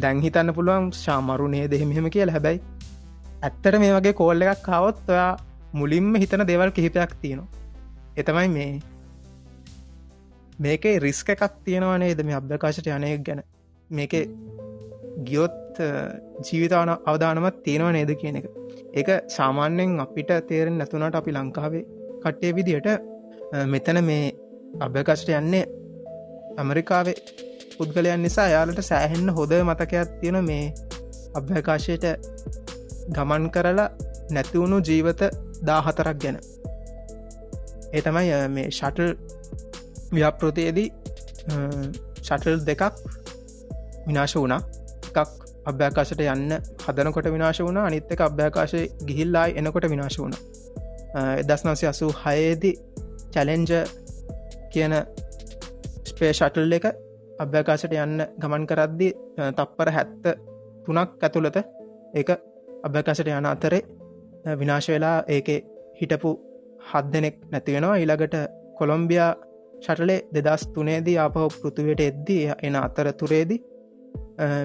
දැන් 0.04 0.22
හිතන්න 0.26 0.54
පුළුවන් 0.58 0.92
ශාමරුණේ 1.04 1.66
දෙහෙමහෙම 1.72 2.08
කියල. 2.16 2.30
හැබැයි 2.36 2.62
ඇත්තට 3.42 3.80
මේ 3.84 3.94
වගේ 3.96 4.14
කෝල්ල 4.22 4.46
එකක් 4.46 4.62
කාවොත් 4.68 5.02
ඔයා 5.10 5.32
මුලින්ම 5.74 6.16
හිතන 6.24 6.46
දේවල් 6.50 6.72
කිහිපයක් 6.78 7.16
තියෙනවා. 7.22 7.50
එතමයි 8.18 8.48
මේ 8.58 8.72
මේක 10.60 10.84
රිස්ක 11.06 11.30
එකක් 11.36 11.44
තියෙනවනේ 11.66 12.16
ද 12.16 12.24
මේ 12.24 12.38
අභ්‍යකාශට 12.40 12.88
යනයක් 12.88 13.24
ගැන. 13.28 13.42
මේක 13.90 14.14
ගියොත් 15.28 15.80
ජීවිතාන 16.48 16.90
අවධානමත් 17.10 17.58
තියෙනවා 17.66 17.94
නේද 17.98 18.12
කියන 18.22 18.36
එක. 18.40 18.46
ඒක 19.00 19.10
සාමාන්‍යෙන් 19.38 20.00
අපිට 20.06 20.32
තේරෙන් 20.50 20.78
නැතුනට 20.80 21.16
අපි 21.20 21.32
ලංකාවේ 21.38 21.84
කට්ටේ 22.24 22.56
විදියට 22.58 22.88
මෙතන 23.74 24.00
මේ 24.10 24.26
අභ්‍යකෂට 24.86 25.30
යන්නේ 25.40 25.66
ඇමරිකාවේ 26.62 27.16
පුද්ගලයන් 27.78 28.24
නිසා. 28.26 28.48
යාලට 28.56 28.82
සෑහෙන්න 28.92 29.30
හොද 29.38 29.54
මතකයක් 29.70 30.10
තියෙන 30.22 30.40
මේ 30.50 30.66
අභ්‍යකාශයට 31.40 32.06
ගමන් 33.16 33.46
කරලා 33.56 33.90
නැතිවුණු 34.36 34.78
ජීවත 34.88 35.22
දාහතරක් 35.68 36.18
ගැන. 36.24 36.38
ඒ 37.96 38.02
තමයි 38.06 38.28
මේ 38.56 38.68
ෂටල් 38.72 39.10
ව්‍යාපෘතියේදී 40.16 40.90
ෂටල් 42.22 42.60
දෙකක් 42.70 42.84
විනාශ 44.08 44.36
වුණා. 44.42 44.62
එකක් 45.12 45.20
අභ්‍යාකාශට 45.66 46.26
යන්න 46.28 46.58
හදනකොට 46.84 47.30
විනාශ 47.30 47.62
වුණ. 47.62 47.80
අනිත් 47.80 48.12
එක 48.12 48.22
අභ්‍යාකාශය 48.22 48.84
ගිහිල්ලායි 49.06 49.58
එනකොට 49.58 49.90
විනාශ 49.90 50.20
වුණ. 50.20 50.36
එදස් 51.14 51.66
නවසය 51.66 51.86
අසු 51.88 52.08
හයේදි 52.18 52.72
චැලෙන්ජ 53.34 53.72
කියන 54.72 54.94
ස්පේ 56.12 56.32
ෂටල් 56.32 56.74
එක 56.74 56.86
අභ්‍යකාශට 57.40 57.94
යන්න 57.96 58.24
ගමන් 58.38 58.68
කරද්දි 58.68 59.10
තප්පර 59.58 59.92
හැත්ත 59.96 60.30
තුනක් 60.86 61.12
ඇතුළත 61.20 61.58
ඒක 62.14 62.30
අභ්‍යකාශට 62.84 63.30
යන 63.30 63.48
අතරේ 63.48 63.82
විනාශ 64.58 64.90
වෙලා 64.90 65.18
ඒක 65.28 65.50
හිටපු 66.00 66.32
හත් 66.90 67.06
දෙනෙක් 67.14 67.40
නැතිවෙනවා 67.52 67.98
ඊළඟට 67.98 68.38
කොළොම්බියා 68.78 69.32
ෂටලේ 69.80 70.20
දෙදස් 70.36 70.64
තුනේදී 70.70 71.18
අපහ 71.18 71.38
පෘතුවයට 71.56 72.02
එද්දී 72.02 72.44
එන 72.62 72.76
අතර 72.78 73.12
තුරේදී 73.14 73.62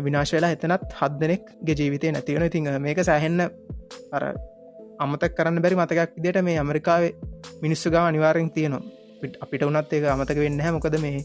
විනාශ 0.04 0.32
වෙලා 0.36 0.52
එතනත් 0.56 0.92
හත් 0.98 1.12
දෙනෙක්ගේ 1.22 1.76
ජීවිතය 1.80 2.12
නැතිවන 2.12 2.44
ඉතිං 2.48 2.68
මේක 2.86 3.00
සෑහෙන්න 3.08 3.40
අර 4.16 4.24
අමතක් 5.04 5.32
කරන්න 5.38 5.62
බැරි 5.64 5.80
මතකක් 5.80 6.20
දිට 6.24 6.38
මේ 6.48 6.58
ඇමරිකාවේ 6.62 7.12
මිනිස්සු 7.64 7.90
ගා 7.94 8.04
අනිවාරෙන් 8.10 8.50
තියනවා. 8.50 8.82
අපිට 9.44 9.62
උනත් 9.68 9.92
ඒක 9.92 10.04
අමතක 10.14 10.38
වෙන්න 10.44 10.62
මොකද 10.76 10.96
මේ 11.04 11.18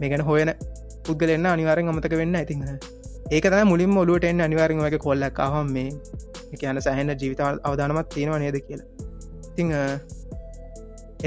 මේ 0.00 0.10
ගැන 0.12 0.24
හොයන 0.28 0.50
පුද්ගලන්න 1.06 1.46
අනිවාරෙන් 1.54 1.90
අමතක 1.92 2.14
වෙන්න 2.20 2.38
ඇතින්න 2.40 2.64
ඒක 3.30 3.46
තම 3.52 3.68
මුලින් 3.72 3.96
ඔලුවට 4.02 4.28
එන්න 4.30 4.40
අනිවාරෙන් 4.46 4.80
වගේ 4.84 5.02
කොල්ලක් 5.06 5.40
හම 5.46 5.74
මේ 5.76 5.90
එක 6.54 6.62
යන 6.72 6.80
සැහෙන්න 6.86 7.12
ජීවිත 7.20 7.40
අවධානමත් 7.68 8.08
තියෙනවා 8.14 8.40
නේද 8.44 8.58
කියලා. 8.68 8.88
ඉතිං 9.50 9.68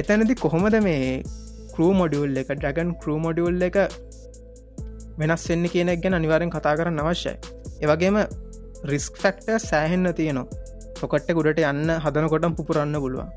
එතනදි 0.01 0.35
කොහොමද 0.43 0.77
මේ 0.87 1.03
කරූ 1.73 1.91
මොඩියුල් 1.99 2.39
එක 2.41 2.49
ඩ්‍රගන් 2.53 2.89
කරූ 3.01 3.19
මොඩියුල් 3.25 3.67
එක 3.69 3.77
වෙනස් 5.21 5.45
වෙන්න 5.49 5.65
කියනෙක් 5.73 6.01
ගැන 6.03 6.17
අනිවාරෙන් 6.19 6.51
කතා 6.55 6.75
කරන්න 6.79 6.99
අවශ්‍යයි. 7.03 7.35
ඒවගේම 7.83 8.17
රිස්ක් 8.85 9.17
ෆැක්ට 9.23 9.49
සෑහෙන්න 9.61 10.13
තියනවා. 10.19 10.45
පොකට්ට 10.99 11.33
ගුඩට 11.37 11.63
යන්න 11.63 11.95
හදනකොටම් 12.03 12.55
පුපුරන්න 12.57 12.97
පුළුවන්. 13.03 13.29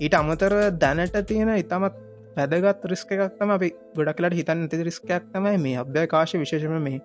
ඊට 0.00 0.14
අමතර 0.20 0.54
දැනට 0.82 1.16
තියෙන 1.28 1.50
ඉතාමත් 1.56 1.98
පැදගත් 2.36 2.86
රිස්ක 2.92 3.12
එකක්තම 3.16 3.50
අපි 3.56 3.68
ගොඩක්ලට 3.96 4.38
හිතන්න 4.38 4.64
ති 4.70 4.82
රිස්කයක් 4.88 5.28
තමයි 5.34 5.58
මේ 5.64 5.76
අභ්‍යකාශ 5.82 6.34
විශේෂම 6.42 6.74
මේ 6.86 7.00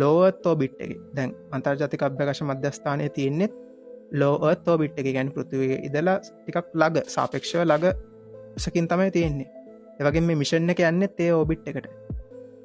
ලෝවත්තෝ 0.00 0.54
බිට් 0.60 0.76
එක. 0.84 0.92
දැන් 1.16 1.34
අන්තර්ජතික 1.52 2.06
අභ්‍යකාශ 2.08 2.42
මධ්‍යස්ථානය 2.50 3.08
තියෙන්නේෙත් 3.16 3.58
ලෝවත්තෝ 4.20 4.76
බිට් 4.82 5.00
එක 5.00 5.10
ගැන 5.16 5.32
පෘතිවේ 5.34 5.80
ඉදලා 5.88 6.18
ටිකක් 6.20 6.70
ලග 6.74 7.04
සාපේක්ෂව 7.16 7.64
ලග 7.64 7.92
සකින් 8.56 8.88
තමයි 8.88 9.10
තියෙන්නේ. 9.10 9.50
එවගේ 10.00 10.22
මේ 10.22 10.36
මිෂණ 10.36 10.72
එක 10.72 10.80
යන්න 10.90 11.02
ඒ 11.08 11.30
ඕබිට් 11.32 11.68
එකට. 11.68 11.86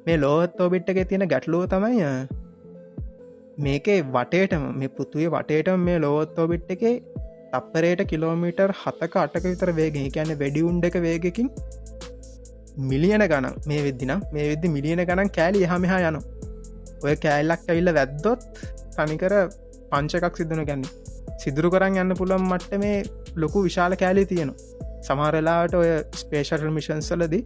මේ 0.08 0.18
ලෝත් 0.18 0.60
ෝබිට් 0.64 0.92
එක 0.92 1.00
තියෙන 1.10 1.26
ගැටලුව 1.34 1.64
තමයි 1.72 2.12
මේකේ 3.60 3.98
වටේටම 4.10 4.66
මේ 4.80 4.94
පෘතුවේ 4.96 5.32
වටේට 5.36 5.72
මේ 5.80 5.98
ලෝත් 6.00 6.40
ෝබිට් 6.40 6.72
එක 6.76 6.86
තප්පරයට 7.54 8.04
කිලෝමීටර් 8.12 8.74
හතක 8.82 9.24
අටක 9.24 9.46
විතර 9.46 9.72
වේගෙන 9.74 10.08
කියන්න 10.16 10.34
වැඩි 10.42 10.64
උන්ඩ 10.70 10.88
එක 10.90 10.98
වේගකින් 11.08 11.50
මිලියන 12.86 13.26
ගණන් 13.26 13.60
මේ 13.66 13.84
වෙද්දිනම් 13.84 14.26
මේ 14.34 14.48
වෙද්දි 14.52 14.74
මිලියන 14.76 15.04
ගණන් 15.04 15.32
කෑලි 15.32 15.70
හමහා 15.74 16.02
යනු 16.10 16.22
ඔය 17.04 17.16
කෑල්ලක් 17.26 17.70
ඇවිල්ල 17.70 17.94
වැද්දොත් 18.00 18.50
තනිකර 18.96 19.36
පංචකක් 19.92 20.42
සිද්ධන 20.42 20.66
ගැන්න 20.70 20.90
සිදුරු 21.38 21.70
කරන්න 21.74 22.02
යන්න 22.04 22.20
පුළන් 22.20 22.44
මට්ට 22.44 22.82
මේ 22.84 22.98
ලොකු 23.36 23.64
විශාල 23.68 23.96
කෑලි 23.96 24.26
තියෙනවා. 24.26 24.86
සමහරලාට 25.08 25.74
ඔය 25.80 25.90
ස්පේෂල් 26.22 26.70
මිෂන්සලදී 26.78 27.44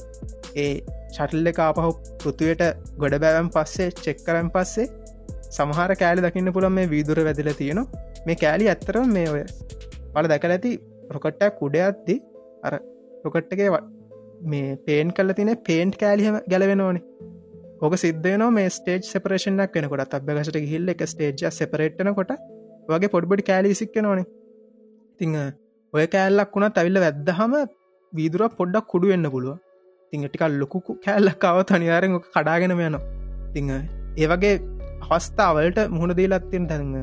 ඒ 0.55 0.73
ශටල්ල 1.11 1.51
එක 1.51 1.59
ආපහු 1.59 1.91
පෘතුවයට 2.19 2.63
ගොඩ 2.97 3.15
බෑවම් 3.17 3.49
පස්සේ 3.49 3.89
චෙක්කරන් 3.97 4.49
පස්සේ 4.49 4.87
සමහර 5.49 5.93
කෑලි 5.95 6.25
දකින්න 6.25 6.53
පුළන් 6.53 6.73
මේ 6.73 6.87
වීදුර 6.87 7.21
වැදිල 7.23 7.51
තියෙන 7.53 7.81
මේ 8.25 8.35
කෑලි 8.35 8.67
ඇත්තරම් 8.67 9.09
මේ 9.09 9.27
ඔය 9.29 9.43
පල 10.13 10.31
දැකල 10.31 10.55
ඇති 10.57 10.71
රොකට්ටක් 11.11 11.61
උඩයක්දී 11.61 12.19
අර 12.63 12.73
රොකට්ටගේ 13.25 13.69
මේ 14.45 14.77
පේන් 14.79 15.09
කල 15.11 15.33
තින 15.33 15.51
පේන්ට් 15.61 15.95
කෑලිහම 15.95 16.37
ගැලවෙන 16.47 16.81
ඕනේ. 16.81 17.03
ඕක 17.81 17.95
සිද්ධන 17.95 18.43
මේ 18.51 18.69
ස්ටේජ් 18.69 19.01
සපරේෂනක් 19.05 19.75
වෙනකොට 19.75 20.15
අභ්‍යකශට 20.17 20.57
හිල්ල 20.65 20.93
එක 20.93 21.01
ස්ටේජ් 21.05 21.43
සපරේට්න 21.51 22.11
කොට 22.13 22.31
වගේ 22.89 23.13
පොඩ්බඩි 23.15 23.43
කෑලි 23.43 23.73
සික්ක 23.73 23.95
නොනේ 24.01 24.27
තිං 25.19 25.37
ඔය 25.93 26.05
කෑල්ලක් 26.07 26.55
වුණත් 26.55 26.77
ඇවිල්ල 26.77 27.01
වැද්දහම 27.05 27.55
වීදුර 28.13 28.43
පොඩ්ඩක් 28.59 28.87
කුඩු 28.93 29.11
වෙන්න 29.13 29.29
පුළුව 29.29 29.57
තිං 30.13 30.23
ටිකල් 30.23 30.53
ලොකු 30.59 30.79
කෑල්ලක්කාව 30.97 31.57
තනිවාරෙන් 31.63 32.15
ඕක 32.15 32.25
කඩාගෙන 32.27 32.73
යන 32.77 32.97
තිං 33.53 33.69
ඒවගේ 34.17 34.53
අවස්ථාවලට 35.07 35.79
මුහුණ 35.87 36.13
දීලත්තිෙන් 36.13 36.65
තැන්න 36.67 36.95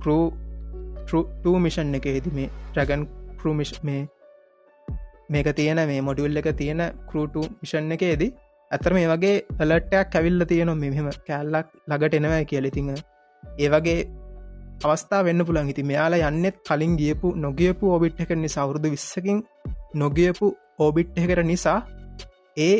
කරූ 0.00 1.56
මිෂන් 1.58 1.94
එක 1.98 2.06
එති 2.10 2.30
මේ 2.30 2.48
ට්‍රගන් 2.68 3.02
කරමිෂ් 3.38 3.72
මේ 3.82 4.02
මේක 5.28 5.48
තියෙන 5.52 5.80
මේ 5.84 6.00
මොඩියුල් 6.00 6.40
එක 6.40 6.48
තියෙන 6.54 6.82
කරූට 7.08 7.36
මිෂන් 7.62 7.94
එකේදී 7.96 8.30
ඇතර 8.70 8.92
මේ 8.92 9.06
වගේ 9.06 9.34
පලට්ටයක් 9.52 10.10
කැවිල්ල 10.12 10.44
තියෙන 10.44 10.72
මෙහෙම 10.76 11.10
කෑල්ලක් 11.26 11.68
ළඟට 11.86 12.18
එනවයි 12.18 12.44
කියලෙතිංහ 12.44 12.90
ඒ 13.58 13.68
වගේ 13.68 14.00
අවස්ථා 14.84 15.22
වෙන්න 15.22 15.44
පුළන් 15.44 15.70
හිති 15.70 15.82
මෙයාලා 15.82 16.30
යන්නෙත් 16.30 16.58
කලින් 16.66 16.96
ගියපු 16.96 17.30
නොගියපු 17.36 17.94
ඔබිට් 17.96 18.20
එක 18.20 18.34
නිසා 18.36 18.64
අවුරුදු 18.64 18.90
විස්සකින් 18.90 19.38
නොගියපු 19.94 20.46
ඕබිට් 20.78 21.18
එකට 21.18 21.44
නිසා 21.44 21.78
ඒ 22.66 22.76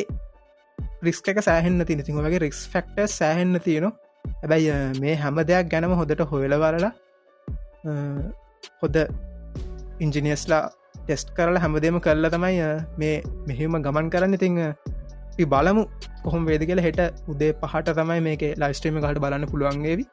රිස්ක 1.07 1.27
එක 1.31 1.39
සෑහෙන්න 1.47 1.85
තින 1.89 2.03
තිං 2.07 2.21
වගේ 2.25 2.41
රික්ස් 2.45 2.61
ෆක්ට 2.73 3.09
සෑහෙන්න 3.19 3.59
තියෙනවා. 3.67 3.93
හැබැයි 4.41 4.75
මේ 5.03 5.15
හැම 5.23 5.39
දෙයක් 5.49 5.71
ගැනම 5.73 5.93
හොදට 5.99 6.21
හොයලවරලා 6.31 6.91
හොද 8.81 8.95
ඉංජිනියස්ලා 10.05 10.61
ටෙස්ට් 10.95 11.29
කරලා 11.37 11.61
හැමදේම 11.65 11.99
කරලා 12.05 12.31
තමයි 12.35 12.57
මේ 13.01 13.15
මෙහෙම 13.49 13.77
ගමන් 13.85 14.09
කරන්න. 14.13 14.33
ඉතිං 14.39 14.57
බලමු 15.53 15.83
කොහොම 16.23 16.41
වේද 16.49 16.63
කියල. 16.69 16.81
හෙට 16.87 16.99
උදේ 17.33 17.51
පහට 17.61 17.95
තමයි 17.99 18.19
මේක 18.27 18.43
ලයිස්ට්‍රීම 18.63 18.99
කට 19.03 19.21
බලන්න 19.25 19.51
පුළුවන්ගේවි 19.51 20.05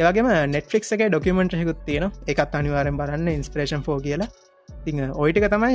ඒවගේම 0.00 0.28
නෙට්ෆික් 0.54 0.84
එක 0.94 1.02
ඩොකමෙන්ට් 1.12 1.56
හෙකුත් 1.60 1.80
තියෙන 1.86 2.10
එකත් 2.32 2.58
අනිවාරෙන් 2.60 2.98
බලන්න 3.00 3.28
ඉන්ස්පරේෂන් 3.38 3.84
ෆෝ 3.86 3.98
කියලා. 4.06 4.28
තිං 4.84 4.98
ඔයිටික 5.22 5.46
තමයි 5.54 5.74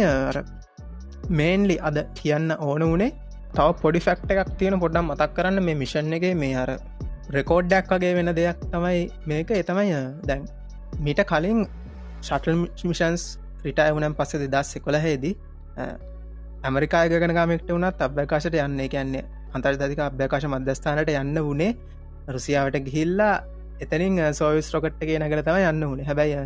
මේන්ලි 1.31 1.77
අද 1.81 1.97
කියන්න 2.15 2.55
ඕන 2.59 2.83
වනේ 2.85 3.11
තව 3.51 3.67
පොඩි 3.81 3.99
ෆක්ට 3.99 4.31
එකක් 4.35 4.55
තියෙන 4.59 4.79
පොඩ්ඩම් 4.79 5.11
මතක් 5.11 5.31
කරන්න. 5.35 5.63
මේ 5.63 5.75
මිෂන් 5.75 6.13
එක 6.13 6.25
මේ 6.35 6.55
අර 6.55 6.71
රෙකෝඩ්ඩක් 7.29 7.93
වගේ 7.93 8.15
වෙන 8.15 8.33
දෙයක් 8.35 8.65
තමයි 8.67 9.03
මේක. 9.25 9.51
එතමයි 9.53 9.99
දැන් 10.23 10.47
මිට 10.99 11.21
කලින් 11.25 11.61
ශටල් 12.21 12.55
මිෂන්ස් 12.83 13.23
රිටය 13.65 13.89
වුනම් 13.91 14.15
පස්ස 14.15 14.41
දෙදස් 14.45 14.75
එකොලහේදී 14.77 15.35
ඇමරිකායගනගමෙක්ට 16.63 17.69
වුණත් 17.69 18.01
අභ්‍යකාශට 18.01 18.57
යන්නේ 18.57 18.89
කියන්නේ 18.89 19.23
අන්තර්ධතික 19.53 20.01
අභ්‍යකාශ 20.01 20.47
මධ්‍යස්ථානට 20.47 21.11
යන්න 21.13 21.41
වනේ 21.41 21.71
රුසියාවට 22.29 22.77
ගිහිල්ලා 22.87 23.35
එතනින් 23.81 24.19
සෝවිස් 24.33 24.69
රොකට්ගේ 24.73 25.19
නගර 25.19 25.41
තම 25.41 25.57
යන්න 25.61 25.87
වනේ 25.87 26.05
හැබැයි 26.05 26.43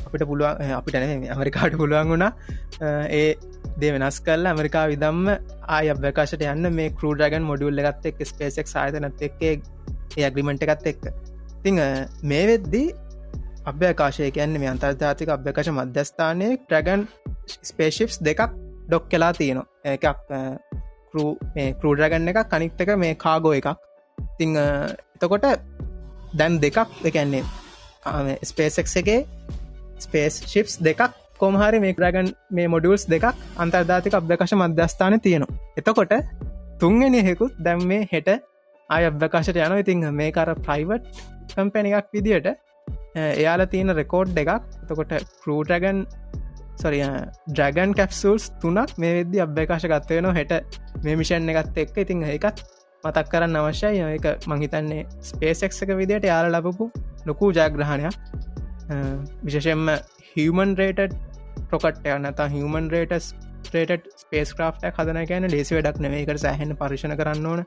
අපිට 0.00 0.24
පුළුවන් 0.24 0.72
අපිට 0.72 0.98
න 0.98 1.26
ඇමරිකාට 1.28 1.76
පුළුවන් 1.76 2.12
වුණා. 2.12 2.32
ඒ 3.12 3.26
දේ 3.78 3.92
වෙනස් 3.94 4.20
කල් 4.20 4.46
ඇමරිකා 4.46 4.84
විදම්ම 4.88 5.26
ආය 5.68 5.90
අභ්‍යකාශට 5.94 6.44
යන්න 6.46 6.70
මේ 6.72 6.92
කරඩගන් 6.92 7.48
මොඩියුල්ල 7.50 7.82
එකත් 7.82 8.08
එක් 8.10 8.22
ස්පේසෙක් 8.24 8.66
සායතනත් 8.66 9.22
එක්ේ 9.22 9.52
ඒ 10.16 10.24
අග්‍රිමෙන්ට් 10.24 10.64
එකත් 10.66 10.88
එක්ක. 10.92 11.04
තිං 11.62 11.82
මේ 12.24 12.44
වෙද්දී 12.46 12.86
අභ්‍යකාශය 13.66 14.30
කියන්නේ 14.30 14.62
මේ 14.62 14.72
අන්තර්ජාතික 14.74 15.34
අභ්‍යකාශ 15.36 15.72
මධ්‍යස්ථානය 15.72 16.48
ට්‍රගන් 16.58 17.06
ස්පේශිප්ස් 17.62 18.22
දෙකක් 18.22 18.46
ඩොක් 18.86 19.10
කලා 19.10 19.32
තියෙනවා. 19.32 19.66
එකක් 19.86 20.06
කරූ 21.10 21.30
මේ 21.54 21.68
කරඩගන්න 21.74 22.32
එකක් 22.32 22.42
කනික්තක 22.48 22.96
මේ 22.96 23.14
කාගෝ 23.16 23.54
එකක්. 23.54 23.68
තිං 24.38 24.56
එතකොට 24.56 25.46
දැන් 26.34 26.60
දෙකක් 26.60 26.78
එකන්නේ 27.04 27.44
ස්පේසෙක් 28.44 28.86
එකේ 28.96 29.20
ස්පේස් 29.98 30.34
ශිප්ස් 30.52 30.76
දෙකක්. 30.80 31.02
කොමහරි 31.40 31.80
මේ 31.84 31.94
රගන් 32.04 32.28
මේ 32.50 32.68
මොඩියල්ස් 32.74 33.04
දෙකක් 33.14 33.26
අන්තර්ධාතික 33.56 34.18
අභ්‍යකාශ 34.20 34.54
මධ්‍යස්ථාන 34.60 35.20
තියෙනවා. 35.20 35.58
එතකොට 35.76 36.14
තුන්ගෙනහෙකුත් 36.80 37.52
දැම් 37.66 37.84
මේ 37.90 38.08
හෙට 38.12 38.30
අය 38.90 39.02
අභ්‍යකාශට 39.10 39.60
යන 39.66 39.76
ඉතිං 39.82 40.06
මේ 40.20 40.30
කර 40.32 40.54
ප්‍රයිවට් 40.66 41.04
කම්පැන 41.52 41.90
එකක් 41.90 42.08
විදිහට 42.14 42.48
එයාල 43.16 43.66
තියෙන 43.66 43.94
රෙකෝඩ් 44.00 44.42
එකක්. 44.42 44.50
එතකොට 44.82 45.12
කරූටගන් 45.42 46.00
සොරිය 46.82 47.04
ඩ්‍රගන් 47.48 47.94
කැප්සූල්ස් 47.98 48.50
තුනක් 48.62 48.98
මේ 48.98 49.12
වෙද්දි 49.18 49.44
අභ්‍යකාශ 49.46 49.86
ගත්තයන 49.92 50.30
හෙට 50.40 50.52
මේ 51.04 51.16
මිෂන් 51.16 51.54
එකත් 51.54 51.80
එක්ක. 51.84 51.96
ඉතිං 52.04 52.22
එකත් 52.30 52.64
මතක් 53.04 53.26
කරන්න 53.32 53.56
අවශ්‍යයි. 53.56 54.02
එක 54.18 54.46
මංහිතන්නේ 54.46 55.06
ස්පේසෙක් 55.22 55.72
එක 55.84 55.96
විදියට 56.00 56.28
යාල 56.32 56.50
ලබපු 56.52 56.90
ලොකු 57.26 57.52
ජයග්‍රහණයක්. 57.52 58.14
විශෂෙන්ම 58.88 59.90
හිවමන් 60.30 60.74
රේට 60.78 61.14
ප්‍රොකට් 61.66 62.06
යනත 62.06 62.40
හිවමන් 62.54 62.88
රේටස් 62.90 63.34
ටේට 63.64 64.08
ස්පේස් 64.16 64.54
ක්‍රාෆ්ට 64.54 64.88
හදන 64.90 65.20
ගැන 65.26 65.46
ලේසි 65.50 65.76
වැඩක් 65.76 66.00
නෙවේකට 66.00 66.42
සෑහෙන 66.44 66.74
පරිශණ 66.76 67.16
කරන්න 67.16 67.46
ඕන 67.46 67.64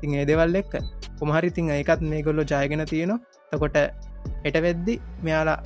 තින් 0.00 0.16
ඒදවල් 0.16 0.58
එක්ක 0.60 0.74
කොමහරි 1.20 1.50
තිං 1.50 1.70
එකත් 1.72 2.04
මේ 2.04 2.22
ගොල්ලො 2.22 2.44
ජයගෙන 2.44 2.84
තියෙනවා 2.86 3.20
තකොට 3.52 3.76
එට 4.44 4.58
වෙද්දි 4.66 4.96
මෙයාලා 5.22 5.58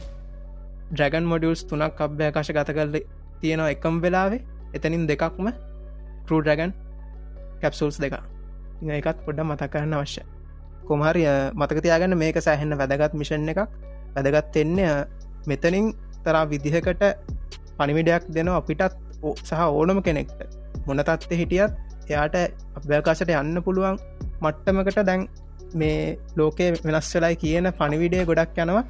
ඩ්‍රගන් 0.91 1.27
මොඩියල්ස් 1.27 1.65
තුනක් 1.65 2.01
අභ්‍යකාශ 2.01 2.53
ගත 2.53 2.77
කරල 2.77 2.99
තියෙනවා 3.41 3.70
එකම් 3.70 4.01
වෙලාවේ 4.03 4.43
එතනින් 4.74 5.07
දෙකක්ම 5.07 5.51
කරඩගන් 6.27 6.73
කැප්සුල්ස් 7.61 7.99
දෙක 7.99 8.19
එකත් 8.93 9.19
පොඩ්ඩ 9.27 9.45
මතක් 9.45 9.70
කරන්න 9.73 9.95
අවශ්‍ය 9.95 10.23
කොමහරි 10.85 11.27
මතකතියාගන්න 11.55 12.19
මේක 12.19 12.39
සෑහෙන්න 12.41 12.78
වැදගත් 12.78 13.15
මිෂන් 13.15 13.49
එකක් 13.49 13.62
වැදගත් 14.16 14.60
එන්නේ 14.62 14.93
මෙතනින් 15.51 15.88
තරා 16.24 16.44
විදිහකට 16.52 17.02
පනිමිඩයක් 17.78 18.30
දෙන 18.36 18.48
අපිටත් 18.60 18.94
සහ 19.48 19.62
ඕනම 19.78 19.98
කෙනෙක්ට. 20.06 20.40
මොනතත්ත 20.86 21.32
හිටියත් 21.40 21.72
එයාට 22.10 22.36
අභ්‍යකාශට 22.78 23.32
යන්න 23.40 23.59
පුළුවන් 23.66 23.98
මට්ටමකට 24.44 25.02
දැන් 25.09 25.28
මේ 25.80 26.18
ලෝකේ 26.38 26.70
වෙනස් 26.86 27.09
වෙලයි 27.16 27.36
කියන 27.43 27.68
පනිවිඩේ 27.80 28.24
ගොඩක් 28.30 28.59
යනවා. 28.64 28.84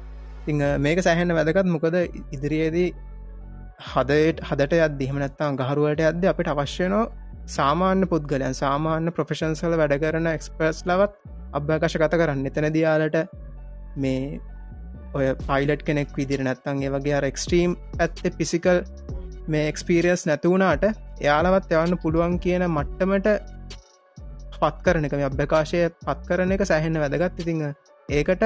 ති 0.45 0.51
මේක 0.85 0.99
සැහෙන්න 1.07 1.35
වැදකත් 1.37 1.69
මොකද 1.75 1.95
ඉදිරියේදී 2.35 2.89
හදට 3.87 4.43
හදට 4.49 4.83
අදදිහමනත්තා 4.87 5.49
ගහරුවට 5.61 6.03
අද 6.11 6.23
අපිට 6.33 6.51
අවශ්‍යනෝ 6.53 7.05
සාමාන්‍ය 7.55 8.05
පුද්ගලයන් 8.11 8.55
සාමාන්‍ය 8.61 9.11
ප්‍රොෆෙෂන්සල 9.17 9.73
වැඩ 9.81 9.97
කරන 10.03 10.29
එක්ස්පර්ස් 10.35 10.79
ලවත් 10.89 11.13
අභ්‍යකශ 11.57 11.97
ගත 12.01 12.13
කරන්න. 12.21 12.45
එතන 12.49 12.69
දයාලට 12.77 13.17
මේ 14.03 14.39
ඔය 15.13 15.27
පයිලට් 15.43 15.83
කෙනෙක් 15.87 16.15
විදිර 16.17 16.43
නැත්තන් 16.43 16.83
ඒ 16.83 16.91
වගේ 16.95 17.15
අර 17.19 17.25
එක්ස්ට්‍රීම් 17.31 17.75
ඇත්තේ 17.99 18.31
පිසිකල් 18.39 18.81
මේ 19.47 19.67
එක්ස්පීරියස් 19.71 20.25
නැතුවනාට 20.29 20.83
එයාලවත් 20.87 21.71
යවන්න 21.71 22.01
පුළුවන් 22.03 22.35
කියන 22.39 22.65
මට්ටමට 22.67 23.27
පත් 24.59 24.77
කරන 24.85 25.07
එක 25.07 25.15
අභ්‍යකාශය 25.29 25.83
පත් 26.05 26.19
කරන 26.29 26.51
එක 26.51 26.65
සෑහෙන්න 26.65 26.99
වැදගත්. 27.03 27.39
ඉතිං 27.39 27.63
ඒකට 28.09 28.43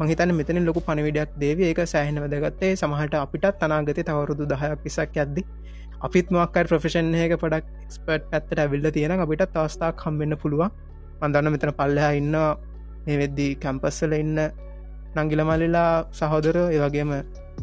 මහිතන 0.00 0.34
මෙතන 0.34 0.64
ලොකු 0.66 0.80
පණවිඩක් 0.80 1.38
දේව. 1.38 1.60
ඒක 1.60 1.80
සෑහෙන 1.86 2.20
වැදගත්තේ 2.24 2.72
සමහට 2.76 3.14
අපිටත් 3.20 3.62
අනාගත 3.62 4.00
තවරුදු 4.00 4.48
දහයක් 4.52 4.82
පිසක් 4.84 5.16
ඇද්දි 5.16 5.44
අපිත් 6.00 6.30
මොක්කයි 6.30 6.68
ප්‍රෆෙෂන් 6.70 7.14
එක 7.16 7.36
පඩක් 7.42 7.86
එක්ස්පර්ට් 7.86 8.34
ඇත්තට 8.34 8.58
ඇවිල්ල 8.58 8.90
තියෙන 8.96 9.16
අපිට 9.18 9.46
තවස්ථා 9.48 9.92
කම්වෙන්න 10.02 10.36
පුළුවන්. 10.36 10.70
අන්දන්න 11.22 11.52
මෙතන 11.54 11.72
පල්ලහ 11.80 12.10
ඉන්න 12.20 12.36
මේ 13.06 13.18
වෙද්දී 13.22 13.50
කැම්පස්සල 13.56 14.12
ඉන්න 14.18 14.40
නංගිලමල්ලලා 15.16 15.88
සහෝදර 16.12 16.56
ඒවගේම 16.60 17.10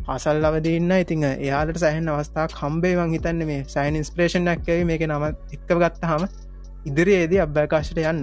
ආසල් 0.08 0.46
අවදන්න 0.50 0.92
ඉතිං 0.98 1.24
එයාලට 1.28 1.80
සෑහන් 1.84 2.12
අවස්ථා 2.12 2.48
කම්බේ 2.54 2.94
වන් 2.98 3.16
හිතන්න 3.16 3.44
මේ 3.50 3.64
සයින් 3.68 3.98
ඉන්ස්ප්‍රේෂණක්කව 4.00 4.86
මේක 4.86 5.04
නම 5.08 5.26
එක්ක 5.28 5.74
ගත්තහම 5.74 6.24
ඉදිරියේදී 6.86 7.42
අභ්‍යකාශයට 7.46 8.04
යන්න. 8.04 8.22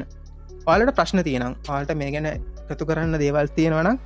පාලට 0.67 0.95
ප්‍රශ්න 0.99 1.23
තියෙනම් 1.29 1.59
පාලට 1.69 1.93
මේ 1.97 2.11
ගැන 2.15 2.31
එකතු 2.31 2.89
කරන්න 2.89 3.21
දේවල් 3.23 3.53
තියෙනවනම් 3.59 4.01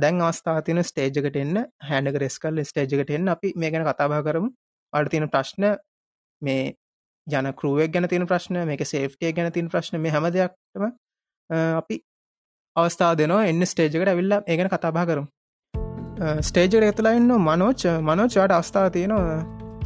දැන් 0.00 0.22
අවස්ථාතින 0.22 0.82
ස්ටේජකට 0.84 1.36
එන්න 1.36 1.64
හැඩක 1.88 2.20
රෙස්කල් 2.24 2.62
ස්ටේජකට 2.62 3.10
එන්න. 3.10 3.28
අපි 3.28 3.52
මේ 3.56 3.70
ගැන 3.70 3.86
කතාබා 3.86 4.22
කරමු. 4.22 4.48
අට 4.92 5.10
තියෙන 5.10 5.28
ප්‍රශ්න 5.28 5.70
මේ 6.42 6.74
ජන 7.26 7.52
කරුවක් 7.54 7.92
ගැන 7.92 8.08
තියෙන 8.08 8.26
ප්‍රශ්න 8.26 8.64
මේක 8.66 8.86
සේෆ්ටිය 8.86 9.32
ගැන 9.32 9.52
තින් 9.52 9.68
ප්‍රශ්න 9.68 10.00
මේ 10.00 10.12
හැම 10.12 10.26
දෙයක්ටම 10.32 10.90
අපි 11.50 12.02
අවස්ථා 12.76 13.12
දෙනවා. 13.18 13.44
එන්න 13.50 13.66
ස්ටේජකට 13.70 14.08
ඇවිල්ලා 14.12 14.40
ඒගැන 14.50 14.70
කතාබා 14.72 15.04
කරු 15.10 15.24
ස්ටේජට 16.48 16.86
ඇතුලා 16.88 17.14
ඉන්න 17.18 17.30
මනෝච් 17.48 17.82
මනෝචාට 18.08 18.54
අවස්ථාව 18.56 18.90
තියෙනවා 18.96 19.38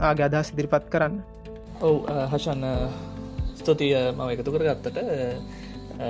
ආගේ 0.08 0.26
අදහස් 0.28 0.52
ඉදිරිපත් 0.54 0.86
කරන්න. 0.92 1.14
ඔව් 1.80 1.96
හෂන්න 2.32 2.64
ස්තුතිය 3.60 3.94
මම 4.16 4.28
එකතු 4.34 4.54
කර 4.54 4.64
ගත්තට 4.68 4.98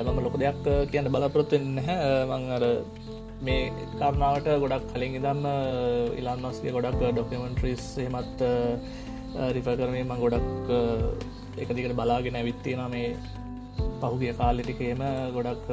මම 0.04 0.18
ලොක 0.24 0.36
දෙයක් 0.42 0.62
කියන්න 0.92 1.10
බලාපොරොත්තුවෙන් 1.14 1.82
හැ 1.86 1.98
මං 2.30 2.44
අර 2.56 2.64
මේ 3.46 3.72
කාරණාවට 4.00 4.48
ගොඩක් 4.62 4.86
කලින් 4.92 5.18
ඉදන්න 5.18 5.42
ඉලාන් 6.20 6.44
මස්ගේ 6.44 6.74
ගොඩක් 6.76 7.02
ඩොකමෙන්ට්‍රීස් 7.08 7.84
හෙමත් 8.04 8.46
රිෆ 9.56 9.68
කරනේ 9.80 10.04
මං 10.04 10.22
ගොඩක් 10.24 10.72
එකදිකට 11.62 11.98
බලාගෙන 12.00 12.38
ඇවිත්තින 12.40 12.84
මේ 12.94 13.10
පහුගිය 14.00 14.34
කාලෙටිකේම 14.34 15.02
ගොඩක් 15.34 15.66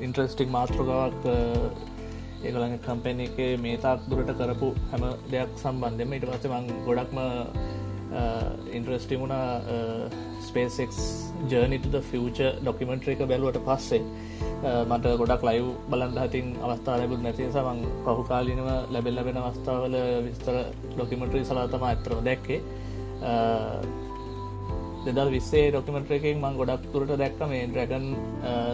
ඉන්ට්‍රස්ටික් 0.00 0.50
මාතෘකාවක් 0.50 1.30
ඒගලඟ 2.42 2.76
කම්පැන 2.80 3.20
එක 3.20 3.38
මේ 3.60 3.76
තාක් 3.78 4.00
දුරට 4.08 4.32
කරපු 4.34 4.68
හැම 4.90 5.06
දෙයක් 5.30 5.56
සම්බන්ධම 5.56 6.12
ඉට 6.12 6.28
පස්ස 6.28 6.50
මං 6.50 6.70
ගොඩක්ම 6.86 7.18
ඉන්ට්‍රස්ටිමුණ 8.72 9.34
ස්පේසෙක් 10.46 10.92
ජර්නිට 11.50 11.86
ෆච 12.00 12.38
ඩොකිමෙන්ට්‍ර 12.60 13.12
එක 13.12 13.22
බැලුවට 13.24 13.60
පස්සේ. 13.66 14.02
මට 14.84 15.14
ගොඩක් 15.20 15.42
ලයිව් 15.42 15.66
බලන්ද 15.90 16.18
හතින් 16.18 16.48
අවස්ථා 16.62 16.96
ලැබුත් 16.98 17.22
නැති 17.22 17.48
සමං 17.48 17.82
පහු 18.04 18.22
කාලිනව 18.24 18.68
ලැබෙල් 18.90 19.14
ලැබෙන 19.14 19.38
අවස්ථාවල 19.42 19.96
විස්තර 20.26 20.56
ඩොකිමෙන්ට්‍රී 20.88 21.44
සලාතම 21.44 21.84
ඇතරම 21.84 22.24
දැක්කේ. 22.24 22.60
දෙදල් 25.06 25.30
විස්සේ 25.30 25.70
ඩොකිමෙන්ට්‍ර 25.70 26.16
එකෙන් 26.16 26.40
මං 26.42 26.58
ගොඩක් 26.58 26.86
තුරට 26.92 27.12
දැක්ක 27.20 27.42
මේ 27.50 27.66
ඩ්‍රගන් 27.68 28.06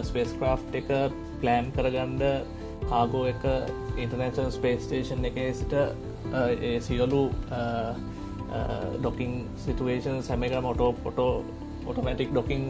ස්පේස් 0.07 0.31
ක්‍රා් 0.39 0.59
එක 0.79 0.89
ප්ලෑන් 1.41 1.71
කරගන්ඩ 1.75 2.23
කාගෝ 2.89 3.25
එක 3.29 3.43
ඉන්ටර්නේශන් 3.97 4.51
ස්පේස්ටේෂන් 4.51 5.27
එක 5.29 5.37
සිට 5.59 5.73
uh, 5.73 6.49
ඒ 6.49 6.79
සියලු 6.81 7.23
ඩොකින් 8.99 9.33
සිටුවේෂන් 9.57 10.21
සැමක 10.21 10.55
මොටෝ 10.61 10.91
පොටෝ 11.03 11.31
ඔටමටික් 11.87 12.31
ඩොකින් 12.31 12.69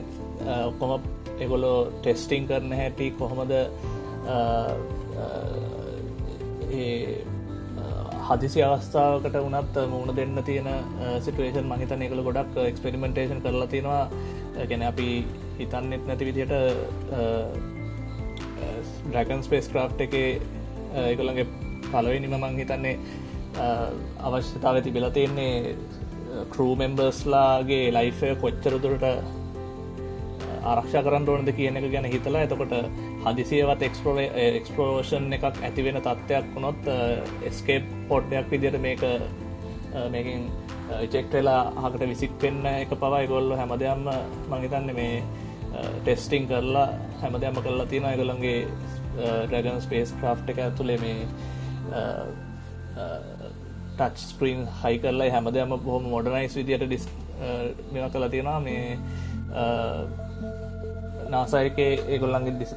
ඔක්කොම 0.64 1.08
එගොලෝ 1.40 1.78
ටෙස්ටිං 2.00 2.48
කරන 2.48 2.72
හැටි 2.74 3.12
කොහොමද 3.20 3.52
uh, 3.52 4.74
uh, 5.18 5.74
හදිසි 8.24 8.62
අවස්ථාවකට 8.64 9.36
වනත් 9.38 9.84
මුණ 9.92 10.16
දෙන්න 10.16 10.38
තියෙන 10.46 10.70
සිටුවේෂන් 11.26 11.68
මහිතන 11.72 12.04
එකළ 12.06 12.24
ගොඩක් 12.28 12.56
එක්ස්පෙරිමෙන්ටේෂන් 12.64 13.42
කරලා 13.42 13.68
තියෙනවා. 13.68 14.04
ගැන 14.70 14.84
අපි 14.84 15.08
හිතන්නෙත් 15.58 16.08
නැති 16.08 16.28
විදියට 16.30 16.54
ඩ්‍රකන් 19.06 19.44
ස්පේස් 19.44 19.68
ක්‍රා් 19.68 19.90
එක 20.00 20.16
ඒකොළගේ 20.16 21.48
පලවෙනිම 21.90 22.36
මං 22.40 22.60
හිතන්නේ 22.60 22.96
අවශ්‍යතාව 24.22 24.76
ඇති 24.76 24.92
බෙල 24.92 25.10
තියෙන්නේ 25.12 25.76
කරූ 26.50 26.74
මෙම්බර්ස්ලාගේ 26.76 27.86
ලයිෆය 27.92 28.36
කොච්චරදුරට 28.42 29.06
ආරක්ෂ 30.64 30.96
කරන්න 30.98 31.28
ඕනද 31.30 31.50
කියන 31.58 31.78
එක 31.78 31.90
ගැන 31.92 32.08
හිතලා 32.08 32.46
එතකොට 32.46 32.74
හදිසියවත් 33.26 33.82
එක්ස්පෝ 33.88 34.16
එක්ස්පෝෂන් 34.60 35.28
එකක් 35.38 35.46
ඇතිවෙන 35.50 36.00
තත්ත්වයක් 36.00 36.48
වුණොත් 36.56 36.88
එස්කේප් 37.50 37.92
පොඩ්ඩයක් 38.10 38.52
විදියට 38.52 38.78
මේක 38.86 39.04
මේකින් 40.12 40.42
චෙක්ටලා 41.14 41.62
හකට 41.84 42.10
විසික් 42.12 42.34
වෙන්න 42.42 42.66
එක 42.74 42.94
පවයි 43.04 43.26
ගොල්ල 43.34 43.56
හැමදයම්ම 43.60 44.08
මංහිතන්න 44.52 44.94
මේ 45.00 45.24
ටෙස්ටිං 46.04 46.48
කරලා 46.48 46.88
හැමදයම 47.22 47.62
කරලා 47.66 47.90
තියෙන 47.92 48.10
අයගොළන්ගේ 48.12 48.60
ඩ්‍රගන් 49.18 49.82
ස්පේස් 49.86 50.16
ක්‍රා් 50.20 50.38
එක 50.54 50.64
ඇතුළේ 50.66 51.00
මේ 51.04 51.20
ටච් 53.98 54.18
ස්පරීන් 54.30 54.62
හයි 54.82 54.96
කරලා 55.04 55.30
හැමදම 55.36 55.76
බොහොම 55.86 56.10
මොඩනයිස් 56.14 56.56
විදියට 56.60 56.86
ඩිස් 56.88 57.06
මෙ 57.94 58.10
කලා 58.10 58.30
තියෙනවා. 58.30 58.60
මේ 58.60 58.98
නාසායක 61.34 61.80
ඒගොල්ලන්ගේ 61.84 62.56
ඩිස් 62.56 62.74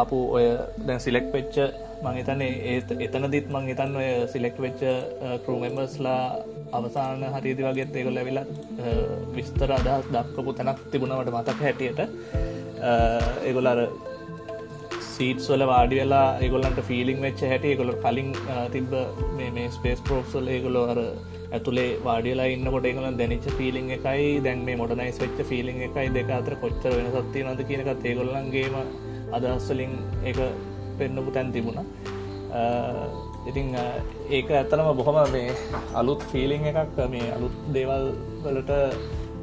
ආපු 0.00 0.18
ඔය 0.36 0.46
දැන් 0.86 1.00
සිලෙක්් 1.06 1.26
වෙච්ච 1.34 1.56
මංහිතන්නේ 2.04 2.52
ඒත් 2.72 2.88
එතනදිත් 3.06 3.46
මං 3.52 3.68
හිතන්න 3.70 3.98
ඔය 4.00 4.08
සිලෙක්් 4.32 4.56
වෙච්ච 4.64 4.82
කරමෙම්බස්ලා 5.44 6.22
අවසාන 6.78 7.22
හරිදි 7.34 7.66
වගේත් 7.66 8.00
ඒගොල් 8.00 8.20
ඇවිලා 8.22 8.46
විස්තර 9.36 9.76
අදහස් 9.78 10.10
දක්කපු 10.14 10.56
තැනක් 10.58 10.82
තිබුණවට 10.92 11.36
මතක 11.36 11.60
හැටියට 11.66 12.00
ඒගොල්ලර 13.42 13.80
සීටස් 15.08 15.46
වල 15.50 15.64
වාඩි 15.70 16.00
වෙලා 16.00 16.26
ඒගොල්ලන්ට 16.40 16.80
ෆිලිං 16.88 17.20
වෙච්ච 17.26 17.46
හැට 17.50 17.70
ඒගොල 17.70 17.92
කලින් 18.04 18.30
තිබ 18.74 18.98
මේ 19.38 19.70
ස්පේස් 19.76 20.02
පෝක්සල් 20.08 20.52
ඒගොලො 20.56 20.82
අර 20.94 21.00
ඇතුළේ 21.56 21.90
වාඩියලා 22.06 22.48
ඉන්නකොට 22.54 22.86
ඒගල 22.90 23.06
දැනිච 23.20 23.46
ෆිලිං 23.58 23.88
එකයි. 23.96 24.28
දැන් 24.46 24.64
මේ 24.68 24.76
මොඩනයිස් 24.82 25.18
වෙච්ච 25.24 25.40
ෆිලිං 25.50 25.78
එකයි 25.88 26.08
දෙක 26.16 26.30
අතර 26.38 26.54
කොච්චර 26.64 26.92
වෙන 26.98 27.10
සත්තිය 27.16 27.44
නද 27.46 27.60
කියනකත් 27.70 28.08
ඒගොල්ලන්ගේම 28.10 28.76
අදහස්සලින් 29.36 29.94
ඒක 30.30 30.40
පෙන්නපු 30.98 31.30
තැන් 31.36 31.52
තිබුණා. 31.56 31.86
ඉතිං 33.50 33.68
ඒක 34.36 34.48
ඇත්තනම 34.60 34.88
බොහොම 35.00 35.18
මේ 35.34 35.50
අලුත් 36.00 36.22
ෆිලිං 36.32 36.64
එකක්. 36.70 36.96
මේ 37.14 37.28
අලුත් 37.36 37.56
දේවල් 37.76 38.06
වලට 38.44 38.72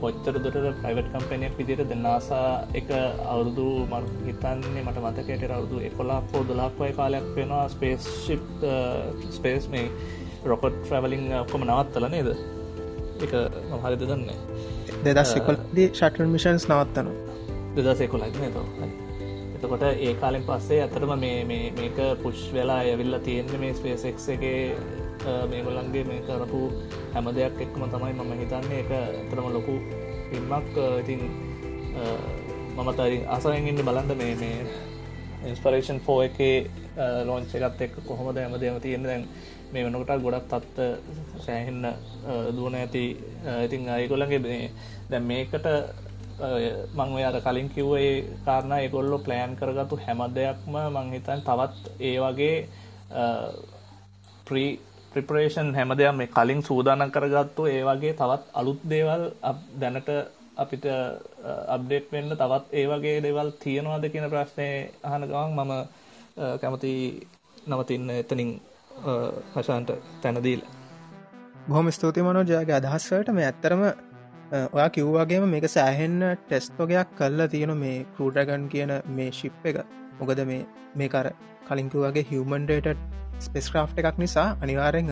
කොච්චර 0.01 0.35
දුරට 0.43 0.77
ප්‍රයිවට් 0.83 1.09
කම්පනයක් 1.13 1.53
විදිට 1.59 1.81
දෙන්නාසා 1.89 2.47
එක 2.79 2.87
අවුරුදු 3.33 3.65
මන් 3.91 4.05
හිතන්නේ 4.27 4.85
මට 4.85 5.03
මතකයට 5.07 5.51
අවුදු 5.57 5.83
එකොලා 5.89 6.21
පෝ 6.31 6.41
දොලාක්වයි 6.49 6.95
කාලයක් 6.99 7.27
වෙනවා. 7.35 7.65
ස්පේස් 7.73 8.07
ශිප් 8.25 8.45
ස්පේස් 9.37 9.67
මේ 9.73 9.85
රොකට් 10.45 10.75
ට්‍රවලිං 10.77 11.25
ඔක්කොම 11.39 11.63
නවත්තල 11.67 12.07
නේද? 12.13 12.29
එක 13.21 13.33
මහරිද 13.73 14.03
දන්නේ. 14.09 14.37
දෙදස් 15.05 15.35
එකොල්දී 15.39 15.87
ශටල් 15.91 16.29
මිෂන්ස් 16.33 16.67
නවත්තන 16.69 17.07
දෙදස් 17.77 18.01
එකොලක් 18.07 18.39
නේත 18.41 18.55
එතකොට 19.55 19.83
ඒ 19.87 20.13
කාලෙන් 20.21 20.43
පස්සේ 20.47 20.81
ඇතරම 20.83 21.13
මේක 21.19 21.99
පුෂ් 22.23 22.41
වෙලා 22.53 22.79
ඇවිල්ල 22.83 23.17
තියෙන්නේ 23.27 23.61
මේ 23.63 23.73
ස්පේසෙක් 23.73 24.17
එක 24.35 24.43
මේගොල්ලන්ගේ 25.51 26.03
මේ 26.03 26.21
කරපු 26.27 26.61
හැම 27.13 27.29
දෙයක් 27.37 27.61
එක්ම 27.65 27.83
තමයි 27.93 28.13
මම 28.13 28.31
හිතන්නේ. 28.41 28.79
එක 28.81 28.91
ඇතරම 28.91 29.47
ලොකු 29.53 29.75
පින්මක් 30.31 30.75
ඉතින් 31.01 31.21
මමත 32.77 32.99
අසරෙන්ගන්න 33.35 33.85
බලන්ඩ 33.87 34.17
මේ 34.17 34.35
මේ 34.41 34.57
ඉන්ස්පරේෂන් 35.49 35.99
ෆෝ 35.99 36.19
එක 36.23 36.37
ලෝංච 37.27 37.55
එකත් 37.55 37.81
එක් 37.81 37.93
කොහොමද 38.07 38.37
ඇම 38.37 38.57
දෙම 38.59 38.79
තියෙන 38.81 39.03
දැන් 39.03 39.27
මේ 39.73 39.83
වනකට 39.85 40.21
ගොඩක් 40.21 40.47
තත්ත 40.49 40.77
සෑහෙන්න 41.39 41.85
දුවන 42.55 42.75
ඇති 42.75 43.03
ඉතින් 43.65 43.89
අයකොල්ලගේ 43.89 44.39
දැන් 45.09 45.25
මේකට 45.25 45.67
මං 46.95 47.17
අර 47.21 47.37
කලින් 47.41 47.69
කිව්වේ 47.69 48.13
කාරණ 48.45 48.73
එකොල්ලො 48.79 49.17
ප්ලෑන් 49.19 49.55
කරගතු 49.55 49.95
හැම 49.97 50.21
දෙයක්ම 50.35 50.75
මංහිතන් 50.89 51.41
තවත් 51.41 51.97
ඒ 52.01 52.15
වගේ 52.19 52.55
ප්‍රී 54.45 54.71
ප්‍රිපරේෂන් 55.13 55.73
හැමදයක් 55.75 56.13
මේ 56.13 56.27
කලින් 56.29 56.61
සූදානන් 56.61 57.11
කරගත්තු 57.11 57.65
ඒ 57.67 57.81
වගේ 57.83 58.13
තවත් 58.13 58.43
අලුත් 58.53 58.79
දේවල් 58.89 59.23
දැනට 59.79 60.09
අපිට 60.55 60.85
අබ්ඩේට් 61.67 62.11
වෙන්න 62.11 62.33
තවත් 62.33 62.65
ඒ 62.71 62.85
වගේ 62.87 63.17
දෙවල් 63.19 63.49
තියෙනවාද 63.59 64.05
කියන 64.07 64.27
ප්‍රශ්නය 64.29 64.69
අහන 65.03 65.23
ගවන් 65.25 65.51
මම 65.57 65.73
කැමති 66.61 66.93
නවතින්න 67.67 68.09
එතනින් 68.13 68.51
හශාන්ට 69.55 69.91
තැනදීල් 70.21 70.63
බොහොම 71.67 71.91
ස්තුති 71.91 72.21
මනෝජයාගේ 72.21 72.77
අදහස්සට 72.77 73.31
මේ 73.31 73.45
ඇත්තරම 73.45 73.83
ඔයා 74.51 74.89
කිව්වාගේම 74.89 75.47
මේක 75.47 75.67
සෑහෙන්න 75.69 76.19
ටෙස්ට් 76.39 76.79
වගේයක් 76.79 77.15
කල්ලා 77.17 77.47
තියෙන 77.47 77.73
මේ 77.77 77.97
කරූටගන් 78.13 78.63
කියන 78.67 78.91
මේ 79.09 79.31
ශිප් 79.31 79.65
එක. 79.65 79.77
මොකද 80.19 80.41
මේ 80.45 80.65
මේකර 80.95 81.27
කලින්කිවගේ 81.67 82.25
හිවමන්ඩේට 82.25 82.97
ස්පෙස්ක්‍රාෆ් 83.39 83.93
එකක් 83.95 84.17
නිසා 84.17 84.47
අනිවාරෙන් 84.61 85.11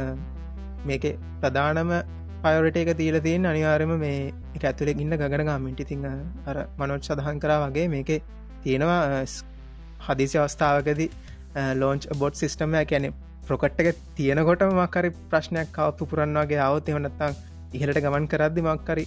මේක 0.85 1.06
ප්‍රධානම 1.39 1.93
පයොරට 2.41 2.77
එක 2.77 2.91
තිීල 2.95 3.19
තියෙන් 3.22 3.45
අනිවාරම 3.45 3.93
මේ 3.97 4.19
එක 4.56 4.64
ඇතුලෙ 4.64 4.93
ඉන්න 4.95 5.15
ගගනගාමින්ටි 5.15 5.85
තිං 5.85 6.06
අර 6.45 6.57
මනොච් 6.77 7.01
සඳහන් 7.03 7.39
කරා 7.39 7.60
වගේ 7.64 7.88
මේක 7.89 8.11
තියෙනවා 8.64 9.23
හදිසි 10.06 10.38
අවස්ථාවකද 10.39 11.01
ලෝන්ච් 11.76 12.07
බොඩ් 12.18 12.35
සිිස්ටම 12.35 12.76
ඇැන 12.76 13.11
ප්‍රොකට් 13.50 13.80
එක 13.82 14.02
තියෙනකොට 14.16 14.64
මක්කරි 14.72 15.10
ප්‍රශ්නයක් 15.32 15.70
කවත්තු 15.76 16.10
පුරන්නවාගේ 16.12 16.62
අවත 16.68 16.90
එහොනත්තං 16.92 17.38
ඉහලට 17.74 18.02
ගමන් 18.06 18.28
කරද්දි 18.32 18.66
මක්කරි 18.68 19.06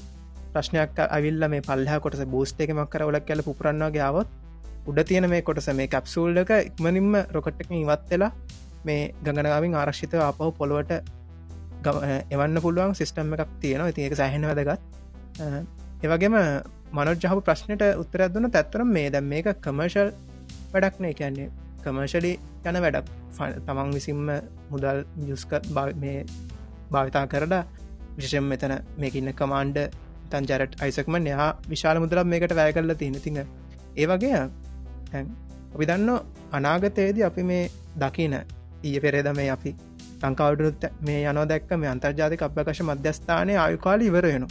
ප්‍රශ්නයක් 0.54 0.98
අවිල්ල 1.08 1.48
මේ 1.52 1.66
පල්හ 1.68 1.98
කොටස 2.04 2.24
බෝස්ට 2.32 2.62
එක 2.64 2.72
මක්කර 2.74 3.04
ඔලක් 3.08 3.26
කල 3.28 3.42
පුරන්නවාගේ 3.50 4.04
අවත් 4.08 4.28
උඩ 4.86 5.00
තියෙන 5.08 5.28
මේ 5.30 5.42
කොටස 5.42 5.68
මේ 5.78 5.88
කැප්සූල්ඩක 5.88 6.52
ඉක්මනින්ම 6.60 7.14
රොකට්ටක 7.30 7.72
ඉවත් 7.78 8.10
වෙලා 8.10 8.32
මේ 8.84 9.00
ගඟනාවින් 9.24 9.74
ආරක්ෂිත 9.74 10.14
අපහු 10.22 10.50
පොළොවට 10.52 10.92
එවන්න 12.30 12.60
පුළුවන් 12.60 12.94
සිිස්ටම් 12.94 13.34
එකක් 13.34 13.52
තියෙනවා. 13.60 13.88
ඉති 13.88 14.06
එක 14.06 14.16
සැහෙන 14.16 14.46
වැදගත්. 14.48 14.80
ඒවගේම 16.02 16.36
මනොජ්ජහපු 16.92 17.40
ප්‍රශ්නයට 17.40 17.82
උත්තරත් 17.96 18.34
දුන්න 18.34 18.50
තැත්තරම් 18.50 18.88
මේ 18.88 19.10
දැම් 19.10 19.26
මේක 19.26 19.46
කමර්ශල් 19.60 20.10
වැඩක්නේ 20.72 21.14
කියන්නේ 21.14 21.50
කමර්ශලි 21.84 22.32
යන 22.64 22.80
වැඩක්. 22.84 23.06
තමන් 23.66 23.92
විසින්ම 23.96 24.30
මුදල් 24.70 25.04
යුස්ක 25.28 25.52
මේ 26.02 26.18
භාවිතා 26.92 27.26
කරලා 27.26 27.62
විශෂම් 28.16 28.48
මෙතන 28.52 28.74
මේකඉන්න 28.98 29.32
කමාන්්ඩ 29.34 29.78
තන් 30.30 30.48
ජරට් 30.50 30.82
අයිසක්මන් 30.82 31.26
යා 31.26 31.48
විශාල 31.68 32.00
මුදලක් 32.04 32.26
මේකට 32.26 32.56
වැය 32.60 32.72
කරලා 32.72 32.98
තියෙන 33.02 33.20
තිඟ. 33.26 33.40
ඒ 33.96 34.06
වගේ 34.06 34.42
තැන් 35.10 35.30
අපි 35.74 35.86
දන්න 35.86 36.10
අනාගතයේදී 36.52 37.24
අපි 37.24 37.42
මේ 37.42 37.64
දකින 37.96 38.36
ඊය 38.82 39.00
පෙරේද 39.00 39.28
මේ 39.36 39.48
අපි 39.50 39.74
ලංකාවටනුත් 40.22 40.84
මේ 41.00 41.20
යනෝ 41.30 41.46
දැක්ක 41.48 41.72
මේ 41.76 41.90
අන්තර්ජාතික 41.94 42.42
අපකශ 42.42 42.82
මධ්‍යස්ථානය 42.88 43.56
ආයුකාල 43.56 44.06
ඉවර 44.08 44.26
වෙන 44.26 44.46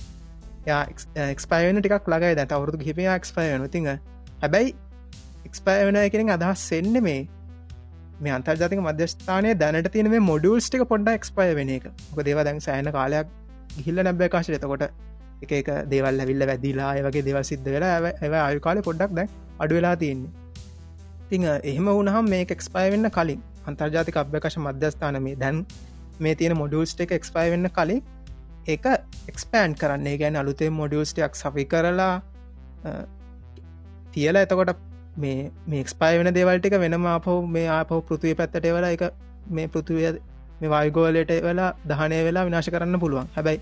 යා 0.66 0.82
එක්ස්පයන 1.26 1.82
ටිකක් 1.82 2.10
ලගයි 2.14 2.34
දැ 2.36 2.48
අවුරදු 2.52 2.84
හිපේ 2.88 3.20
ක්ස්පයන 3.20 3.68
තිඟ. 3.76 3.90
හැබැයි 4.42 4.76
එක්ස්පයවන 5.52 6.00
එකෙන 6.02 6.30
අදහස් 6.30 6.66
සෙන්න 6.72 6.98
මේ. 7.04 7.22
මේ 8.22 8.34
අන්තර්ජාතික 8.38 8.82
මධ්‍යස්ථානය 8.82 9.54
දැනට 9.62 9.92
තියෙන 9.94 10.10
මේ 10.14 10.24
මොඩියල්ස් 10.32 10.68
ටික 10.68 10.84
පොඩ්ඩ 10.92 11.14
එක්ස්පය 11.14 11.48
වෙන 11.60 11.72
එක. 11.78 11.86
ක 12.16 12.26
දේව 12.28 12.44
දැන් 12.48 12.60
සෑන 12.68 12.92
කාලයක් 12.98 13.28
ගිහිල්ල 13.76 14.04
නැබ්බ 14.08 14.22
කාශ 14.34 14.50
එතකොට 14.52 14.84
එක 15.44 15.52
එක 15.60 15.70
දේවල් 15.92 16.22
ඇවිල්ල 16.24 16.46
වැදිලා 16.50 16.92
ඒවගේ 16.98 17.24
දෙවල් 17.28 17.46
සිද්ධ 17.52 17.70
වෙලා 17.76 17.94
ඇව 18.00 18.34
ආයුකාල 18.40 18.82
පොඩ්ඩක් 18.88 19.16
දැ 19.20 19.28
අඩු 19.60 19.80
වෙලා 19.80 19.96
තියෙන්නේ. 19.96 20.32
තිං 21.30 21.48
එහෙම 21.72 21.88
වුණහම් 21.90 22.30
මේ 22.34 22.46
එක්ස්පය 22.56 22.86
වෙන්න 22.94 23.10
කලින් 23.18 23.42
අන්තර්ජාතික 23.70 24.20
අභ්‍යකශ 24.24 24.60
මධ්‍යස්ථානමේ 24.66 25.36
දැන් 25.44 25.66
මේ 26.20 26.36
තියෙන 26.36 26.56
මොඩියල්ස්ට 26.62 27.04
එක 27.06 27.16
එක්ස්පය 27.20 27.48
වෙන්න 27.54 27.72
කලින් 27.78 28.02
ඒක 28.68 28.86
එක්ස්පෑන්් 29.32 29.76
කරන්නේ. 29.76 30.16
ගැන 30.22 30.36
අලුතේ 30.36 30.70
මොඩියල්ස්ටයක් 30.80 31.36
සවි 31.36 31.66
කරලා 31.74 32.14
තියලා 34.14 34.46
එතකොට 34.48 34.91
මේ 35.22 35.52
මේක්ස්පයි 35.68 36.20
වෙන 36.20 36.34
දේවල්ටික 36.38 36.76
වෙනම 36.78 37.06
අපහෝ 37.10 37.38
මේ 37.56 37.68
ආපහු 37.70 38.02
පෘතිය 38.10 38.34
පැත්තට 38.36 38.68
වෙලා 38.68 38.92
එක 38.96 39.04
මේ 39.52 39.68
පෘතිවය 39.68 40.12
මේ 40.62 40.70
වායගෝලට 40.70 41.34
වෙලා 41.44 41.70
දහනය 41.88 42.20
වෙලා 42.28 42.46
විනාශ 42.48 42.70
කරන්න 42.70 43.00
පුළුවන්. 43.00 43.28
හැබැයි 43.36 43.62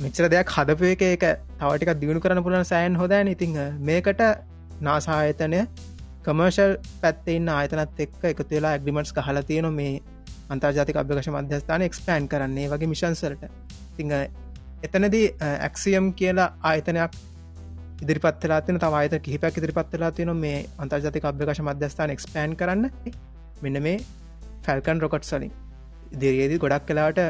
මෙච්‍ර 0.00 0.28
දෙයක් 0.28 0.48
හදපු 0.48 0.84
එක 0.86 1.02
එක 1.04 1.24
තවටික 1.58 1.90
දියුණු 2.00 2.20
කරන 2.20 2.42
පුලන් 2.42 2.64
සෑන් 2.64 2.96
හොද 2.96 3.12
ඉතිං 3.26 3.58
මේකට 3.82 4.22
නාසායතනය 4.80 5.60
කමර්ශල් 6.24 6.72
පැත්තෙන්න 7.02 7.48
ආයතනත් 7.50 8.00
එක්ක 8.00 8.24
එකතු 8.24 8.50
වෙලා 8.50 8.72
ඇග්‍රිමටස් 8.72 9.14
හල 9.26 9.40
තියෙන 9.50 9.70
මේ 9.74 10.00
අන්තර්ජාතික 10.50 10.96
අභ්‍යකශ 10.96 11.30
මධ්‍යස්ථාන 11.30 11.82
එක්ස්පෑන් 11.82 12.28
කරන්නේ. 12.28 12.66
වගේ 12.68 12.88
මිශන්සලට 12.88 13.44
තිං 13.96 14.12
එතනදී 14.82 15.26
ඇක්සියම් 15.40 16.12
කියලා 16.14 16.48
ආයතනයක් 16.62 17.12
ඉදිරිපත්ලා 18.02 18.60
තින 18.62 18.78
තවයිත 18.78 19.14
කිහිපක් 19.22 19.58
ඉදිරිපත්ලා 19.58 20.10
තියන 20.12 20.32
මේ 20.36 20.58
අන්තර්ජතික 20.78 21.24
අභ්‍යකශ 21.24 21.62
මධ්‍යස්ථාන 21.62 22.10
එක්ස්පෑන් 22.10 22.56
කරන්න. 22.56 22.90
මෙන්න 23.62 23.82
මේ 23.82 23.98
ෆැල්කන් 24.64 25.00
රොකට් 25.00 25.24
සලින් 25.24 25.52
ඉදිරියේදී 26.12 26.58
ගොඩක් 26.58 26.86
කලාට 26.88 27.20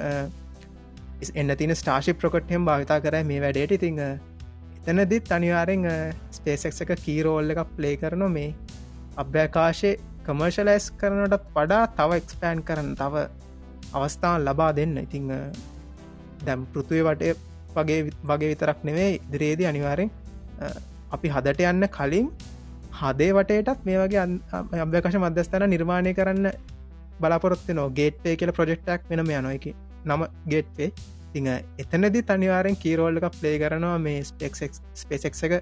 එන්න 1.35 1.57
තින 1.57 1.73
ස්ටාශි 1.73 2.15
ප්‍රොකට්හෙම් 2.15 2.65
භාවිතා 2.65 3.01
කර 3.01 3.17
මේ 3.25 3.41
වැඩේට. 3.41 3.73
ඉතිං 3.73 4.01
එතනදිත් 4.87 5.33
අනිවාරෙන් 5.33 5.85
ස්පේසෙක් 6.31 6.81
එක 6.85 7.05
කීරෝල්ල 7.07 7.55
එකක් 7.55 7.71
ප්ලේ 7.77 7.95
කරන 7.97 8.25
මේ 8.33 8.51
අභ්‍යකාශය 9.17 9.93
කමර්ශලයිස් 10.27 10.91
කරනටත් 11.01 11.49
වඩා 11.57 11.85
තව 11.99 12.21
එක්ස්පෑන් 12.21 12.61
කරන්න 12.63 12.93
තව 12.97 13.25
අවස්ථාවන් 13.95 14.45
ලබා 14.49 14.73
දෙන්න. 14.77 14.99
ඉතිං 14.99 15.33
දැම් 16.47 16.67
පෘතුවය 16.73 17.01
වටේ 17.03 17.35
වගේ 17.77 18.01
වගේ 18.25 18.51
විතරක් 18.53 18.79
නෙවේ 18.85 19.11
ඉදිරියේදී 19.17 19.67
අනිවාරෙන් 19.67 20.11
අපි 21.11 21.29
හදට 21.29 21.65
යන්න 21.65 21.89
කලින් 21.89 22.29
හදේ 22.95 23.33
වටේටත් 23.33 23.85
මේ 23.85 23.99
වගේ 23.99 24.23
අභ්‍යකශ 24.81 25.19
මධ්‍යස්ථාන 25.19 25.67
නිර්මාණය 25.69 26.15
කරන්න 26.15 26.47
බලාපොරොත්ති 27.21 27.75
නෝ 27.75 27.89
ගේට්පේ 27.93 28.37
කියල 28.37 28.53
ප්‍රජෙක්්ටක් 28.53 29.11
වෙනම 29.11 29.31
යනොයකි 29.33 29.75
නම 30.05 30.25
ගේට්පේ 30.49 30.91
තිං 31.33 31.49
එතනදි 31.79 32.23
තනිවාරෙන් 32.25 32.77
කීරෝල්ලක 32.77 33.27
ප්ලේ 33.33 33.57
කරනවා. 33.59 33.99
මේ 33.99 34.23
ස්පෙක්ක් 34.23 34.55
ස්පේසෙක් 34.95 35.35
එක 35.43 35.55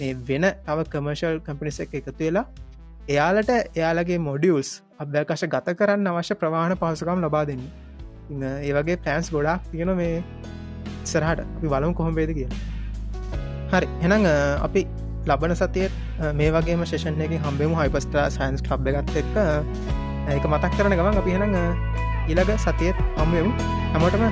මේ 0.00 0.14
වෙන 0.28 0.46
තව 0.64 0.86
කමර්ශල් 0.86 1.40
කම්පිනිස 1.40 1.80
එක 1.80 1.94
එකතු 1.94 2.18
වෙලා 2.18 2.46
එයාලට 3.08 3.52
එයාලගේ 3.52 4.18
මොඩියල්ස් 4.20 4.70
අභ්‍යකශ 4.98 5.46
ගත 5.46 5.76
කරන්න 5.78 6.06
අවශ්‍ය 6.08 6.34
ප්‍රවාහන 6.34 6.76
පහසුකම් 6.76 7.24
ලබා 7.24 7.44
දෙන්න. 7.46 7.64
ඒවගේ 8.62 8.98
පෑන්ස් 8.98 9.30
ගොඩක් 9.30 9.70
තියෙන 9.70 9.96
මේ 9.96 10.22
සරහට 11.04 11.40
අපි 11.40 11.66
වලම් 11.68 11.94
කොහොම 11.94 12.14
බේද 12.14 12.32
කියලා. 12.32 12.71
හරි. 13.72 13.86
එනම් 14.04 14.26
අපි 14.66 14.82
ලබන 15.30 15.54
සතියත් 15.56 15.92
මේ 16.38 16.50
වගේම 16.54 16.84
ශේෂන් 16.90 17.20
එක 17.26 17.32
හම්බෙමු 17.46 17.74
හයිපස්ටා 17.80 18.26
සයින්ස් 18.36 18.60
ලබ් 18.70 18.86
එකත් 18.92 19.16
එක්ක. 19.22 19.36
ඒක 20.34 20.44
මතක් 20.52 20.72
කරන 20.76 20.96
ගමන් 20.98 21.20
අපි 21.22 21.30
හෙනඟ 21.36 21.56
ඉලග 22.32 22.50
සතියත් 22.66 22.96
හම්බෙමු. 23.16 23.50
හැමෝටම 23.92 24.28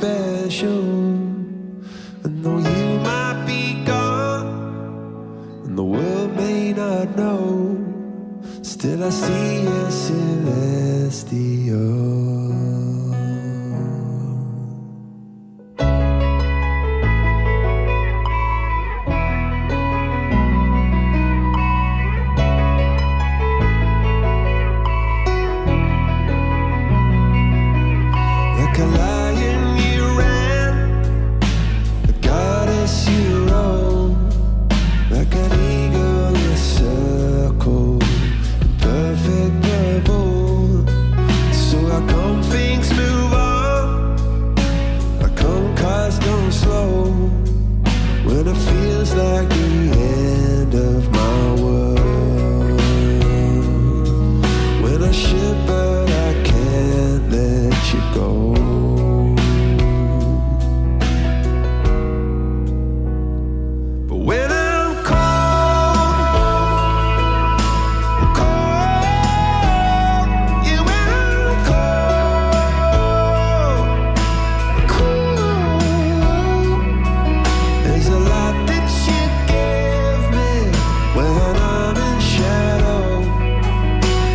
special. 0.00 0.80
And 2.24 2.42
though 2.42 2.56
you 2.58 2.98
might 3.00 3.44
be 3.46 3.84
gone, 3.84 4.48
and 5.64 5.76
the 5.76 5.84
world 5.84 6.34
may 6.36 6.72
not 6.72 7.16
know, 7.18 7.76
still 8.62 9.04
I 9.04 9.10
see 9.10 9.62
you 9.62 9.90
celestial. 9.90 11.50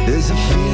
There's 0.06 0.30
a 0.30 0.65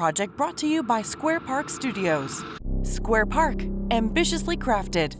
project 0.00 0.34
brought 0.34 0.56
to 0.56 0.66
you 0.66 0.82
by 0.82 1.02
Square 1.02 1.40
Park 1.40 1.68
Studios. 1.68 2.42
Square 2.84 3.26
Park, 3.26 3.60
ambitiously 3.90 4.56
crafted. 4.56 5.19